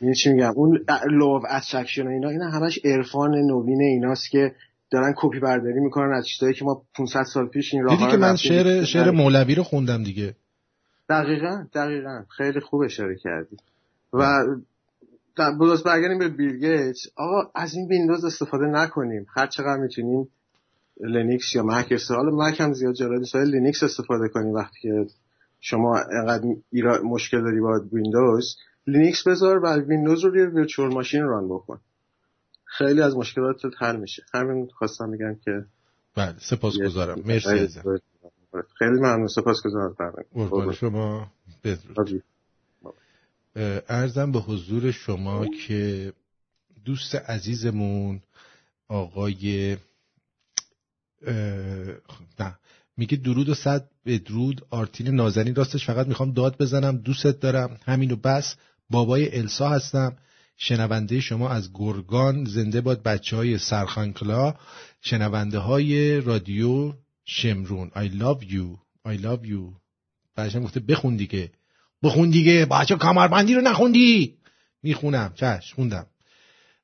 این 0.00 0.14
چی 0.14 0.32
میگم؟ 0.32 0.52
اون 0.56 0.84
law 1.10 1.40
attraction 1.50 2.06
اینا 2.06 2.28
اینا 2.28 2.50
همش 2.50 2.78
عرفان 2.84 3.34
نوین 3.34 3.80
ایناست 3.80 4.30
که 4.30 4.52
دارن 4.94 5.14
کپی 5.16 5.40
برداری 5.40 5.80
می‌کنن 5.80 6.12
از 6.12 6.26
چیزایی 6.26 6.54
که 6.54 6.64
ما 6.64 6.82
500 6.94 7.22
سال 7.22 7.48
پیش 7.48 7.74
این 7.74 7.82
راه 7.82 7.96
دیدی 7.98 8.10
که 8.10 8.16
من 8.16 8.36
شعر 8.36 8.84
شعر 8.84 9.10
مولوی 9.10 9.54
رو 9.54 9.62
خوندم 9.62 10.02
دیگه. 10.02 10.34
دقیقا 11.08 11.64
دقیقا. 11.74 12.24
خیلی 12.36 12.60
خوب 12.60 12.82
اشاره 12.82 13.16
کردی. 13.16 13.56
و 14.12 14.44
درست 15.36 15.84
برگردیم 15.84 16.18
به 16.18 16.28
بیل 16.28 16.58
گیتس. 16.58 17.06
آقا 17.16 17.50
از 17.54 17.74
این 17.74 17.88
ویندوز 17.88 18.24
استفاده 18.24 18.66
نکنیم. 18.66 19.26
هر 19.36 19.46
چقدر 19.46 19.80
می‌تونیم 19.80 20.28
لینکس 21.00 21.54
یا 21.54 21.62
مک 21.62 21.92
حالا 22.08 22.30
مک 22.30 22.60
هم 22.60 22.72
زیاد 22.72 22.94
جالب 22.94 23.18
نیست 23.18 23.36
لینکس 23.36 23.82
استفاده 23.82 24.28
کنیم 24.28 24.54
وقتی 24.54 24.80
که 24.82 25.06
شما 25.60 25.98
انقدر 25.98 26.44
مشکل 27.04 27.42
داری 27.42 27.60
با 27.60 27.80
ویندوز. 27.92 28.56
لینکس 28.86 29.28
بذار 29.28 29.58
و 29.58 29.76
ویندوز 29.76 30.24
رو 30.24 30.30
روی 30.30 30.46
virtual 30.46 30.94
machine 30.94 31.22
run 31.22 31.48
بکن. 31.48 31.80
خیلی 32.78 33.02
از 33.02 33.16
مشکلات 33.16 33.56
حل 33.78 33.96
میشه. 33.96 34.22
همین 34.34 34.68
خواستم 34.78 35.08
میگم 35.08 35.34
که 35.44 35.64
بله 36.14 36.34
سپاسگزارم. 36.38 37.22
مرسی 37.24 37.68
خیلی 38.78 38.90
ممنون. 38.90 39.28
سپاسگزارم. 39.28 39.96
قربان 40.34 40.72
شما 40.72 41.32
بدرود. 41.64 42.22
ارزم 43.88 44.32
به 44.32 44.38
حضور 44.38 44.90
شما 44.90 45.46
که 45.46 46.12
دوست 46.84 47.14
عزیزمون 47.14 48.20
آقای 48.88 49.76
نه 52.40 52.58
میگه 52.96 53.16
درود 53.16 53.48
و 53.48 53.54
صد 53.54 53.90
بدرود. 54.06 54.66
آرتین 54.70 55.14
نازنین 55.14 55.54
راستش 55.54 55.86
فقط 55.86 56.06
می‌خوام 56.06 56.32
داد 56.32 56.56
بزنم. 56.58 56.96
دوستت 56.96 57.40
دارم. 57.40 57.78
همینو 57.84 58.16
بس. 58.16 58.56
بابای 58.90 59.38
السا 59.38 59.68
هستم. 59.68 60.16
شنونده 60.56 61.20
شما 61.20 61.48
از 61.48 61.70
گرگان 61.74 62.44
زنده 62.44 62.80
باد 62.80 63.02
بچه 63.02 63.36
های 63.36 63.58
سرخانکلا 63.58 64.54
شنونده 65.00 65.58
های 65.58 66.20
رادیو 66.20 66.92
شمرون. 67.24 67.90
I 67.90 68.08
love 68.08 68.44
you. 68.44 68.78
I 69.08 69.22
love 69.22 69.46
you. 69.46 69.76
بعدش 70.36 70.56
گفته 70.56 70.80
بخون 70.80 71.16
دیگه. 71.16 71.52
بخون 72.02 72.30
دیگه. 72.30 72.66
بچه 72.66 72.96
کمربندی 72.96 73.54
رو 73.54 73.60
نخوندی. 73.60 74.38
می‌خونم. 74.82 75.32
چش 75.34 75.74
خوندم. 75.74 76.06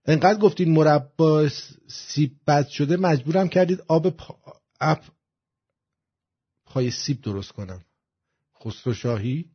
انقدر 0.05 0.39
گفتین 0.39 0.73
مربا 0.73 1.49
سیب 1.89 2.33
بد 2.47 2.69
شده 2.69 2.97
مجبورم 2.97 3.49
کردید 3.49 3.83
آب 3.89 4.11
پا... 4.11 4.39
اپ 4.81 5.05
پای 6.65 6.91
سیب 6.91 7.21
درست 7.21 7.53
کنم. 7.53 7.85
خسرو 8.65 8.95
شاهی 8.95 9.51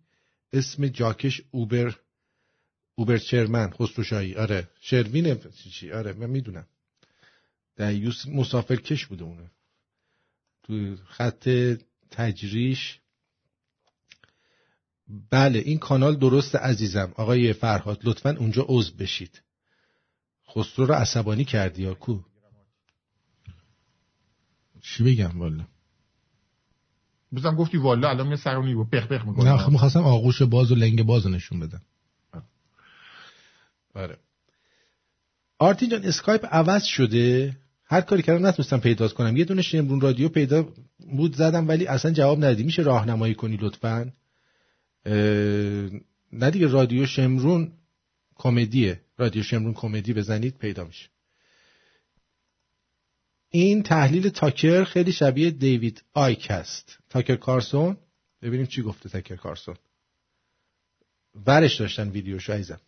اسم 0.53 0.87
جاکش 0.87 1.41
اوبر. 1.51 1.95
اوبر 2.95 3.17
چرمن 3.17 3.69
خسرو 3.69 4.03
شاهی 4.03 4.35
آره. 4.35 4.69
شروین 4.81 5.39
چی 5.71 5.91
آره 5.91 6.13
من 6.13 6.29
می‌دونم. 6.29 6.67
دیوس 7.77 8.27
مسافر 8.27 8.75
کش 8.75 9.05
بوده 9.05 9.23
اونه. 9.23 9.51
تو 10.63 10.95
خط 11.07 11.49
تجریش. 12.11 12.99
بله 15.31 15.59
این 15.59 15.77
کانال 15.77 16.15
درست 16.15 16.55
عزیزم. 16.55 17.13
آقای 17.15 17.53
فرهاد 17.53 17.99
لطفا 18.03 18.35
اونجا 18.39 18.65
عضو 18.69 18.95
بشید. 18.95 19.41
خسرو 20.49 20.85
رو 20.85 20.93
عصبانی 20.93 21.45
کردی 21.45 21.83
یا 21.83 21.93
کو 21.93 22.19
چی 24.81 25.03
بگم 25.03 25.39
والا؟ 25.39 25.67
بزن 27.35 27.55
گفتی 27.55 27.77
والا 27.77 28.09
الان 28.09 28.27
می 28.27 28.37
سرونی 28.37 28.73
و 28.73 28.83
پخ 28.83 29.07
پخ 29.07 29.25
می‌کنه 29.25 29.51
نه 29.51 29.57
خب 29.57 29.71
می‌خواستم 29.71 30.03
آغوش 30.03 30.41
باز 30.41 30.71
و 30.71 30.75
لنگ 30.75 31.03
باز 31.03 31.27
نشون 31.27 31.59
بدم. 31.59 31.81
آره 33.95 34.17
آرتین 35.59 35.89
جان 35.89 36.03
اسکایپ 36.03 36.45
عوض 36.45 36.83
شده؟ 36.83 37.57
هر 37.85 38.01
کاری 38.01 38.21
کردم 38.21 38.45
نتونستم 38.45 38.79
پیداش 38.79 39.13
کنم. 39.13 39.37
یه 39.37 39.45
دونه 39.45 39.61
شمرون 39.61 40.01
رادیو 40.01 40.29
پیدا 40.29 40.73
بود 40.99 41.35
زدم 41.35 41.67
ولی 41.67 41.87
اصلا 41.87 42.11
جواب 42.11 42.37
ندادی. 42.37 42.63
میشه 42.63 42.81
راهنمایی 42.81 43.35
کنی 43.35 43.57
لطفا؟ 43.57 44.11
نه 46.33 46.51
دیگه 46.51 46.67
رادیو 46.67 47.05
شمرون 47.05 47.71
کمدیه. 48.35 49.01
رادیو 49.17 49.43
شمرون 49.43 49.73
کمدی 49.73 50.13
بزنید 50.13 50.57
پیدا 50.57 50.85
میشه. 50.85 51.09
این 53.49 53.83
تحلیل 53.83 54.29
تاکر 54.29 54.83
خیلی 54.83 55.11
شبیه 55.11 55.51
دیوید 55.51 56.03
آیک 56.13 56.51
است 56.51 56.97
تاکر 57.09 57.35
کارسون؟ 57.35 57.97
ببینیم 58.41 58.65
چی 58.65 58.81
گفته 58.81 59.09
تاکر 59.09 59.35
کارسون. 59.35 59.75
ورش 61.45 61.79
داشتن 61.79 62.09
ویدیوشو 62.09 62.53
عزیزم. 62.53 62.79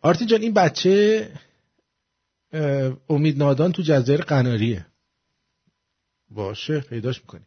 آرتین 0.00 0.26
جان 0.26 0.42
این 0.42 0.54
بچه 0.54 1.28
امید 3.08 3.38
نادان 3.38 3.72
تو 3.72 3.82
جزایر 3.82 4.20
قناریه. 4.20 4.86
باشه 6.30 6.80
پیداش 6.80 7.20
می‌کنی 7.20 7.42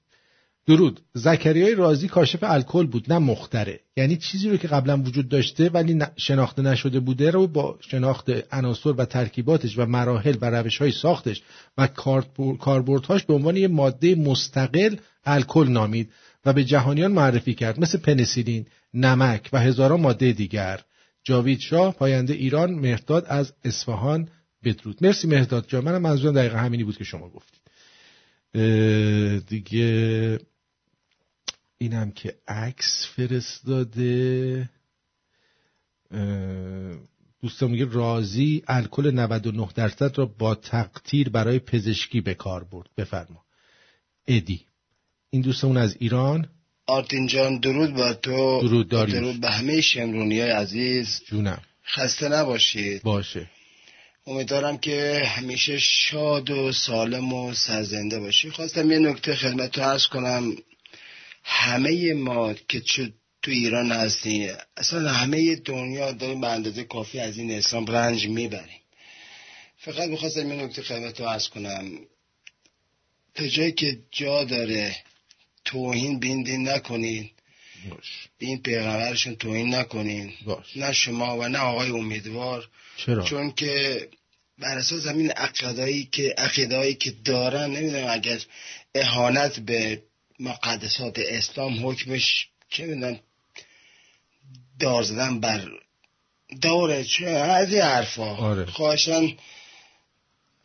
درود. 0.68 1.02
زکریای 1.14 1.76
رازی 1.76 2.08
کاشف 2.08 2.40
الکل 2.42 2.86
بود 2.88 3.14
نه 3.14 3.20
مختره. 3.20 3.80
یعنی 3.98 4.18
چیزی 4.18 4.50
رو 4.50 4.58
که 4.58 4.68
قبلا 4.68 4.98
وجود 4.98 5.30
داشته 5.30 5.70
ولی 5.70 6.04
شناخته 6.18 6.62
نشده 6.62 7.00
بوده 7.00 7.32
رو 7.32 7.48
با 7.48 7.78
شناخت 7.82 8.30
عناصر 8.52 8.92
و 8.92 9.06
ترکیباتش 9.06 9.78
و 9.78 9.86
مراحل 9.86 10.38
و 10.42 10.46
روش 10.46 10.78
های 10.78 10.92
ساختش 10.92 11.42
و 11.78 11.88
کاربردهاش 12.60 13.24
به 13.24 13.34
عنوان 13.34 13.58
یه 13.58 13.68
ماده 13.68 14.16
مستقل 14.16 14.96
الکل 15.26 15.68
نامید 15.68 16.12
و 16.46 16.54
به 16.54 16.64
جهانیان 16.64 17.12
معرفی 17.12 17.54
کرد. 17.54 17.80
مثل 17.80 17.98
پنسیلین، 17.98 18.66
نمک 18.94 19.50
و 19.54 19.60
هزاران 19.60 20.02
ماده 20.02 20.32
دیگر. 20.32 20.80
جاوید 21.26 21.60
شاه 21.60 21.94
پاینده 21.94 22.34
ایران 22.34 22.74
مهداد 22.74 23.26
از 23.28 23.54
اصفهان 23.64 24.30
بدرود. 24.64 25.04
مرسی 25.04 25.28
مهداد 25.28 25.68
جان. 25.68 25.84
منم 25.84 26.02
منظورم 26.02 26.34
دقیقا 26.36 26.58
همینی 26.58 26.84
بود 26.84 26.98
که 26.98 27.04
شما 27.04 27.30
گفتید. 27.30 27.62
دیگه 29.48 30.40
اینم 31.78 32.12
که 32.12 32.36
عکس 32.48 33.08
فرستاده. 33.16 34.70
دوستان 37.42 37.72
میگه 37.72 37.86
رازی 37.92 38.64
الکل 38.68 39.12
99 39.12 39.70
درصد 39.76 40.18
را 40.18 40.26
با 40.26 40.56
تقطیر 40.56 41.30
برای 41.30 41.60
پزشکی 41.60 42.22
به 42.22 42.34
کار 42.34 42.64
برد. 42.64 42.90
بفرما. 42.98 43.46
ادی. 44.28 44.66
این 45.30 45.42
دوستمون 45.42 45.78
از 45.78 45.96
ایران. 46.00 46.50
آرتین 46.88 47.28
جان 47.28 47.60
درود 47.60 47.94
با 47.94 48.14
تو. 48.14 48.62
درود 48.62 48.90
داریوش 48.90 49.20
درود 49.20 49.42
به 49.42 49.50
همه 49.50 49.82
شمرونی 49.82 50.42
های 50.42 50.52
عزیز. 50.52 51.22
جونم. 51.28 51.62
خسته 51.88 52.30
نباشید. 52.30 53.02
باشه. 53.02 53.50
امیدوارم 54.28 54.78
که 54.78 55.24
همیشه 55.26 55.80
شاد 55.80 56.50
و 56.50 56.72
سالم 56.72 57.34
و 57.34 57.54
سرزنده 57.54 58.20
باشی. 58.20 58.50
خواستم 58.50 58.92
یه 58.92 59.00
نکته 59.00 59.36
خدمت 59.36 59.72
تو 59.72 59.82
عرض 59.82 60.08
کنم. 60.08 60.56
همه 61.44 62.14
ما 62.14 62.54
که 62.54 62.82
تو 63.42 63.52
ایران 63.52 63.92
هستیم 63.92 64.54
اصلا 64.78 65.12
همه 65.12 65.56
دنیا 65.56 66.12
داریم 66.12 66.42
به 66.42 66.48
اندازه 66.48 66.84
کافی 66.84 67.20
از 67.20 67.38
این 67.38 67.52
اسلام 67.52 67.86
رنج 67.86 68.28
می‌بریم. 68.28 68.80
فقط 69.78 70.10
می‌خواستم 70.10 70.52
یه 70.52 70.64
نکته 70.64 70.82
خدمت 70.82 71.14
تو 71.14 71.26
عرض 71.26 71.48
کنم. 71.48 71.86
تا 73.36 73.48
جایی 73.48 73.72
که 73.72 74.00
جا 74.12 74.44
داره 74.44 74.96
توهین 75.66 76.20
بیندین 76.20 76.70
نکنین 76.70 77.30
باش. 77.90 78.28
به 78.38 78.46
این 78.46 78.62
پیغمبرشون 78.62 79.36
توهین 79.36 79.76
نکنین 79.76 80.34
باش. 80.46 80.78
نه 80.78 80.94
شما 80.94 81.38
و 81.38 81.48
نه 81.48 81.60
آقای 81.60 81.90
امیدوار 81.90 82.70
چرا؟ 82.98 83.24
چون 83.24 83.52
که 83.52 84.08
بر 84.60 84.78
اساس 84.78 85.08
همین 85.08 85.32
عقیدایی 85.32 86.10
که 86.12 86.36
عقیدایی 86.38 86.96
که 86.96 87.12
دارن 87.26 87.72
نمی‌دونم 87.72 88.08
اگر 88.10 88.40
اهانت 88.96 89.60
به 89.60 90.02
مقدسات 90.40 91.20
اسلام 91.20 91.88
حکمش 91.88 92.48
چه 92.70 92.86
می‌دونم 92.86 93.20
دار 94.80 95.04
زدن 95.04 95.40
بر 95.40 95.70
داره 96.62 97.04
چه 97.04 97.26
از 97.28 97.74
این 97.74 97.82
حرفا 97.82 98.36
آره. 98.36 98.66
خواهشن 98.66 99.34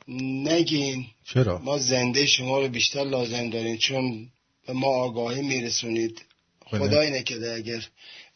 نگین 0.09 1.07
چرا؟ 1.25 1.59
ما 1.59 1.79
زنده 1.79 2.27
شما 2.27 2.59
رو 2.59 2.69
بیشتر 2.69 3.05
لازم 3.05 3.51
داریم 3.51 3.77
چون 3.77 4.29
به 4.71 4.77
ما 4.77 4.87
آگاهی 4.87 5.43
میرسونید. 5.43 6.23
خدای. 6.67 7.11
نکده 7.11 7.53
اگر 7.53 7.87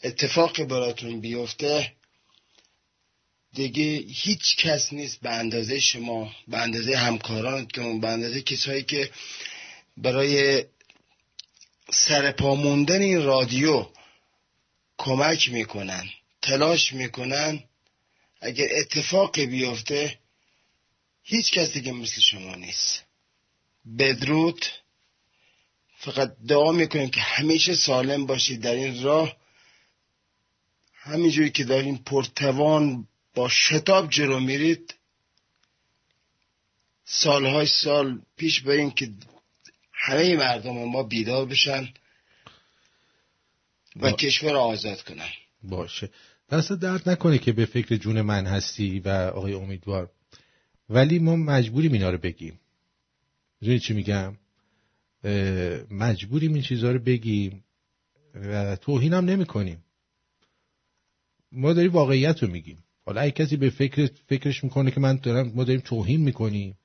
اتفاقی 0.02 0.64
براتون 0.64 1.20
بیفته 1.20 1.92
دیگه 3.52 4.04
هیچ 4.08 4.56
کس 4.56 4.92
نیست 4.92 5.20
به 5.20 5.30
اندازه 5.30 5.80
شما 5.80 6.32
به 6.48 6.58
اندازه 6.58 6.96
همکارانتون 6.96 8.00
به 8.00 8.08
اندازه 8.08 8.42
کسایی 8.42 8.82
که 8.82 9.10
برای 9.96 10.64
سرپا 11.92 12.54
موندن 12.54 13.02
این 13.02 13.22
رادیو 13.22 13.86
کمک 14.98 15.48
می‌کنن 15.48 16.08
تلاش 16.42 16.92
می‌کنن 16.92 17.64
اگر 18.40 18.68
اتفاقی 18.80 19.46
بیفته 19.46 20.18
هیچ 21.22 21.52
کس 21.52 21.72
دیگه 21.72 21.92
مثل 21.92 22.20
شما 22.20 22.54
نیست. 22.54 23.02
بدرود. 23.98 24.64
فقط 26.04 26.36
دعا 26.48 26.72
می‌کنیم 26.72 27.10
که 27.10 27.20
همیشه 27.20 27.74
سالم 27.74 28.26
باشید. 28.26 28.60
در 28.60 28.74
این 28.74 29.02
راه 29.02 29.36
همینجوری 30.92 31.50
که 31.50 31.64
دارین 31.64 31.98
پرتوان 31.98 33.08
با 33.34 33.48
شتاب 33.48 34.10
جلو 34.10 34.40
میرید 34.40 34.94
سالهای 37.04 37.66
سال 37.66 38.22
پیش 38.36 38.60
برین 38.60 38.90
که 38.90 39.12
همه 39.92 40.36
مردم 40.36 40.70
ما 40.70 41.02
بیدار 41.02 41.46
بشن 41.46 41.88
و 43.96 44.10
با... 44.10 44.12
کشور 44.12 44.56
آزاد 44.56 45.02
کنن. 45.02 45.28
باشه. 45.62 46.10
دست 46.50 46.72
درد 46.72 47.08
نکنه 47.08 47.38
که 47.38 47.52
به 47.52 47.66
فکر 47.66 47.96
جون 47.96 48.20
من 48.20 48.46
هستی 48.46 49.00
و 49.00 49.08
آقای 49.08 49.54
امیدوار. 49.54 50.10
ولی 50.90 51.18
ما 51.18 51.36
مجبوریم 51.36 51.92
اینا 51.92 52.10
رو 52.10 52.18
بگیم. 52.18 52.60
می‌دونی 53.60 53.80
چی 53.80 53.94
میگم؟ 53.94 54.36
مجبوریم 55.90 56.54
این 56.54 56.62
چیزها 56.62 56.90
رو 56.90 56.98
بگیم 56.98 57.64
و 58.34 58.76
توهین 58.76 59.12
هم 59.12 59.24
نمی 59.24 59.46
کنیم 59.46 59.84
ما 61.52 61.72
داریم 61.72 61.92
واقعیت 61.92 62.42
رو 62.42 62.50
میگیم. 62.50 62.84
حالا 63.06 63.20
اگه 63.20 63.30
کسی 63.30 63.56
به 63.56 63.70
فکر 63.70 64.10
فکرش 64.26 64.64
می‌کنه 64.64 64.90
که 64.90 65.00
من 65.00 65.16
دارم 65.16 65.52
ما 65.54 65.64
داریم 65.64 65.80
توهین 65.80 66.20
می‌کنیم 66.20 66.78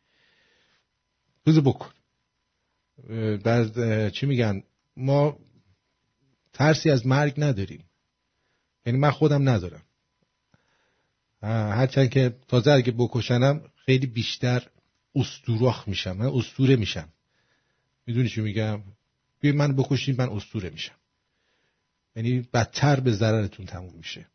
بذار 1.46 1.62
بکن. 1.62 1.90
بعد 3.44 4.10
چی 4.10 4.26
میگن؟ 4.26 4.64
ما 4.98 5.40
ترسی 6.54 6.90
از 6.90 7.08
مرگ 7.08 7.34
نداریم. 7.38 7.84
یعنی 8.86 9.00
من 9.00 9.12
خودم 9.12 9.50
ندارم. 9.50 9.84
هرچند 11.42 12.10
که 12.10 12.36
تازه 12.48 12.72
اگه 12.72 12.92
بکشنم 12.92 13.62
خیلی 13.86 14.08
بیشتر 14.08 14.68
استوراخ 15.16 15.88
میشم 15.88 16.18
من 16.18 16.26
استوره 16.26 16.76
میشم. 16.76 17.10
می‌دونی 18.10 18.30
چی 18.30 18.42
میگم؟ 18.42 18.82
بیا 19.40 19.54
من 19.54 19.76
بکشین 19.76 20.16
من 20.18 20.30
استوره 20.30 20.70
میشم. 20.70 20.96
یعنی 22.16 22.42
بدتر 22.54 23.00
به 23.00 23.12
ضررتون 23.12 23.66
تموم 23.66 23.94
میشه. 23.96 24.28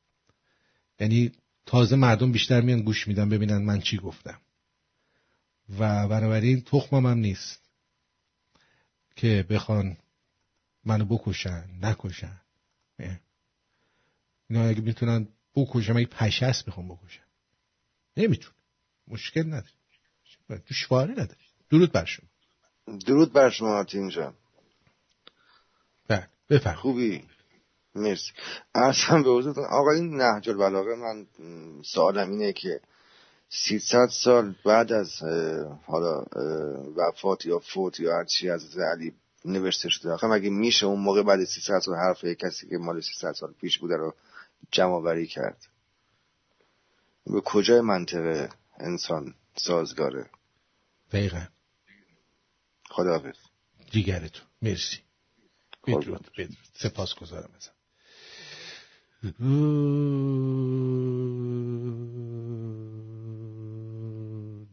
یعنی 1.00 1.32
تازه 1.66 1.96
مردم 1.96 2.32
بیشتر 2.32 2.60
میان 2.60 2.80
گوش 2.80 3.08
میدن 3.08 3.28
ببینن 3.28 3.58
من 3.58 3.80
چی 3.80 3.96
گفتم. 3.96 4.40
و 5.78 6.08
بنابراین 6.08 6.60
تخمم 6.60 7.06
هم 7.06 7.18
نیست 7.18 7.62
که 9.16 9.46
بخوان 9.50 9.96
منو 10.84 11.04
بکشن 11.04 11.64
نکشن. 11.80 12.40
اینا 14.50 14.64
اگه 14.64 14.80
می‌تونن 14.80 15.28
بکشن 15.54 15.96
اگه 15.96 16.06
پشست 16.06 16.66
می‌خوام 16.66 16.88
بکشن 16.88 17.24
نمیتون 18.16 18.52
مشکل 19.08 19.46
نداری 19.46 19.74
دشواری 20.70 21.12
نداری 21.12 21.44
درود 21.70 21.92
بر 21.92 22.04
شما. 22.04 22.33
درود 23.06 23.32
بر 23.32 23.50
شما 23.50 23.76
آتین 23.76 24.08
جان. 24.08 24.34
بله 26.08 26.28
بفرم 26.50 26.74
خوبی؟ 26.74 27.24
مرسی. 27.94 28.32
ارسم 28.74 29.22
به 29.22 29.30
حضورتون 29.30 29.64
آقا 29.64 29.90
این 29.90 30.16
نهج 30.16 30.48
البلاغه 30.48 30.94
من 30.94 31.26
سوالم 31.82 32.30
اینه 32.30 32.52
که 32.52 32.80
300 33.48 34.06
سال 34.06 34.54
بعد 34.64 34.92
از 34.92 35.22
حالا 35.86 36.24
وفات 36.96 37.46
یا 37.46 37.58
فوت 37.58 38.00
یا 38.00 38.16
هرچی 38.16 38.50
از 38.50 38.78
علی 38.78 39.14
نوشته 39.44 39.88
شده 39.88 40.12
آخه 40.12 40.26
مگه 40.26 40.50
میشه 40.50 40.86
اون 40.86 41.00
موقع 41.00 41.22
بعد 41.22 41.44
300 41.44 41.78
سال 41.78 41.94
حرف 41.94 42.24
کسی 42.24 42.68
که 42.68 42.78
مال 42.78 43.00
300 43.00 43.32
سال 43.32 43.52
پیش 43.60 43.78
بوده 43.78 43.96
رو 43.96 44.14
جمع 44.70 45.24
کرد؟ 45.24 45.66
به 47.26 47.40
کجای 47.40 47.80
منطقه 47.80 48.48
انسان 48.78 49.34
سازگاره؟ 49.56 50.30
دقیقا. 51.12 51.46
خداحافظ. 52.94 53.36
دیگرتون. 53.90 54.46
مرسی. 54.62 54.98
بدرود 55.86 56.30
بدرود. 56.32 56.56
سپاس 56.72 57.14
گذارم 57.14 57.50
ازم 57.56 57.72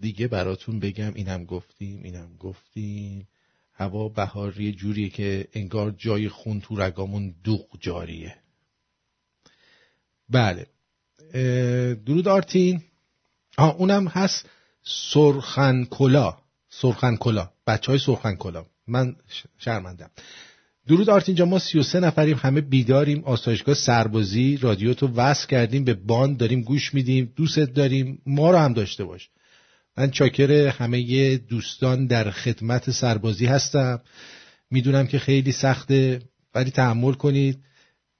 دیگه 0.01 0.27
براتون 0.27 0.79
بگم 0.79 1.13
اینم 1.13 1.45
گفتیم 1.45 2.03
اینم 2.03 2.37
گفتیم. 2.39 3.27
هوا 3.73 4.09
بهاری 4.09 4.71
جوریه 4.71 5.09
که 5.09 5.47
انگار 5.53 5.91
جای 5.91 6.29
خون 6.29 6.61
تو 6.61 6.75
رگامون 6.75 7.35
دوغ 7.43 7.67
جاریه. 7.79 8.35
بله. 10.29 10.67
درود 12.05 12.27
آرتین. 12.27 12.83
آه 13.57 13.75
اونم 13.75 14.07
هست 14.07 14.49
سرخن 14.83 15.85
کلا 15.85 16.37
سرخن 16.69 17.15
کلا 17.15 17.50
بچه 17.67 17.91
های 17.91 17.99
سرخن 17.99 18.35
کلا 18.35 18.65
من 18.87 19.15
شرمندم. 19.57 20.09
درود 20.87 21.09
آرتین 21.09 21.35
جا 21.35 21.45
ما 21.45 21.59
33 21.59 21.99
نفریم 21.99 22.37
همه 22.37 22.61
بیداریم 22.61 23.23
آسایشگاه 23.23 23.75
سربازی 23.75 24.57
رادیو 24.57 24.93
تو 24.93 25.07
وصل 25.07 25.47
کردیم 25.47 25.83
به 25.83 25.93
باند 25.93 26.37
داریم 26.37 26.61
گوش 26.61 26.93
میدیم 26.93 27.33
دوست 27.35 27.59
داریم 27.59 28.21
ما 28.25 28.51
رو 28.51 28.57
هم 28.57 28.73
داشته 28.73 29.03
باش. 29.03 29.29
من 29.97 30.11
چاکر 30.11 30.51
همه 30.51 31.37
دوستان 31.37 32.07
در 32.07 32.31
خدمت 32.31 32.91
سربازی 32.91 33.45
هستم. 33.45 34.01
می‌دونم 34.71 35.07
که 35.07 35.19
خیلی 35.19 35.51
سخته 35.51 36.21
ولی 36.55 36.71
تحمل 36.71 37.13
کنید 37.13 37.59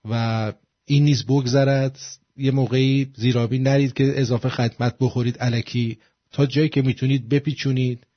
و 0.09 0.53
این 0.85 1.03
نیز 1.03 1.26
بگذرد. 1.26 1.99
یه 2.38 2.51
موقعی 2.51 3.11
زیرابی 3.15 3.59
نرید 3.59 3.93
که 3.93 4.22
اضافه 4.22 4.49
خدمت 4.49 4.95
بخورید 4.99 5.38
علکی. 5.38 5.97
تا 6.31 6.45
جایی 6.45 6.69
که 6.69 6.81
می‌تونید 6.81 7.30
بپیچونید. 7.30 8.07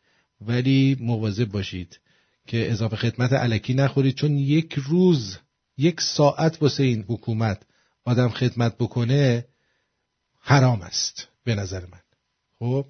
ولی 0.41 0.97
مواظب 1.01 1.45
باشید 1.45 2.01
که 2.47 2.71
اضافه 2.73 2.97
خدمت 2.97 3.33
علکی 3.33 3.75
نخورید 3.75 4.15
چون 4.15 4.39
یک 4.39 4.75
روز 4.75 5.39
یک 5.79 6.01
ساعت 6.01 6.63
واسه 6.63 6.83
این 6.83 7.05
حکومت 7.09 7.63
آدم 8.05 8.29
خدمت 8.29 8.77
بکنه 8.79 9.47
حرام 10.41 10.83
است 10.83 11.29
به 11.45 11.55
نظر 11.55 11.87
من. 11.87 12.01
خب؟ 12.59 12.87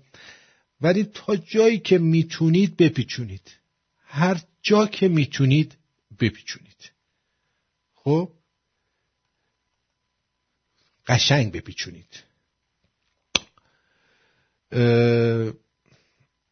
ولی 0.80 1.04
تا 1.04 1.36
جایی 1.36 1.78
که 1.78 1.98
می‌تونید 1.98 2.76
بپیچونید. 2.76 3.50
هر 4.06 4.40
جا 4.62 4.86
که 4.86 5.08
می‌تونید 5.08 5.76
بپیچونید. 6.20 6.90
خب؟ 7.94 8.32
قشنگ 11.06 11.52
بپیچونید. 11.52 12.22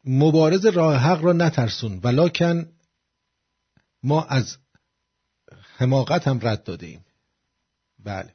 مبارز 0.04 0.66
راه 0.66 0.96
حق 0.96 1.24
را 1.24 1.32
نترسون 1.32 2.00
ولیکن 2.02 2.72
ما 4.02 4.24
از 4.24 4.56
حماقت 5.76 6.28
هم 6.28 6.38
رد 6.42 6.64
داده 6.64 6.86
ایم. 6.86 7.04
بله. 7.98 8.34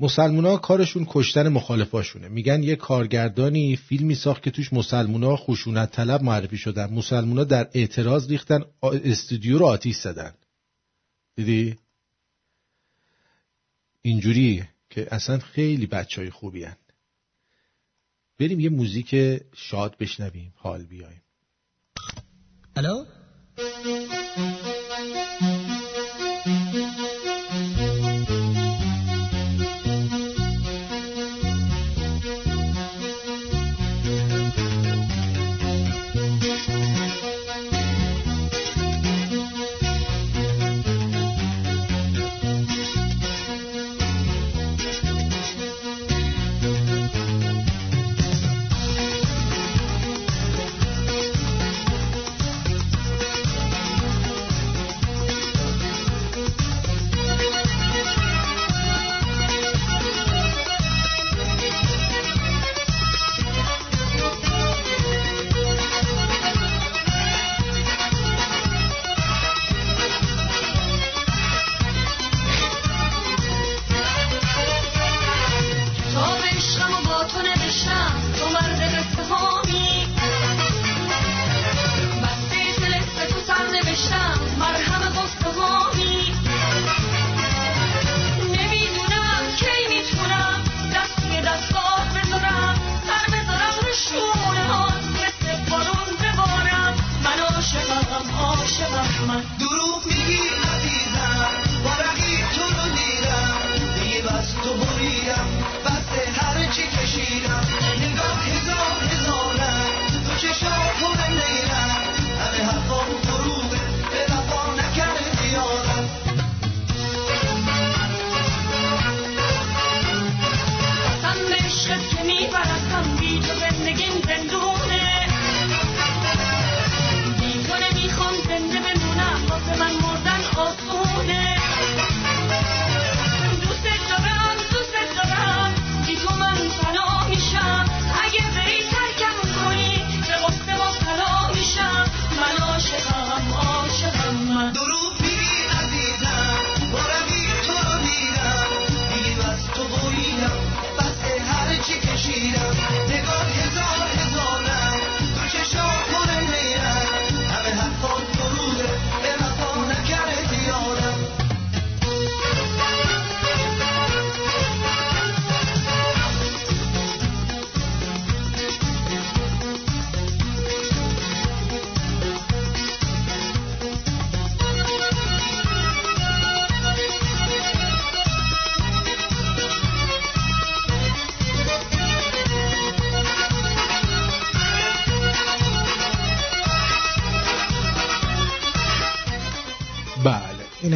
مسلمونا 0.00 0.56
کارشون 0.56 1.06
کشتن 1.08 1.48
مخالفاشونه. 1.48 2.28
میگن 2.28 2.62
یه 2.62 2.76
کارگردانی 2.76 3.76
فیلمی 3.76 4.14
ساخت 4.14 4.42
که 4.42 4.50
توش 4.50 4.72
مسلمونا 4.72 5.36
خشونت 5.36 5.90
طلب 5.90 6.22
معرفی 6.22 6.56
شدن. 6.56 6.92
مسلمونا 6.92 7.44
در 7.44 7.70
اعتراض 7.74 8.30
ریختن 8.30 8.64
استودیو 8.82 9.58
رو 9.58 9.66
آتیش 9.66 9.96
زدن. 9.96 10.34
دیدی؟ 11.36 11.78
اینجوری 14.02 14.64
که 14.90 15.08
اصلا 15.10 15.38
خیلی 15.38 15.86
بچه 15.86 16.20
های 16.20 16.30
خوبی 16.30 16.64
هن. 16.64 16.76
بریم 18.38 18.60
یه 18.60 18.68
موزیک 18.68 19.14
شاد 19.54 19.96
بشنویم 19.98 20.52
حال 20.56 20.82
بیایم. 20.82 21.22
الو؟ 22.76 23.04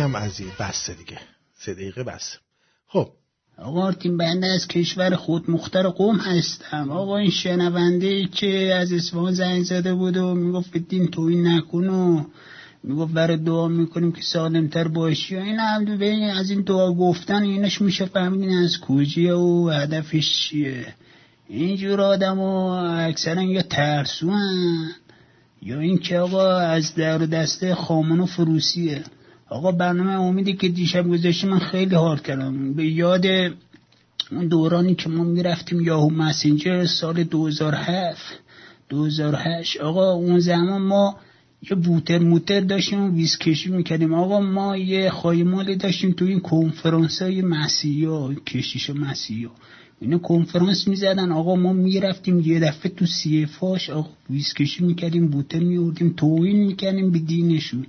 اینم 0.09 0.23
از 0.23 0.41
این 0.41 0.51
بسته 0.61 0.95
دیگه. 0.95 1.19
سه 1.59 1.75
دقیقه 1.75 2.03
بس. 2.03 2.37
خب. 2.87 3.09
آقا 3.59 3.83
آرتین 3.83 4.17
بنده 4.17 4.47
از 4.47 4.69
کشور 4.69 5.17
خود 5.17 5.51
مختار 5.51 5.89
قوم 5.89 6.17
هستم. 6.17 6.91
آقا 6.91 7.17
این 7.17 7.31
شنونده 7.31 8.27
که 8.27 8.75
از 8.75 8.93
اصفهان 8.93 9.33
زنگ 9.33 9.63
زده 9.63 9.95
بود 9.95 10.17
و 10.17 10.35
می‌گفت 10.35 10.77
دین 10.77 11.09
توی 11.09 11.37
نکن 11.37 11.89
و 11.89 12.25
می‌گفت 12.83 13.13
برای 13.13 13.37
دعا 13.37 13.69
می‌کنیم 13.69 14.13
که 14.13 14.23
سالمتر 14.23 14.89
باشی 14.89 15.37
و 15.37 15.41
این 15.41 15.59
هم 15.59 16.37
از 16.37 16.51
این 16.51 16.61
دعا 16.61 16.93
گفتن 16.93 17.43
اینش 17.43 17.81
میشه 17.81 18.05
فهمیدین 18.05 18.59
از 18.59 18.81
کجیه 18.81 19.35
و 19.35 19.71
هدفش 19.75 20.49
چیه. 20.49 20.95
اینجور 21.49 22.01
آدم 22.01 22.39
اکثرا 22.39 23.43
یا 23.43 23.63
ترسو 23.63 24.33
یا 25.63 25.81
این 25.81 25.99
که 25.99 26.19
آقا 26.19 26.57
از 26.57 26.95
در 26.95 27.19
دسته 27.19 27.75
خامن 27.75 28.21
و 28.21 28.27
فروسیه. 28.27 29.05
آقا 29.51 29.73
برنامه 29.73 30.11
امیدی 30.13 30.53
که 30.53 30.69
دیشب 30.69 31.09
گذاشته 31.09 31.47
من 31.47 31.59
خیلی 31.59 31.95
حال 31.95 32.19
کردم. 32.19 32.75
به 32.75 32.87
یاد 32.87 33.27
اون 34.31 34.49
دورانی 34.49 34.95
که 34.95 35.09
ما 35.09 35.25
می‌رفتیم 35.25 35.81
یاهو 35.81 36.11
مسنجر 36.11 36.87
سال 36.87 37.25
2007 37.25 38.41
2008 38.89 39.81
آقا 39.81 40.13
اون 40.13 40.39
زمان 40.39 40.83
ما 40.83 41.17
یه 41.71 41.77
بوتر 41.77 42.19
موتر 42.19 42.61
داشتیم 42.61 43.01
و 43.01 43.15
ویز 43.15 43.39
کشی 43.39 43.71
می‌کردیم. 43.71 44.15
آقا 44.15 44.41
ما 44.41 44.77
یه 44.77 45.11
خایمالی 45.11 45.77
داشتیم 45.77 46.13
تو 46.13 46.25
این 46.25 46.41
کنفرانس 46.41 47.23
های 47.23 47.43
مسیحی 47.43 48.05
ها 48.05 48.35
کشیش 48.35 48.91
مسیحی 48.91 49.45
ها 49.45 49.53
اینا 50.01 50.19
کنفرانس 50.19 50.89
می‌زدن. 50.89 51.33
آقا 51.33 51.57
ما 51.57 51.73
می‌رفتیم 51.73 52.41
یه 52.41 52.61
دفعه 52.61 52.93
تو 52.93 53.07
سیفاش. 53.07 53.91
آقا 53.91 54.11
ویز 54.31 54.55
کشی 54.55 54.85
می‌کردیم 54.85 55.29
بوتر 55.29 55.59
میوردیم 55.59 56.15
توهین 56.17 56.57
می‌کردیم 56.57 57.11
به 57.11 57.19
دینشون. 57.19 57.87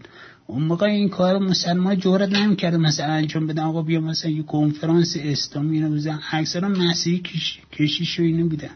اون 0.50 0.64
موقع 0.64 0.86
این 0.86 1.10
کار 1.10 1.40
مسلمان 1.40 1.98
جورت 1.98 2.30
نمی‌کرد 2.30 2.76
مثلا 2.76 3.14
انجام 3.14 3.48
بدن 3.48 3.64
آقا 3.64 3.82
بیا 3.82 4.00
مثلا 4.00 4.32
یه 4.32 4.44
کنفرانس 4.44 5.18
اسلامی 5.20 5.78
اینو 5.78 5.96
بزن 5.96 6.20
اکثرا 6.32 6.70
مسیحی 6.70 7.22
کشیش 7.72 8.20
و 8.20 8.24
اینو 8.24 8.48
بیدن 8.48 8.70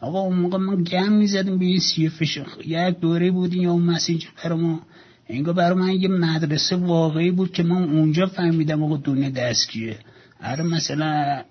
آقا 0.00 0.20
اون 0.20 0.36
موقع 0.36 0.58
ما 0.58 0.76
گم 0.76 1.12
می‌زدیم 1.12 1.58
به 1.58 1.64
این 1.64 1.80
سیفش 1.80 2.42
یک 2.66 2.98
دوره 3.00 3.30
بودیم 3.30 3.62
یا 3.62 3.72
اون 3.72 3.82
مسیج 3.82 4.26
برای 4.44 4.58
ما. 4.58 4.80
انگار 5.28 5.54
برای 5.54 5.78
من 5.78 5.92
یه 5.92 6.08
مدرسه 6.08 6.76
واقعی 6.76 7.30
بود 7.30 7.52
که 7.52 7.62
من 7.62 7.82
اونجا 7.82 8.26
فهمیدم 8.26 8.82
آقا 8.82 8.96
دونه 8.96 9.30
دستگیه 9.30 9.98
آره 10.44 10.64
مثلا 10.64 11.42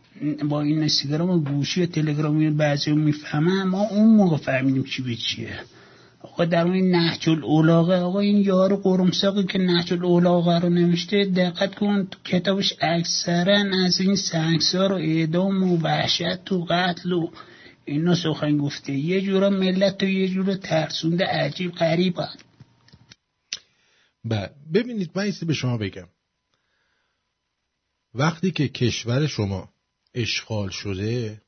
با 0.49 0.61
این 0.61 0.79
اینستاگرام 0.79 1.29
و 1.29 1.39
گوشی 1.39 1.83
و 1.83 1.85
تلگرامی 1.85 2.49
بعضی 2.49 2.91
می‌فهمم. 2.91 3.69
ما 3.69 3.81
اون 3.81 4.15
موقع 4.15 4.37
فهمیدیم 4.37 4.83
چی 4.83 5.01
به 5.01 5.15
چیه. 5.15 5.59
آقا 6.37 6.45
در 6.45 6.67
اون 6.67 6.91
نهج 6.91 7.29
الاولاغه 7.29 7.95
آقا 7.95 8.19
این 8.19 8.37
یار 8.37 8.75
قرمساقی 8.75 9.43
که 9.43 9.59
نهج 9.59 9.93
الاولاغه 9.93 10.59
رو 10.59 10.69
نوشته 10.69 11.25
دقت 11.25 11.75
کن 11.75 12.07
کتابش 12.23 12.73
اکثرا 12.81 13.63
از 13.85 14.01
این 14.01 14.15
سنگسار 14.15 14.91
و 14.91 14.95
اعدام 14.95 15.63
و 15.63 15.77
وحشت 15.77 16.51
و 16.51 16.65
قتل 16.69 17.11
و 17.11 17.31
اینا 17.85 18.15
سخن 18.15 18.57
گفته. 18.57 18.93
یه 18.93 19.21
جورا 19.21 19.49
ملت 19.49 20.03
و 20.03 20.05
یه 20.05 20.27
جورا 20.27 20.55
ترسونده 20.55 21.25
عجیب 21.25 21.71
غریب. 21.71 22.19
بله 24.25 24.51
ببینید 24.73 25.11
من 25.15 25.31
به 25.47 25.53
شما 25.53 25.77
بگم. 25.77 26.07
وقتی 28.13 28.51
که 28.51 28.67
کشور 28.67 29.27
شما 29.27 29.69
اشغال 30.13 30.69
شده 30.69 31.41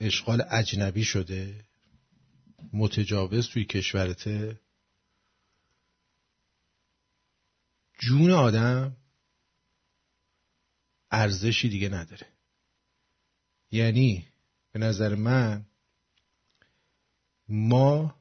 اشغال 0.00 0.42
اجنبی 0.50 1.04
شده 1.04 1.71
متجاوز 2.72 3.48
توی 3.48 3.64
کشورته 3.64 4.60
جون 7.98 8.30
آدم 8.30 8.96
ارزشی 11.10 11.68
دیگه 11.68 11.88
نداره. 11.88 12.26
یعنی 13.70 14.28
به 14.72 14.78
نظر 14.78 15.14
من 15.14 15.66
ما 17.48 18.14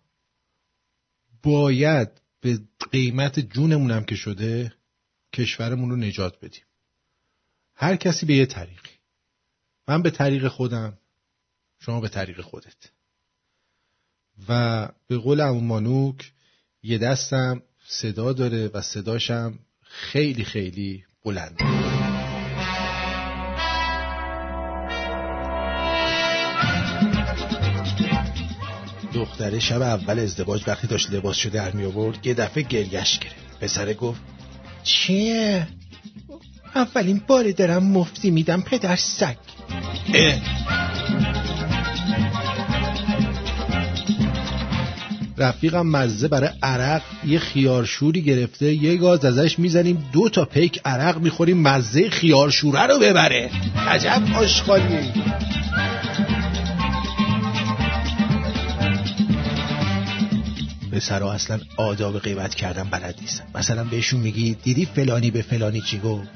باید 1.44 2.22
به 2.42 2.60
قیمت 2.92 3.40
جونمونم 3.40 4.04
که 4.04 4.16
شده 4.16 4.74
کشورمون 5.34 5.90
رو 5.90 5.96
نجات 5.96 6.46
بدیم. 6.46 6.64
هر 7.76 7.96
کسی 7.96 8.26
به 8.26 8.34
یه 8.34 8.46
طریقی. 8.46 8.90
من 9.88 10.02
به 10.02 10.12
طریق 10.12 10.48
خودم 10.48 10.98
شما 11.80 12.02
به 12.02 12.10
طریق 12.10 12.42
خودت. 12.42 12.92
و 14.50 14.90
به 15.08 15.18
قول 15.18 15.42
امون 15.42 15.64
مانوک 15.64 16.32
یه 16.84 16.98
دستم 16.98 17.62
صدا 17.88 18.34
داره 18.34 18.72
و 18.74 18.82
صداشم 18.82 19.60
خیلی 19.82 20.44
خیلی 20.44 21.04
بلنده 21.26 21.66
دختره 29.14 29.60
شب 29.60 29.82
اول 29.82 30.20
ازدواج 30.20 30.64
وقتی 30.68 30.88
داشت 30.88 31.12
لباس 31.12 31.36
شده 31.36 31.54
در 31.54 31.72
می 31.72 31.86
آورد 31.86 32.28
یه 32.28 32.34
دفعه 32.34 32.64
گریش 32.64 33.20
گرفت. 33.20 33.60
پسره 33.62 33.94
گفت 33.94 34.22
چیه؟ 34.84 35.68
اولین 36.76 37.22
بار 37.28 37.52
دارم 37.52 37.84
مفتی 37.84 38.32
میدم 38.32 38.62
پدر 38.62 38.96
سگ. 38.96 39.36
رفیقم 45.42 45.88
مزه 45.88 46.28
برای 46.28 46.50
عرق 46.64 47.02
یه 47.26 47.40
خیارشوری 47.40 48.22
گرفته 48.22 48.74
یه 48.74 48.98
گاز 48.98 49.26
ازش 49.26 49.60
می‌زنیم 49.60 50.04
دو 50.14 50.30
تا 50.30 50.46
پیک 50.46 50.82
عرق 50.86 51.18
می‌خوریم 51.18 51.62
مزه 51.62 52.10
خیارشوره 52.10 52.88
رو 52.88 53.00
ببره. 53.00 53.50
عجب 53.88 54.22
آشغالی. 54.36 55.12
پسرا 60.92 61.32
اصلا 61.34 61.60
آداب 61.78 62.20
غیبت 62.20 62.56
کردن 62.56 62.84
بلد 62.84 63.16
نیستن. 63.22 63.46
مثلا 63.56 63.84
بهشون 63.84 64.20
میگی 64.20 64.54
دیدی 64.64 64.86
فلانی 64.86 65.32
به 65.32 65.42
فلانی 65.42 65.82
چی 65.82 66.00
گفت؟ 66.00 66.28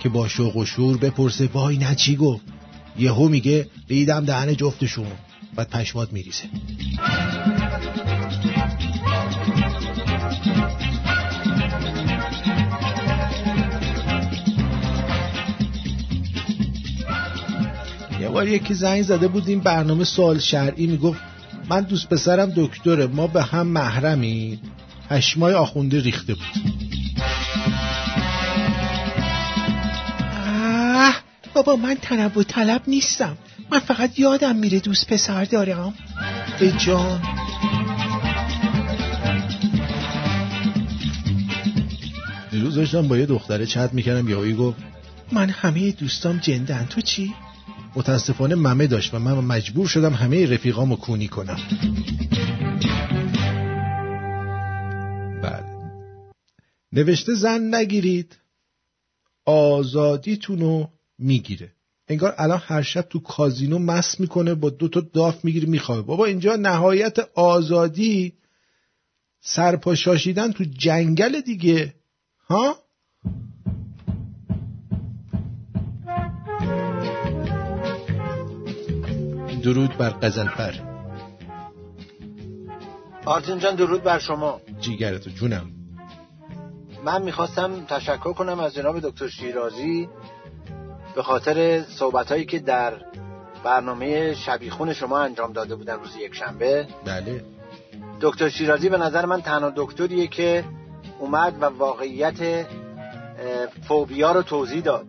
که 0.00 0.08
با 0.08 0.28
شوق 0.28 0.56
و 0.56 0.64
شور 0.64 0.98
بپرسه 0.98 1.48
وای 1.52 1.76
نه 1.78 1.94
چی 1.94 2.16
گفت؟ 2.16 2.42
یهو 2.98 3.28
میگه 3.28 3.66
ریدم 3.88 4.24
دهن 4.24 4.56
جفتشون. 4.56 5.06
بعد 5.56 5.70
پشمات 5.70 6.12
میریزه. 6.12 6.44
بار 18.42 18.48
یکی 18.48 18.74
زنگ 18.74 19.02
زده 19.02 19.28
بود 19.28 19.48
این 19.48 19.60
برنامه 19.60 20.04
سوال 20.04 20.38
شرعی 20.38 20.86
می‌گفت 20.86 21.20
من 21.68 21.80
دوست 21.80 22.08
پسرم 22.08 22.52
دکتره 22.56 23.06
ما 23.06 23.26
به 23.26 23.42
هم 23.42 23.66
محرمی 23.66 24.60
هشمای 25.10 25.54
آخونده 25.54 26.00
ریخته 26.00 26.34
بود. 26.34 26.44
آه 30.46 31.14
بابا 31.54 31.76
من 31.76 31.94
طلب 31.94 32.36
و 32.36 32.42
طلب 32.42 32.82
نیستم. 32.86 33.36
من 33.70 33.78
فقط 33.78 34.18
یادم 34.18 34.56
میره 34.56 34.80
دوست 34.80 35.06
پسر 35.06 35.44
دارم. 35.44 35.94
به 36.60 36.72
جان. 36.72 37.22
دیروز 42.50 42.74
داشتم 42.74 43.08
با 43.08 43.18
یه 43.18 43.26
دختره 43.26 43.66
چت 43.66 43.90
می‌کردم 43.92 44.28
یهویی 44.28 44.54
گفت 44.54 44.78
من 45.32 45.50
همه 45.50 45.90
دوستام 45.90 46.38
جندن. 46.38 46.86
تو 46.90 47.00
چی؟ 47.00 47.34
متاسفانه 47.96 48.54
ممه 48.54 48.86
داشت 48.86 49.14
و 49.14 49.18
من 49.18 49.32
مجبور 49.32 49.88
شدم 49.88 50.12
همه 50.12 50.46
رفیقامو 50.46 50.96
کونی 50.96 51.28
کنم. 51.28 51.58
بله. 55.42 55.64
نوشته 56.92 57.34
زن 57.34 57.74
نگیرید. 57.74 58.36
آزادیتونو 59.44 60.86
می‌گیره. 61.18 61.72
انگار 62.08 62.34
الان 62.38 62.60
هر 62.64 62.82
شب 62.82 63.02
تو 63.02 63.20
کازینو 63.20 63.78
مس 63.78 64.20
می‌کنه 64.20 64.54
با 64.54 64.70
دو 64.70 64.88
تا 64.88 65.00
داف 65.00 65.44
می‌گیره 65.44 65.68
میخوابه. 65.68 66.02
بابا 66.02 66.24
اینجا 66.24 66.56
نهایت 66.56 67.16
آزادی. 67.34 68.32
سرپاشاشیدن 69.40 70.52
تو 70.52 70.64
جنگل 70.64 71.40
دیگه. 71.40 71.94
ها؟ 72.48 72.76
درود 79.62 79.96
بر 79.98 80.10
قزلفر 80.10 80.74
آرتین 83.24 83.58
جان 83.58 83.74
درود 83.74 84.02
بر 84.02 84.18
شما. 84.18 84.60
جیگرتو 84.80 85.30
جونم. 85.30 85.70
من 87.04 87.22
می‌خواستم 87.22 87.84
تشکر 87.84 88.32
کنم 88.32 88.60
از 88.60 88.74
جناب 88.74 89.00
دکتر 89.00 89.28
شیرازی 89.28 90.08
به 91.14 91.22
خاطر 91.22 91.82
صحبت 91.82 92.32
هایی 92.32 92.44
که 92.44 92.58
در 92.58 92.92
برنامه 93.64 94.34
شبیخون 94.34 94.92
شما 94.92 95.18
انجام 95.18 95.52
داده 95.52 95.76
بودن 95.76 95.94
روز 95.94 96.16
یک 96.16 96.34
شنبه 96.34 96.86
بله. 97.04 97.44
دکتر 98.20 98.48
شیرازی 98.48 98.88
به 98.88 98.98
نظر 98.98 99.26
من 99.26 99.42
تنها 99.42 99.72
دکتریه 99.76 100.26
که 100.26 100.64
اومد 101.18 101.62
و 101.62 101.64
واقعیت 101.64 102.66
فوبیا 103.88 104.32
رو 104.32 104.42
توضیح 104.42 104.82
داد. 104.82 105.06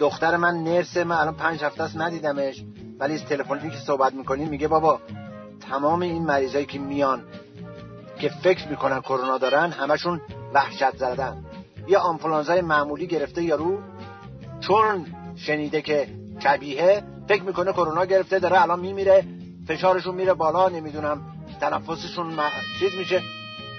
دختر 0.00 0.36
من 0.36 0.54
نرسه 0.54 1.04
من 1.04 1.16
الان 1.16 1.34
پنج 1.34 1.64
هفته 1.64 1.82
است 1.82 1.96
ندیدمش. 1.96 2.64
ولی 2.98 3.14
از 3.14 3.24
تلفنی 3.24 3.70
که 3.70 3.76
صحبت 3.76 4.14
می‌کنیم 4.14 4.48
میگه 4.48 4.68
بابا 4.68 5.00
تمام 5.70 6.00
این 6.02 6.22
مریضایی 6.22 6.66
که 6.66 6.78
میان 6.78 7.22
که 8.18 8.28
فکر 8.28 8.68
می‌کنن 8.68 9.00
کرونا 9.00 9.38
دارن 9.38 9.70
همشون 9.70 10.20
وحشت 10.54 10.96
زدن. 10.96 11.44
یه 11.88 11.98
آنفولانزای 11.98 12.60
معمولی 12.60 13.06
گرفته 13.06 13.42
یارو 13.42 13.78
چون 14.60 15.06
شنیده 15.36 15.82
که 15.82 16.08
کبیه 16.44 17.02
فکر 17.28 17.42
می‌کنه 17.42 17.72
کرونا 17.72 18.04
گرفته 18.04 18.38
داره 18.38 18.62
الان 18.62 18.80
میمیره 18.80 19.24
فشارشون 19.68 20.14
میره 20.14 20.34
بالا 20.34 20.68
نمی‌دونم 20.68 21.20
تنفسشون 21.60 22.38
چیز 22.80 22.94
میشه. 22.94 23.22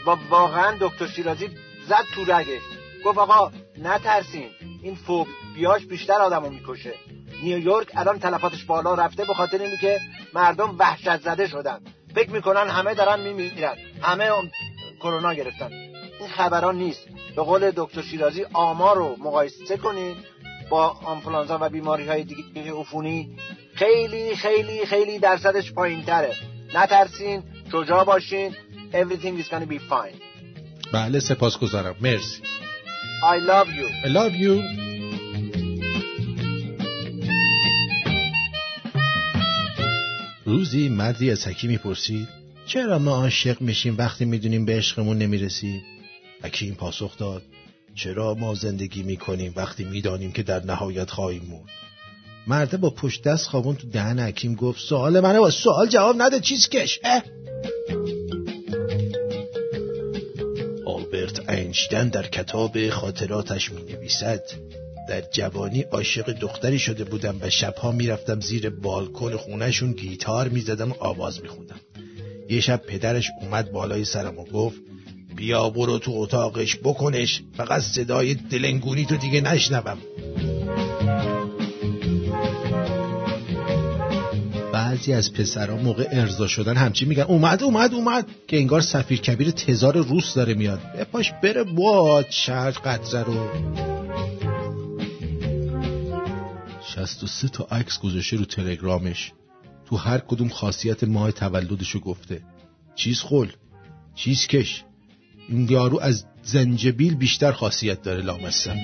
و 0.08 0.16
واقعا 0.30 0.76
دکتر 0.80 1.08
شیرازی 1.08 1.50
زد 1.88 2.06
تو 2.16 2.34
رگش. 2.34 2.62
گفت 3.06 3.18
آقا 3.18 3.52
نترسین 3.84 4.50
این 4.84 4.96
فوبیاش 4.96 5.86
بیشتر 5.86 6.14
آدمو 6.14 6.50
می‌کشه. 6.50 6.94
نیویورک 7.44 7.88
الان 7.96 8.20
تلفاتش 8.20 8.64
بالا 8.64 8.94
رفته 8.96 9.26
به 9.26 9.34
خاطر 9.34 9.62
اینی 9.62 9.78
که 9.78 10.00
مردم 10.34 10.76
وحشت 10.80 11.22
زده 11.22 11.48
شدن. 11.48 11.80
فکر 12.16 12.30
می‌کنن 12.30 12.68
همه 12.70 12.94
دارن 12.94 13.20
میمیرن. 13.20 13.76
همه 14.02 14.32
کرونا 15.00 15.34
گرفتن. 15.34 15.72
این 16.20 16.30
خبران 16.30 16.76
نیست. 16.76 17.08
به 17.36 17.42
قول 17.42 17.72
دکتر 17.76 18.02
شیرازی 18.02 18.46
آمار 18.54 18.96
رو 18.96 19.16
مقایسه 19.20 19.78
کنید 19.78 20.18
با 20.70 20.90
آنفلانزا 20.90 21.58
و 21.62 21.70
بیماری 21.70 22.08
های 22.08 22.24
دیگه 22.24 22.74
عفونی. 22.74 23.38
خیلی 23.76 24.36
خیلی 24.36 24.86
خیلی 24.86 25.20
درصدش 25.20 25.74
پایین 25.74 26.04
تره 26.04 26.36
نترسین 26.76 27.44
شجاع 27.72 28.04
باشین. 28.04 28.56
Everything 28.94 29.44
is 29.44 29.50
gonna 29.52 29.70
be 29.70 29.80
fine. 29.80 30.16
بله 30.94 31.20
سپاس 31.20 31.58
گذارم 31.58 31.96
مرسی. 32.02 32.42
I 33.22 33.40
love 33.40 33.68
you. 33.68 34.08
I 34.08 34.10
love 34.10 34.36
you. 34.36 34.87
روزی 40.48 40.90
مردی 40.90 41.32
از 41.32 41.48
حکیم 41.48 41.70
می‌پرسید 41.70 42.28
چرا 42.66 43.00
ما 43.00 43.16
عاشق 43.16 43.62
میشیم 43.62 43.98
وقتی 43.98 44.26
می‌دونیم 44.26 44.66
به 44.66 44.78
عشقمون 44.78 45.18
نمی‌رسیم 45.18 45.82
حکیم 46.44 46.74
پاسخ 46.74 47.18
داد 47.18 47.42
چرا 47.96 48.34
ما 48.34 48.54
زندگی 48.54 49.04
می‌کنیم 49.04 49.54
وقتی 49.56 49.84
می‌دانیم 49.84 50.32
که 50.32 50.44
در 50.44 50.66
نهایت 50.66 51.10
خواهیم 51.10 51.44
موند 51.50 51.70
مرده 52.48 52.78
با 52.78 52.90
پشت 52.90 53.24
دست 53.24 53.48
خوابون 53.48 53.76
تو 53.76 53.90
دهن 53.90 54.20
حکیم 54.20 54.56
گفت 54.56 54.82
سوال 54.82 55.20
منه 55.20 55.40
با 55.40 55.50
سوال 55.50 55.88
جواب 55.88 56.16
نده 56.22 56.40
چیز 56.40 56.70
کش 56.70 57.00
آلبرت 60.86 61.50
اینشتن 61.50 62.10
در 62.10 62.28
کتاب 62.28 62.90
خاطراتش 62.90 63.72
می 63.72 63.82
نویسد 63.82 64.44
در 65.08 65.22
جوانی 65.32 65.82
عاشق 65.82 66.32
دختری 66.32 66.80
شده 66.80 67.04
بودم 67.04 67.38
و 67.42 67.50
شبها 67.50 67.92
می‌رفتم 67.92 68.40
زیر 68.40 68.70
بالکن 68.70 69.38
خونهشون 69.38 69.92
گیتار 69.92 70.48
می‌زدم 70.50 70.92
و 70.92 70.96
آواز 71.00 71.42
میخوندم. 71.42 71.80
یه 72.50 72.60
شب 72.60 72.82
پدرش 72.88 73.30
اومد 73.42 73.72
بالای 73.72 74.06
سرم 74.06 74.40
و 74.40 74.44
گفت 74.46 74.78
بیا 75.36 75.70
برو 75.70 76.00
تو 76.00 76.12
اتاقش 76.16 76.78
بکنش 76.84 77.42
فقط 77.58 77.82
صدای 77.82 78.34
دلنگونی 78.34 79.06
تو 79.06 79.18
دیگه 79.18 79.42
نشنوم. 79.42 79.98
بعضی 84.74 85.14
از 85.14 85.34
پسرها 85.34 85.78
موقع 85.78 86.08
ارضا 86.12 86.48
شدن 86.48 86.76
همچی 86.76 87.06
میگن 87.06 87.24
اومد 87.24 87.64
اومد 87.64 87.94
اومد. 87.94 88.26
که 88.48 88.58
انگار 88.58 88.82
سفیر 88.82 89.22
کبیر 89.22 89.52
تزار 89.52 89.98
روس 89.98 90.34
داره 90.34 90.54
میاد. 90.54 90.80
بپاش 91.00 91.32
بره 91.44 91.64
باد 91.64 92.26
شهر 92.30 92.72
قطره 92.72 93.24
رو. 93.24 93.50
شست 96.98 97.24
و 97.24 97.28
سه 97.28 97.48
تا 97.48 97.64
عکس 97.64 98.00
گذاشته 98.00 98.38
رو 98.38 98.46
تلگرامش. 98.46 99.32
تو 99.86 99.96
هر 99.96 100.18
کدوم 100.18 100.50
خاصیت 100.50 101.04
ماه 101.04 101.32
تولدشو 101.32 102.00
گفته. 102.00 102.44
چیز 102.96 103.20
خل 103.20 103.52
چیز 104.16 104.48
کش. 104.48 104.84
این 105.50 105.70
یارو 105.70 106.00
از 106.00 106.26
زنجبیل 106.44 107.16
بیشتر 107.16 107.52
خاصیت 107.52 108.02
داره 108.02 108.22
لامصب. 108.22 108.76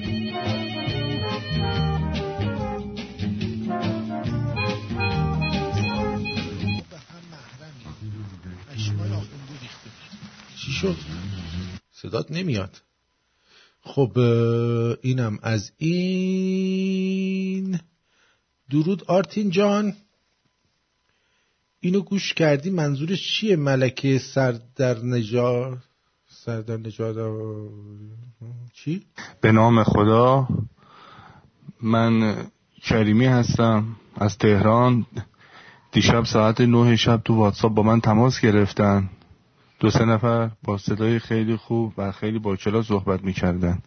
چی 10.58 10.72
شد؟ 10.72 10.96
صدات 11.92 12.32
نمیاد. 12.32 12.82
خب 13.82 14.18
اینم 15.02 15.40
از 15.42 15.72
این. 15.78 17.80
درود 18.74 19.04
آرتین 19.08 19.50
جان. 19.50 19.94
اینو 21.80 22.02
گوش 22.02 22.34
کردی؟ 22.34 22.70
منظورش 22.70 23.34
چیه 23.34 23.56
ملکه 23.56 24.20
سر 24.20 24.60
در 24.76 25.00
نجار 25.00 25.78
سر 26.30 26.62
در 26.62 26.78
نجار 26.78 27.16
چی؟ 28.74 29.06
به 29.42 29.52
نام 29.52 29.84
خدا. 29.84 30.48
من 31.82 32.36
کریمی 32.84 33.26
هستم 33.26 33.86
از 34.16 34.38
تهران. 34.38 35.06
دیشب 35.92 36.24
ساعت 36.24 36.62
نه 36.62 36.96
شب 36.96 37.22
تو 37.26 37.36
واتساپ 37.36 37.74
با 37.74 37.84
من 37.84 38.02
تماس 38.02 38.42
گرفتن. 38.42 39.10
دو 39.80 39.92
سه 39.92 40.06
نفر 40.06 40.50
با 40.64 40.78
صدای 40.78 41.20
خیلی 41.20 41.56
خوب 41.56 41.94
و 41.98 42.12
خیلی 42.12 42.40
با 42.40 42.58
صحبت 42.88 43.24
می‌کردن. 43.24 43.82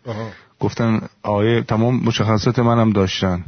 گفتن 0.61 1.09
آیه 1.23 1.63
تمام 1.63 1.97
مشخصات 2.05 2.59
منم 2.59 2.93
داشتن. 2.93 3.45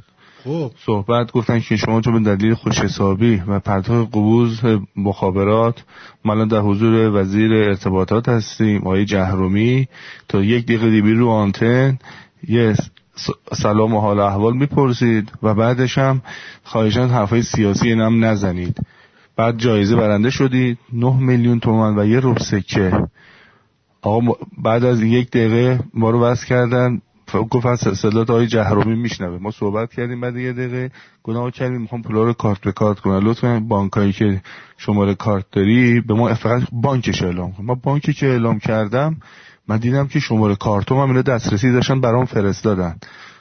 صحبت 0.86 1.32
گفتن 1.32 1.60
که 1.60 1.76
شما 1.76 2.00
تو 2.00 2.12
به 2.12 2.18
دلیل 2.18 2.54
خوش 2.54 2.78
حسابی 2.78 3.42
و 3.46 3.60
پرتاب 3.60 4.06
قبوز 4.06 4.60
مخابرات 4.96 5.84
ما 6.24 6.44
در 6.44 6.60
حضور 6.60 7.20
وزیر 7.20 7.52
ارتباطات 7.52 8.28
هستیم 8.28 8.80
آقای 8.80 9.04
جهرومی. 9.04 9.88
تا 10.28 10.42
یک 10.42 10.64
دقیقه 10.64 10.90
دیبی 10.90 11.12
رو 11.12 11.28
آنتن 11.28 11.98
یه 12.48 12.74
سلام 13.52 13.94
و 13.94 14.00
حال 14.00 14.20
احوال 14.20 14.56
می‌پرسید 14.56 15.32
و 15.42 15.54
بعدش 15.54 15.98
هم 15.98 16.22
خواهشان 16.64 17.10
حرفای 17.10 17.42
سیاسی 17.42 17.88
اینم 17.88 18.24
نزنید. 18.24 18.76
بعد 19.36 19.58
جایزه 19.58 19.96
برنده 19.96 20.30
شدید 20.30 20.78
نه 20.92 21.20
میلیون 21.20 21.60
تومن 21.60 21.98
و 21.98 22.06
یه 22.06 22.20
رب 22.22 22.38
سکه. 22.38 22.92
آقا 24.02 24.32
بعد 24.58 24.84
از 24.84 25.02
یک 25.02 25.30
دقیقه 25.30 25.80
ما 25.94 26.10
رو 26.10 26.20
بس 26.20 26.44
کردن. 26.44 27.00
گفت 27.34 27.66
از 27.66 27.78
صدات 27.78 28.30
های 28.30 28.46
جهرومی 28.46 28.94
میشنوه. 28.94 29.38
ما 29.38 29.50
صحبت 29.50 29.92
کردیم 29.92 30.20
بعد 30.20 30.36
یه 30.36 30.52
دقیقه 30.52 30.90
گناه 31.22 31.50
کردیم. 31.50 31.80
می‌خوام 31.80 32.02
پولا 32.02 32.22
رو 32.22 32.32
کارت 32.32 32.60
به 32.60 32.72
کارت 32.72 33.00
کنم. 33.00 33.28
لطفا 33.28 33.60
بانکایی 33.68 34.12
که 34.12 34.42
شماره 34.76 35.14
کارت 35.14 35.44
داری 35.52 36.00
به 36.00 36.14
ما 36.14 36.34
فقط 36.34 36.62
بانکش 36.72 37.22
اعلام 37.22 37.52
کن. 37.52 37.64
ما 37.64 37.74
بانکی 37.74 38.12
که 38.12 38.26
اعلام 38.26 38.58
کردم 38.58 39.16
من 39.68 39.76
دیدم 39.76 40.06
که 40.06 40.20
شماره 40.20 40.56
کارتوم 40.56 40.98
هم 40.98 41.08
اینا 41.08 41.22
دسترسی 41.22 41.72
داشتن 41.72 42.00
برام 42.00 42.24
فرستادن. 42.24 42.96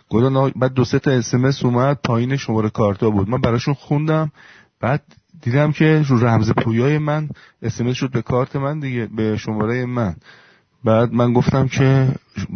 گفتن 0.10 0.50
بعد 0.56 0.74
دو 0.74 0.86
سه 0.86 1.00
تا 1.00 1.12
اسمس 1.12 1.66
اومد 1.66 2.00
پایین 2.04 2.36
شماره 2.38 2.70
کارتا 2.70 3.10
بود. 3.10 3.30
من 3.30 3.42
براشون 3.42 3.74
خوندم 3.74 4.32
بعد 4.82 5.04
دیدم 5.42 5.72
که 5.72 6.04
رو 6.08 6.26
رمز 6.26 6.52
پویای 6.52 6.98
من 6.98 7.30
اسمس 7.62 7.96
شد 7.96 8.12
به 8.12 8.22
کارت 8.22 8.56
من 8.56 8.80
دیگه 8.80 9.10
به 9.16 9.38
شماره 9.38 9.86
من. 9.86 10.16
بعد 10.84 11.14
من 11.14 11.34
گفتم 11.34 11.68
که 11.68 12.08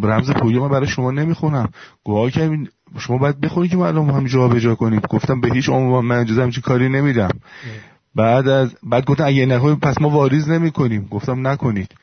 رمز 0.03 0.31
پولی 0.31 0.59
من 0.59 0.69
برای 0.69 0.87
شما 0.87 1.11
نمی‌خونم. 1.11 1.69
گواه 2.03 2.31
که 2.31 2.59
شما 2.97 3.17
باید 3.17 3.39
بخونی 3.39 3.67
که 3.67 3.77
معلوم 3.77 4.09
هم 4.09 4.25
جا 4.25 4.47
به 4.47 4.59
جا 4.59 4.75
کنیم. 4.75 4.99
گفتم 5.09 5.41
به 5.41 5.53
هیچ 5.53 5.69
عنوان 5.69 6.05
من 6.05 6.19
اجازه 6.19 6.41
همچین 6.41 6.61
کاری 6.61 6.89
نمیدم. 6.89 7.29
بعد 8.15 8.47
از 8.47 8.75
بعد 8.83 9.05
گفتن 9.05 9.23
اگه 9.23 9.45
نکنیم 9.45 9.75
پس 9.75 10.01
ما 10.01 10.09
واریز 10.09 10.49
نمی 10.49 10.71
کنیم 10.71 11.07
گفتم 11.11 11.47
نکنید. 11.47 11.95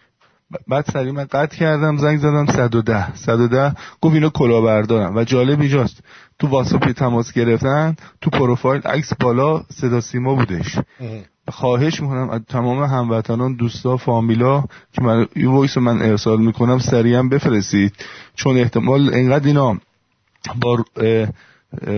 بعد 0.68 0.84
سری 0.92 1.10
من 1.10 1.24
قطع 1.24 1.56
کردم 1.56 1.96
زنگ 1.96 2.18
زدم 2.18 2.46
110 2.46 3.14
110 3.14 3.74
گفت 4.00 4.14
اینا 4.14 4.28
کلاهبردارم 4.28 5.16
و 5.16 5.24
جالب 5.24 5.60
اینجاست 5.60 6.00
تو 6.38 6.46
واتساپ 6.46 6.92
تماس 6.92 7.32
گرفتن 7.32 7.96
تو 8.20 8.30
پروفایل 8.30 8.82
عکس 8.82 9.14
بالا 9.14 9.62
صدا 9.70 10.00
سیما 10.00 10.34
بودش. 10.34 10.78
خواهش 11.48 12.00
می‌کنم 12.00 12.30
از 12.30 12.40
تمام 12.48 12.82
هموطنان 12.82 13.54
دوستا 13.56 13.96
فامیلا 13.96 14.64
که 14.92 15.02
من 15.02 15.26
این 15.34 15.46
voice 15.46 15.76
من 15.76 16.02
ارسال 16.02 16.40
می‌کنم 16.40 16.78
سریعا 16.78 17.22
بفرستید. 17.22 17.94
چون 18.34 18.58
احتمال 18.58 19.14
انقدر 19.14 19.46
اینا 19.46 19.78
با 20.60 20.84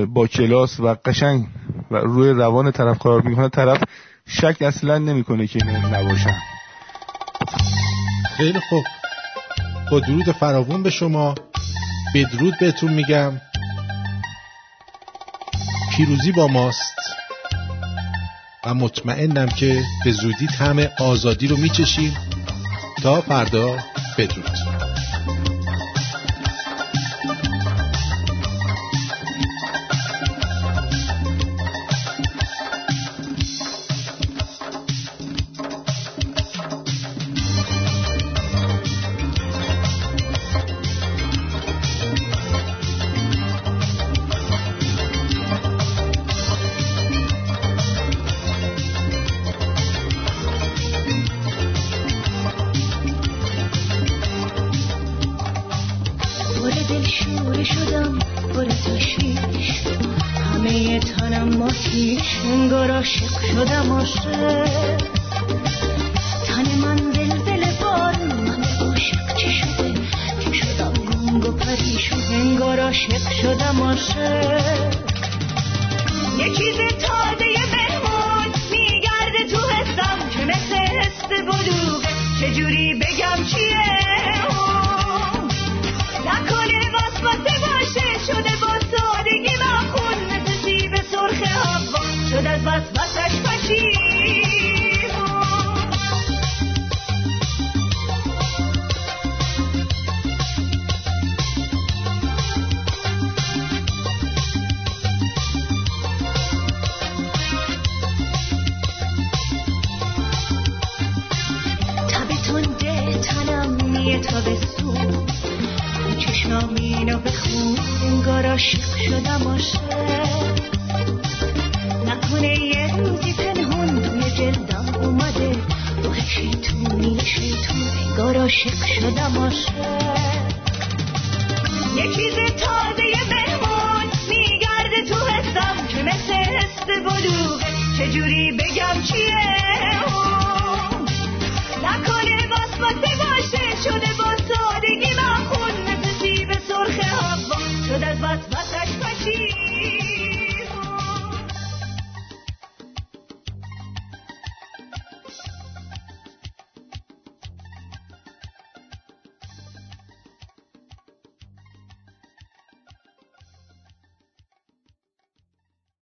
با 0.07 0.27
کلاس 0.27 0.81
و 0.81 0.97
قشنگ 1.05 1.47
و 1.91 1.97
روی 1.97 2.31
روال 2.31 2.71
طرف 2.71 2.99
کار 2.99 3.23
می‌کنه 3.23 3.49
طرف 3.49 3.85
شک 4.27 4.57
اصلا 4.61 4.99
نمی‌کنه 4.99 5.47
که 5.47 5.65
نباشن. 5.65 6.39
خیلی 8.37 8.61
خوب. 8.69 8.85
با 9.91 10.01
درود 10.01 10.33
فراوون 10.33 10.83
به 10.83 10.91
شما. 10.91 11.35
بدرود 12.15 12.55
بهتون 12.61 12.93
میگم. 12.93 13.33
پیروزی 16.01 16.33
با 16.33 16.47
ماست. 16.47 16.97
و 18.67 18.75
مطمئنم 18.75 19.49
که 19.49 19.83
به 20.05 20.13
زودی 20.13 20.47
همه 20.47 20.91
آزادی 20.99 21.47
رو 21.47 21.57
میچشیم. 21.57 22.17
تا 23.03 23.21
فردا 23.21 23.79
بدرود. 24.19 24.90